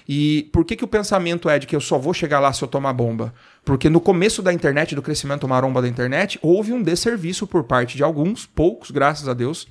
E 0.08 0.50
por 0.54 0.64
que, 0.64 0.76
que 0.76 0.84
o 0.84 0.88
pensamento 0.88 1.50
é 1.50 1.58
de 1.58 1.66
que 1.66 1.76
eu 1.76 1.82
só 1.82 1.98
vou 1.98 2.14
chegar 2.14 2.40
lá 2.40 2.54
se 2.54 2.64
eu 2.64 2.68
tomar 2.68 2.94
bomba? 2.94 3.34
Porque 3.64 3.90
no 3.90 4.00
começo 4.00 4.42
da 4.42 4.54
internet, 4.54 4.94
do 4.94 5.02
crescimento 5.02 5.48
maromba 5.48 5.82
da 5.82 5.88
internet, 5.88 6.38
houve 6.42 6.72
um 6.72 6.82
desserviço 6.82 7.48
por 7.48 7.64
parte 7.64 7.98
de 7.98 8.04
alguns, 8.04 8.46
poucos, 8.46 8.92
graças 8.92 9.28
a 9.28 9.34
Deus, 9.34 9.68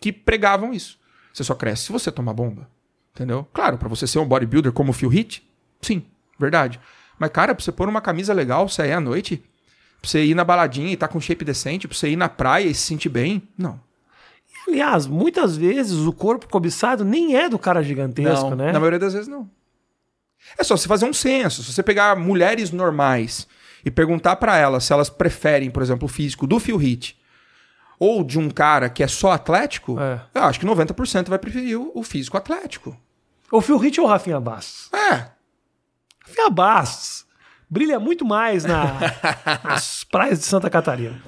que 0.00 0.12
pregavam 0.12 0.72
isso. 0.72 0.98
Você 1.32 1.44
só 1.44 1.54
cresce 1.54 1.84
se 1.84 1.92
você 1.92 2.10
tomar 2.10 2.32
bomba. 2.32 2.68
Entendeu? 3.14 3.46
Claro, 3.52 3.78
pra 3.78 3.88
você 3.88 4.06
ser 4.06 4.18
um 4.18 4.26
bodybuilder 4.26 4.72
como 4.72 4.90
o 4.90 4.94
Phil 4.94 5.12
Heath, 5.12 5.42
sim, 5.80 6.02
verdade. 6.38 6.80
Mas, 7.18 7.30
cara, 7.30 7.54
pra 7.54 7.64
você 7.64 7.72
pôr 7.72 7.88
uma 7.88 8.00
camisa 8.00 8.32
legal, 8.32 8.68
sair 8.68 8.92
à 8.92 9.00
noite, 9.00 9.42
pra 10.00 10.10
você 10.10 10.24
ir 10.24 10.34
na 10.34 10.44
baladinha 10.44 10.92
e 10.92 10.96
tá 10.96 11.08
com 11.08 11.20
shape 11.20 11.44
decente, 11.44 11.88
pra 11.88 11.96
você 11.96 12.10
ir 12.10 12.16
na 12.16 12.28
praia 12.28 12.66
e 12.66 12.74
se 12.74 12.82
sentir 12.82 13.08
bem, 13.08 13.42
não. 13.56 13.80
Aliás, 14.66 15.06
muitas 15.06 15.56
vezes 15.56 15.98
o 16.06 16.12
corpo 16.12 16.48
cobiçado 16.48 17.04
nem 17.04 17.36
é 17.36 17.48
do 17.48 17.58
cara 17.58 17.82
gigantesco, 17.82 18.50
não, 18.50 18.56
né? 18.56 18.72
Na 18.72 18.78
maioria 18.78 18.98
das 18.98 19.14
vezes, 19.14 19.28
não. 19.28 19.48
É 20.56 20.64
só 20.64 20.76
você 20.76 20.88
fazer 20.88 21.04
um 21.06 21.12
censo. 21.12 21.62
Se 21.62 21.72
você 21.72 21.82
pegar 21.82 22.16
mulheres 22.16 22.70
normais 22.70 23.46
e 23.84 23.90
perguntar 23.90 24.36
pra 24.36 24.56
elas 24.56 24.84
se 24.84 24.92
elas 24.92 25.08
preferem, 25.10 25.70
por 25.70 25.82
exemplo, 25.82 26.06
o 26.06 26.08
físico 26.08 26.46
do 26.46 26.58
Phil 26.58 26.80
Heath 26.82 27.14
ou 27.98 28.22
de 28.24 28.38
um 28.38 28.48
cara 28.50 28.88
que 28.88 29.02
é 29.02 29.08
só 29.08 29.32
atlético, 29.32 29.98
É. 30.00 30.20
eu 30.34 30.42
acho 30.44 30.60
que 30.60 30.66
90% 30.66 31.28
vai 31.28 31.38
preferir 31.38 31.78
o, 31.78 31.90
o 31.94 32.02
físico 32.02 32.36
atlético. 32.36 32.96
O 33.50 33.60
Phil 33.60 33.82
Heath 33.84 33.98
ou 33.98 34.04
o 34.04 34.08
Rafinha 34.08 34.38
Bastos? 34.40 34.90
É. 34.92 35.28
Rafinha 36.26 36.50
Bastos 36.50 37.26
brilha 37.70 37.98
muito 38.00 38.24
mais 38.24 38.64
na- 38.64 38.98
nas 39.64 40.04
praias 40.04 40.38
de 40.38 40.44
Santa 40.44 40.70
Catarina. 40.70 41.20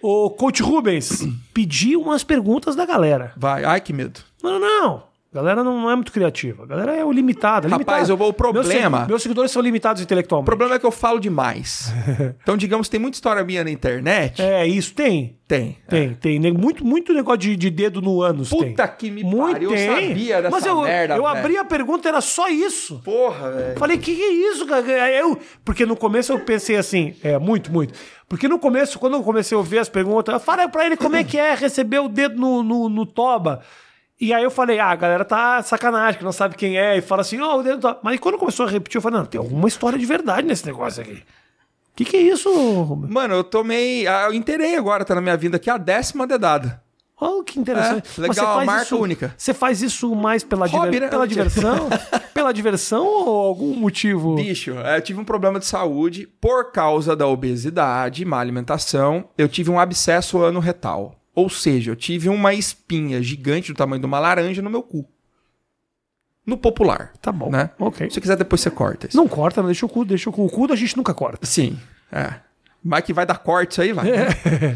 O 0.00 0.30
Coach 0.30 0.62
Rubens 0.62 1.26
pediu 1.52 2.00
umas 2.00 2.22
perguntas 2.24 2.74
da 2.76 2.86
galera. 2.86 3.32
Vai. 3.36 3.64
Ai, 3.64 3.80
que 3.80 3.92
medo. 3.92 4.20
Não, 4.42 4.58
não, 4.58 4.60
não. 4.60 5.07
A 5.30 5.36
galera 5.36 5.62
não, 5.62 5.90
é 5.90 5.94
muito 5.94 6.10
criativa. 6.10 6.62
A 6.62 6.66
galera 6.66 6.96
é 6.96 7.04
o 7.04 7.12
limitado. 7.12 7.68
Rapaz, 7.68 8.08
eu 8.08 8.16
vou- 8.16 8.30
o 8.30 8.32
problema- 8.32 8.98
Meus, 9.00 9.08
meus 9.08 9.22
seguidores 9.22 9.50
são 9.50 9.60
limitados 9.60 10.00
O 10.00 10.04
intelectualmente. 10.04 10.46
problema 10.46 10.76
é 10.76 10.78
que 10.78 10.86
eu 10.86 10.90
falo 10.90 11.20
demais. 11.20 11.92
então, 12.42 12.56
digamos, 12.56 12.88
tem 12.88 12.98
muita 12.98 13.16
história 13.16 13.44
minha 13.44 13.62
na 13.62 13.70
internet. 13.70 14.40
É, 14.40 14.66
isso 14.66 14.94
tem. 14.94 15.36
Tem. 15.46 15.76
Tem, 15.86 16.14
tem. 16.14 16.38
Ne- 16.38 16.52
Muito, 16.52 16.82
muito 16.84 17.12
negócio 17.12 17.38
de, 17.40 17.56
de 17.56 17.68
dedo 17.70 18.00
no 18.00 18.22
ânus. 18.22 18.48
tem. 18.48 18.70
Puta 18.70 18.88
que 18.88 19.10
me 19.10 19.22
Muito 19.22 19.52
pariu, 19.52 19.70
eu 19.70 19.76
tem. 19.76 20.08
sabia 20.08 20.36
dessa 20.42 20.50
Mas 20.50 20.64
eu, 20.66 20.80
merda, 20.82 21.16
eu 21.16 21.26
abri 21.26 21.58
a 21.58 21.64
pergunta, 21.64 22.08
era 22.08 22.20
só 22.22 22.48
isso. 22.48 23.00
Porra, 23.04 23.50
velho. 23.50 23.78
Falei, 23.78 23.98
que 23.98 24.14
que 24.16 24.22
é 24.22 24.32
isso, 24.50 24.66
cara? 24.66 25.04
Aí 25.04 25.18
Eu, 25.18 25.38
porque 25.62 25.84
no 25.84 25.96
começo 25.96 26.32
eu 26.32 26.40
pensei 26.40 26.76
assim, 26.76 27.14
é, 27.22 27.38
muito, 27.38 27.70
muito. 27.70 27.92
Porque 28.28 28.48
no 28.48 28.58
começo, 28.58 28.98
quando 28.98 29.14
eu 29.14 29.22
comecei 29.22 29.54
a 29.54 29.58
ouvir 29.58 29.78
as 29.78 29.88
perguntas, 29.90 30.32
eu 30.32 30.40
falei 30.40 30.68
pra 30.68 30.86
ele 30.86 30.96
como 30.96 31.16
é 31.16 31.24
que 31.24 31.36
é 31.38 31.54
receber 31.54 31.98
o 31.98 32.08
dedo 32.08 32.38
no, 32.38 32.62
no, 32.62 32.88
no 32.88 33.04
toba. 33.06 33.60
E 34.20 34.34
aí 34.34 34.42
eu 34.42 34.50
falei, 34.50 34.80
ah, 34.80 34.88
a 34.90 34.96
galera 34.96 35.24
tá 35.24 35.62
sacanagem, 35.62 36.18
que 36.18 36.24
não 36.24 36.32
sabe 36.32 36.56
quem 36.56 36.76
é, 36.76 36.96
e 36.96 37.00
fala 37.00 37.20
assim, 37.22 37.40
ó, 37.40 37.56
o 37.58 37.62
dedo 37.62 37.80
toba. 37.80 38.00
Mas 38.02 38.18
quando 38.18 38.36
começou 38.36 38.66
a 38.66 38.68
repetir, 38.68 38.96
eu 38.98 39.02
falei, 39.02 39.18
não, 39.20 39.26
tem 39.26 39.38
alguma 39.38 39.68
história 39.68 39.98
de 39.98 40.04
verdade 40.06 40.46
nesse 40.46 40.66
negócio 40.66 41.00
aqui. 41.02 41.12
O 41.92 41.96
que, 41.98 42.04
que 42.04 42.16
é 42.16 42.20
isso, 42.22 42.50
Rubens? 42.82 43.12
Mano, 43.12 43.34
eu 43.34 43.44
tomei. 43.44 44.06
ah, 44.06 44.26
Eu 44.26 44.34
inteirei 44.34 44.76
agora, 44.76 45.04
tá 45.04 45.14
na 45.14 45.20
minha 45.20 45.36
vida 45.36 45.56
aqui, 45.56 45.68
a 45.70 45.76
décima 45.76 46.26
dedada. 46.26 46.82
Oh, 47.20 47.42
que 47.42 47.58
interessante. 47.58 48.08
É, 48.16 48.20
legal, 48.22 48.64
marca 48.64 48.82
isso- 48.84 48.96
única. 48.98 49.34
Você 49.36 49.52
faz 49.52 49.82
isso 49.82 50.14
mais 50.14 50.44
pela, 50.44 50.66
Hobby, 50.68 50.84
diver- 50.92 51.00
né? 51.02 51.08
pela 51.08 51.26
diversão? 51.26 51.88
pela 52.32 52.52
diversão 52.52 53.04
ou 53.04 53.46
algum 53.48 53.74
motivo? 53.74 54.36
Bicho, 54.36 54.72
é, 54.78 54.98
eu 54.98 55.02
tive 55.02 55.18
um 55.20 55.24
problema 55.24 55.58
de 55.58 55.66
saúde 55.66 56.28
por 56.40 56.70
causa 56.70 57.16
da 57.16 57.26
obesidade, 57.26 58.24
má 58.24 58.38
alimentação. 58.38 59.28
Eu 59.36 59.48
tive 59.48 59.68
um 59.68 59.80
abscesso 59.80 60.38
ano 60.38 60.60
retal. 60.60 61.16
Ou 61.38 61.48
seja, 61.48 61.92
eu 61.92 61.96
tive 61.96 62.28
uma 62.28 62.52
espinha 62.52 63.22
gigante 63.22 63.72
do 63.72 63.76
tamanho 63.76 64.00
de 64.00 64.06
uma 64.06 64.18
laranja 64.18 64.60
no 64.60 64.68
meu 64.68 64.82
cu. 64.82 65.08
No 66.44 66.56
popular. 66.58 67.12
Tá 67.22 67.30
bom. 67.30 67.48
Né? 67.48 67.70
Ok. 67.78 68.08
Se 68.08 68.14
você 68.14 68.20
quiser, 68.20 68.36
depois 68.36 68.60
você 68.60 68.70
corta 68.70 69.06
isso. 69.06 69.16
Não 69.16 69.28
corta, 69.28 69.60
não 69.60 69.68
deixa 69.68 69.86
o 69.86 69.88
cu, 69.88 70.04
deixa 70.04 70.28
o 70.28 70.32
cu. 70.32 70.44
O 70.46 70.50
cu 70.50 70.72
a 70.72 70.74
gente 70.74 70.96
nunca 70.96 71.14
corta. 71.14 71.46
Sim, 71.46 71.78
é. 72.10 72.34
Mas 72.82 73.04
que 73.04 73.12
vai 73.12 73.24
dar 73.24 73.38
corte 73.38 73.72
isso 73.72 73.82
aí, 73.82 73.92
vai. 73.92 74.10
né? 74.10 74.26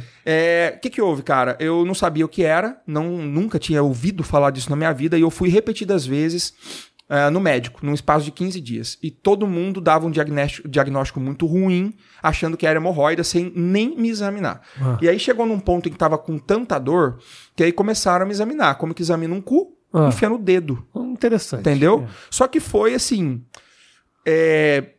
É, 0.25 0.75
O 0.77 0.81
que 0.81 0.89
que 0.89 1.03
houve, 1.03 1.25
cara? 1.25 1.57
Eu 1.59 1.85
não 1.85 1.95
sabia 1.95 2.25
o 2.25 2.29
que 2.29 2.45
era, 2.45 2.81
não, 2.87 3.05
nunca 3.19 3.59
tinha 3.59 3.83
ouvido 3.83 4.23
falar 4.23 4.51
disso 4.53 4.71
na 4.71 4.77
minha 4.77 4.93
vida 4.93 5.19
e 5.19 5.23
eu 5.23 5.31
fui 5.31 5.49
repetidas 5.49 6.07
vezes 6.07 6.55
é, 7.13 7.29
no 7.29 7.41
médico, 7.41 7.85
num 7.85 7.93
espaço 7.93 8.25
de 8.25 8.31
15 8.31 8.59
dias. 8.59 8.99
E 9.03 9.11
todo 9.11 9.47
mundo 9.47 9.83
dava 9.83 10.07
um 10.07 10.11
diagnóstico, 10.11 10.67
diagnóstico 10.67 11.21
muito 11.21 11.45
ruim, 11.45 11.95
achando 12.23 12.57
que 12.57 12.67
era 12.67 12.79
hemorroida, 12.79 13.23
sem 13.23 13.53
nem 13.55 13.95
me 13.95 14.09
examinar. 14.09 14.63
Ah. 14.81 14.97
E 14.99 15.07
aí 15.07 15.19
chegou 15.19 15.45
num 15.45 15.61
ponto 15.61 15.91
em 15.91 15.93
que 15.93 15.99
tava 15.99 16.17
com 16.17 16.39
tanta 16.39 16.79
dor, 16.79 17.19
que 17.55 17.63
aí 17.63 17.71
começaram 17.71 18.23
a 18.23 18.27
me 18.27 18.33
examinar. 18.33 18.77
Como 18.77 18.95
que 18.95 19.03
examina 19.03 19.35
um 19.35 19.43
cu? 19.43 19.77
Ah. 19.93 20.09
Enfiando 20.09 20.37
o 20.37 20.39
dedo. 20.39 20.87
Interessante. 20.97 21.61
Entendeu? 21.61 22.07
É. 22.09 22.13
Só 22.31 22.49
que 22.49 22.59
foi 22.59 22.95
assim. 22.95 23.45
é, 24.27 24.93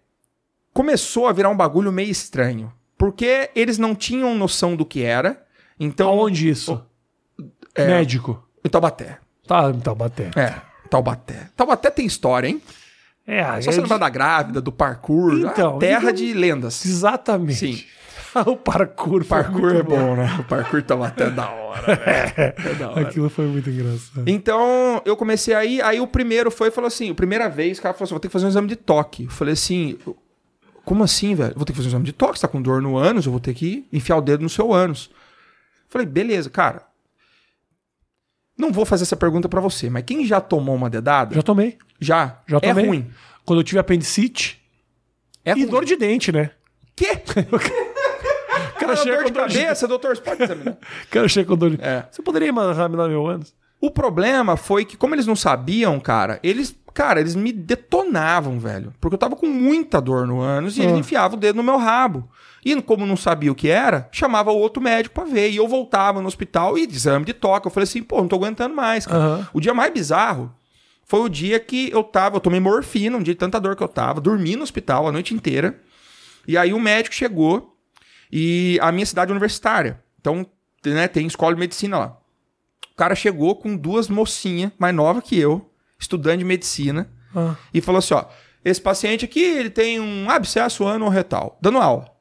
Começou 0.71 1.27
a 1.27 1.31
virar 1.33 1.49
um 1.49 1.57
bagulho 1.57 1.91
meio 1.91 2.11
estranho. 2.11 2.71
Porque 2.95 3.49
eles 3.55 3.79
não 3.79 3.95
tinham 3.95 4.37
noção 4.37 4.75
do 4.75 4.85
que 4.85 5.01
era. 5.01 5.43
Então. 5.79 6.09
Aonde 6.09 6.47
isso? 6.47 6.79
É. 7.73 7.87
Médico. 7.87 8.47
Em 8.63 8.69
Taubaté. 8.69 9.17
Tá, 9.47 9.71
então 9.75 9.93
bater. 9.95 10.37
É, 10.37 10.61
Taubaté. 10.93 11.49
Taubaté 11.55 11.89
tem 11.89 12.05
história, 12.05 12.47
hein? 12.47 12.61
É, 13.25 13.43
Só 13.61 13.71
você 13.71 13.79
é- 13.79 13.81
lembrar 13.81 13.97
da 13.97 14.09
grávida, 14.09 14.61
do 14.61 14.71
parkour. 14.71 15.33
Então, 15.33 15.79
terra 15.79 16.11
então- 16.11 16.13
de 16.13 16.33
lendas. 16.33 16.85
Exatamente. 16.85 17.55
Sim. 17.55 17.83
o 18.45 18.55
parkour. 18.55 19.23
foi 19.23 19.43
Parkour 19.43 19.75
é 19.75 19.81
bom, 19.81 20.15
né? 20.15 20.37
O 20.39 20.43
parkour 20.43 20.83
Taubaté 20.83 21.25
é 21.25 21.29
da 21.31 21.49
hora, 21.49 21.95
velho. 21.95 22.53
É 22.69 22.75
da 22.75 22.91
hora. 22.91 23.01
Aquilo 23.01 23.29
foi 23.29 23.45
muito 23.45 23.69
engraçado. 23.69 24.27
Então, 24.27 25.01
eu 25.03 25.17
comecei 25.17 25.55
aí, 25.55 25.81
aí 25.81 25.99
o 25.99 26.05
primeiro 26.05 26.51
foi 26.51 26.67
e 26.67 26.71
falou 26.71 26.87
assim: 26.87 27.09
a 27.09 27.15
primeira 27.15 27.49
vez, 27.49 27.79
o 27.79 27.81
cara 27.81 27.93
falou 27.95 28.05
assim: 28.05 28.13
vou 28.13 28.19
ter 28.19 28.27
que 28.27 28.33
fazer 28.33 28.45
um 28.45 28.49
exame 28.49 28.67
de 28.67 28.75
toque. 28.75 29.23
Eu 29.23 29.31
falei 29.31 29.53
assim: 29.53 29.97
como 30.85 31.03
assim, 31.03 31.33
velho? 31.33 31.53
Vou 31.55 31.65
ter 31.65 31.73
que 31.73 31.77
fazer 31.77 31.87
um 31.87 31.91
exame 31.91 32.05
de 32.05 32.13
toque, 32.13 32.37
você 32.37 32.45
tá 32.45 32.47
com 32.47 32.61
dor 32.61 32.81
no 32.81 32.97
ânus, 32.97 33.25
eu 33.25 33.31
vou 33.31 33.41
ter 33.41 33.53
que 33.55 33.87
enfiar 33.91 34.17
o 34.17 34.21
dedo 34.21 34.43
no 34.43 34.49
seu 34.49 34.71
ânus. 34.71 35.09
Falei, 35.89 36.05
beleza, 36.05 36.49
cara. 36.49 36.83
Não 38.57 38.71
vou 38.71 38.85
fazer 38.85 39.03
essa 39.03 39.15
pergunta 39.15 39.49
pra 39.49 39.59
você, 39.59 39.89
mas 39.89 40.03
quem 40.05 40.25
já 40.25 40.39
tomou 40.39 40.75
uma 40.75 40.89
dedada? 40.89 41.35
Já 41.35 41.41
tomei. 41.41 41.77
Já. 41.99 42.39
Já 42.47 42.57
é 42.57 42.69
tomei. 42.69 42.85
ruim. 42.85 43.11
Quando 43.45 43.59
eu 43.59 43.63
tive 43.63 43.79
apendicite 43.79 44.61
É 45.43 45.51
e 45.51 45.61
ruim. 45.61 45.65
dor 45.67 45.85
de 45.85 45.95
dente, 45.95 46.31
né? 46.31 46.51
Quê? 46.95 47.17
O 48.75 48.79
cara 48.85 48.93
Ah, 48.93 48.95
chega 48.97 49.15
dor 49.15 49.23
com 49.23 49.29
de 49.29 49.33
dor 49.33 49.47
de 49.47 49.57
cabeça, 49.59 49.87
doutor, 49.87 50.15
você 50.15 50.21
pode 50.21 50.43
examinar. 50.43 50.73
O 51.05 51.07
cara 51.09 51.27
chega 51.27 51.47
com 51.47 51.55
dor 51.57 51.71
de 51.71 51.81
É. 51.81 52.05
Você 52.11 52.21
poderia 52.21 52.49
examinar 52.49 53.07
meu 53.07 53.25
ânus? 53.25 53.53
O 53.79 53.89
problema 53.89 54.55
foi 54.57 54.83
que, 54.85 54.95
como 54.97 55.15
eles 55.15 55.25
não 55.25 55.35
sabiam, 55.35 55.99
cara, 55.99 56.39
eles, 56.43 56.75
cara, 56.93 57.19
eles 57.19 57.33
me 57.35 57.51
detonavam, 57.51 58.59
velho. 58.59 58.93
Porque 58.99 59.15
eu 59.15 59.17
tava 59.19 59.35
com 59.35 59.47
muita 59.47 59.99
dor 60.01 60.27
no 60.27 60.41
ânus 60.41 60.77
e 60.77 60.81
Ah. 60.81 60.85
eles 60.85 60.97
enfiavam 60.97 61.37
o 61.37 61.39
dedo 61.39 61.55
no 61.55 61.63
meu 61.63 61.77
rabo. 61.77 62.29
E 62.65 62.81
como 62.81 63.05
não 63.05 63.17
sabia 63.17 63.51
o 63.51 63.55
que 63.55 63.67
era, 63.67 64.07
chamava 64.11 64.51
o 64.51 64.57
outro 64.57 64.81
médico 64.81 65.13
pra 65.15 65.25
ver. 65.25 65.49
E 65.51 65.57
eu 65.57 65.67
voltava 65.67 66.21
no 66.21 66.27
hospital 66.27 66.77
e 66.77 66.83
exame 66.87 67.25
de 67.25 67.33
toque. 67.33 67.67
Eu 67.67 67.71
falei 67.71 67.83
assim, 67.83 68.01
pô, 68.01 68.17
não 68.21 68.27
tô 68.27 68.35
aguentando 68.37 68.73
mais. 68.73 69.05
Aham. 69.07 69.47
O 69.53 69.59
dia 69.59 69.73
mais 69.73 69.91
bizarro 69.93 70.53
foi 71.03 71.19
o 71.19 71.27
dia 71.29 71.59
que 71.59 71.91
eu 71.91 72.03
tava, 72.03 72.37
eu 72.37 72.39
tomei 72.39 72.59
morfina, 72.61 73.17
um 73.17 73.21
dia 73.23 73.33
de 73.33 73.39
tanta 73.39 73.59
dor 73.59 73.75
que 73.75 73.83
eu 73.83 73.87
tava, 73.89 74.21
dormi 74.21 74.55
no 74.55 74.63
hospital 74.63 75.07
a 75.07 75.11
noite 75.11 75.33
inteira. 75.33 75.79
E 76.47 76.57
aí 76.57 76.73
o 76.73 76.79
médico 76.79 77.13
chegou 77.13 77.75
e 78.31 78.79
a 78.81 78.91
minha 78.91 79.05
cidade 79.05 79.29
é 79.29 79.33
universitária. 79.33 80.01
Então, 80.21 80.45
né, 80.85 81.07
tem 81.07 81.27
escola 81.27 81.53
de 81.53 81.59
medicina 81.59 81.97
lá. 81.99 82.17
O 82.91 82.95
cara 82.95 83.15
chegou 83.15 83.55
com 83.55 83.75
duas 83.75 84.07
mocinhas 84.07 84.71
mais 84.77 84.93
novas 84.95 85.23
que 85.23 85.37
eu, 85.37 85.69
estudante 85.99 86.39
de 86.39 86.45
medicina, 86.45 87.09
Ah. 87.35 87.55
e 87.73 87.81
falou 87.81 87.99
assim: 87.99 88.13
ó, 88.13 88.25
esse 88.63 88.79
paciente 88.79 89.25
aqui 89.25 89.41
ele 89.41 89.69
tem 89.69 89.99
um 89.99 90.29
abscesso 90.29 90.87
anorretal, 90.87 91.57
dando 91.61 91.79
aula. 91.79 92.12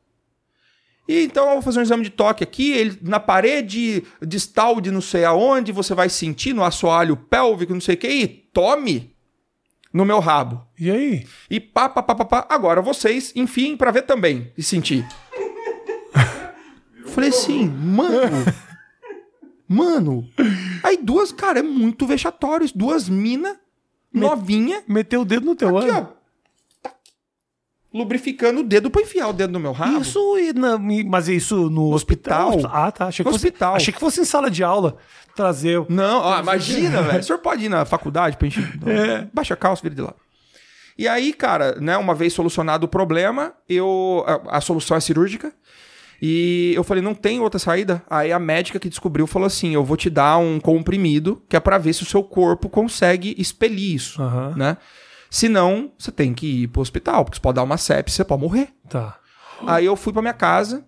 E 1.13 1.25
então 1.25 1.47
eu 1.49 1.53
vou 1.55 1.63
fazer 1.63 1.79
um 1.79 1.83
exame 1.83 2.05
de 2.05 2.11
toque 2.11 2.43
aqui, 2.43 2.73
ele, 2.73 2.99
na 3.03 3.21
parede 3.21 4.03
distal 4.27 4.81
de 4.81 4.91
não 4.91 5.03
sei 5.03 5.27
aonde, 5.27 5.71
você 5.71 5.95
vai 5.95 6.09
sentir 6.09 6.55
no 6.55 6.65
assoalho 6.65 7.17
pélvico, 7.17 7.75
não 7.75 7.83
sei 7.83 7.97
o 7.97 7.99
que, 7.99 8.09
e 8.09 8.27
tome 8.27 9.15
no 9.93 10.07
meu 10.07 10.21
rabo. 10.21 10.67
E 10.79 10.91
aí? 10.91 11.27
E 11.51 11.61
pá, 11.61 11.87
pá, 11.89 12.03
pá, 12.03 12.15
pá, 12.15 12.25
pá. 12.25 12.47
Agora 12.49 12.81
vocês, 12.81 13.31
enfim, 13.37 13.77
pra 13.77 13.91
ver 13.91 14.03
também 14.03 14.51
e 14.57 14.63
sentir. 14.63 15.07
Falei 17.09 17.29
assim, 17.29 17.69
mano. 17.69 18.45
Mano. 19.69 20.27
Aí 20.83 20.97
duas, 20.97 21.31
cara, 21.31 21.59
é 21.59 21.63
muito 21.63 22.07
vexatório. 22.07 22.67
Duas 22.75 23.07
mina 23.09 23.61
novinha. 24.13 24.83
Meteu 24.89 25.21
o 25.21 25.25
dedo 25.27 25.45
no 25.45 25.55
teu 25.55 25.77
Aqui, 25.77 25.91
ânus? 25.91 26.09
ó. 26.11 26.22
Lubrificando 27.93 28.61
o 28.61 28.64
dedo 28.64 28.90
pra 28.90 29.03
enfiar 29.03 29.28
o 29.28 29.32
dedo 29.32 29.53
no 29.53 29.61
meu 29.61 29.72
rabo. 29.72 30.01
Isso, 30.01 30.38
e 30.38 30.53
na- 30.53 30.78
mas 31.07 31.28
isso 31.28 31.68
no 31.68 31.93
hospital? 31.93 32.49
hospital. 32.51 32.70
Ah, 32.74 32.90
tá. 32.90 33.07
Achei 33.07 33.22
que, 33.24 33.28
No 33.30 33.34
fosse, 33.34 33.47
hospital. 33.47 33.74
achei 33.74 33.93
que 33.93 34.01
fosse 34.01 34.20
em 34.20 34.24
sala 34.24 34.51
de 34.51 34.64
aula 34.64 34.97
trazer. 35.36 35.78
o- 35.80 35.86
Não, 35.88 36.38
imagina, 36.40 37.03
velho. 37.03 37.20
O 37.20 37.22
senhor 37.22 37.38
pode 37.38 37.64
ir 37.64 37.68
na 37.68 37.84
faculdade 37.84 38.36
pra 38.36 38.47
encher. 38.49 38.70
É. 38.86 39.26
Baixa 39.32 39.55
a 39.55 39.57
calça, 39.57 39.82
vira 39.82 39.95
de 39.95 40.01
lá. 40.03 40.14
E 40.97 41.09
aí, 41.09 41.32
cara, 41.32 41.76
né, 41.80 41.97
uma 41.97 42.14
vez 42.14 42.32
solucionado 42.32 42.84
o 42.84 42.88
problema, 42.88 43.53
eu 43.68 44.24
a, 44.26 44.59
a 44.59 44.61
solução 44.61 44.97
é 44.97 45.01
cirúrgica. 45.01 45.53
E 46.24 46.72
eu 46.76 46.84
falei, 46.84 47.03
não 47.03 47.14
tem 47.14 47.40
outra 47.40 47.59
saída. 47.59 48.01
Aí 48.09 48.30
a 48.30 48.38
médica 48.38 48.78
que 48.78 48.88
descobriu 48.88 49.26
falou 49.26 49.47
assim: 49.47 49.74
eu 49.74 49.82
vou 49.84 49.97
te 49.97 50.09
dar 50.09 50.38
um 50.38 50.61
comprimido 50.61 51.43
que 51.49 51.57
é 51.57 51.61
pra 51.61 51.78
ver 51.78 51.93
se 51.95 52.03
o 52.05 52.07
seu 52.07 52.22
corpo 52.22 52.68
consegue 52.68 53.34
expelir 53.38 53.97
isso, 53.97 54.22
Aham. 54.22 54.55
né? 54.57 54.76
Se 55.33 55.49
não, 55.49 55.91
você 55.99 56.12
tem 56.12 56.35
que 56.35 56.64
ir 56.64 56.68
pro 56.68 56.83
hospital, 56.83 57.24
porque 57.24 57.37
você 57.39 57.41
pode 57.41 57.57
dar 57.57 57.62
uma 57.62 57.78
sepse, 57.78 58.16
você 58.16 58.22
pode 58.24 58.43
morrer. 58.43 58.68
Tá. 58.87 59.18
Aí 59.66 59.87
eu 59.87 59.97
fui 59.97 60.12
pra 60.12 60.20
minha 60.20 60.35
casa, 60.35 60.85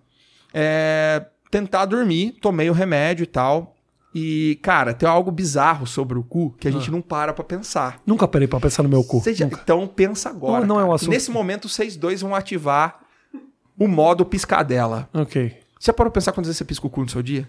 é, 0.53 1.25
tentar 1.51 1.87
dormir, 1.87 2.33
tomei 2.43 2.69
o 2.69 2.75
remédio 2.75 3.23
e 3.23 3.27
tal. 3.27 3.75
E, 4.15 4.59
cara, 4.63 4.93
tem 4.93 5.09
algo 5.09 5.31
bizarro 5.31 5.87
sobre 5.87 6.19
o 6.19 6.23
cu 6.23 6.51
que 6.61 6.69
a 6.69 6.71
gente 6.71 6.91
não 6.91 7.01
para 7.01 7.33
pra 7.33 7.43
pensar. 7.43 8.01
Nunca 8.07 8.29
parei 8.29 8.47
pra 8.47 8.61
pensar 8.61 8.83
no 8.83 8.89
meu 8.91 9.03
cu. 9.03 9.21
Seja- 9.23 9.47
Nunca. 9.47 9.61
então 9.65 9.87
pensa 9.89 10.29
agora. 10.29 10.61
Não, 10.67 10.75
não 10.77 10.81
é 10.81 10.85
um 10.85 10.93
assunto. 10.93 11.11
Nesse 11.11 11.31
momento, 11.31 11.67
vocês 11.67 11.97
dois 11.97 12.21
vão 12.21 12.35
ativar 12.35 13.01
o 13.79 13.89
modo 13.89 14.27
piscadela. 14.27 15.09
Ok. 15.15 15.57
Você 15.81 15.87
já 15.87 15.93
parou 15.95 16.11
pra 16.13 16.21
pensar 16.21 16.33
quantas 16.33 16.49
vezes 16.49 16.59
você 16.59 16.65
pisca 16.67 16.87
o 16.87 16.91
cu 16.91 17.01
no 17.01 17.09
seu 17.09 17.23
dia? 17.23 17.49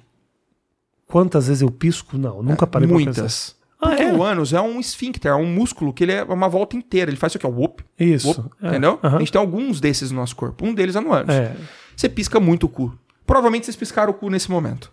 Quantas 1.07 1.47
vezes 1.47 1.61
eu 1.61 1.69
pisco? 1.69 2.17
Não, 2.17 2.41
nunca 2.41 2.65
parei 2.65 2.87
pra 2.87 2.97
pensar. 2.97 3.21
Muitas. 3.21 3.55
Ah, 3.81 3.89
Porque 3.89 4.03
é? 4.03 4.13
o 4.13 4.23
ânus 4.23 4.53
é 4.53 4.61
um 4.61 4.79
esfíncter, 4.79 5.31
é 5.31 5.35
um 5.35 5.45
músculo 5.45 5.93
que 5.93 6.03
ele 6.05 6.13
é 6.13 6.23
uma 6.23 6.47
volta 6.47 6.75
inteira. 6.77 7.09
Ele 7.11 7.17
faz 7.17 7.31
isso 7.31 7.37
aqui, 7.37 7.45
ó. 7.45 7.49
Whoop, 7.49 7.83
Isso. 7.99 8.27
whoop, 8.29 8.49
É. 8.61 8.69
Entendeu? 8.69 8.99
A 9.03 9.19
gente 9.19 9.31
tem 9.31 9.39
alguns 9.41 9.79
desses 9.81 10.11
no 10.11 10.17
nosso 10.17 10.35
corpo. 10.35 10.65
Um 10.65 10.73
deles 10.73 10.95
é 10.95 11.01
no 11.01 11.13
ânus. 11.13 11.35
É. 11.35 11.55
Você 11.95 12.07
pisca 12.09 12.39
muito 12.39 12.65
o 12.65 12.69
cu. 12.69 12.97
Provavelmente 13.25 13.65
vocês 13.65 13.75
piscaram 13.75 14.11
o 14.11 14.13
cu 14.13 14.29
nesse 14.29 14.49
momento. 14.49 14.91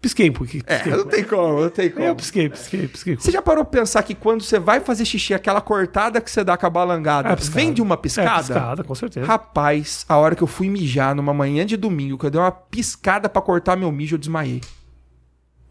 Pisquei 0.00 0.28
pouquinho. 0.32 0.64
É, 0.66 0.76
Pisquei. 0.78 0.92
não 0.96 1.04
tem 1.06 1.22
como, 1.24 1.60
não 1.62 1.70
tem 1.70 1.88
como. 1.90 2.04
Eu 2.04 2.16
pisquei, 2.16 2.48
pisquei, 2.48 2.88
pisquei. 2.88 3.14
Você 3.16 3.30
já 3.30 3.40
parou 3.40 3.64
pra 3.64 3.80
pensar 3.80 4.02
que 4.02 4.16
quando 4.16 4.42
você 4.42 4.58
vai 4.58 4.80
fazer 4.80 5.04
xixi, 5.04 5.32
aquela 5.32 5.60
cortada 5.60 6.20
que 6.20 6.28
você 6.28 6.42
dá 6.42 6.56
com 6.56 6.66
a 6.66 6.70
balangada, 6.70 7.28
É, 7.28 7.36
piscada. 7.36 7.54
vem 7.60 7.72
de 7.72 7.80
uma 7.80 7.94
É, 7.94 7.98
piscada? 7.98 8.38
piscada, 8.38 8.84
com 8.84 8.94
certeza. 8.96 9.24
Rapaz, 9.26 10.04
a 10.08 10.16
hora 10.16 10.34
que 10.34 10.42
eu 10.42 10.48
fui 10.48 10.68
mijar 10.68 11.14
numa 11.14 11.32
manhã 11.32 11.64
de 11.64 11.76
domingo, 11.76 12.18
que 12.18 12.26
eu 12.26 12.30
dei 12.30 12.40
uma 12.40 12.50
piscada 12.50 13.28
pra 13.28 13.40
cortar 13.40 13.76
meu 13.76 13.92
mijo, 13.92 14.16
eu 14.16 14.18
desmaiei. 14.18 14.60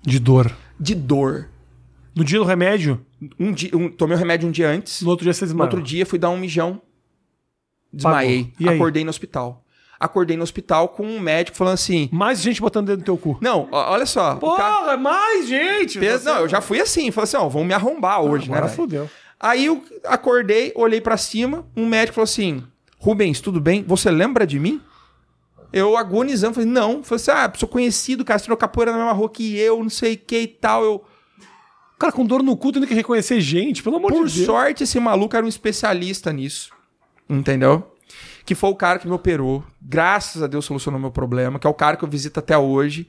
De 0.02 0.18
dor. 0.18 0.50
De 0.80 0.96
dor. 0.96 1.50
No 2.16 2.24
dia 2.24 2.40
do 2.40 2.46
remédio, 2.46 3.06
Um 3.40 3.52
dia, 3.52 3.70
um- 3.76 3.90
tomei 3.90 4.16
o 4.16 4.20
remédio 4.20 4.48
um 4.48 4.52
dia 4.52 4.70
antes. 4.70 5.02
no 5.02 5.10
outro 5.10 5.24
dia 5.24 5.34
você 5.34 5.46
No 5.46 5.48
desmaiou. 5.48 5.68
outro 5.70 5.82
dia 5.82 6.06
fui 6.06 6.20
dar 6.20 6.30
um 6.30 6.38
mijão. 6.38 6.82
Desmaiei. 7.94 8.54
E? 8.60 8.68
Acordei 8.70 9.04
no 9.04 9.10
hospital. 9.10 9.64
Acordei 10.00 10.36
no 10.36 10.44
hospital 10.44 10.90
com 10.90 11.06
um 11.06 11.20
médico 11.20 11.56
falando 11.58 11.76
assim: 11.76 12.10
Mais 12.12 12.42
gente 12.42 12.60
botando 12.60 12.88
dedo 12.88 13.00
no 13.00 13.06
teu 13.06 13.18
cu. 13.18 13.38
Não, 13.42 13.68
ó, 13.72 13.92
olha 13.92 14.06
só. 14.06 14.36
o 14.42 14.56
cara 14.56 14.78
Porra, 14.80 14.98
mais 14.98 15.48
gente! 15.48 16.00
fez- 16.00 16.24
não, 16.24 16.40
eu 16.40 16.50
já 16.50 16.60
fui 16.60 16.80
assim. 16.82 17.12
Falei 17.12 17.26
assim: 17.26 17.38
ó, 17.38 17.48
vão 17.48 17.64
me 17.64 17.74
arrombar 17.74 18.22
hoje, 18.22 18.46
Agora 18.46 18.62
né? 18.62 18.68
velho? 18.68 18.76
fodeu. 18.76 19.10
Aí 19.40 19.66
eu 19.66 19.84
acordei, 20.06 20.72
olhei 20.76 21.02
pra 21.02 21.18
cima, 21.18 21.68
um 21.78 21.86
médico 21.86 22.16
falou 22.16 22.24
assim: 22.26 22.64
Rubens, 22.98 23.40
tudo 23.42 23.62
bem? 23.62 23.84
Você 23.88 24.10
lembra 24.10 24.48
de 24.48 24.60
mim? 24.60 24.82
Eu 25.74 25.96
agonizando, 25.96 26.56
falei, 26.56 26.70
não. 26.70 27.02
Falei 27.02 27.22
assim, 27.22 27.32
ah, 27.32 27.52
sou 27.56 27.70
conhecido, 27.70 28.26
cara, 28.26 28.38
você 28.38 28.54
capoeira 28.58 28.92
na 28.92 28.98
mesma 28.98 29.14
rua 29.14 29.30
que 29.30 29.58
eu, 29.58 29.82
não 29.82 29.90
sei 29.90 30.16
o 30.16 30.18
que 30.18 30.40
e 30.42 30.48
tal. 30.48 30.84
Eu, 30.84 31.04
Cara, 32.02 32.12
com 32.14 32.26
dor 32.26 32.42
no 32.42 32.58
cu, 32.58 32.72
tendo 32.72 32.88
que 32.88 32.94
reconhecer 32.94 33.40
gente, 33.40 33.84
pelo 33.84 33.98
amor 33.98 34.12
por 34.12 34.28
de 34.28 34.34
Deus. 34.36 34.46
sorte, 34.46 34.84
esse 34.84 35.00
maluco 35.00 35.36
era 35.36 35.46
um 35.46 35.50
especialista 35.50 36.34
nisso. 36.34 36.72
Entendeu? 37.30 37.92
Que 38.46 38.56
foi 38.56 38.70
o 38.72 38.76
cara 38.76 38.98
que 39.00 39.08
me 39.08 39.14
operou. 39.14 39.64
Graças 39.82 40.42
a 40.42 40.48
Deus 40.48 40.66
solucionou 40.66 41.00
meu 41.00 41.12
problema, 41.12 41.60
que 41.60 41.68
é 41.68 41.70
o 41.70 41.74
cara 41.74 41.96
que 41.96 42.04
eu 42.04 42.10
visito 42.10 42.40
até 42.40 42.58
hoje. 42.58 43.08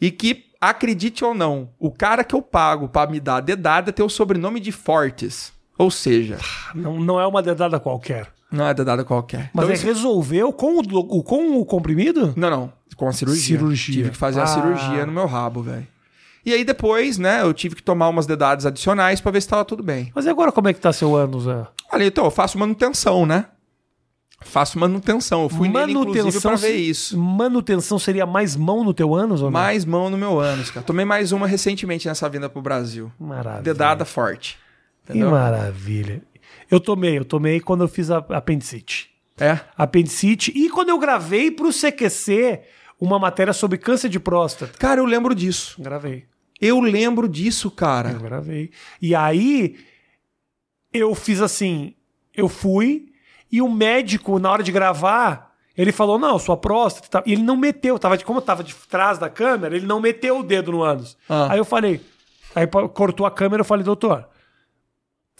E 0.00 0.10
que, 0.10 0.44
acredite 0.60 1.24
ou 1.24 1.34
não, 1.34 1.70
o 1.78 1.90
cara 1.90 2.22
que 2.22 2.34
eu 2.34 2.42
pago 2.42 2.88
pra 2.88 3.06
me 3.06 3.18
dar 3.18 3.36
a 3.36 3.40
dedada 3.40 3.92
tem 3.92 4.04
o 4.04 4.08
sobrenome 4.10 4.60
de 4.60 4.70
Fortes. 4.72 5.52
Ou 5.78 5.90
seja, 5.90 6.38
Não, 6.74 7.00
não 7.00 7.18
é 7.20 7.26
uma 7.26 7.42
dedada 7.42 7.80
qualquer. 7.80 8.28
não 8.52 8.66
é 8.66 8.74
dedada 8.74 9.04
qualquer. 9.04 9.50
Mas 9.54 9.64
Então, 9.64 9.68
aí 9.68 9.74
isso- 9.74 9.86
resolveu 9.86 10.52
com 10.52 10.78
o- 10.78 11.22
com 11.24 11.58
o 11.60 11.64
comprimido? 11.64 12.32
Não, 12.36 12.50
não. 12.50 12.72
Com 12.96 13.08
a 13.08 13.12
cirurgia. 13.12 13.42
Cirurgia. 13.58 13.94
Tive 13.96 14.10
que 14.10 14.16
fazer 14.16 14.40
Ah. 14.40 14.44
a 14.44 14.46
cirurgia 14.46 15.04
no 15.06 15.12
meu 15.12 15.26
rabo, 15.26 15.62
velho. 15.62 15.86
E 16.44 16.52
aí 16.52 16.64
depois, 16.64 17.16
né, 17.18 17.42
eu 17.42 17.54
tive 17.54 17.74
que 17.74 17.82
tomar 17.82 18.08
umas 18.08 18.26
dedadas 18.26 18.66
adicionais 18.66 19.20
pra 19.20 19.32
ver 19.32 19.40
se 19.40 19.48
tava 19.48 19.64
tudo 19.64 19.82
bem. 19.82 20.12
Mas 20.14 20.26
e 20.26 20.28
agora 20.28 20.52
como 20.52 20.68
é 20.68 20.72
que 20.72 20.80
tá 20.80 20.92
seu 20.92 21.16
ânus, 21.16 21.44
Zé? 21.44 21.66
Olha, 21.92 22.04
então, 22.04 22.24
eu 22.24 22.30
faço 22.30 22.58
manutenção, 22.58 23.24
né? 23.24 23.46
Faço 24.44 24.78
manutenção. 24.78 25.44
Eu 25.44 25.48
fui 25.48 25.68
nele, 25.68 25.92
inclusive, 25.92 26.40
pra 26.40 26.54
ver 26.54 26.76
isso. 26.76 27.18
Manutenção 27.18 27.98
seria 27.98 28.26
mais 28.26 28.56
mão 28.56 28.84
no 28.84 28.92
teu 28.92 29.14
ânus 29.14 29.40
ou 29.40 29.46
não? 29.46 29.52
Mais 29.58 29.84
mão 29.84 30.10
no 30.10 30.18
meu 30.18 30.38
ânus, 30.38 30.70
cara. 30.70 30.84
Tomei 30.84 31.04
mais 31.04 31.32
uma 31.32 31.46
recentemente 31.46 32.06
nessa 32.06 32.28
vinda 32.28 32.48
pro 32.48 32.60
Brasil. 32.60 33.10
Maravilha. 33.18 33.62
Dedada 33.62 34.04
forte. 34.04 34.58
Que 35.06 35.12
Entendeu? 35.12 35.30
maravilha. 35.30 36.22
Eu 36.70 36.78
tomei, 36.78 37.18
eu 37.18 37.24
tomei 37.24 37.60
quando 37.60 37.84
eu 37.84 37.88
fiz 37.88 38.10
a 38.10 38.18
apendicite. 38.18 39.10
É. 39.38 39.58
Apendicite 39.76 40.52
e 40.54 40.68
quando 40.68 40.90
eu 40.90 40.98
gravei 40.98 41.50
pro 41.50 41.72
CQC 41.72 42.60
uma 43.00 43.18
matéria 43.18 43.52
sobre 43.52 43.78
câncer 43.78 44.08
de 44.08 44.20
próstata. 44.20 44.72
Cara, 44.78 45.00
eu 45.00 45.04
lembro 45.04 45.34
disso. 45.34 45.80
Gravei. 45.80 46.24
Eu 46.64 46.80
lembro 46.80 47.28
disso, 47.28 47.68
Eu 47.68 47.72
cara. 47.72 48.12
gravei. 48.14 48.70
E 49.00 49.14
aí 49.14 49.76
eu 50.92 51.14
fiz 51.14 51.40
assim, 51.40 51.94
eu 52.34 52.48
fui 52.48 53.12
e 53.50 53.60
o 53.60 53.68
médico 53.68 54.38
na 54.38 54.50
hora 54.50 54.62
de 54.62 54.72
gravar, 54.72 55.54
ele 55.76 55.92
falou: 55.92 56.18
"Não, 56.18 56.38
sua 56.38 56.56
próstata", 56.56 57.08
tá-" 57.08 57.22
e 57.26 57.32
ele 57.32 57.42
não 57.42 57.56
meteu, 57.56 57.98
tava 57.98 58.16
de 58.16 58.24
como 58.24 58.38
eu 58.38 58.42
tava 58.42 58.64
de 58.64 58.74
trás 58.88 59.18
da 59.18 59.28
câmera, 59.28 59.76
ele 59.76 59.86
não 59.86 60.00
meteu 60.00 60.38
o 60.38 60.42
dedo 60.42 60.72
no 60.72 60.82
ânus. 60.82 61.16
Ah. 61.28 61.52
Aí 61.52 61.58
eu 61.58 61.64
falei, 61.64 62.00
aí 62.54 62.66
cortou 62.66 63.26
a 63.26 63.30
câmera, 63.30 63.60
eu 63.60 63.64
falei: 63.64 63.84
"Doutor, 63.84 64.28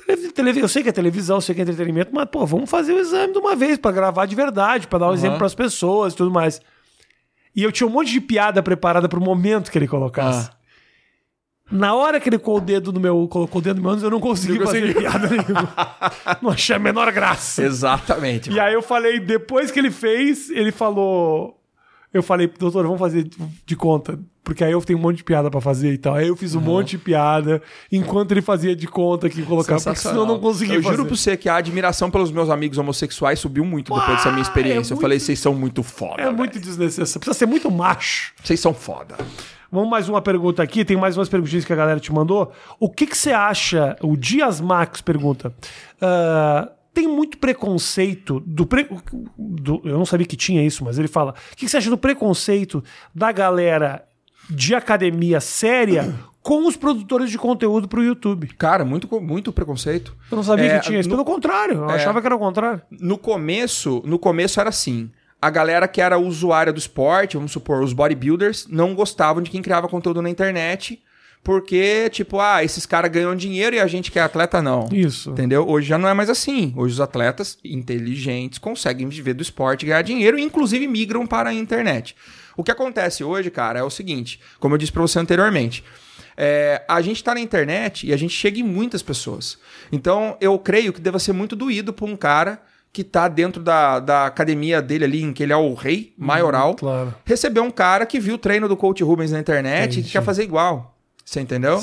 eu 0.06 0.68
sei 0.68 0.82
que 0.82 0.88
é 0.88 0.92
televisão, 0.92 1.36
eu 1.36 1.40
sei 1.40 1.54
que 1.54 1.60
é 1.60 1.64
entretenimento, 1.64 2.10
mas 2.12 2.26
pô, 2.26 2.44
vamos 2.44 2.68
fazer 2.68 2.92
o 2.92 2.98
exame 2.98 3.32
de 3.32 3.38
uma 3.38 3.56
vez 3.56 3.78
pra 3.78 3.90
gravar 3.92 4.26
de 4.26 4.34
verdade, 4.34 4.86
pra 4.86 4.98
dar 4.98 5.06
um 5.06 5.08
Aham. 5.08 5.14
exemplo 5.16 5.38
pras 5.38 5.54
pessoas 5.54 6.12
e 6.12 6.16
tudo 6.16 6.30
mais". 6.30 6.60
E 7.56 7.62
eu 7.62 7.70
tinha 7.70 7.86
um 7.86 7.90
monte 7.90 8.10
de 8.10 8.20
piada 8.20 8.60
preparada 8.62 9.08
pro 9.08 9.20
momento 9.20 9.70
que 9.70 9.78
ele 9.78 9.86
colocasse. 9.86 10.50
Ah. 10.50 10.63
Na 11.70 11.94
hora 11.94 12.20
que 12.20 12.28
ele 12.28 12.38
colocou 12.38 12.62
o 12.62 12.66
dedo 12.66 12.92
no 12.92 13.00
meu, 13.00 13.26
colocou 13.26 13.58
o 13.60 13.62
dedo 13.64 13.76
no 13.76 13.82
meu 13.82 13.90
ânus, 13.92 14.02
eu 14.02 14.10
não 14.10 14.20
consegui 14.20 14.58
Não 14.58 14.66
fazer 14.66 14.94
piada 14.94 15.28
nenhuma. 15.28 15.74
não 16.42 16.50
achei 16.50 16.76
a 16.76 16.78
menor 16.78 17.10
graça. 17.10 17.62
Exatamente. 17.64 18.50
E 18.50 18.60
aí 18.60 18.74
eu 18.74 18.82
falei, 18.82 19.18
depois 19.18 19.70
que 19.70 19.78
ele 19.78 19.90
fez, 19.90 20.50
ele 20.50 20.70
falou. 20.70 21.58
Eu 22.12 22.22
falei, 22.22 22.46
doutor, 22.46 22.84
vamos 22.84 22.98
fazer 23.00 23.28
de 23.66 23.74
conta. 23.76 24.18
Porque 24.44 24.62
aí 24.62 24.70
eu 24.72 24.80
tenho 24.82 24.98
um 24.98 25.02
monte 25.02 25.16
de 25.16 25.24
piada 25.24 25.50
pra 25.50 25.60
fazer 25.60 25.90
e 25.94 25.98
tal. 25.98 26.14
Aí 26.14 26.28
eu 26.28 26.36
fiz 26.36 26.54
um 26.54 26.60
monte 26.60 26.90
de 26.90 26.98
piada 26.98 27.62
enquanto 27.90 28.30
ele 28.32 28.42
fazia 28.42 28.76
de 28.76 28.86
conta 28.86 29.28
que 29.30 29.42
colocava, 29.42 29.80
porque 29.82 29.98
senão 29.98 30.20
eu 30.20 30.26
não 30.26 30.38
conseguia 30.38 30.74
Eu 30.76 30.82
fazer. 30.82 30.96
juro 30.96 31.08
pra 31.08 31.16
você 31.16 31.34
que 31.34 31.48
a 31.48 31.56
admiração 31.56 32.10
pelos 32.10 32.30
meus 32.30 32.50
amigos 32.50 32.76
homossexuais 32.76 33.38
subiu 33.40 33.64
muito 33.64 33.92
depois 33.92 34.18
dessa 34.18 34.30
minha 34.30 34.42
experiência. 34.42 34.92
é 34.92 34.96
eu 34.96 35.00
falei, 35.00 35.16
muito- 35.16 35.24
vocês 35.26 35.40
são 35.40 35.54
muito 35.54 35.82
foda. 35.82 36.20
É 36.20 36.24
velho. 36.26 36.36
muito 36.36 36.60
desnecessário. 36.60 37.20
Precisa 37.20 37.38
ser 37.38 37.46
muito 37.46 37.70
macho. 37.70 38.32
Vocês 38.44 38.60
são 38.60 38.74
foda. 38.74 39.16
Vamos 39.74 39.90
mais 39.90 40.08
uma 40.08 40.22
pergunta 40.22 40.62
aqui. 40.62 40.84
Tem 40.84 40.96
mais 40.96 41.16
umas 41.16 41.28
perguntinhas 41.28 41.64
que 41.64 41.72
a 41.72 41.76
galera 41.76 41.98
te 42.00 42.12
mandou. 42.12 42.52
O 42.78 42.88
que, 42.88 43.06
que 43.06 43.16
você 43.18 43.32
acha? 43.32 43.96
O 44.00 44.16
Dias 44.16 44.60
Max 44.60 45.00
pergunta. 45.00 45.52
ah, 46.00 46.70
tem 46.94 47.08
muito 47.08 47.38
preconceito 47.38 48.40
do, 48.46 48.64
pre- 48.64 48.88
do- 49.36 49.80
Eu 49.84 49.98
não 49.98 50.06
sabia 50.06 50.24
que 50.26 50.36
tinha 50.36 50.64
isso, 50.64 50.84
mas 50.84 50.96
ele 50.98 51.08
fala. 51.08 51.32
O 51.52 51.56
que, 51.56 51.64
que 51.64 51.68
você 51.68 51.76
acha 51.78 51.90
do 51.90 51.98
preconceito 51.98 52.84
da 53.12 53.32
galera 53.32 54.04
de 54.48 54.74
academia 54.76 55.40
séria 55.40 56.14
com 56.40 56.68
os 56.68 56.76
produtores 56.76 57.30
de 57.30 57.38
conteúdo 57.38 57.88
pro 57.88 58.00
YouTube? 58.04 58.46
Cara, 58.56 58.84
muito, 58.84 59.08
muito 59.20 59.52
preconceito. 59.52 60.14
Eu 60.30 60.36
não 60.36 60.44
sabia 60.44 60.66
É, 60.66 60.78
que 60.78 60.86
tinha 60.86 61.00
isso. 61.00 61.08
no- 61.08 61.16
Pelo 61.16 61.24
contrário, 61.24 61.78
eu 61.78 61.90
É. 61.90 61.94
achava 61.94 62.20
que 62.20 62.26
era 62.28 62.36
o 62.36 62.38
contrário. 62.38 62.80
No 62.90 63.18
começo, 63.18 64.00
no 64.06 64.18
começo 64.18 64.60
era 64.60 64.68
assim. 64.68 65.10
A 65.44 65.50
galera 65.50 65.86
que 65.86 66.00
era 66.00 66.16
usuária 66.16 66.72
do 66.72 66.78
esporte, 66.78 67.36
vamos 67.36 67.52
supor, 67.52 67.82
os 67.82 67.92
bodybuilders, 67.92 68.66
não 68.66 68.94
gostavam 68.94 69.42
de 69.42 69.50
quem 69.50 69.60
criava 69.60 69.86
conteúdo 69.86 70.22
na 70.22 70.30
internet, 70.30 71.02
porque, 71.42 72.08
tipo, 72.08 72.40
ah, 72.40 72.64
esses 72.64 72.86
caras 72.86 73.10
ganham 73.10 73.36
dinheiro 73.36 73.76
e 73.76 73.78
a 73.78 73.86
gente 73.86 74.10
que 74.10 74.18
é 74.18 74.22
atleta 74.22 74.62
não. 74.62 74.88
Isso. 74.90 75.32
Entendeu? 75.32 75.68
Hoje 75.68 75.86
já 75.86 75.98
não 75.98 76.08
é 76.08 76.14
mais 76.14 76.30
assim. 76.30 76.72
Hoje 76.74 76.94
os 76.94 77.00
atletas 77.00 77.58
inteligentes 77.62 78.58
conseguem 78.58 79.06
viver 79.06 79.34
do 79.34 79.42
esporte 79.42 79.82
e 79.82 79.88
ganhar 79.88 80.00
dinheiro 80.00 80.38
e, 80.38 80.42
inclusive, 80.42 80.88
migram 80.88 81.26
para 81.26 81.50
a 81.50 81.52
internet. 81.52 82.16
O 82.56 82.64
que 82.64 82.70
acontece 82.70 83.22
hoje, 83.22 83.50
cara, 83.50 83.78
é 83.78 83.82
o 83.82 83.90
seguinte: 83.90 84.40
como 84.58 84.74
eu 84.74 84.78
disse 84.78 84.92
para 84.92 85.02
você 85.02 85.18
anteriormente. 85.18 85.84
é, 86.38 86.82
a 86.88 87.02
gente 87.02 87.22
tá 87.22 87.34
na 87.34 87.40
internet 87.40 88.06
e 88.06 88.14
a 88.14 88.16
gente 88.16 88.32
chega 88.32 88.58
em 88.58 88.62
muitas 88.62 89.02
pessoas. 89.02 89.58
Então, 89.92 90.38
eu 90.40 90.58
creio 90.58 90.90
que 90.90 91.02
deva 91.02 91.18
ser 91.18 91.34
muito 91.34 91.54
doído 91.54 91.92
para 91.92 92.06
um 92.06 92.16
cara 92.16 92.62
que 92.94 93.02
tá 93.02 93.26
dentro 93.26 93.60
da, 93.60 93.98
da 93.98 94.24
academia 94.24 94.80
dele 94.80 95.04
ali, 95.04 95.20
em 95.24 95.32
que 95.32 95.42
ele 95.42 95.52
é 95.52 95.56
o 95.56 95.74
rei 95.74 96.14
maioral, 96.16 96.76
Claro. 96.76 97.12
receber 97.24 97.58
um 97.58 97.70
cara 97.70 98.06
que 98.06 98.20
viu 98.20 98.36
o 98.36 98.38
treino 98.38 98.68
do 98.68 98.76
coach 98.76 99.02
Rubens 99.02 99.32
na 99.32 99.40
internet 99.40 99.80
e 99.80 99.84
Entendi. 99.94 100.02
que 100.06 100.12
quer 100.12 100.22
fazer 100.22 100.44
igual. 100.44 100.96
Você 101.24 101.40
entendeu? 101.40 101.80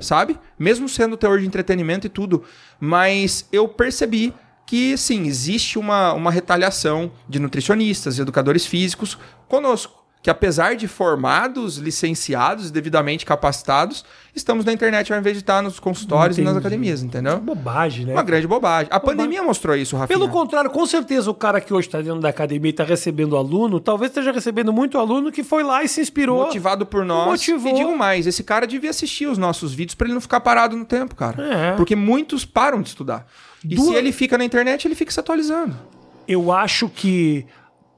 sabe? 0.00 0.38
Mesmo 0.58 0.88
sendo 0.88 1.16
teor 1.18 1.38
de 1.38 1.46
entretenimento 1.46 2.06
e 2.06 2.10
tudo. 2.10 2.42
Mas 2.80 3.46
eu 3.52 3.68
percebi 3.68 4.32
que, 4.66 4.96
sim, 4.96 5.26
existe 5.26 5.78
uma, 5.78 6.12
uma 6.14 6.30
retaliação 6.30 7.10
de 7.28 7.38
nutricionistas, 7.38 8.18
educadores 8.18 8.64
físicos 8.66 9.18
conosco. 9.48 9.95
Que 10.26 10.30
apesar 10.30 10.74
de 10.74 10.88
formados, 10.88 11.76
licenciados, 11.76 12.72
devidamente 12.72 13.24
capacitados, 13.24 14.04
estamos 14.34 14.64
na 14.64 14.72
internet 14.72 15.12
ao 15.12 15.18
invés 15.20 15.36
de 15.36 15.42
estar 15.44 15.62
nos 15.62 15.78
consultórios 15.78 16.36
e 16.36 16.40
nas 16.40 16.50
Entendi. 16.50 16.66
academias, 16.66 17.00
entendeu? 17.00 17.38
Bobagem, 17.38 18.06
né? 18.06 18.12
Uma 18.12 18.24
grande 18.24 18.44
bobagem. 18.44 18.88
A 18.92 18.98
pandemia 18.98 19.40
mostrou 19.44 19.76
isso, 19.76 19.96
Rafinha. 19.96 20.18
Pelo 20.18 20.28
contrário, 20.28 20.68
com 20.68 20.84
certeza 20.84 21.30
o 21.30 21.34
cara 21.34 21.60
que 21.60 21.72
hoje 21.72 21.86
está 21.86 22.00
dentro 22.02 22.18
da 22.18 22.28
academia 22.30 22.70
e 22.70 22.72
está 22.72 22.82
recebendo 22.82 23.36
aluno, 23.36 23.78
talvez 23.78 24.10
esteja 24.10 24.32
recebendo 24.32 24.72
muito 24.72 24.98
aluno 24.98 25.30
que 25.30 25.44
foi 25.44 25.62
lá 25.62 25.84
e 25.84 25.88
se 25.88 26.00
inspirou. 26.00 26.42
Motivado 26.46 26.84
por 26.84 27.04
nós. 27.04 27.26
Motivou. 27.28 27.70
E 27.70 27.74
digo 27.76 27.96
mais, 27.96 28.26
esse 28.26 28.42
cara 28.42 28.66
devia 28.66 28.90
assistir 28.90 29.26
os 29.28 29.38
nossos 29.38 29.72
vídeos 29.72 29.94
pra 29.94 30.08
ele 30.08 30.14
não 30.14 30.20
ficar 30.20 30.40
parado 30.40 30.76
no 30.76 30.84
tempo, 30.84 31.14
cara. 31.14 31.40
É. 31.40 31.72
Porque 31.76 31.94
muitos 31.94 32.44
param 32.44 32.82
de 32.82 32.88
estudar. 32.88 33.28
E 33.64 33.76
Duas- 33.76 33.86
se 33.90 33.94
ele 33.94 34.10
fica 34.10 34.36
na 34.36 34.44
internet, 34.44 34.88
ele 34.88 34.96
fica 34.96 35.12
se 35.12 35.20
atualizando. 35.20 35.76
Eu 36.26 36.50
acho 36.50 36.88
que 36.88 37.46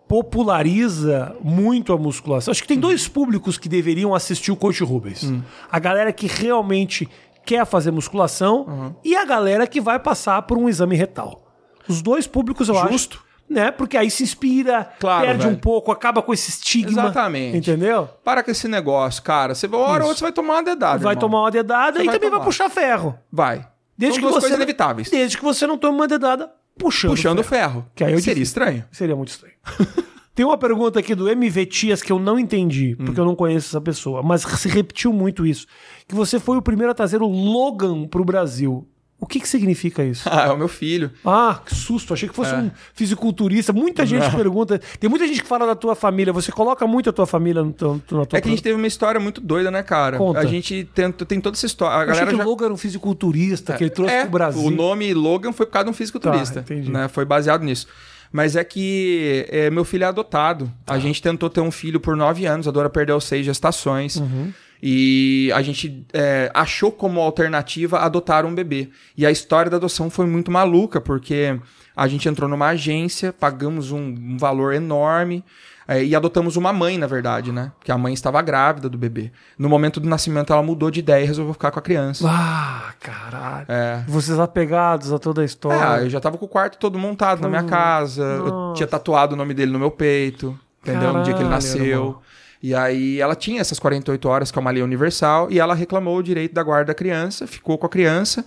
populariza 0.09 1.37
muito 1.43 1.93
a 1.93 1.99
musculação. 1.99 2.51
Acho 2.51 2.63
que 2.63 2.69
tem 2.69 2.79
dois 2.81 3.07
públicos 3.07 3.59
que 3.59 3.69
deveriam 3.69 4.15
assistir 4.15 4.51
o 4.51 4.57
Coach 4.57 4.83
Rubens. 4.83 5.25
Hum. 5.25 5.43
A 5.71 5.79
galera 5.79 6.13
que 6.13 6.27
realmente 6.27 7.09
quer 7.45 7.65
fazer 7.67 7.91
musculação 7.91 8.65
Uhum. 8.69 8.95
e 9.05 9.17
a 9.17 9.25
galera 9.25 9.67
que 9.67 9.81
vai 9.81 9.99
passar 9.99 10.43
por 10.43 10.57
um 10.59 10.69
exame 10.69 10.97
retal. 10.97 11.43
Os 11.89 12.03
dois 12.03 12.27
públicos 12.27 12.69
eu 12.69 12.75
Justo. 12.75 13.19
acho. 13.19 13.29
Né? 13.49 13.71
Porque 13.71 13.97
aí 13.97 14.11
se 14.11 14.23
inspira, 14.23 14.91
Claro, 15.01 15.25
perde 15.25 15.45
velho. 15.45 15.57
um 15.57 15.59
pouco, 15.59 15.91
acaba 15.91 16.21
com 16.21 16.35
esse 16.35 16.51
estigma. 16.51 17.05
Exatamente. 17.05 17.57
Entendeu? 17.57 18.07
Para 18.23 18.43
com 18.43 18.51
esse 18.51 18.69
negócio, 18.69 19.23
cara. 19.23 19.55
Você 19.55 19.67
uma 19.67 19.79
hora 19.79 20.03
ou 20.05 20.09
outra 20.11 20.19
você 20.19 20.25
vai 20.25 20.33
tomar 20.33 20.55
uma 20.57 20.63
dedada. 20.63 20.99
Vai 20.99 21.13
irmão. 21.15 21.21
tomar 21.21 21.41
uma 21.45 21.51
dedada 21.51 21.97
Você 21.97 22.03
e 22.03 22.07
vai 22.07 22.15
também 22.15 22.29
vai 22.29 22.39
tomar. 22.39 22.45
puxar 22.45 22.69
ferro. 22.69 23.19
Vai. 23.33 23.67
Desde 23.97 24.17
São 24.21 24.27
que 24.27 24.31
duas 24.31 24.35
você 24.35 24.41
coisas 24.51 24.57
inevitáveis. 24.59 25.09
Desde 25.11 25.39
que 25.39 25.43
você 25.43 25.67
não 25.67 25.79
tome 25.79 25.95
uma 25.97 26.07
dedada 26.07 26.51
puxando, 26.79 27.11
Puxando 27.11 27.43
ferro. 27.43 27.85
Que 27.95 28.05
aí 28.05 28.13
eu 28.13 28.19
Seria 28.21 28.35
difícil. 28.37 28.43
estranho. 28.43 28.85
Seria 28.93 29.17
muito 29.17 29.29
estranho. 29.29 29.55
Tem 30.35 30.47
uma 30.47 30.57
pergunta 30.57 31.01
aqui 31.01 31.17
do 31.17 31.29
MV 31.29 31.67
Tias 31.67 32.01
que 32.01 32.13
eu 32.13 32.19
não 32.21 32.39
entendi, 32.39 32.97
Hum. 32.99 33.07
porque 33.07 33.19
eu 33.21 33.25
não 33.25 33.35
conheço 33.35 33.67
essa 33.69 33.81
pessoa, 33.81 34.23
mas 34.23 34.43
se 34.43 34.69
repetiu 34.69 35.13
muito 35.13 35.45
isso. 35.45 35.67
Que 36.07 36.15
você 36.15 36.39
foi 36.39 36.57
o 36.57 36.63
primeiro 36.63 36.93
a 36.93 36.95
trazer 36.95 37.21
o 37.21 37.27
Logan 37.27 38.07
pro 38.07 38.25
Brasil. 38.25 38.87
O 39.21 39.27
que 39.27 39.41
que 39.41 39.49
significa 39.49 40.05
isso? 40.05 40.29
Ah, 40.31 40.47
é 40.47 40.53
o 40.53 40.57
meu 40.57 40.69
filho. 40.69 41.11
Ah, 41.25 41.61
que 41.67 41.75
susto. 41.75 42.15
Achei 42.15 42.29
que 42.29 42.35
fosse 42.35 42.55
um 42.55 42.71
fisiculturista. 42.95 43.73
Muita 43.73 44.07
gente 44.07 44.25
É. 44.25 44.29
Não. 44.31 44.37
pergunta. 44.37 44.81
Tem 45.01 45.11
muita 45.11 45.27
gente 45.27 45.43
que 45.43 45.49
fala 45.49 45.67
da 45.67 45.75
tua 45.75 45.95
família. 45.97 46.33
Você 46.33 46.53
coloca 46.53 46.87
muito 46.87 47.11
a 47.11 47.13
tua 47.13 47.27
família 47.27 47.63
no 47.63 47.73
teu, 47.73 47.95
na 48.11 48.25
tua 48.25 48.39
É 48.39 48.41
que 48.41 48.49
a 48.49 48.51
gente 48.51 48.63
teve 48.63 48.77
uma 48.77 48.87
história 48.87 49.21
muito 49.21 49.41
doida, 49.41 49.71
né, 49.71 49.83
cara? 49.83 50.19
Conta. 50.19 50.39
A 50.39 50.45
gente 50.47 50.89
tenta, 50.95 51.27
tem 51.27 51.41
toda 51.41 51.57
essa 51.57 51.67
história. 51.67 51.97
A 51.97 51.99
Eu 51.99 52.11
achei 52.13 52.21
galera 52.21 52.31
que 52.31 52.37
já... 52.37 52.45
o 52.45 52.49
Logan 52.49 52.65
era 52.67 52.75
um 52.75 52.77
fisiculturista 52.77 53.75
que 53.75 53.85
ele 53.85 53.91
trouxe 53.91 54.15
é, 54.15 54.23
pro 54.23 54.31
Brasil. 54.31 54.63
O 54.63 54.71
nome 54.71 55.13
Logan 55.15 55.53
foi 55.53 55.67
por 55.67 55.73
causa 55.73 55.87
de 55.87 55.91
um 55.91 55.95
fisiculturista. 55.95 56.63
Tá, 56.63 56.75
entendi. 56.75 56.91
né? 56.91 57.09
Foi 57.09 57.25
baseado 57.25 57.63
nisso. 57.63 57.87
Mas 58.31 58.57
é 58.57 58.63
que 58.63 59.47
é, 59.49 59.71
meu 59.71 59.85
filho 59.85 60.05
é 60.05 60.07
adotado. 60.07 60.71
Tá. 60.85 60.95
A 60.95 60.99
gente 60.99 61.21
tentou 61.23 61.49
ter 61.49 61.61
um 61.61 61.71
filho 61.71 61.99
por 61.99 62.15
nove 62.17 62.47
anos, 62.47 62.69
a 62.69 62.71
Dora 62.71 62.91
perdeu 62.91 63.19
seis 63.21 63.45
gestações. 63.45 64.17
Uhum. 64.17 64.53
E 64.83 65.51
a 65.55 65.63
gente 65.63 66.07
é, 66.13 66.51
achou 66.55 66.93
como 66.93 67.21
alternativa 67.21 67.99
adotar 67.99 68.47
um 68.47 68.55
bebê. 68.55 68.91
E 69.17 69.27
a 69.27 69.31
história 69.31 69.71
da 69.71 69.77
adoção 69.77 70.09
foi 70.09 70.27
muito 70.27 70.51
maluca, 70.51 71.01
porque 71.01 71.59
a 71.97 72.07
gente 72.07 72.29
entrou 72.29 72.49
numa 72.49 72.69
agência, 72.69 73.33
pagamos 73.33 73.91
um, 73.91 73.99
um 74.01 74.37
valor 74.39 74.73
enorme. 74.73 75.45
é, 75.89 76.05
e 76.05 76.15
adotamos 76.15 76.55
uma 76.57 76.71
mãe, 76.71 76.99
na 76.99 77.07
verdade, 77.07 77.51
né? 77.51 77.73
Porque 77.79 77.91
a 77.91 77.97
mãe 77.97 78.13
estava 78.13 78.43
grávida 78.43 78.91
do 78.91 78.99
bebê. 78.99 79.33
No 79.59 79.71
momento 79.71 79.99
do 79.99 80.07
nascimento, 80.07 80.53
ela 80.53 80.63
mudou 80.63 80.91
de 80.91 81.01
ideia 81.01 81.25
e 81.25 81.27
resolveu 81.27 81.55
ficar 81.55 81.71
com 81.71 81.79
a 81.79 81.83
criança. 81.83 82.29
Ah, 82.31 82.93
caralho. 83.01 83.67
É. 83.69 84.05
Vocês 84.07 84.39
apegados 84.39 85.11
a 85.13 85.19
toda 85.19 85.41
a 85.41 85.45
história. 85.47 86.03
É, 86.03 86.05
eu 86.05 86.11
já 86.11 86.21
tava 86.21 86.37
com 86.37 86.45
o 86.45 86.49
quarto 86.49 86.77
todo 86.77 86.99
montado 86.99 87.41
na 87.41 87.49
minha 87.49 87.65
casa. 87.65 88.23
Eu 88.23 88.47
Nossa. 88.47 88.77
tinha 88.77 88.87
tatuado 88.87 89.35
o 89.35 89.37
nome 89.37 89.55
dele 89.55 89.73
no 89.73 89.79
meu 89.79 89.91
peito, 89.91 90.59
entendeu? 90.83 91.11
no 91.13 91.23
dia 91.23 91.33
que 91.33 91.41
ele 91.41 91.49
Caralho, 91.49 91.51
nasceu. 91.51 92.23
E 92.63 92.75
aí 92.75 93.21
ela 93.21 93.35
tinha 93.37 93.61
essas 93.61 93.79
48 93.79 94.29
horas, 94.29 94.51
que 94.51 94.59
é 94.59 94.61
uma 94.61 94.71
lei 94.71 94.83
universal, 94.83 95.49
e 95.51 95.59
ela 95.61 95.75
reclamou 95.75 96.17
o 96.19 96.23
direito 96.23 96.53
da 96.55 96.63
guarda 96.63 96.87
da 96.87 96.95
criança, 96.95 97.47
ficou 97.47 97.79
com 97.79 97.87
a 97.87 97.89
criança. 97.89 98.45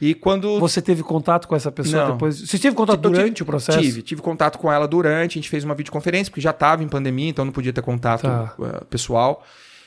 E 0.00 0.14
quando. 0.14 0.60
Você 0.60 0.80
teve 0.80 1.02
contato 1.02 1.48
com 1.48 1.56
essa 1.56 1.72
pessoa 1.72 2.04
Não. 2.04 2.12
depois? 2.12 2.38
Você 2.40 2.56
teve 2.56 2.76
contato 2.76 2.98
Eu 2.98 3.10
tive- 3.10 3.14
durante 3.22 3.42
o 3.42 3.46
processo? 3.46 3.80
Tive, 3.80 4.00
tive 4.02 4.22
contato 4.22 4.56
com 4.58 4.70
ela 4.72 4.86
durante, 4.86 5.32
a 5.32 5.40
gente 5.42 5.48
fez 5.50 5.64
uma 5.64 5.74
videoconferência, 5.74 6.30
porque 6.30 6.40
já 6.40 6.52
tava 6.52 6.84
em 6.84 6.88
pandemia, 6.88 7.28
então 7.30 7.44
não 7.44 7.50
podia 7.52 7.72
ter 7.72 7.82
contato 7.82 8.22
Tá. 8.22 8.54
eh, 8.62 8.84
pessoal. 8.88 9.42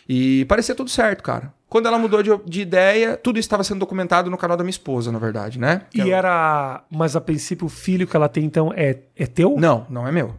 E 0.09 0.43
parecia 0.45 0.75
tudo 0.75 0.89
certo, 0.89 1.23
cara. 1.23 1.53
Quando 1.69 1.85
ela 1.85 1.97
mudou 1.97 2.21
de, 2.21 2.29
de 2.45 2.59
ideia, 2.59 3.15
tudo 3.15 3.39
isso 3.39 3.45
estava 3.45 3.63
sendo 3.63 3.79
documentado 3.79 4.29
no 4.29 4.37
canal 4.37 4.57
da 4.57 4.63
minha 4.65 4.71
esposa, 4.71 5.09
na 5.13 5.19
verdade, 5.19 5.57
né? 5.57 5.83
Que 5.89 5.99
E 5.99 6.01
ela- 6.01 6.17
era. 6.17 6.83
Mas 6.91 7.15
a 7.15 7.21
princípio 7.21 7.67
o 7.67 7.69
filho 7.69 8.05
que 8.05 8.13
ela 8.13 8.27
tem, 8.27 8.43
então, 8.43 8.73
é, 8.75 8.97
é 9.15 9.25
teu? 9.25 9.55
Não, 9.57 9.85
não 9.89 10.05
é 10.05 10.11
meu. 10.11 10.35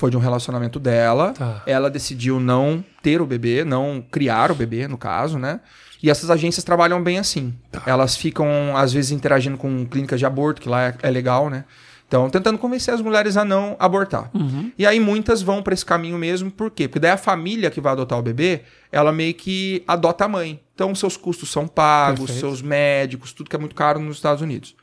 Foi 0.00 0.10
de 0.10 0.16
um 0.16 0.20
relacionamento 0.20 0.80
dela. 0.80 1.34
Tá. 1.34 1.62
Ela 1.66 1.90
decidiu 1.90 2.40
não 2.40 2.82
ter 3.02 3.20
o 3.20 3.26
bebê, 3.26 3.64
não 3.64 4.02
criar 4.10 4.50
o 4.50 4.54
bebê, 4.54 4.88
no 4.88 4.96
caso, 4.96 5.38
né? 5.38 5.60
E 6.02 6.08
essas 6.08 6.30
agências 6.30 6.64
trabalham 6.64 7.02
bem 7.02 7.18
assim. 7.18 7.52
Tá. 7.70 7.82
Elas 7.84 8.16
ficam, 8.16 8.74
às 8.74 8.94
vezes, 8.94 9.10
interagindo 9.10 9.58
com 9.58 9.84
clínicas 9.84 10.18
de 10.18 10.24
aborto, 10.24 10.62
que 10.62 10.70
lá 10.70 10.86
é, 10.86 10.94
é 11.02 11.10
legal, 11.10 11.50
né? 11.50 11.66
Então, 12.08 12.30
tentando 12.30 12.56
convencer 12.56 12.94
as 12.94 13.02
mulheres 13.02 13.36
a 13.36 13.44
não 13.44 13.76
abortar. 13.78 14.30
Uhum. 14.32 14.72
E 14.78 14.86
aí 14.86 14.98
muitas 14.98 15.42
vão 15.42 15.62
pra 15.62 15.74
esse 15.74 15.84
caminho 15.84 16.16
mesmo, 16.16 16.50
por 16.50 16.70
quê? 16.70 16.88
Porque 16.88 16.98
daí 16.98 17.10
a 17.10 17.18
família 17.18 17.70
que 17.70 17.78
vai 17.78 17.92
adotar 17.92 18.18
o 18.18 18.22
bebê, 18.22 18.62
ela 18.90 19.12
meio 19.12 19.34
que 19.34 19.84
adota 19.86 20.24
a 20.24 20.28
mãe. 20.28 20.62
Então, 20.74 20.94
seus 20.94 21.18
custos 21.18 21.52
são 21.52 21.68
pagos, 21.68 22.20
Perfeito. 22.20 22.40
seus 22.40 22.62
médicos, 22.62 23.34
tudo 23.34 23.50
que 23.50 23.54
é 23.54 23.58
muito 23.58 23.74
caro 23.74 24.00
nos 24.00 24.16
Estados 24.16 24.40
Unidos. 24.40 24.74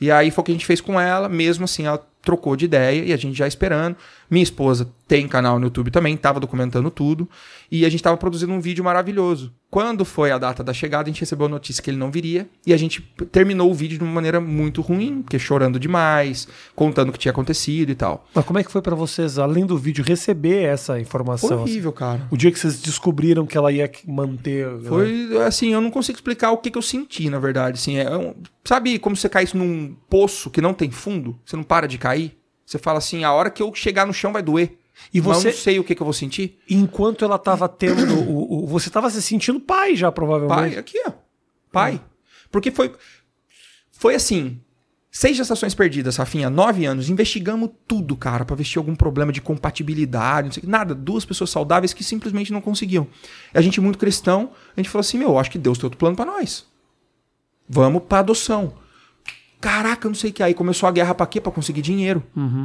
E 0.00 0.08
aí 0.08 0.30
foi 0.30 0.42
o 0.42 0.44
que 0.44 0.52
a 0.52 0.54
gente 0.54 0.66
fez 0.66 0.80
com 0.80 1.00
ela, 1.00 1.28
mesmo 1.28 1.64
assim, 1.64 1.84
ela 1.84 2.00
trocou 2.22 2.56
de 2.56 2.64
ideia 2.66 3.04
e 3.04 3.12
a 3.12 3.16
gente 3.16 3.36
já 3.36 3.46
esperando. 3.46 3.96
Minha 4.30 4.42
esposa 4.42 4.88
tem 5.06 5.28
canal 5.28 5.58
no 5.58 5.66
YouTube 5.66 5.90
também, 5.90 6.16
tava 6.16 6.40
documentando 6.40 6.90
tudo. 6.90 7.28
E 7.70 7.84
a 7.84 7.88
gente 7.90 8.02
tava 8.02 8.16
produzindo 8.16 8.52
um 8.52 8.60
vídeo 8.60 8.82
maravilhoso. 8.82 9.52
Quando 9.70 10.04
foi 10.04 10.30
a 10.30 10.38
data 10.38 10.62
da 10.62 10.72
chegada, 10.72 11.04
a 11.04 11.12
gente 11.12 11.20
recebeu 11.20 11.46
a 11.46 11.48
notícia 11.48 11.82
que 11.82 11.90
ele 11.90 11.96
não 11.98 12.10
viria. 12.10 12.46
E 12.66 12.72
a 12.72 12.76
gente 12.76 13.00
terminou 13.30 13.70
o 13.70 13.74
vídeo 13.74 13.98
de 13.98 14.04
uma 14.04 14.12
maneira 14.12 14.40
muito 14.40 14.80
ruim, 14.82 15.22
porque 15.22 15.38
chorando 15.38 15.78
demais, 15.78 16.46
contando 16.74 17.08
o 17.08 17.12
que 17.12 17.18
tinha 17.18 17.32
acontecido 17.32 17.90
e 17.90 17.94
tal. 17.94 18.26
Mas 18.34 18.44
como 18.44 18.58
é 18.58 18.64
que 18.64 18.70
foi 18.72 18.80
pra 18.82 18.94
vocês, 18.94 19.38
além 19.38 19.64
do 19.66 19.76
vídeo, 19.76 20.04
receber 20.04 20.62
essa 20.64 20.98
informação? 21.00 21.48
Foi 21.48 21.58
horrível, 21.58 21.92
cara. 21.92 22.26
O 22.30 22.36
dia 22.36 22.50
que 22.52 22.58
vocês 22.58 22.80
descobriram 22.80 23.44
que 23.46 23.56
ela 23.56 23.72
ia 23.72 23.90
manter. 24.06 24.66
né? 24.66 24.88
Foi 24.88 25.36
assim, 25.46 25.72
eu 25.72 25.80
não 25.80 25.90
consigo 25.90 26.16
explicar 26.16 26.52
o 26.52 26.58
que, 26.58 26.70
que 26.70 26.78
eu 26.78 26.82
senti, 26.82 27.28
na 27.30 27.38
verdade. 27.38 27.78
Assim, 27.78 27.96
é 27.98 28.16
um- 28.16 28.34
sabe 28.64 28.98
como 28.98 29.16
você 29.16 29.28
cai 29.28 29.46
num 29.54 29.94
poço 30.08 30.50
que 30.50 30.60
não 30.60 30.72
tem 30.74 30.90
fundo? 30.90 31.38
Você 31.44 31.56
não 31.56 31.62
para 31.64 31.86
de 31.88 31.96
cair? 31.98 32.11
Você 32.64 32.78
fala 32.78 32.98
assim, 32.98 33.24
a 33.24 33.32
hora 33.32 33.50
que 33.50 33.62
eu 33.62 33.74
chegar 33.74 34.06
no 34.06 34.12
chão 34.14 34.32
vai 34.32 34.42
doer. 34.42 34.78
E 35.12 35.20
você- 35.20 35.48
não 35.48 35.56
sei 35.56 35.78
o 35.78 35.84
que, 35.84 35.94
que 35.94 36.02
eu 36.02 36.04
vou 36.06 36.12
sentir. 36.12 36.58
Enquanto 36.68 37.24
ela 37.24 37.38
tava 37.38 37.68
tendo. 37.68 38.14
o, 38.14 38.64
o- 38.64 38.66
você 38.66 38.88
tava 38.90 39.10
se 39.10 39.20
sentindo 39.22 39.58
pai 39.60 39.96
já, 39.96 40.12
provavelmente. 40.12 40.70
Pai, 40.72 40.78
aqui, 40.78 40.98
ó. 41.06 41.12
Pai. 41.72 42.00
Porque 42.50 42.70
foi. 42.70 42.92
Foi 43.90 44.14
assim. 44.14 44.60
Seis 45.14 45.36
gestações 45.36 45.74
perdidas, 45.74 46.16
Rafinha, 46.16 46.48
nove 46.48 46.86
anos, 46.86 47.10
investigamos 47.10 47.68
tudo, 47.86 48.16
cara, 48.16 48.46
pra 48.46 48.56
ver 48.56 48.64
se 48.64 48.70
tinha 48.70 48.80
algum 48.80 48.94
problema 48.96 49.30
de 49.30 49.42
compatibilidade, 49.42 50.46
não 50.46 50.52
sei, 50.54 50.62
nada. 50.66 50.94
Duas 50.94 51.22
pessoas 51.26 51.50
saudáveis 51.50 51.92
que 51.92 52.02
simplesmente 52.02 52.50
não 52.50 52.62
conseguiam. 52.62 53.06
A 53.52 53.60
gente, 53.60 53.78
muito 53.78 53.98
cristão, 53.98 54.52
a 54.74 54.80
gente 54.80 54.88
falou 54.88 55.00
assim: 55.02 55.18
meu, 55.18 55.38
acho 55.38 55.50
que 55.50 55.58
Deus 55.58 55.76
tem 55.76 55.84
outro 55.84 55.98
plano 55.98 56.16
pra 56.16 56.24
nós. 56.24 56.64
Vamos 57.68 58.04
pra 58.08 58.20
adoção. 58.20 58.72
Caraca, 59.62 60.08
não 60.08 60.14
sei 60.16 60.30
o 60.30 60.32
que. 60.32 60.42
Aí 60.42 60.54
começou 60.54 60.88
a 60.88 60.92
guerra 60.92 61.14
pra 61.14 61.24
quê? 61.24 61.40
Pra 61.40 61.52
conseguir 61.52 61.82
dinheiro. 61.82 62.20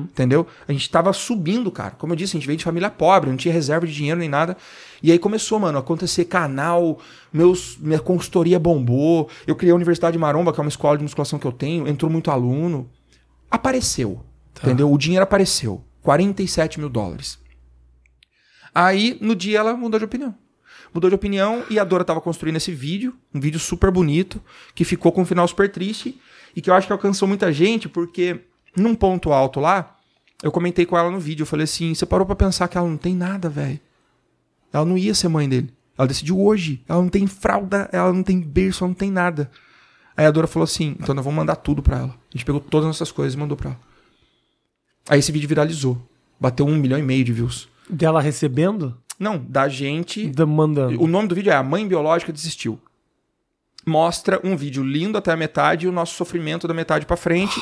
Entendeu? 0.05 0.47
A 0.67 0.71
gente 0.71 0.89
tava 0.89 1.13
subindo, 1.13 1.71
cara. 1.71 1.91
Como 1.91 2.11
eu 2.11 2.17
disse, 2.17 2.35
a 2.35 2.39
gente 2.39 2.47
veio 2.47 2.57
de 2.57 2.63
família 2.63 2.89
pobre, 2.89 3.29
não 3.29 3.37
tinha 3.37 3.53
reserva 3.53 3.85
de 3.85 3.93
dinheiro 3.93 4.19
nem 4.19 4.27
nada. 4.27 4.57
E 5.03 5.11
aí 5.11 5.19
começou, 5.19 5.59
mano, 5.59 5.77
a 5.77 5.81
acontecer 5.81 6.25
canal, 6.25 6.99
meus, 7.31 7.77
minha 7.77 7.99
consultoria 7.99 8.57
bombou. 8.57 9.29
Eu 9.45 9.55
criei 9.55 9.71
a 9.71 9.75
Universidade 9.75 10.17
Maromba, 10.17 10.51
que 10.51 10.59
é 10.59 10.63
uma 10.63 10.69
escola 10.69 10.97
de 10.97 11.03
musculação 11.03 11.37
que 11.37 11.45
eu 11.45 11.51
tenho, 11.51 11.87
entrou 11.87 12.11
muito 12.11 12.31
aluno. 12.31 12.89
Apareceu. 13.51 14.25
Entendeu? 14.59 14.91
O 14.91 14.97
dinheiro 14.97 15.23
apareceu. 15.23 15.83
47 16.01 16.79
mil 16.79 16.89
dólares. 16.89 17.37
Aí, 18.73 19.19
no 19.21 19.35
dia, 19.35 19.59
ela 19.59 19.77
mudou 19.77 19.99
de 19.99 20.05
opinião. 20.05 20.33
Mudou 20.91 21.11
de 21.11 21.15
opinião 21.15 21.63
e 21.69 21.77
a 21.77 21.83
Dora 21.83 22.03
tava 22.03 22.19
construindo 22.19 22.55
esse 22.55 22.71
vídeo, 22.71 23.13
um 23.31 23.39
vídeo 23.39 23.59
super 23.59 23.91
bonito, 23.91 24.41
que 24.73 24.83
ficou 24.83 25.11
com 25.11 25.21
um 25.21 25.25
final 25.25 25.47
super 25.47 25.71
triste 25.71 26.19
e 26.55 26.61
que 26.61 26.69
eu 26.69 26.73
acho 26.73 26.87
que 26.87 26.93
alcançou 26.93 27.27
muita 27.27 27.51
gente, 27.51 27.87
porque 27.87 28.41
num 28.75 28.95
ponto 28.95 29.31
alto 29.31 29.59
lá, 29.59 29.97
eu 30.41 30.51
comentei 30.51 30.85
com 30.85 30.97
ela 30.97 31.09
no 31.09 31.19
vídeo, 31.19 31.43
eu 31.43 31.47
falei 31.47 31.63
assim, 31.63 31.93
você 31.93 32.05
parou 32.05 32.25
pra 32.25 32.35
pensar 32.35 32.67
que 32.67 32.77
ela 32.77 32.87
não 32.87 32.97
tem 32.97 33.15
nada, 33.15 33.49
velho. 33.49 33.79
Ela 34.71 34.85
não 34.85 34.97
ia 34.97 35.13
ser 35.13 35.27
mãe 35.27 35.47
dele. 35.47 35.73
Ela 35.97 36.07
decidiu 36.07 36.39
hoje. 36.39 36.83
Ela 36.87 37.01
não 37.01 37.09
tem 37.09 37.25
fralda, 37.25 37.89
ela 37.91 38.13
não 38.13 38.21
tem 38.21 38.39
berço, 38.39 38.83
ela 38.83 38.89
não 38.89 38.95
tem 38.95 39.09
nada. 39.09 39.49
Aí 40.15 40.25
a 40.25 40.31
Dora 40.31 40.47
falou 40.47 40.63
assim, 40.63 40.95
então 40.99 41.15
nós 41.15 41.23
vamos 41.23 41.37
mandar 41.37 41.55
tudo 41.55 41.81
pra 41.81 41.97
ela. 41.97 42.09
A 42.09 42.37
gente 42.37 42.45
pegou 42.45 42.61
todas 42.61 42.85
as 42.87 42.95
nossas 42.95 43.11
coisas 43.11 43.33
e 43.33 43.37
mandou 43.37 43.57
pra 43.57 43.71
ela. 43.71 43.79
Aí 45.09 45.19
esse 45.19 45.31
vídeo 45.31 45.47
viralizou. 45.47 46.01
Bateu 46.39 46.65
um 46.65 46.75
milhão 46.75 46.99
e 46.99 47.03
meio 47.03 47.23
de 47.23 47.33
views. 47.33 47.67
Dela 47.89 48.21
recebendo? 48.21 48.97
Não, 49.19 49.37
da 49.37 49.67
gente 49.67 50.27
Demandando. 50.27 51.01
o 51.01 51.07
nome 51.07 51.27
do 51.27 51.35
vídeo 51.35 51.51
é 51.51 51.55
A 51.55 51.63
Mãe 51.63 51.87
Biológica 51.87 52.31
Desistiu. 52.31 52.79
Mostra 53.87 54.39
um 54.43 54.55
vídeo 54.55 54.83
lindo 54.83 55.17
até 55.17 55.31
a 55.31 55.37
metade 55.37 55.85
e 55.85 55.89
o 55.89 55.91
nosso 55.91 56.15
sofrimento 56.15 56.67
da 56.67 56.73
metade 56.73 57.05
pra 57.05 57.15
frente. 57.15 57.61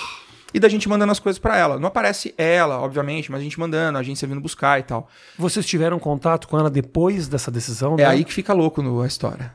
E 0.53 0.59
da 0.59 0.69
gente 0.69 0.87
mandando 0.87 1.11
as 1.11 1.19
coisas 1.19 1.37
pra 1.37 1.57
ela. 1.57 1.77
Não 1.77 1.87
aparece 1.87 2.33
ela, 2.37 2.79
obviamente, 2.79 3.29
mas 3.29 3.41
a 3.41 3.43
gente 3.43 3.59
mandando, 3.59 3.97
a 3.97 4.01
agência 4.01 4.27
vindo 4.27 4.39
buscar 4.39 4.79
e 4.79 4.83
tal. 4.83 5.09
Vocês 5.37 5.65
tiveram 5.65 5.99
contato 5.99 6.47
com 6.47 6.57
ela 6.57 6.69
depois 6.69 7.27
dessa 7.27 7.51
decisão? 7.51 7.95
É 7.95 7.97
né? 7.97 8.05
aí 8.05 8.23
que 8.23 8.33
fica 8.33 8.53
louco 8.53 8.81
no, 8.81 9.01
a 9.01 9.07
história. 9.07 9.53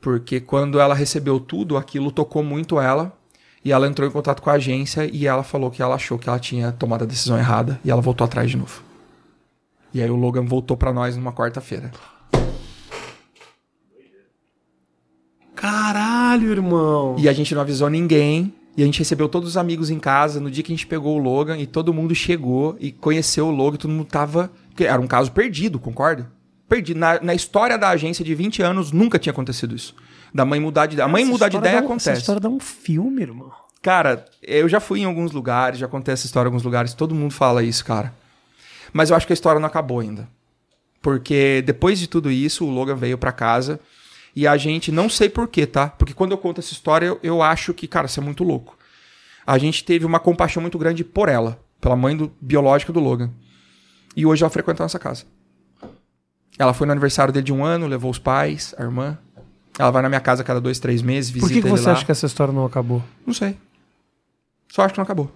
Porque 0.00 0.40
quando 0.40 0.80
ela 0.80 0.94
recebeu 0.94 1.38
tudo, 1.38 1.76
aquilo 1.76 2.10
tocou 2.10 2.42
muito 2.42 2.80
ela. 2.80 3.12
E 3.64 3.70
ela 3.70 3.86
entrou 3.86 4.08
em 4.08 4.10
contato 4.10 4.42
com 4.42 4.50
a 4.50 4.54
agência 4.54 5.08
e 5.12 5.26
ela 5.26 5.42
falou 5.42 5.70
que 5.70 5.82
ela 5.82 5.94
achou 5.94 6.18
que 6.18 6.28
ela 6.28 6.38
tinha 6.38 6.72
tomado 6.72 7.04
a 7.04 7.06
decisão 7.06 7.38
errada. 7.38 7.78
E 7.84 7.90
ela 7.90 8.00
voltou 8.00 8.24
atrás 8.24 8.50
de 8.50 8.56
novo. 8.56 8.82
E 9.94 10.02
aí 10.02 10.10
o 10.10 10.16
Logan 10.16 10.44
voltou 10.44 10.76
pra 10.76 10.92
nós 10.92 11.16
numa 11.16 11.32
quarta-feira. 11.32 11.90
Caralho, 15.60 16.50
irmão. 16.50 17.16
E 17.18 17.28
a 17.28 17.32
gente 17.34 17.54
não 17.54 17.60
avisou 17.60 17.90
ninguém. 17.90 18.54
E 18.76 18.82
a 18.82 18.86
gente 18.86 18.98
recebeu 19.00 19.28
todos 19.28 19.50
os 19.50 19.56
amigos 19.58 19.90
em 19.90 19.98
casa 19.98 20.40
no 20.40 20.50
dia 20.50 20.62
que 20.62 20.72
a 20.72 20.74
gente 20.76 20.86
pegou 20.86 21.16
o 21.16 21.22
Logan. 21.22 21.58
E 21.58 21.66
todo 21.66 21.92
mundo 21.92 22.14
chegou 22.14 22.76
e 22.80 22.90
conheceu 22.90 23.46
o 23.46 23.50
Logan. 23.50 23.76
Todo 23.76 23.90
mundo 23.90 24.06
tava. 24.06 24.50
Era 24.78 24.98
um 25.00 25.06
caso 25.06 25.30
perdido, 25.32 25.78
concorda? 25.78 26.30
Perdido. 26.66 26.98
Na, 26.98 27.20
na 27.20 27.34
história 27.34 27.76
da 27.76 27.90
agência 27.90 28.24
de 28.24 28.34
20 28.34 28.62
anos, 28.62 28.90
nunca 28.90 29.18
tinha 29.18 29.32
acontecido 29.32 29.74
isso. 29.76 29.94
Da 30.32 30.46
mãe 30.46 30.58
mudar 30.58 30.86
de 30.86 30.94
ideia. 30.94 31.04
A 31.04 31.08
mãe 31.08 31.22
Essa 31.24 31.30
mudar 31.32 31.48
de 31.48 31.56
ideia 31.58 31.74
um- 31.74 31.78
Essa 31.78 31.84
acontece. 31.86 32.20
história 32.20 32.40
dá 32.40 32.48
um 32.48 32.60
filme, 32.60 33.20
irmão. 33.20 33.50
Cara, 33.82 34.24
eu 34.42 34.66
já 34.68 34.80
fui 34.80 35.00
em 35.00 35.04
alguns 35.04 35.32
lugares, 35.32 35.78
já 35.78 35.88
contei 35.88 36.14
essa 36.14 36.24
história 36.24 36.46
em 36.46 36.50
alguns 36.50 36.62
lugares, 36.62 36.94
todo 36.94 37.14
mundo 37.14 37.32
fala 37.34 37.62
isso, 37.62 37.84
cara. 37.84 38.14
Mas 38.94 39.10
eu 39.10 39.16
acho 39.16 39.26
que 39.26 39.32
a 39.32 39.34
história 39.34 39.60
não 39.60 39.66
acabou 39.66 40.00
ainda. 40.00 40.26
Porque 41.02 41.62
depois 41.66 41.98
de 41.98 42.06
tudo 42.06 42.30
isso, 42.30 42.64
o 42.64 42.70
Logan 42.70 42.94
veio 42.94 43.18
pra 43.18 43.32
casa 43.32 43.80
e 44.40 44.46
a 44.46 44.56
gente, 44.56 44.90
não 44.90 45.10
sei 45.10 45.28
porquê, 45.28 45.66
tá? 45.66 45.88
Porque 45.88 46.14
quando 46.14 46.30
eu 46.32 46.38
conto 46.38 46.60
essa 46.60 46.72
história, 46.72 47.04
eu, 47.04 47.20
eu 47.22 47.42
acho 47.42 47.74
que, 47.74 47.86
cara, 47.86 48.06
isso 48.06 48.20
é 48.20 48.22
muito 48.22 48.42
louco. 48.42 48.74
A 49.46 49.58
gente 49.58 49.84
teve 49.84 50.06
uma 50.06 50.18
compaixão 50.18 50.62
muito 50.62 50.78
grande 50.78 51.04
por 51.04 51.28
ela, 51.28 51.62
pela 51.78 51.94
mãe 51.94 52.16
do, 52.16 52.32
biológica 52.40 52.90
do 52.90 53.00
Logan. 53.00 53.30
E 54.16 54.24
hoje 54.24 54.42
ela 54.42 54.48
frequenta 54.48 54.82
a 54.82 54.84
nossa 54.84 54.98
casa. 54.98 55.26
Ela 56.58 56.72
foi 56.72 56.86
no 56.86 56.92
aniversário 56.92 57.34
dele 57.34 57.44
de 57.44 57.52
um 57.52 57.62
ano, 57.62 57.86
levou 57.86 58.10
os 58.10 58.18
pais, 58.18 58.74
a 58.78 58.82
irmã. 58.82 59.18
Ela 59.78 59.90
vai 59.90 60.00
na 60.00 60.08
minha 60.08 60.22
casa 60.22 60.40
a 60.40 60.44
cada 60.44 60.58
dois, 60.58 60.78
três 60.78 61.02
meses, 61.02 61.30
visita 61.30 61.46
Por 61.46 61.52
que, 61.52 61.60
que 61.60 61.68
você 61.68 61.84
lá. 61.84 61.92
acha 61.92 62.06
que 62.06 62.10
essa 62.10 62.24
história 62.24 62.50
não 62.50 62.64
acabou? 62.64 63.04
Não 63.26 63.34
sei. 63.34 63.58
Só 64.72 64.84
acho 64.84 64.94
que 64.94 64.98
não 64.98 65.04
acabou. 65.04 65.30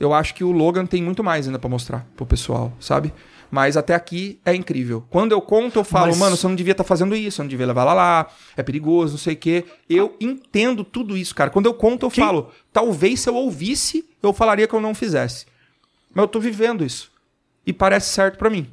Eu 0.00 0.12
acho 0.12 0.34
que 0.34 0.42
o 0.42 0.50
Logan 0.52 0.84
tem 0.86 1.02
muito 1.02 1.22
mais 1.22 1.46
ainda 1.46 1.58
pra 1.58 1.68
mostrar 1.70 2.06
pro 2.16 2.26
pessoal, 2.26 2.72
sabe? 2.80 3.12
Mas 3.50 3.76
até 3.76 3.94
aqui 3.94 4.40
é 4.44 4.54
incrível. 4.54 5.04
Quando 5.10 5.32
eu 5.32 5.40
conto, 5.40 5.78
eu 5.78 5.84
falo, 5.84 6.06
Mas- 6.08 6.18
mano, 6.18 6.36
você 6.36 6.48
não 6.48 6.54
devia 6.54 6.72
estar 6.72 6.84
fazendo 6.84 7.14
isso, 7.14 7.36
você 7.36 7.42
não 7.42 7.48
devia 7.48 7.66
levar 7.66 7.82
ela 7.82 7.94
lá, 7.94 8.26
é 8.56 8.62
perigoso, 8.62 9.12
não 9.12 9.18
sei 9.18 9.34
o 9.34 9.36
quê. 9.36 9.64
Eu 9.88 10.16
entendo 10.20 10.82
tudo 10.82 11.16
isso, 11.16 11.34
cara. 11.34 11.50
Quando 11.50 11.66
eu 11.66 11.74
conto, 11.74 12.06
eu 12.06 12.10
Quem- 12.10 12.24
falo, 12.24 12.50
talvez 12.72 13.20
se 13.20 13.28
eu 13.28 13.34
ouvisse, 13.34 14.04
eu 14.22 14.32
falaria 14.32 14.66
que 14.66 14.74
eu 14.74 14.80
não 14.80 14.94
fizesse. 14.94 15.44
Mas 16.14 16.22
eu 16.22 16.28
tô 16.28 16.40
vivendo 16.40 16.82
isso. 16.84 17.12
E 17.66 17.72
parece 17.72 18.08
certo 18.10 18.38
pra 18.38 18.48
mim. 18.50 18.68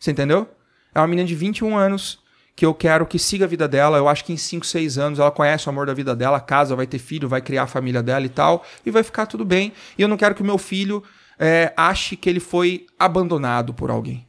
Você 0.00 0.10
entendeu? 0.10 0.48
É 0.94 0.98
uma 0.98 1.06
menina 1.06 1.28
de 1.28 1.34
21 1.34 1.76
anos 1.76 2.18
que 2.56 2.64
eu 2.64 2.72
quero 2.72 3.06
que 3.06 3.18
siga 3.18 3.44
a 3.44 3.48
vida 3.48 3.68
dela. 3.68 3.98
Eu 3.98 4.08
acho 4.08 4.24
que 4.24 4.32
em 4.32 4.36
5, 4.36 4.64
6 4.64 4.96
anos 4.96 5.18
ela 5.18 5.30
conhece 5.30 5.68
o 5.68 5.70
amor 5.70 5.86
da 5.86 5.92
vida 5.92 6.16
dela, 6.16 6.40
casa, 6.40 6.74
vai 6.74 6.86
ter 6.86 6.98
filho, 6.98 7.28
vai 7.28 7.42
criar 7.42 7.64
a 7.64 7.66
família 7.66 8.02
dela 8.02 8.24
e 8.24 8.30
tal, 8.30 8.64
e 8.84 8.90
vai 8.90 9.02
ficar 9.02 9.26
tudo 9.26 9.44
bem. 9.44 9.74
E 9.98 10.02
eu 10.02 10.08
não 10.08 10.16
quero 10.16 10.34
que 10.34 10.40
o 10.40 10.44
meu 10.44 10.56
filho 10.56 11.02
é, 11.38 11.74
ache 11.76 12.16
que 12.16 12.30
ele 12.30 12.40
foi 12.40 12.86
abandonado 12.98 13.74
por 13.74 13.90
alguém. 13.90 14.26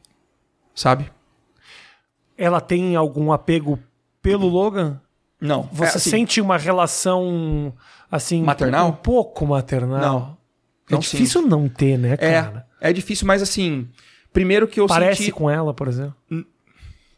Sabe? 0.74 1.10
Ela 2.36 2.60
tem 2.60 2.94
algum 2.94 3.32
apego 3.32 3.78
pelo 4.20 4.46
Logan? 4.46 5.00
Não. 5.40 5.62
Você 5.72 5.94
é 5.94 5.96
assim, 5.96 6.10
sente 6.10 6.40
uma 6.40 6.58
relação 6.58 7.72
assim 8.10 8.42
Maternal? 8.42 8.88
um 8.88 8.92
pouco 8.92 9.46
maternal? 9.46 10.00
Não. 10.00 10.38
É 10.90 10.92
Não 10.92 11.00
difícil 11.00 11.42
não 11.42 11.68
ter, 11.68 11.98
né, 11.98 12.16
cara? 12.16 12.66
É, 12.80 12.90
é 12.90 12.92
difícil, 12.92 13.26
mas 13.26 13.42
assim, 13.42 13.88
primeiro 14.32 14.68
que 14.68 14.80
eu 14.80 14.86
Parece 14.86 15.24
senti... 15.24 15.32
com 15.32 15.48
ela, 15.48 15.72
por 15.72 15.88
exemplo. 15.88 16.14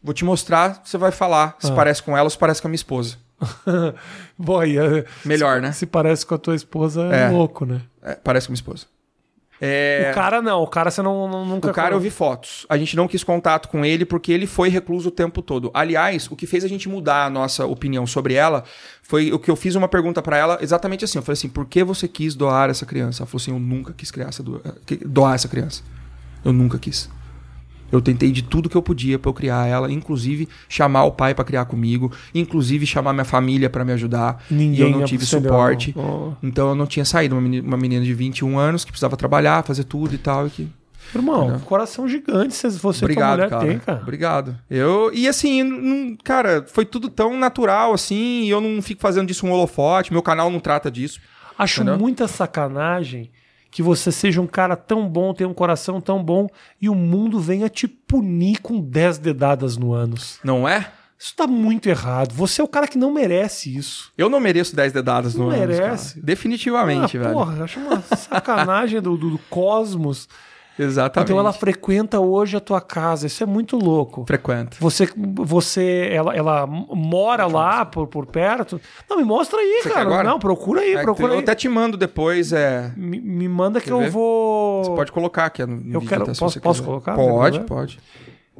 Vou 0.03 0.13
te 0.13 0.25
mostrar, 0.25 0.81
você 0.83 0.97
vai 0.97 1.11
falar 1.11 1.55
se 1.59 1.71
Ah. 1.71 1.75
parece 1.75 2.01
com 2.01 2.17
ela 2.17 2.23
ou 2.25 2.29
se 2.29 2.37
parece 2.37 2.61
com 2.61 2.67
a 2.67 2.69
minha 2.69 2.75
esposa. 2.75 3.17
Boy, 4.37 4.77
é- 4.77 5.05
Melhor, 5.25 5.61
né? 5.61 5.71
se 5.71 5.85
parece 5.85 6.25
com 6.25 6.35
a 6.35 6.37
tua 6.37 6.55
esposa, 6.55 7.03
é, 7.13 7.23
É. 7.23 7.29
louco, 7.29 7.65
né? 7.65 7.81
É, 8.01 8.15
parece 8.15 8.47
com 8.47 8.51
a 8.51 8.53
minha 8.53 8.57
esposa. 8.57 8.85
É... 9.63 10.09
O 10.11 10.15
cara 10.15 10.41
não, 10.41 10.63
o 10.63 10.67
cara 10.67 10.89
você 10.89 11.03
não, 11.03 11.27
não- 11.27 11.45
nunca... 11.45 11.69
O 11.69 11.73
cara 11.73 11.93
eu 11.93 11.99
vi 11.99 12.09
fotos. 12.09 12.65
A 12.67 12.79
gente 12.79 12.95
não 12.95 13.07
quis 13.07 13.23
contato 13.23 13.69
com 13.69 13.85
ele 13.85 14.05
porque 14.05 14.31
ele 14.31 14.47
foi 14.47 14.69
recluso 14.69 15.09
o 15.09 15.11
tempo 15.11 15.39
todo. 15.39 15.69
Aliás, 15.71 16.27
o 16.31 16.35
que 16.35 16.47
fez 16.47 16.63
a 16.63 16.67
gente 16.67 16.89
mudar 16.89 17.25
a 17.25 17.29
nossa 17.29 17.67
opinião 17.67 18.07
sobre 18.07 18.33
ela 18.33 18.63
foi 19.03 19.31
o 19.31 19.37
que 19.37 19.51
eu 19.51 19.55
fiz 19.55 19.75
uma 19.75 19.87
pergunta 19.87 20.19
pra 20.19 20.35
ela 20.35 20.57
exatamente 20.61 21.05
assim. 21.05 21.19
Eu 21.19 21.21
falei 21.21 21.33
assim: 21.33 21.47
por 21.47 21.67
que 21.67 21.83
você 21.83 22.07
quis 22.07 22.33
doar 22.33 22.71
essa 22.71 22.87
criança? 22.87 23.21
Ela 23.21 23.27
falou 23.27 23.39
assim: 23.39 23.51
eu 23.51 23.59
nunca 23.59 23.93
quis 23.93 24.09
criar 24.09 24.29
essa 24.29 24.41
do... 24.41 24.59
que- 24.83 24.95
doar 25.05 25.35
essa 25.35 25.47
criança. 25.47 25.83
Eu 26.43 26.51
nunca 26.51 26.79
quis. 26.79 27.07
Eu 27.91 28.01
tentei 28.01 28.31
de 28.31 28.41
tudo 28.41 28.69
que 28.69 28.75
eu 28.77 28.81
podia 28.81 29.19
pra 29.19 29.29
eu 29.29 29.33
criar 29.33 29.67
ela, 29.67 29.91
inclusive 29.91 30.47
chamar 30.69 31.03
o 31.03 31.11
pai 31.11 31.33
pra 31.35 31.43
criar 31.43 31.65
comigo, 31.65 32.11
inclusive 32.33 32.85
chamar 32.85 33.13
minha 33.13 33.25
família 33.25 33.69
pra 33.69 33.83
me 33.83 33.91
ajudar. 33.93 34.43
Ninguém 34.49 34.79
e 34.79 34.81
eu 34.81 34.89
não 34.97 35.05
tive 35.05 35.25
suporte. 35.25 35.93
Oh. 35.97 36.31
Então 36.41 36.69
eu 36.69 36.75
não 36.75 36.85
tinha 36.85 37.05
saído. 37.05 37.35
Uma 37.35 37.41
menina, 37.41 37.67
uma 37.67 37.77
menina 37.77 38.03
de 38.05 38.13
21 38.13 38.57
anos 38.57 38.85
que 38.85 38.91
precisava 38.91 39.17
trabalhar, 39.17 39.63
fazer 39.63 39.83
tudo 39.83 40.15
e 40.15 40.17
tal. 40.17 40.47
E 40.47 40.49
que 40.49 40.69
Irmão, 41.13 41.59
coração 41.65 42.07
gigante 42.07 42.53
se 42.55 42.69
você 42.69 42.99
tua 42.99 43.05
Obrigado, 43.07 43.31
mulher 43.37 43.49
cara. 43.49 43.65
tem, 43.67 43.79
cara. 43.79 44.01
Obrigado. 44.01 44.57
Eu, 44.69 45.11
e 45.13 45.27
assim, 45.27 45.61
não- 45.63 46.15
cara, 46.23 46.63
foi 46.71 46.85
tudo 46.85 47.09
tão 47.09 47.37
natural 47.37 47.93
assim, 47.93 48.43
e 48.43 48.49
eu 48.49 48.61
não 48.61 48.81
fico 48.81 49.01
fazendo 49.01 49.27
disso 49.27 49.45
um 49.45 49.51
holofote, 49.51 50.13
meu 50.13 50.21
canal 50.21 50.49
não 50.49 50.59
trata 50.59 50.89
disso. 50.89 51.19
Acho 51.57 51.81
Entendeu? 51.81 51.99
muita 51.99 52.27
sacanagem 52.29 53.29
que 53.71 53.81
você 53.81 54.11
seja 54.11 54.41
um 54.41 54.47
cara 54.47 54.75
tão 54.75 55.07
bom, 55.07 55.33
tenha 55.33 55.49
um 55.49 55.53
coração 55.53 56.01
tão 56.01 56.21
bom 56.21 56.47
e 56.79 56.89
o 56.89 56.93
mundo 56.93 57.39
venha 57.39 57.69
te 57.69 57.87
punir 57.87 58.59
com 58.61 58.81
10 58.81 59.17
dedadas 59.17 59.77
no 59.77 59.93
ânus. 59.93 60.39
Não 60.43 60.67
é? 60.67 60.91
Isso 61.17 61.35
tá 61.35 61.47
muito 61.47 61.87
errado. 61.87 62.33
Você 62.33 62.61
é 62.61 62.63
o 62.63 62.67
cara 62.67 62.87
que 62.87 62.97
não 62.97 63.13
merece 63.13 63.75
isso. 63.75 64.11
Eu 64.17 64.27
não 64.27 64.39
mereço 64.39 64.75
10 64.75 64.91
dedadas 64.91 65.35
no 65.35 65.49
Não 65.49 65.55
ânus, 65.55 65.77
merece. 65.77 66.19
Definitivamente, 66.19 67.15
ah, 67.17 67.21
velho. 67.21 67.33
Porra, 67.33 67.63
acho 67.63 67.79
uma 67.79 68.01
sacanagem 68.01 68.99
do, 68.99 69.15
do, 69.15 69.29
do 69.29 69.37
cosmos. 69.49 70.27
Exatamente. 70.79 71.29
Então 71.29 71.39
ela 71.39 71.53
frequenta 71.53 72.19
hoje 72.19 72.55
a 72.57 72.59
tua 72.59 72.79
casa. 72.81 73.27
Isso 73.27 73.43
é 73.43 73.45
muito 73.45 73.77
louco. 73.77 74.23
frequenta. 74.25 74.77
Você, 74.79 75.07
você 75.15 76.09
ela, 76.11 76.35
ela 76.35 76.65
mora 76.67 77.45
lá 77.45 77.85
por, 77.85 78.07
por 78.07 78.25
perto? 78.25 78.79
Não, 79.09 79.17
me 79.17 79.23
mostra 79.23 79.59
aí, 79.59 79.81
Você 79.83 79.89
cara. 79.89 80.01
agora? 80.01 80.23
Não, 80.29 80.39
procura 80.39 80.81
aí, 80.81 80.95
É, 80.95 81.01
procura 81.03 81.33
eu 81.33 81.37
aí. 81.37 81.43
até 81.43 81.53
te 81.55 81.67
mando 81.69 81.97
depois, 81.97 82.51
é. 82.53 82.91
Me, 82.95 83.19
me 83.19 83.47
manda 83.47 83.79
que 83.79 83.87
Quer 83.87 83.91
eu 83.93 83.99
ver? 83.99 84.09
vou. 84.09 84.83
Você 84.83 84.91
pode 84.91 85.11
colocar 85.11 85.45
aqui 85.45 85.65
no, 85.65 85.73
Eu 85.73 85.99
vídeo, 85.99 86.07
quero- 86.07 86.33
se 86.33 86.39
posso- 86.39 86.61
posso 86.61 86.83
colocar? 86.83 87.15
Não 87.17 87.25
Pode, 87.27 87.59
pode. 87.61 87.99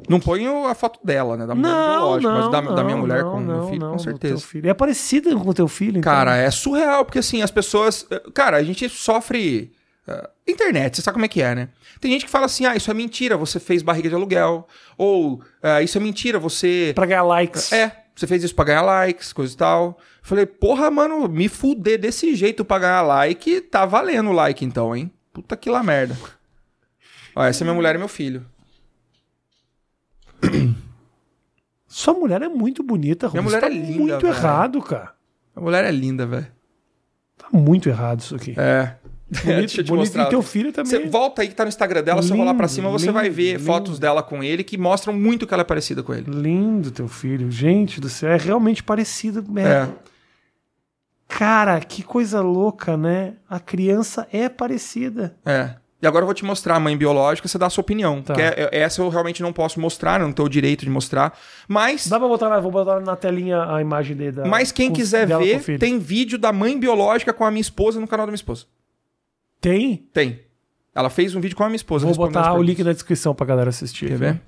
Não 0.08 0.18
ponho 0.18 0.66
a 0.66 0.74
foto 0.74 0.98
dela, 1.04 1.36
né? 1.36 1.46
Da 1.46 1.54
mulher 1.54 1.70
Não, 1.70 1.90
biológica, 1.96 2.32
não, 2.32 2.38
mas 2.40 2.50
da, 2.50 2.60
da 2.74 2.82
minha 2.84 2.96
não, 2.96 3.02
mulher 3.02 3.22
não, 3.22 3.30
com 3.32 3.36
o 3.36 3.40
meu 3.40 3.56
não, 3.58 3.66
filho, 3.68 3.80
não, 3.80 3.92
com 3.92 3.98
certeza. 3.98 4.40
filho. 4.44 4.68
É 4.68 4.74
parecida 4.74 5.34
com 5.36 5.48
o 5.48 5.54
teu 5.54 5.68
filho, 5.68 5.98
então. 5.98 6.12
Cara, 6.12 6.36
é 6.36 6.50
surreal, 6.50 7.04
porque 7.04 7.20
assim, 7.20 7.40
as 7.40 7.50
pessoas. 7.52 8.04
Cara, 8.34 8.56
a 8.56 8.62
gente 8.64 8.88
sofre. 8.88 9.72
Eh, 10.06 10.30
internet, 10.48 10.96
você 10.96 11.02
sabe 11.02 11.14
como 11.14 11.24
é 11.24 11.28
que 11.28 11.40
é, 11.42 11.54
né? 11.54 11.68
Tem 12.00 12.10
gente 12.12 12.24
que 12.24 12.30
fala 12.30 12.46
assim: 12.46 12.66
ah, 12.66 12.74
isso 12.76 12.90
é 12.90 12.94
mentira, 12.94 13.36
você 13.36 13.60
fez 13.60 13.82
barriga 13.82 14.08
de 14.08 14.14
aluguel. 14.14 14.66
Ou 14.98 15.42
ah, 15.62 15.82
isso 15.82 15.96
é 15.98 16.00
mentira, 16.00 16.38
você. 16.38 16.92
Pra 16.94 17.06
ganhar 17.06 17.22
likes. 17.22 17.72
É, 17.72 18.04
você 18.14 18.26
fez 18.26 18.42
isso 18.44 18.54
pra 18.54 18.64
ganhar 18.64 18.82
likes, 18.82 19.32
coisa 19.32 19.52
e 19.52 19.56
tal. 19.56 19.98
Falei, 20.22 20.46
porra, 20.46 20.90
mano, 20.90 21.28
me 21.28 21.48
fuder 21.48 21.98
desse 21.98 22.34
jeito 22.36 22.64
pra 22.64 22.78
ganhar 22.78 23.02
like, 23.02 23.60
tá 23.62 23.84
valendo 23.84 24.30
o 24.30 24.32
like 24.32 24.64
então, 24.64 24.94
hein? 24.94 25.10
Puta 25.32 25.56
que 25.56 25.68
lá 25.70 25.82
merda. 25.82 26.16
Ó, 27.34 27.42
essa 27.44 27.62
é 27.62 27.64
minha 27.64 27.74
mulher 27.74 27.94
e 27.94 27.98
meu 27.98 28.08
filho. 28.08 28.46
Sua 31.86 32.14
mulher 32.14 32.40
é 32.42 32.48
muito 32.48 32.82
bonita, 32.82 33.28
Minha 33.28 33.42
Rubens. 33.42 33.44
mulher 33.44 33.60
tá 33.60 33.66
é 33.66 33.70
linda, 33.70 33.98
muito 33.98 34.20
velho. 34.26 34.34
errado, 34.34 34.80
cara. 34.82 35.12
A 35.54 35.60
mulher 35.60 35.84
é 35.84 35.90
linda, 35.90 36.26
velho. 36.26 36.46
Tá 37.36 37.48
muito 37.52 37.88
errado 37.88 38.20
isso 38.20 38.34
aqui. 38.34 38.54
É. 38.56 38.96
Bonito, 39.42 39.58
Deixa 39.60 39.80
eu 39.80 39.84
te 39.84 39.88
bonito. 39.88 40.04
mostrar. 40.06 40.26
E 40.26 40.28
teu 40.28 40.42
filho 40.42 40.72
também. 40.72 40.90
Você 40.90 41.06
volta 41.06 41.40
aí 41.42 41.48
que 41.48 41.54
tá 41.54 41.64
no 41.64 41.68
Instagram 41.68 42.02
dela, 42.02 42.20
você 42.22 42.34
rolar 42.34 42.52
pra 42.54 42.66
Lindo, 42.66 42.72
cima, 42.74 42.90
você 42.90 43.06
lindo, 43.06 43.14
vai 43.14 43.30
ver 43.30 43.52
lindo. 43.52 43.64
fotos 43.64 43.98
dela 43.98 44.22
com 44.22 44.42
ele 44.44 44.62
que 44.62 44.76
mostram 44.76 45.14
muito 45.14 45.46
que 45.46 45.54
ela 45.54 45.62
é 45.62 45.64
parecida 45.64 46.02
com 46.02 46.12
ele. 46.12 46.30
Lindo 46.30 46.90
teu 46.90 47.08
filho. 47.08 47.50
Gente 47.50 48.00
do 48.00 48.08
céu, 48.08 48.30
é 48.30 48.36
realmente 48.36 48.82
parecido. 48.82 49.42
É. 49.58 49.62
É. 49.62 49.88
Cara, 51.28 51.80
que 51.80 52.02
coisa 52.02 52.40
louca, 52.42 52.96
né? 52.96 53.34
A 53.48 53.58
criança 53.58 54.26
é 54.32 54.48
parecida. 54.48 55.34
É. 55.46 55.76
E 56.02 56.06
agora 56.06 56.24
eu 56.24 56.26
vou 56.26 56.34
te 56.34 56.44
mostrar 56.44 56.74
a 56.74 56.80
mãe 56.80 56.96
biológica, 56.96 57.46
você 57.46 57.56
dá 57.56 57.66
a 57.66 57.70
sua 57.70 57.80
opinião. 57.80 58.20
Tá. 58.22 58.34
Que 58.34 58.42
é- 58.42 58.68
essa 58.72 59.00
eu 59.00 59.08
realmente 59.08 59.40
não 59.40 59.52
posso 59.52 59.80
mostrar, 59.80 60.18
não 60.18 60.32
tenho 60.32 60.46
o 60.46 60.50
direito 60.50 60.84
de 60.84 60.90
mostrar. 60.90 61.32
Mas, 61.68 62.08
Dá 62.08 62.18
pra 62.18 62.26
botar 62.28 62.48
na, 62.48 62.58
vou 62.58 62.72
botar 62.72 62.98
na 63.00 63.14
telinha 63.14 63.62
a 63.72 63.80
imagem 63.80 64.16
dele. 64.16 64.32
Da, 64.32 64.44
mas 64.44 64.72
quem 64.72 64.88
com- 64.88 64.96
quiser 64.96 65.26
ver, 65.28 65.78
tem 65.78 65.98
vídeo 66.00 66.36
da 66.38 66.52
mãe 66.52 66.78
biológica 66.78 67.32
com 67.32 67.44
a 67.44 67.50
minha 67.52 67.60
esposa 67.60 68.00
no 68.00 68.08
canal 68.08 68.26
da 68.26 68.30
minha 68.32 68.36
esposa. 68.36 68.66
Tem? 69.62 69.96
Tem. 70.12 70.40
Ela 70.94 71.08
fez 71.08 71.34
um 71.34 71.40
vídeo 71.40 71.56
com 71.56 71.62
a 71.62 71.68
minha 71.68 71.76
esposa. 71.76 72.04
Vou 72.04 72.14
botar 72.14 72.52
o 72.52 72.62
link 72.62 72.82
na 72.84 72.92
descrição 72.92 73.34
pra 73.34 73.46
galera 73.46 73.70
assistir. 73.70 74.08
Quer 74.08 74.18
ver? 74.18 74.40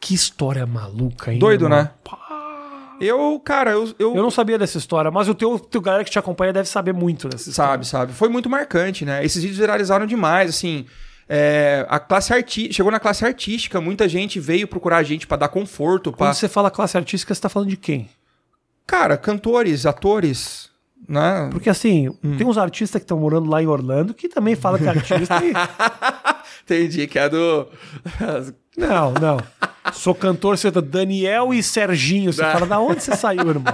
Que 0.00 0.14
história 0.14 0.66
maluca, 0.66 1.32
hein? 1.32 1.38
Doido, 1.38 1.68
né? 1.68 1.90
Pá. 2.02 2.96
Eu, 3.00 3.38
cara, 3.44 3.70
eu. 3.72 3.94
Eu, 3.98 4.16
Eu 4.16 4.22
não 4.22 4.30
sabia 4.30 4.58
dessa 4.58 4.78
história, 4.78 5.10
mas 5.10 5.28
o 5.28 5.34
teu, 5.34 5.58
teu 5.58 5.80
galera 5.80 6.02
que 6.02 6.10
te 6.10 6.18
acompanha 6.18 6.52
deve 6.52 6.68
saber 6.68 6.92
muito 6.94 7.28
dessa 7.28 7.50
história. 7.50 7.72
Sabe, 7.72 7.86
sabe. 7.86 8.12
Foi 8.14 8.28
muito 8.28 8.48
marcante, 8.50 9.04
né? 9.04 9.24
Esses 9.24 9.42
vídeos 9.42 9.58
viralizaram 9.60 10.06
demais, 10.06 10.48
assim. 10.50 10.86
é, 11.28 11.84
a 11.90 11.98
classe 12.00 12.32
arti 12.32 12.72
chegou 12.72 12.90
na 12.90 12.98
classe 12.98 13.24
artística, 13.24 13.80
muita 13.82 14.08
gente 14.08 14.40
veio 14.40 14.66
procurar 14.66 14.96
a 14.96 15.02
gente 15.02 15.26
pra 15.26 15.36
dar 15.36 15.48
conforto, 15.48 16.10
Quando 16.10 16.30
pra... 16.30 16.34
você 16.34 16.48
fala 16.48 16.70
classe 16.70 16.96
artística, 16.96 17.34
você 17.34 17.40
tá 17.40 17.48
falando 17.50 17.68
de 17.68 17.76
quem? 17.76 18.08
cara, 18.86 19.16
cantores, 19.18 19.84
atores, 19.84 20.70
né? 21.08 21.48
Porque 21.52 21.70
assim, 21.70 22.08
Hum. 22.24 22.36
tem 22.36 22.46
uns 22.46 22.58
artistas 22.58 23.00
que 23.00 23.04
estão 23.04 23.18
morando 23.18 23.48
lá 23.50 23.62
em 23.62 23.66
Orlando 23.66 24.12
que 24.14 24.28
também 24.28 24.54
falam 24.56 24.78
que 24.78 24.86
é 24.86 24.88
artista 24.88 25.40
e... 25.44 25.52
Entendi 26.64 27.06
que 27.06 27.18
é 27.18 27.28
do 27.28 27.66
Não, 28.76 29.12
não. 29.12 29.38
Sou 29.92 30.14
cantor, 30.14 30.58
você 30.58 30.70
tá 30.70 30.80
Daniel 30.80 31.54
e 31.54 31.62
Serginho. 31.62 32.30
Você 32.32 32.42
fala, 32.42 32.66
da 32.66 32.78
onde 32.78 33.02
você 33.02 33.16
saiu, 33.16 33.48
irmão? 33.48 33.72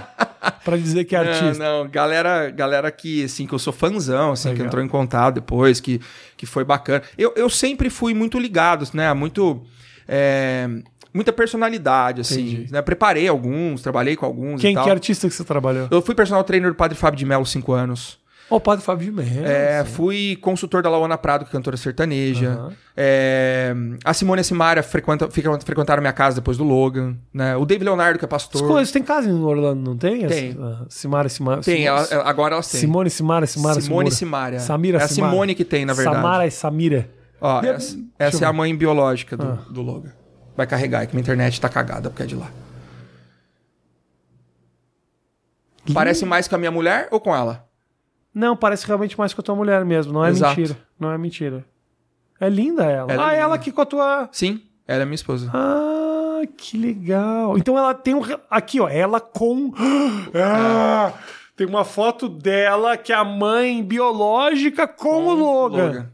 Pra 0.65 0.77
dizer 0.77 1.05
que 1.05 1.16
é 1.16 1.19
artista. 1.19 1.65
Não, 1.65 1.85
não, 1.85 1.90
galera, 1.90 2.51
galera 2.51 2.90
que, 2.93 3.24
assim, 3.24 3.44
que 3.47 3.53
eu 3.53 3.59
sou 3.59 3.73
fãzão, 3.73 4.32
assim, 4.32 4.49
que 4.51 4.55
Legal. 4.55 4.66
entrou 4.69 4.85
em 4.85 4.89
contato 4.89 5.36
depois, 5.36 5.81
que, 5.81 6.01
que 6.36 6.47
foi 6.47 6.62
bacana. 6.65 7.03
Eu, 7.19 7.32
eu 7.35 7.51
sempre 7.51 7.90
fui 7.90 8.15
muito 8.15 8.39
ligado, 8.39 8.86
né, 8.94 9.12
muito... 9.12 9.62
é, 10.07 10.69
muita 11.14 11.32
personalidade, 11.32 12.20
assim, 12.22 12.66
né? 12.70 12.80
Preparei 12.82 13.28
alguns, 13.28 13.82
trabalhei 13.82 14.16
com 14.16 14.26
alguns 14.26 14.60
Quem 14.60 14.74
que 14.74 14.90
artista 14.90 15.28
que 15.28 15.34
você 15.34 15.44
trabalhou? 15.44 15.89
Eu 15.90 16.02
fui 16.02 16.14
personal 16.14 16.43
trainer 16.44 16.70
do 16.70 16.74
Padre 16.76 16.97
Fábio 16.97 17.18
de 17.18 17.26
Mello 17.26 17.44
cinco 17.47 17.72
anos. 17.72 18.20
Ó, 18.51 18.56
o 18.56 18.60
Padre 18.60 18.84
Fábio 18.84 19.06
de 19.06 19.12
Mello. 19.12 19.47
É, 19.47 19.82
fui 19.84 20.36
consultor 20.43 20.82
da 20.82 20.90
Laona 20.90 21.16
Prado, 21.16 21.44
que 21.44 21.51
é 21.51 21.52
cantora 21.52 21.76
sertaneja. 21.76 22.51
Aham. 22.51 22.72
É, 22.94 23.74
a 24.05 24.12
Simone 24.12 24.40
e 24.40 24.43
a 24.43 24.44
Simária 24.44 24.82
frequenta, 24.82 25.30
fica- 25.30 25.59
frequentaram 25.60 26.02
minha 26.02 26.12
casa 26.12 26.36
depois 26.36 26.59
do 26.59 26.64
Logan. 26.64 27.16
Né? 27.32 27.56
O 27.56 27.64
David 27.64 27.84
Leonardo, 27.86 28.18
que 28.18 28.24
é 28.26 28.28
pastor. 28.28 28.60
As 28.60 28.66
coisas, 28.66 28.93
tem 28.93 29.02
casa 29.02 29.30
em 29.30 29.32
Orlando, 29.43 29.80
não 29.90 29.97
tem? 29.97 30.26
Tem. 30.26 30.55
Simara, 30.90 31.28
Simara. 31.30 31.62
Tem, 31.62 31.86
ela- 31.86 32.06
agora 32.24 32.55
elas 32.55 32.70
têm. 32.70 32.80
Simone, 32.80 33.09
Simara, 33.09 33.47
Simara, 33.47 33.80
Simone 33.80 34.09
e. 34.10 34.12
Simária. 34.12 34.60
Samira, 34.60 34.98
é 34.98 35.02
a 35.05 35.09
Simara. 35.09 35.32
Simone 35.32 35.55
que 35.55 35.64
tem, 35.64 35.86
na 35.86 35.94
verdade. 35.94 36.16
Samara 36.16 36.47
e 36.47 36.51
Samira. 36.51 37.09
Ó, 37.40 37.60
essa, 37.62 37.98
essa 38.18 38.44
é 38.44 38.48
a 38.48 38.52
mãe 38.52 38.76
biológica 38.76 39.34
do, 39.36 39.47
Ah. 39.47 39.59
do 39.70 39.80
Logan. 39.80 40.12
Vai 40.57 40.66
carregar, 40.66 41.03
é 41.03 41.07
que 41.07 41.15
minha 41.15 41.23
internet 41.23 41.61
tá 41.61 41.69
cagada 41.69 42.11
porque 42.11 42.23
é 42.23 42.27
de 42.27 42.37
lá. 42.37 42.51
Parece 45.93 46.24
mais 46.24 46.47
com 46.47 46.55
a 46.55 46.59
minha 46.59 46.70
mulher 46.70 47.09
ou 47.11 47.20
com 47.20 47.35
ela? 47.35 47.66
Não, 48.35 48.57
parece 48.57 48.87
realmente 48.87 49.19
mais 49.19 49.35
com 49.35 49.41
a 49.41 49.45
tua 49.45 49.55
mulher 49.55 49.85
mesmo. 49.85 50.12
Não 50.12 50.24
é 50.24 50.31
Exato. 50.31 50.59
mentira. 50.59 50.79
Não 50.99 51.11
é 51.11 51.19
mentira. 51.19 51.65
É 52.41 52.49
linda 52.49 52.85
ela. 52.85 53.12
Ela 53.12 53.23
é 53.23 53.27
ah, 53.27 53.31
linda. 53.31 53.43
ela 53.43 53.55
aqui 53.55 53.73
com 53.73 53.81
a 53.81 53.87
tua... 53.87 54.29
Sim, 54.33 54.62
ela 54.87 55.03
é 55.03 55.05
minha 55.05 55.15
esposa. 55.15 55.51
Ah, 55.53 56.43
que 56.57 56.77
legal. 56.77 57.57
Então 57.57 57.79
ela 57.79 57.95
tem 57.95 58.15
um. 58.15 58.23
Aqui, 58.51 58.81
ó, 58.81 58.89
ela 58.89 59.20
com. 59.20 59.73
Ah, 60.35 61.12
tem 61.57 61.66
uma 61.66 61.85
foto 61.85 62.29
dela 62.29 62.97
que 62.97 63.12
é 63.12 63.16
a 63.16 63.24
mãe 63.24 63.83
biológica 63.83 64.89
com, 64.89 65.27
o 65.27 65.35
Logan. 65.35 66.09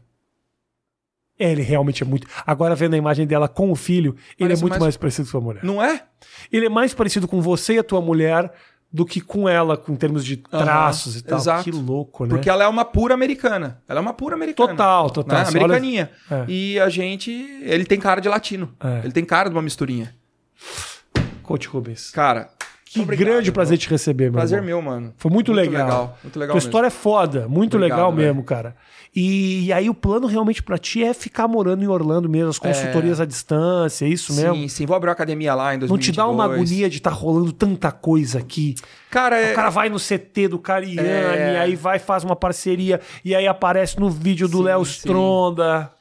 É, 1.39 1.51
Ele 1.51 1.61
realmente 1.61 2.03
é 2.03 2.05
muito. 2.05 2.27
Agora, 2.45 2.75
vendo 2.75 2.93
a 2.95 2.97
imagem 2.97 3.25
dela 3.25 3.47
com 3.47 3.71
o 3.71 3.75
filho, 3.75 4.15
ele 4.37 4.49
Parece 4.49 4.61
é 4.61 4.63
muito 4.63 4.71
mais- 4.73 4.81
mais... 4.83 4.97
parecido 4.97 5.25
com 5.27 5.31
sua 5.31 5.41
mulher. 5.41 5.63
Não 5.63 5.81
é? 5.81 6.03
Ele 6.51 6.65
é 6.65 6.69
mais 6.69 6.93
parecido 6.93 7.27
com 7.27 7.41
você 7.41 7.75
e 7.75 7.79
a 7.79 7.83
tua 7.83 8.01
mulher 8.01 8.51
do 8.91 9.05
que 9.05 9.21
com 9.21 9.47
ela, 9.47 9.81
em 9.87 9.95
termos 9.95 10.25
de 10.25 10.35
traços 10.37 11.15
e 11.15 11.21
tal. 11.23 11.37
exato. 11.37 11.63
Que 11.63 11.71
louco, 11.71 12.25
né? 12.25 12.31
Porque 12.31 12.49
ela 12.49 12.63
é 12.63 12.67
uma 12.67 12.83
pura 12.83 13.13
americana. 13.13 13.81
Ela 13.87 13.99
é 13.99 14.01
uma 14.01 14.13
pura 14.13 14.35
americana. 14.35 14.69
Total, 14.69 15.09
total. 15.11 15.37
Né? 15.39 15.45
Você 15.45 15.57
olha- 15.57 15.65
Americaninha. 15.65 16.11
É. 16.29 16.45
E 16.47 16.79
a 16.79 16.89
gente. 16.89 17.31
Ele 17.63 17.85
tem 17.85 17.99
cara 17.99 18.19
de 18.19 18.27
latino. 18.27 18.73
É. 18.83 19.01
Ele 19.03 19.13
tem 19.13 19.23
cara 19.23 19.47
de 19.47 19.55
uma 19.55 19.61
misturinha. 19.61 20.13
Coach 21.43 21.67
Rubens. 21.67 22.09
Cara. 22.11 22.49
Que 22.91 23.01
obrigado, 23.01 23.27
grande 23.27 23.51
prazer 23.51 23.73
irmão. 23.77 23.85
te 23.85 23.89
receber, 23.89 24.23
meu 24.25 24.33
Prazer 24.33 24.57
irmão. 24.59 24.81
meu, 24.81 24.91
mano. 24.91 25.13
Foi 25.17 25.29
muito, 25.31 25.51
legal. 25.51 26.17
Muito 26.23 26.39
legal. 26.39 26.53
Tua 26.53 26.55
mesmo. 26.55 26.67
história 26.69 26.87
é 26.87 26.89
foda, 26.89 27.47
muito 27.47 27.77
Obrigado, 27.77 27.97
legal 27.97 28.11
velho. 28.13 28.27
mesmo, 28.27 28.43
cara. 28.43 28.75
E, 29.15 29.65
e 29.65 29.73
aí 29.73 29.89
o 29.89 29.93
plano 29.93 30.27
realmente 30.27 30.61
pra 30.61 30.77
ti 30.77 31.03
é 31.03 31.13
ficar 31.15 31.47
morando 31.47 31.83
em 31.83 31.87
Orlando 31.87 32.29
mesmo, 32.29 32.49
as 32.49 32.59
consultorias 32.59 33.19
à 33.19 33.25
distância, 33.25 34.05
é 34.05 34.07
isso 34.09 34.33
mesmo? 34.35 34.53
Sim, 34.55 34.67
sim. 34.67 34.85
Vou 34.85 34.95
abrir 34.95 35.07
uma 35.09 35.13
academia 35.13 35.55
lá 35.55 35.73
em 35.73 35.77
Não 35.77 35.87
2022. 35.87 36.05
te 36.13 36.17
dá 36.17 36.27
uma 36.27 36.45
agonia 36.45 36.89
de 36.89 36.97
estar 36.97 37.09
rolando 37.09 37.51
tanta 37.51 37.91
coisa 37.91 38.37
aqui? 38.37 38.75
Cara, 39.09 39.39
é... 39.39 39.51
O 39.51 39.55
cara 39.55 39.69
vai 39.71 39.89
no 39.89 39.97
CT 39.99 40.47
do 40.49 40.59
Cariani, 40.59 40.99
É. 41.07 41.59
aí 41.59 41.75
vai 41.75 41.97
faz 41.97 42.23
uma 42.23 42.35
parceria, 42.35 42.99
e 43.25 43.33
aí 43.33 43.47
aparece 43.47 43.99
no 43.99 44.09
vídeo 44.11 44.47
do 44.47 44.57
Sim, 44.59 44.63
Léo 44.63 44.85
sim. 44.85 44.91
Stronda. 44.91 45.91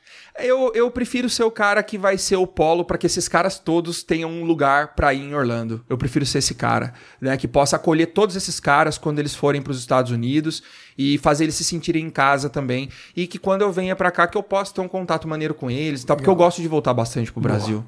Eu, 0.40 0.72
eu 0.74 0.90
prefiro 0.90 1.28
ser 1.28 1.42
o 1.42 1.50
cara 1.50 1.82
que 1.82 1.98
vai 1.98 2.16
ser 2.18 2.36
o 2.36 2.46
polo 2.46 2.84
pra 2.84 2.98
que 2.98 3.06
esses 3.06 3.28
caras 3.28 3.58
todos 3.58 4.02
tenham 4.02 4.30
um 4.30 4.44
lugar 4.44 4.94
pra 4.94 5.12
ir 5.12 5.22
em 5.22 5.34
Orlando. 5.34 5.84
Eu 5.88 5.98
prefiro 5.98 6.24
ser 6.24 6.38
esse 6.38 6.54
cara, 6.54 6.94
né? 7.20 7.36
Que 7.36 7.48
possa 7.48 7.76
acolher 7.76 8.06
todos 8.06 8.36
esses 8.36 8.60
caras 8.60 8.98
quando 8.98 9.18
eles 9.18 9.34
forem 9.34 9.62
pros 9.62 9.78
Estados 9.78 10.12
Unidos 10.12 10.62
e 10.96 11.18
fazer 11.18 11.44
eles 11.44 11.54
se 11.54 11.64
sentirem 11.64 12.04
em 12.04 12.10
casa 12.10 12.48
também. 12.48 12.88
E 13.16 13.26
que 13.26 13.38
quando 13.38 13.62
eu 13.62 13.72
venha 13.72 13.94
pra 13.96 14.10
cá, 14.10 14.26
que 14.26 14.36
eu 14.36 14.42
possa 14.42 14.74
ter 14.74 14.80
um 14.80 14.88
contato 14.88 15.26
maneiro 15.26 15.54
com 15.54 15.70
eles 15.70 16.02
e 16.02 16.06
tal. 16.06 16.16
Porque 16.16 16.30
eu 16.30 16.34
gosto 16.36 16.62
de 16.62 16.68
voltar 16.68 16.94
bastante 16.94 17.32
pro 17.32 17.40
Brasil. 17.40 17.84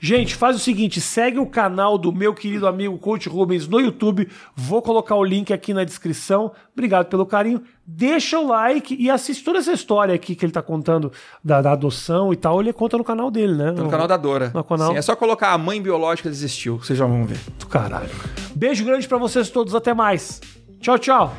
Gente, 0.00 0.34
faz 0.34 0.56
o 0.56 0.58
seguinte, 0.58 1.00
segue 1.00 1.38
o 1.38 1.46
canal 1.46 1.96
do 1.96 2.12
meu 2.12 2.34
querido 2.34 2.66
amigo 2.66 2.98
Coach 2.98 3.28
Rubens 3.28 3.66
no 3.66 3.80
YouTube. 3.80 4.28
Vou 4.54 4.82
colocar 4.82 5.14
o 5.14 5.24
link 5.24 5.52
aqui 5.52 5.72
na 5.72 5.84
descrição. 5.84 6.52
Obrigado 6.72 7.06
pelo 7.06 7.26
carinho. 7.26 7.62
Deixa 7.86 8.38
o 8.38 8.46
like 8.46 8.96
e 8.98 9.10
assiste 9.10 9.44
toda 9.44 9.58
essa 9.58 9.72
história 9.72 10.14
aqui 10.14 10.34
que 10.34 10.44
ele 10.44 10.52
tá 10.52 10.62
contando 10.62 11.12
da, 11.42 11.60
da 11.60 11.72
adoção 11.72 12.32
e 12.32 12.36
tal. 12.36 12.60
Ele 12.60 12.72
conta 12.72 12.96
no 12.96 13.04
canal 13.04 13.30
dele, 13.30 13.54
né? 13.54 13.70
No 13.72 13.88
canal 13.88 14.08
da 14.08 14.16
Dora. 14.16 14.50
No 14.54 14.64
canal. 14.64 14.92
Sim, 14.92 14.98
é 14.98 15.02
só 15.02 15.14
colocar 15.14 15.52
a 15.52 15.58
mãe 15.58 15.80
biológica 15.80 16.28
desistiu. 16.28 16.78
Vocês 16.78 16.98
já 16.98 17.06
vão 17.06 17.24
ver. 17.26 17.38
do 17.58 17.66
caralho. 17.66 18.10
Beijo 18.54 18.84
grande 18.84 19.06
pra 19.06 19.18
vocês 19.18 19.50
todos. 19.50 19.74
Até 19.74 19.92
mais. 19.92 20.40
Tchau, 20.80 20.98
tchau. 20.98 21.34